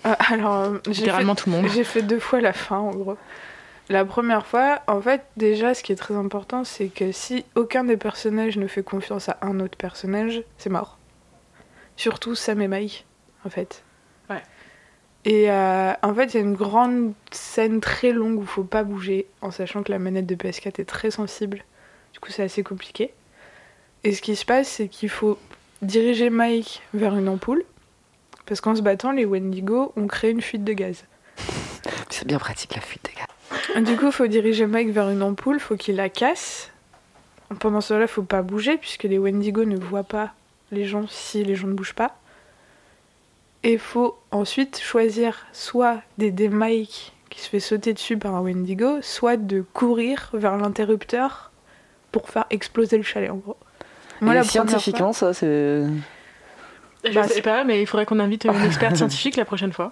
euh, 0.07 0.15
alors, 0.31 0.57
euh, 0.57 0.79
littéralement 0.87 1.35
tout 1.35 1.49
le 1.49 1.57
monde. 1.57 1.67
J'ai 1.75 1.85
fait 1.85 2.03
deux 2.03 2.19
fois 2.19 2.41
la 2.41 2.53
fin 2.53 2.77
en 2.77 2.91
gros. 2.91 3.17
La 3.89 4.05
première 4.05 4.47
fois, 4.47 4.81
en 4.87 5.01
fait, 5.01 5.23
déjà, 5.37 5.75
ce 5.75 5.83
qui 5.83 5.93
est 5.93 5.97
très 5.97 6.15
important, 6.15 6.65
c'est 6.65 6.89
que 6.89 7.13
si 7.13 7.45
aucun 7.55 7.85
des 7.85 7.97
personnages 7.97 8.57
ne 8.57 8.67
fait 8.67 8.83
confiance 8.83 9.29
à 9.29 9.39
un 9.43 9.61
autre 9.61 9.77
personnage, 9.77 10.43
c'est 10.57 10.71
mort. 10.71 10.99
Surtout 11.97 12.35
Sam 12.35 12.63
et 12.63 12.69
Mike, 12.69 13.05
en 13.45 13.51
fait. 13.51 13.85
Ouais. 14.31 14.43
Et 15.27 15.51
euh, 15.51 15.93
en 16.03 16.15
fait, 16.15 16.33
il 16.33 16.35
y 16.35 16.41
a 16.41 16.43
une 16.43 16.55
grande 16.55 17.13
scène 17.31 17.81
très 17.81 18.13
longue 18.13 18.39
où 18.39 18.43
il 18.43 18.49
faut 18.49 18.65
pas 18.65 18.85
bouger, 18.85 19.27
en 19.43 19.51
sachant 19.51 19.83
que 19.83 19.93
la 19.93 19.99
manette 19.99 20.27
de 20.27 20.35
PS4 20.35 20.81
est 20.81 20.89
très 20.89 21.11
sensible. 21.11 21.65
Du 22.13 22.21
coup, 22.21 22.31
c'est 22.31 22.43
assez 22.43 22.63
compliqué. 22.63 23.13
Et 24.03 24.13
ce 24.13 24.23
qui 24.23 24.37
se 24.37 24.45
passe, 24.45 24.69
c'est 24.69 24.89
qu'il 24.89 25.09
faut 25.09 25.39
diriger 25.83 26.31
Mike 26.31 26.83
vers 26.95 27.17
une 27.17 27.29
ampoule 27.29 27.65
parce 28.47 28.61
qu'en 28.61 28.75
se 28.75 28.83
battant, 28.83 29.13
les 29.13 29.25
Wendigo 29.25 29.93
ont 29.97 30.07
créé 30.07 30.31
une 30.31 30.43
fuite 30.43 30.65
de 30.65 30.73
gaz. 30.73 31.05
C'est 32.11 32.27
bien 32.27 32.39
pratique 32.39 32.75
la 32.75 32.83
fuite 32.83 33.05
de 33.05 33.17
gaz. 33.17 33.24
Du 33.83 33.97
coup, 33.97 34.07
il 34.07 34.13
faut 34.13 34.27
diriger 34.27 34.67
Mike 34.67 34.91
vers 34.91 35.11
une 35.11 35.23
ampoule, 35.23 35.59
faut 35.59 35.77
qu'il 35.77 35.97
la 35.97 36.09
casse. 36.09 36.71
Pendant 37.59 37.81
ce 37.81 37.95
temps-là, 37.95 38.07
faut 38.07 38.23
pas 38.23 38.43
bouger 38.43 38.77
puisque 38.77 39.05
les 39.05 39.19
Wendigo 39.19 39.65
ne 39.65 39.77
voient 39.77 40.05
pas 40.05 40.33
les 40.71 40.85
gens 40.85 41.07
si 41.09 41.45
les 41.45 41.55
gens 41.55 41.67
ne 41.67 41.75
bougent 41.75 41.95
pas. 41.95 42.17
Et 43.63 43.79
faut 43.79 44.19
ensuite 44.31 44.81
choisir 44.81 45.47
soit 45.53 46.03
d'aider 46.19 46.49
Mike 46.49 47.13
qui 47.31 47.41
se 47.41 47.49
fait 47.49 47.61
sauter 47.61 47.95
dessus 47.95 48.17
par 48.17 48.35
un 48.35 48.43
Wendigo, 48.43 48.99
soit 49.03 49.37
de 49.37 49.65
courir 49.73 50.31
vers 50.35 50.57
l'interrupteur 50.57 51.51
pour 52.13 52.29
faire 52.29 52.45
exploser 52.51 52.97
le 52.97 53.03
chalet 53.03 53.31
en 53.31 53.37
gros. 53.37 53.57
Moi, 54.21 54.43
scientifiquement, 54.45 55.13
ça 55.13 55.35
c'est. 55.35 55.83
Je 57.05 57.13
bah, 57.13 57.27
sais 57.27 57.43
pas, 57.43 57.65
mais 57.65 57.83
il 57.83 57.87
faudrait 57.87 58.07
qu'on 58.07 58.21
invite 58.21 58.45
une 58.45 58.55
experte 58.65 58.97
scientifique 58.97 59.37
la 59.37 59.45
prochaine 59.45 59.73
fois. 59.73 59.91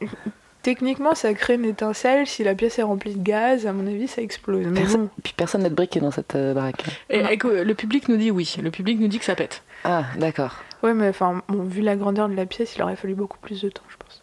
Techniquement, 0.62 1.14
ça 1.14 1.34
crée 1.34 1.54
une 1.54 1.64
étincelle. 1.64 2.26
Si 2.26 2.44
la 2.44 2.54
pièce 2.54 2.78
est 2.78 2.82
remplie 2.82 3.14
de 3.14 3.22
gaz, 3.22 3.66
à 3.66 3.72
mon 3.72 3.86
avis, 3.86 4.06
ça 4.06 4.22
explose. 4.22 4.66
Mais 4.66 4.84
bon. 4.84 5.08
Puis 5.22 5.34
personne 5.36 5.62
n'a 5.62 5.68
de 5.68 5.74
briques 5.74 5.98
dans 5.98 6.12
cette 6.12 6.36
euh, 6.36 6.54
baraque. 6.54 6.84
Et, 7.10 7.20
le 7.20 7.72
public 7.72 8.08
nous 8.08 8.16
dit 8.16 8.30
oui. 8.30 8.56
Le 8.62 8.70
public 8.70 9.00
nous 9.00 9.08
dit 9.08 9.18
que 9.18 9.24
ça 9.24 9.34
pète. 9.34 9.62
Ah, 9.84 10.04
d'accord. 10.16 10.56
Ouais, 10.82 10.94
mais 10.94 11.08
enfin, 11.08 11.42
vu 11.48 11.82
la 11.82 11.96
grandeur 11.96 12.28
de 12.28 12.34
la 12.34 12.46
pièce, 12.46 12.76
il 12.76 12.82
aurait 12.82 12.96
fallu 12.96 13.14
beaucoup 13.14 13.38
plus 13.38 13.60
de 13.62 13.68
temps, 13.70 13.82
je 13.88 13.96
pense. 13.96 14.22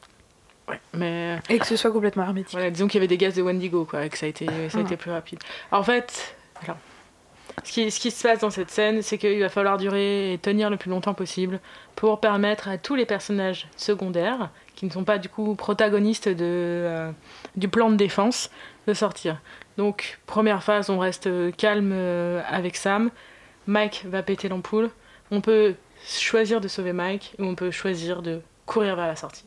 Ouais, 0.69 0.79
mais... 0.93 1.39
Et 1.49 1.59
que 1.59 1.65
ce 1.65 1.75
soit 1.75 1.91
complètement 1.91 2.23
hermétique. 2.23 2.51
Voilà, 2.51 2.69
disons 2.69 2.87
qu'il 2.87 2.99
y 2.99 2.99
avait 2.99 3.07
des 3.07 3.17
gaz 3.17 3.35
de 3.35 3.41
Wendigo, 3.41 3.85
quoi, 3.85 4.05
et 4.05 4.09
que 4.09 4.17
ça 4.17 4.25
a 4.25 4.29
été, 4.29 4.47
ça 4.69 4.77
a 4.77 4.81
été 4.81 4.97
plus 4.97 5.11
rapide. 5.11 5.39
En 5.71 5.83
fait, 5.83 6.35
alors, 6.63 6.77
ce 7.63 7.71
qui, 7.71 7.91
ce 7.91 7.99
qui 7.99 8.11
se 8.11 8.23
passe 8.23 8.39
dans 8.39 8.49
cette 8.49 8.69
scène, 8.69 9.01
c'est 9.01 9.17
qu'il 9.17 9.39
va 9.39 9.49
falloir 9.49 9.77
durer 9.77 10.33
et 10.33 10.37
tenir 10.37 10.69
le 10.69 10.77
plus 10.77 10.89
longtemps 10.89 11.13
possible 11.13 11.59
pour 11.95 12.19
permettre 12.19 12.67
à 12.67 12.77
tous 12.77 12.95
les 12.95 13.05
personnages 13.05 13.67
secondaires, 13.75 14.49
qui 14.79 14.85
ne 14.85 14.91
sont 14.91 15.03
pas 15.03 15.17
du 15.17 15.27
coup 15.27 15.55
protagonistes 15.55 16.29
de, 16.29 16.35
euh, 16.39 17.11
du 17.57 17.67
plan 17.67 17.89
de 17.89 17.97
défense, 17.97 18.49
de 18.87 18.93
sortir. 18.93 19.41
Donc, 19.75 20.19
première 20.25 20.63
phase, 20.63 20.89
on 20.89 20.99
reste 20.99 21.29
calme 21.57 21.91
euh, 21.93 22.41
avec 22.47 22.77
Sam. 22.77 23.11
Mike 23.67 24.05
va 24.07 24.23
péter 24.23 24.47
l'ampoule. 24.47 24.89
On 25.31 25.41
peut 25.41 25.75
choisir 26.07 26.61
de 26.61 26.69
sauver 26.69 26.93
Mike 26.93 27.35
ou 27.39 27.43
on 27.43 27.55
peut 27.55 27.71
choisir 27.71 28.21
de 28.21 28.39
courir 28.65 28.95
vers 28.95 29.07
la 29.07 29.17
sortie 29.17 29.43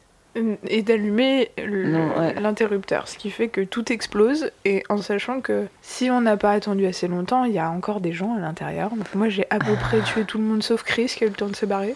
et 0.66 0.82
d'allumer 0.82 1.50
l'interrupteur, 1.56 3.08
ce 3.08 3.16
qui 3.18 3.30
fait 3.30 3.48
que 3.48 3.60
tout 3.60 3.92
explose 3.92 4.50
et 4.64 4.82
en 4.88 4.96
sachant 4.96 5.42
que 5.42 5.66
si 5.82 6.10
on 6.10 6.22
n'a 6.22 6.38
pas 6.38 6.52
attendu 6.52 6.86
assez 6.86 7.06
longtemps, 7.06 7.44
il 7.44 7.52
y 7.52 7.58
a 7.58 7.70
encore 7.70 8.00
des 8.00 8.12
gens 8.12 8.34
à 8.36 8.40
l'intérieur. 8.40 8.92
Moi 9.14 9.28
j'ai 9.28 9.46
à 9.50 9.58
peu 9.58 9.74
près 9.80 10.00
tué 10.00 10.24
tout 10.24 10.38
le 10.38 10.44
monde 10.44 10.62
sauf 10.62 10.82
Chris 10.84 11.06
qui 11.06 11.24
a 11.24 11.26
eu 11.26 11.30
le 11.30 11.36
temps 11.36 11.48
de 11.48 11.56
se 11.56 11.66
barrer 11.66 11.94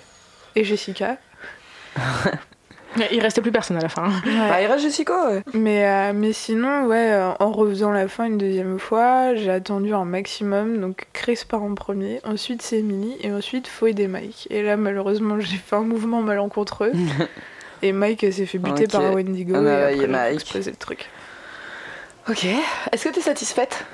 et 0.54 0.64
Jessica. 0.64 1.16
il 3.12 3.20
restait 3.20 3.40
plus 3.40 3.52
personne 3.52 3.76
à 3.76 3.80
la 3.80 3.88
fin. 3.88 4.08
Bah, 4.24 4.60
il 4.60 4.66
reste 4.66 4.82
Jessica. 4.82 5.28
Ouais. 5.28 5.42
Mais, 5.54 5.86
euh, 5.86 6.12
mais 6.14 6.32
sinon, 6.32 6.86
ouais, 6.86 7.12
euh, 7.12 7.30
en 7.38 7.52
refaisant 7.52 7.90
la 7.90 8.08
fin 8.08 8.24
une 8.24 8.38
deuxième 8.38 8.78
fois, 8.78 9.34
j'ai 9.34 9.50
attendu 9.50 9.94
un 9.94 10.04
maximum. 10.04 10.80
Donc 10.80 11.06
Chris 11.12 11.40
part 11.48 11.62
en 11.62 11.74
premier, 11.74 12.20
ensuite 12.24 12.62
c'est 12.62 12.78
Emily 12.78 13.16
et 13.22 13.32
ensuite 13.32 13.68
Foyd 13.68 13.98
et 14.00 14.08
Mike. 14.08 14.48
Et 14.50 14.62
là 14.62 14.76
malheureusement 14.76 15.40
j'ai 15.40 15.56
fait 15.56 15.76
un 15.76 15.82
mouvement 15.82 16.22
malencontreux. 16.22 16.92
Et 17.82 17.92
Mike 17.92 18.20
s'est 18.32 18.46
fait 18.46 18.58
buter 18.58 18.86
par 18.86 19.02
Wendigo 19.14 19.54
ah 19.54 19.60
bah, 19.60 19.92
et 19.92 20.02
après, 20.02 20.30
il 20.30 20.34
explosé 20.34 20.70
le 20.70 20.76
truc. 20.76 21.10
Ok. 22.28 22.46
Est-ce 22.90 23.04
que 23.04 23.12
tu 23.12 23.18
es 23.20 23.22
satisfaite? 23.22 23.84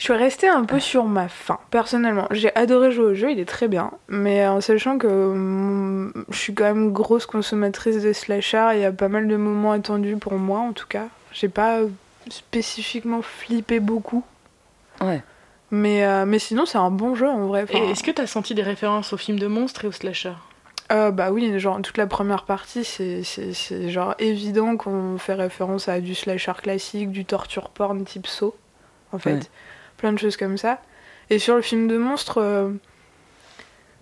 Je 0.00 0.04
suis 0.04 0.14
restée 0.14 0.48
un 0.48 0.64
peu 0.64 0.80
sur 0.80 1.04
ma 1.04 1.28
faim, 1.28 1.58
personnellement. 1.70 2.26
J'ai 2.30 2.56
adoré 2.56 2.90
jouer 2.90 3.04
au 3.04 3.14
jeu, 3.14 3.32
il 3.32 3.38
est 3.38 3.44
très 3.44 3.68
bien. 3.68 3.90
Mais 4.08 4.46
en 4.46 4.62
sachant 4.62 4.96
que 4.96 5.06
mm, 5.06 6.24
je 6.30 6.38
suis 6.38 6.54
quand 6.54 6.64
même 6.64 6.90
grosse 6.90 7.26
consommatrice 7.26 8.02
de 8.02 8.14
slasher, 8.14 8.70
il 8.72 8.80
y 8.80 8.86
a 8.86 8.92
pas 8.92 9.08
mal 9.08 9.28
de 9.28 9.36
moments 9.36 9.72
attendus 9.72 10.16
pour 10.16 10.32
moi 10.32 10.60
en 10.60 10.72
tout 10.72 10.86
cas. 10.88 11.08
J'ai 11.32 11.50
pas 11.50 11.80
spécifiquement 12.30 13.20
flippé 13.20 13.78
beaucoup. 13.78 14.24
Ouais. 15.02 15.22
Mais, 15.70 16.06
euh, 16.06 16.24
mais 16.24 16.38
sinon, 16.38 16.64
c'est 16.64 16.78
un 16.78 16.90
bon 16.90 17.14
jeu 17.14 17.28
en 17.28 17.46
vrai. 17.46 17.66
est-ce 17.70 18.02
que 18.02 18.10
tu 18.10 18.22
as 18.22 18.26
senti 18.26 18.54
des 18.54 18.62
références 18.62 19.12
aux 19.12 19.18
films 19.18 19.38
de 19.38 19.48
monstres 19.48 19.84
et 19.84 19.88
aux 19.88 19.92
slasher 19.92 20.32
euh, 20.92 21.12
bah 21.12 21.30
oui, 21.30 21.56
genre 21.60 21.80
toute 21.82 21.98
la 21.98 22.08
première 22.08 22.42
partie, 22.44 22.84
c'est 22.84 23.22
genre 23.90 24.16
évident 24.18 24.76
qu'on 24.76 25.18
fait 25.18 25.34
référence 25.34 25.88
à 25.88 26.00
du 26.00 26.16
slasher 26.16 26.54
classique, 26.60 27.12
du 27.12 27.24
torture 27.24 27.68
porn 27.68 28.02
type 28.02 28.26
saut, 28.26 28.56
en 29.12 29.18
fait. 29.18 29.50
Plein 30.00 30.12
de 30.12 30.18
choses 30.18 30.36
comme 30.36 30.56
ça. 30.58 30.80
Et 31.28 31.38
sur 31.38 31.54
le 31.56 31.62
film 31.62 31.86
de 31.86 31.96
monstre, 31.96 32.38
euh, 32.38 32.70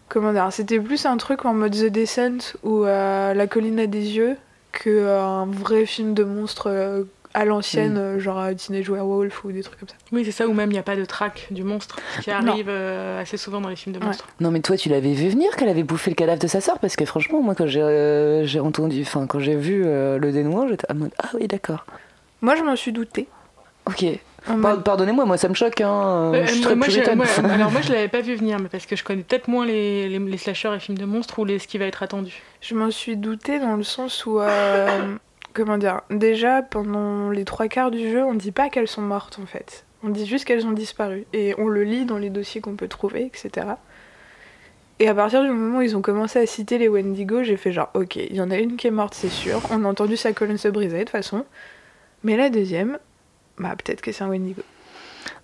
comment 0.08 0.32
dire, 0.32 0.48
c'était 0.50 0.80
plus 0.80 1.04
un 1.06 1.16
truc 1.16 1.44
en 1.44 1.52
mode 1.52 1.72
The 1.72 1.86
Descent 1.86 2.56
ou 2.62 2.84
euh, 2.84 3.34
La 3.34 3.46
colline 3.46 3.80
a 3.80 3.86
des 3.86 4.16
yeux 4.16 4.36
qu'un 4.72 5.46
vrai 5.46 5.86
film 5.86 6.14
de 6.14 6.24
monstre 6.24 7.06
à 7.34 7.44
l'ancienne, 7.44 7.94
mm. 7.94 7.98
euh, 7.98 8.18
genre 8.18 8.42
Teenage 8.56 8.88
Werewolf 8.88 9.44
ou 9.44 9.52
des 9.52 9.62
trucs 9.62 9.78
comme 9.78 9.88
ça. 9.88 9.94
Oui, 10.12 10.24
c'est 10.24 10.32
ça, 10.32 10.48
ou 10.48 10.52
même 10.52 10.70
il 10.70 10.74
n'y 10.74 10.78
a 10.78 10.82
pas 10.82 10.96
de 10.96 11.04
track 11.04 11.48
du 11.50 11.62
monstre, 11.62 11.96
qui 12.22 12.30
arrive 12.30 12.68
euh, 12.68 13.20
assez 13.20 13.36
souvent 13.36 13.60
dans 13.60 13.68
les 13.68 13.76
films 13.76 13.94
de 13.98 14.04
monstres. 14.04 14.26
Non, 14.40 14.50
mais 14.50 14.60
toi, 14.60 14.76
tu 14.76 14.88
l'avais 14.88 15.12
vu 15.12 15.28
venir 15.28 15.54
qu'elle 15.56 15.68
avait 15.68 15.82
bouffé 15.82 16.10
le 16.10 16.14
cadavre 16.14 16.40
de 16.40 16.46
sa 16.46 16.60
sœur? 16.60 16.78
Parce 16.78 16.96
que 16.96 17.04
franchement, 17.04 17.40
moi, 17.42 17.54
quand 17.54 17.66
j'ai 17.66 17.82
euh, 17.82 18.44
j'ai 18.44 18.60
entendu, 18.60 19.02
enfin, 19.02 19.26
quand 19.26 19.40
j'ai 19.40 19.56
vu 19.56 19.84
le 19.84 20.30
dénouement, 20.32 20.68
j'étais 20.68 20.90
en 20.90 20.96
mode 20.96 21.12
Ah 21.18 21.28
oui, 21.34 21.46
d'accord. 21.46 21.84
Moi, 22.40 22.56
je 22.56 22.62
m'en 22.62 22.76
suis 22.76 22.92
douté. 22.92 23.28
Ok. 23.86 24.04
Pardonnez-moi, 24.84 25.24
moi 25.24 25.36
ça 25.36 25.48
me 25.48 25.54
choque. 25.54 25.80
Hein. 25.80 26.32
je 26.44 26.52
suis 26.52 26.62
très 26.62 26.74
moi, 26.74 26.86
alors 27.50 27.70
moi 27.70 27.80
je 27.80 27.92
l'avais 27.92 28.08
pas 28.08 28.20
vu 28.20 28.34
venir, 28.34 28.58
mais 28.58 28.68
parce 28.68 28.86
que 28.86 28.96
je 28.96 29.04
connais 29.04 29.22
peut-être 29.22 29.48
moins 29.48 29.66
les, 29.66 30.08
les, 30.08 30.18
les, 30.18 30.38
slashers 30.38 30.74
et 30.74 30.80
films 30.80 30.98
de 30.98 31.04
monstres 31.04 31.38
ou 31.38 31.44
les, 31.44 31.58
ce 31.58 31.68
qui 31.68 31.78
va 31.78 31.84
être 31.84 32.02
attendu. 32.02 32.42
Je 32.60 32.74
m'en 32.74 32.90
suis 32.90 33.16
douté 33.16 33.58
dans 33.58 33.76
le 33.76 33.82
sens 33.82 34.26
où 34.26 34.40
comment 35.54 35.78
dire 35.78 36.00
Déjà, 36.10 36.62
pendant 36.62 37.30
les 37.30 37.44
trois 37.44 37.68
quarts 37.68 37.90
du 37.90 38.10
jeu, 38.10 38.24
on 38.24 38.34
dit 38.34 38.52
pas 38.52 38.68
qu'elles 38.68 38.88
sont 38.88 39.02
mortes 39.02 39.38
en 39.42 39.46
fait. 39.46 39.84
On 40.02 40.10
dit 40.10 40.26
juste 40.26 40.44
qu'elles 40.44 40.66
ont 40.66 40.72
disparu. 40.72 41.26
Et 41.32 41.54
on 41.58 41.66
le 41.66 41.82
lit 41.82 42.04
dans 42.04 42.18
les 42.18 42.30
dossiers 42.30 42.60
qu'on 42.60 42.76
peut 42.76 42.88
trouver, 42.88 43.26
etc. 43.26 43.66
Et 45.00 45.08
à 45.08 45.14
partir 45.14 45.42
du 45.42 45.50
moment 45.50 45.78
où 45.78 45.82
ils 45.82 45.96
ont 45.96 46.02
commencé 46.02 46.38
à 46.38 46.46
citer 46.46 46.78
les 46.78 46.88
Wendigo, 46.88 47.42
j'ai 47.42 47.56
fait 47.56 47.72
genre, 47.72 47.90
ok, 47.94 48.16
il 48.16 48.34
y 48.34 48.40
en 48.40 48.50
a 48.50 48.58
une 48.58 48.76
qui 48.76 48.86
est 48.86 48.92
morte, 48.92 49.14
c'est 49.14 49.28
sûr. 49.28 49.60
On 49.70 49.84
a 49.84 49.88
entendu 49.88 50.16
sa 50.16 50.32
colonne 50.32 50.58
se 50.58 50.68
briser 50.68 50.98
de 50.98 51.02
toute 51.02 51.10
façon. 51.10 51.44
Mais 52.24 52.36
la 52.36 52.50
deuxième, 52.50 52.98
bah 53.58 53.74
peut-être 53.76 54.00
que 54.00 54.12
c'est 54.12 54.24
un 54.24 54.28
Wendigo. 54.28 54.62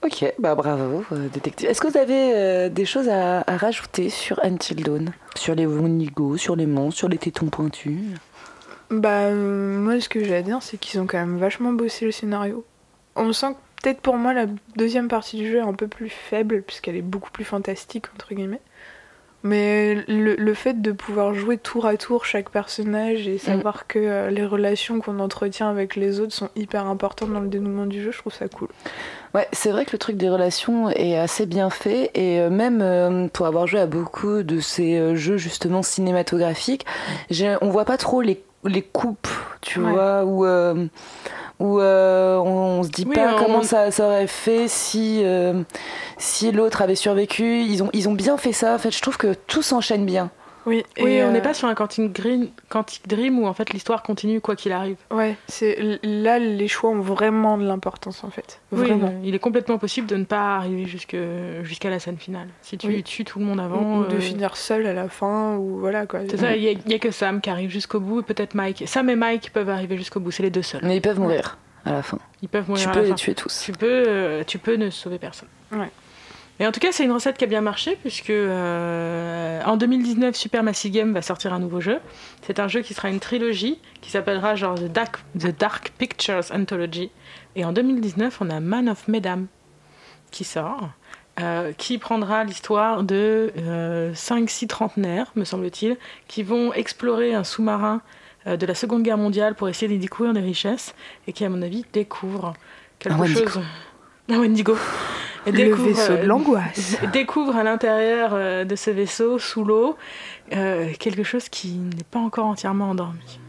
Ok, 0.03 0.33
bah 0.39 0.55
bravo, 0.55 1.05
euh, 1.13 1.29
détective. 1.29 1.69
Est-ce 1.69 1.81
que 1.81 1.89
vous 1.89 1.97
avez 1.97 2.35
euh, 2.35 2.69
des 2.69 2.85
choses 2.85 3.09
à, 3.09 3.41
à, 3.47 3.57
rajouter 3.57 4.11
sur 4.11 4.39
Until 4.45 4.83
Dawn? 4.83 5.13
Sur 5.35 5.55
les 5.55 5.67
Wendigo, 5.67 6.37
sur 6.37 6.57
les 6.57 6.67
monstres, 6.67 6.99
sur 6.99 7.09
les 7.09 7.19
tétons 7.19 7.49
pointus? 7.49 8.01
Bah, 8.91 9.25
euh, 9.25 9.79
moi, 9.79 10.01
ce 10.01 10.09
que 10.09 10.23
j'ai 10.23 10.37
à 10.37 10.43
dire, 10.43 10.63
c'est 10.63 10.77
qu'ils 10.77 11.01
ont 11.01 11.07
quand 11.07 11.19
même 11.19 11.39
vachement 11.39 11.73
bossé 11.73 12.05
le 12.05 12.13
scénario. 12.13 12.65
On 13.17 13.33
sent 13.33 13.53
que 13.53 13.83
peut-être 13.83 14.01
pour 14.01 14.17
moi, 14.17 14.35
la 14.35 14.47
deuxième 14.77 15.09
partie 15.09 15.39
du 15.39 15.51
jeu 15.51 15.59
est 15.59 15.61
un 15.61 15.73
peu 15.73 15.89
plus 15.89 16.11
faible, 16.11 16.63
puisqu'elle 16.63 16.97
est 16.97 17.03
beaucoup 17.03 17.31
plus 17.31 17.45
fantastique, 17.45 18.07
entre 18.15 18.35
guillemets. 18.35 18.61
Mais 19.45 19.95
le, 20.09 20.35
le, 20.35 20.55
fait 20.55 20.81
de 20.81 20.91
pouvoir 20.91 21.35
jouer 21.35 21.59
tour 21.59 21.87
à 21.87 21.97
tour 21.97 22.25
chaque 22.25 22.51
personnage 22.51 23.29
et 23.29 23.39
savoir 23.39 23.77
mm. 23.77 23.83
que 23.89 23.99
euh, 23.99 24.31
les 24.31 24.45
relations 24.45 25.01
qu'on 25.01 25.21
entretient 25.21 25.69
avec 25.69 25.95
les 25.95 26.19
autres 26.19 26.33
sont 26.33 26.49
hyper 26.57 26.87
importantes 26.87 27.33
dans 27.33 27.41
le 27.41 27.49
dénouement 27.49 27.87
du 27.87 28.03
jeu, 28.03 28.11
je 28.11 28.19
trouve 28.19 28.33
ça 28.33 28.49
cool. 28.49 28.69
Ouais, 29.35 29.47
c'est 29.53 29.71
vrai 29.71 29.85
que 29.85 29.93
le 29.93 29.99
truc 29.99 30.17
des 30.17 30.31
relations 30.31 30.89
est 30.91 31.17
assez 31.17 31.45
bien 31.45 31.71
fait 31.71 32.11
et 32.15 32.41
euh, 32.41 32.51
même 32.51 33.29
pour 33.31 33.47
avoir 33.47 33.67
joué 33.67 33.81
à 33.81 33.87
beaucoup 33.87 34.43
de 34.43 34.61
ces 34.61 35.15
jeux 35.15 35.37
justement 35.37 35.83
cinématographiques, 35.83 36.87
on 37.61 37.69
voit 37.69 37.85
pas 37.85 37.99
trop 37.99 38.23
les 38.23 38.43
les 38.69 38.83
coupes, 38.83 39.29
tu 39.61 39.81
vois, 39.81 40.25
euh, 40.25 40.87
où 41.61 41.81
euh, 41.81 42.37
on, 42.39 42.83
se 42.83 42.89
dit 42.89 43.07
pas 43.07 43.37
comment 43.39 43.63
ça, 43.63 43.91
ça, 43.91 44.07
aurait 44.07 44.27
fait 44.27 44.67
si, 44.69 45.21
euh, 45.25 45.63
si 46.19 46.51
l'autre 46.53 46.83
avait 46.83 46.95
survécu. 46.95 47.63
Ils 47.63 47.83
ont, 47.83 47.91
ils 47.93 48.09
ont 48.09 48.13
bien 48.13 48.37
fait 48.37 48.53
ça. 48.53 48.75
En 48.75 48.79
fait, 48.79 48.91
je 48.91 49.01
trouve 49.01 49.17
que 49.17 49.35
tout 49.47 49.63
s'enchaîne 49.63 50.05
bien. 50.05 50.31
Oui, 50.67 50.83
et 50.97 51.23
on 51.23 51.31
n'est 51.31 51.39
euh, 51.39 51.43
pas 51.43 51.55
sur 51.55 51.69
un 51.69 51.75
Quantic, 51.75 52.13
Dream, 52.13 52.49
Dream 53.07 53.39
où 53.39 53.47
en 53.47 53.55
fait 53.55 53.73
l'histoire 53.73 54.03
continue 54.03 54.41
quoi 54.41 54.57
qu'il 54.57 54.73
arrive. 54.73 54.97
Ouais, 55.11 55.37
c'est 55.47 55.99
là 56.03 56.39
les 56.39 56.69
choix 56.69 56.91
ont 56.91 57.01
vraiment 57.01 57.59
de 57.59 57.65
l'importance 57.65 58.25
en 58.25 58.31
fait. 58.31 58.61
Vraiment. 58.71 59.15
il 59.25 59.35
est 59.35 59.39
complètement 59.39 59.79
possible 59.79 60.07
de 60.07 60.17
ne 60.17 60.25
pas 60.25 60.57
arriver 60.57 60.87
jusqu'à 60.87 61.91
la 61.91 61.99
scène 61.99 62.19
finale. 62.19 62.49
Si 62.63 62.79
tu 62.79 63.03
tues 63.03 63.25
tout 63.25 63.39
le 63.39 63.45
monde 63.45 63.61
avant. 63.61 63.99
Ou, 63.99 64.05
de 64.05 64.17
euh, 64.17 64.21
finir 64.21 64.57
seul 64.57 64.87
à 64.87 64.93
la 64.93 65.09
fin 65.09 65.57
ou 65.57 65.79
voilà 65.79 66.07
quoi. 66.07 66.21
C'est 66.29 66.39
ça, 66.39 66.57
il 66.57 66.79
n'y 66.87 66.95
a, 66.95 66.99
que 66.99 67.11
Sam 67.11 67.41
qui 67.41 67.51
arrive 67.51 67.71
jusqu'au 67.71 68.01
bout 68.01 68.21
et 68.21 68.23
peut-être 68.23 68.55
Mike. 68.55 68.85
Sam 68.87 69.11
et 69.11 69.17
Mike 69.17 69.53
peuvent 69.53 69.69
arriver 69.69 69.97
jusqu'au 69.97 70.21
bout, 70.21 70.31
c'est 70.31 70.43
les 70.43 70.51
deux 70.51 70.63
seuls. 70.63 70.81
Mais 70.85 70.97
ils 70.97 71.03
peuvent 71.03 71.21
mourir 71.21 71.59
à 71.85 71.93
la 71.93 72.03
fin. 72.03 72.19
Ils 72.43 72.49
peuvent 72.49 72.69
mourir. 72.69 72.91
Tu 72.91 72.99
peux 72.99 73.07
les 73.07 73.15
tuer 73.15 73.35
tous. 73.35 73.63
Tu 73.65 73.73
peux, 73.73 74.05
euh, 74.07 74.45
tu 74.45 74.59
peux 74.59 74.77
ne 74.77 74.91
sauver 74.91 75.19
personne. 75.19 75.49
Ouais. 75.73 75.91
Et 76.61 76.67
en 76.67 76.73
tout 76.73 76.79
cas, 76.79 76.93
c'est 76.93 77.05
une 77.05 77.13
recette 77.13 77.37
qui 77.37 77.45
a 77.45 77.49
bien 77.49 77.61
marché, 77.61 77.97
puisque 78.01 78.31
euh, 78.31 79.61
en 79.65 79.77
2019, 79.77 80.37
Super 80.37 80.63
Massive 80.63 80.93
Game 80.93 81.13
va 81.13 81.21
sortir 81.21 81.53
un 81.53 81.59
nouveau 81.59 81.81
jeu. 81.81 81.99
C'est 82.43 82.61
un 82.61 82.69
jeu 82.69 82.83
qui 82.83 82.95
sera 82.95 83.11
une 83.11 83.19
trilogie, 83.19 83.81
qui 84.01 84.11
s'appellera 84.11 84.55
genre 84.55 84.77
The 84.77 84.85
Dark, 84.85 85.19
The 85.39 85.59
Dark 85.59 85.93
Pictures 85.99 86.53
Anthology. 86.53 87.11
Et 87.57 87.65
en 87.65 87.73
2019, 87.73 88.41
on 88.41 88.51
a 88.51 88.61
Man 88.61 88.89
of 88.89 89.09
Medam 89.09 89.49
qui 90.31 90.45
sort, 90.45 90.91
euh, 91.41 91.73
qui 91.73 91.99
prendra 91.99 92.45
l'histoire 92.45 93.03
de 93.03 93.53
euh, 93.57 94.13
5-6 94.13 94.69
trentenaires, 94.69 95.33
me 95.35 95.45
semble-t-il, 95.45 95.97
qui 96.29 96.43
vont 96.43 96.73
explorer 96.73 97.35
un 97.35 97.45
sous-marin 97.45 98.03
euh, 98.47 98.57
de 98.57 98.67
la 98.67 98.75
Seconde 98.75 99.03
Guerre 99.03 99.19
mondiale 99.19 99.55
pour 99.55 99.69
essayer 99.69 99.89
d'y 99.89 99.99
découvrir 99.99 100.35
des 100.35 100.41
richesses, 100.41 100.95
et 101.27 101.33
qui, 101.33 101.45
à 101.45 101.49
mon 101.49 101.63
avis, 101.63 101.85
découvrent 101.93 102.55
quelque 102.99 103.27
chose... 103.27 103.61
Un 104.29 104.41
Wendigo 104.41 104.77
le 105.53 105.75
vaisseau 105.75 106.13
de 106.13 106.19
euh, 106.19 106.27
l'angoisse. 106.27 106.97
découvre 107.13 107.57
à 107.57 107.63
l'intérieur 107.63 108.31
euh, 108.33 108.65
de 108.65 108.77
ce 108.77 108.91
vaisseau, 108.91 109.39
sous 109.39 109.65
l'eau, 109.65 109.97
euh, 110.55 110.89
quelque 110.99 111.23
chose 111.23 111.49
qui 111.49 111.73
n'est 111.73 112.05
pas 112.11 112.19
encore 112.19 112.47
entièrement 112.47 112.91
endormi. 112.91 113.41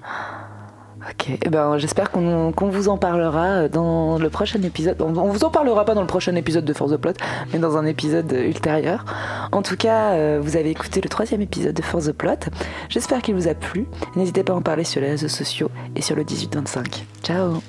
Ok, 1.08 1.38
eh 1.44 1.50
ben, 1.50 1.78
j'espère 1.78 2.10
qu'on 2.10 2.52
vous 2.52 2.90
en 2.90 2.98
parlera 2.98 3.68
dans 3.68 4.18
le 4.18 4.30
prochain 4.30 4.62
épisode. 4.64 5.00
On, 5.02 5.16
on, 5.18 5.30
vous 5.30 5.44
en 5.44 5.52
parlera 5.52 5.86
pas 5.86 5.94
dans 5.94 6.02
le 6.02 6.08
prochain 6.08 6.34
épisode 6.36 6.66
de 6.66 6.74
Force 6.74 6.92
the 6.92 6.98
Plot, 6.98 7.14
mais 7.54 7.60
dans 7.60 7.78
un 7.78 7.86
épisode 7.86 8.32
ultérieur. 8.32 9.06
En 9.52 9.62
tout 9.62 9.76
cas, 9.76 10.40
vous 10.40 10.58
avez 10.58 10.72
écouté 10.72 11.02
le 11.02 11.10
troisième 11.10 11.42
épisode 11.42 11.76
de 11.76 11.82
Force 11.84 12.06
the 12.06 12.14
Plot. 12.14 12.50
J'espère 12.90 13.22
qu'il 13.22 13.36
vous 13.36 13.48
a 13.48 13.54
plu. 13.54 13.86
N'hésitez 14.16 14.44
pas 14.44 14.54
à 14.54 14.56
en 14.56 14.62
parler 14.64 14.84
sur 14.84 15.00
les 15.00 15.10
réseaux 15.10 15.28
sociaux 15.28 15.70
et 15.96 16.02
sur 16.02 16.16
le 16.16 16.24
1825. 16.24 17.06
Ciao. 17.22 17.62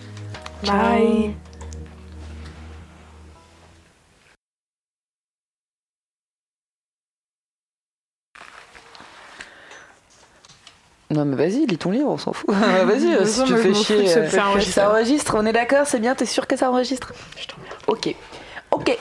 Bye. 0.64 1.34
Non 11.10 11.24
mais 11.24 11.36
vas-y, 11.36 11.66
lis 11.66 11.78
ton 11.78 11.90
livre, 11.90 12.08
on 12.08 12.18
s'en 12.18 12.32
fout. 12.32 12.50
vas-y, 12.54 13.26
si 13.26 13.44
tu 13.44 13.56
fais 13.56 13.74
chier. 13.74 14.06
Ça 14.28 14.48
enregistre. 14.48 14.74
ça 14.74 14.90
enregistre, 14.90 15.36
on 15.38 15.46
est 15.46 15.52
d'accord, 15.52 15.86
c'est 15.86 16.00
bien, 16.00 16.14
t'es 16.14 16.26
sûr 16.26 16.46
que 16.46 16.56
ça 16.56 16.70
enregistre? 16.70 17.12
Je 17.36 17.46
t'emmerde. 17.46 17.74
Ok. 17.86 18.14
Ok. 18.72 18.98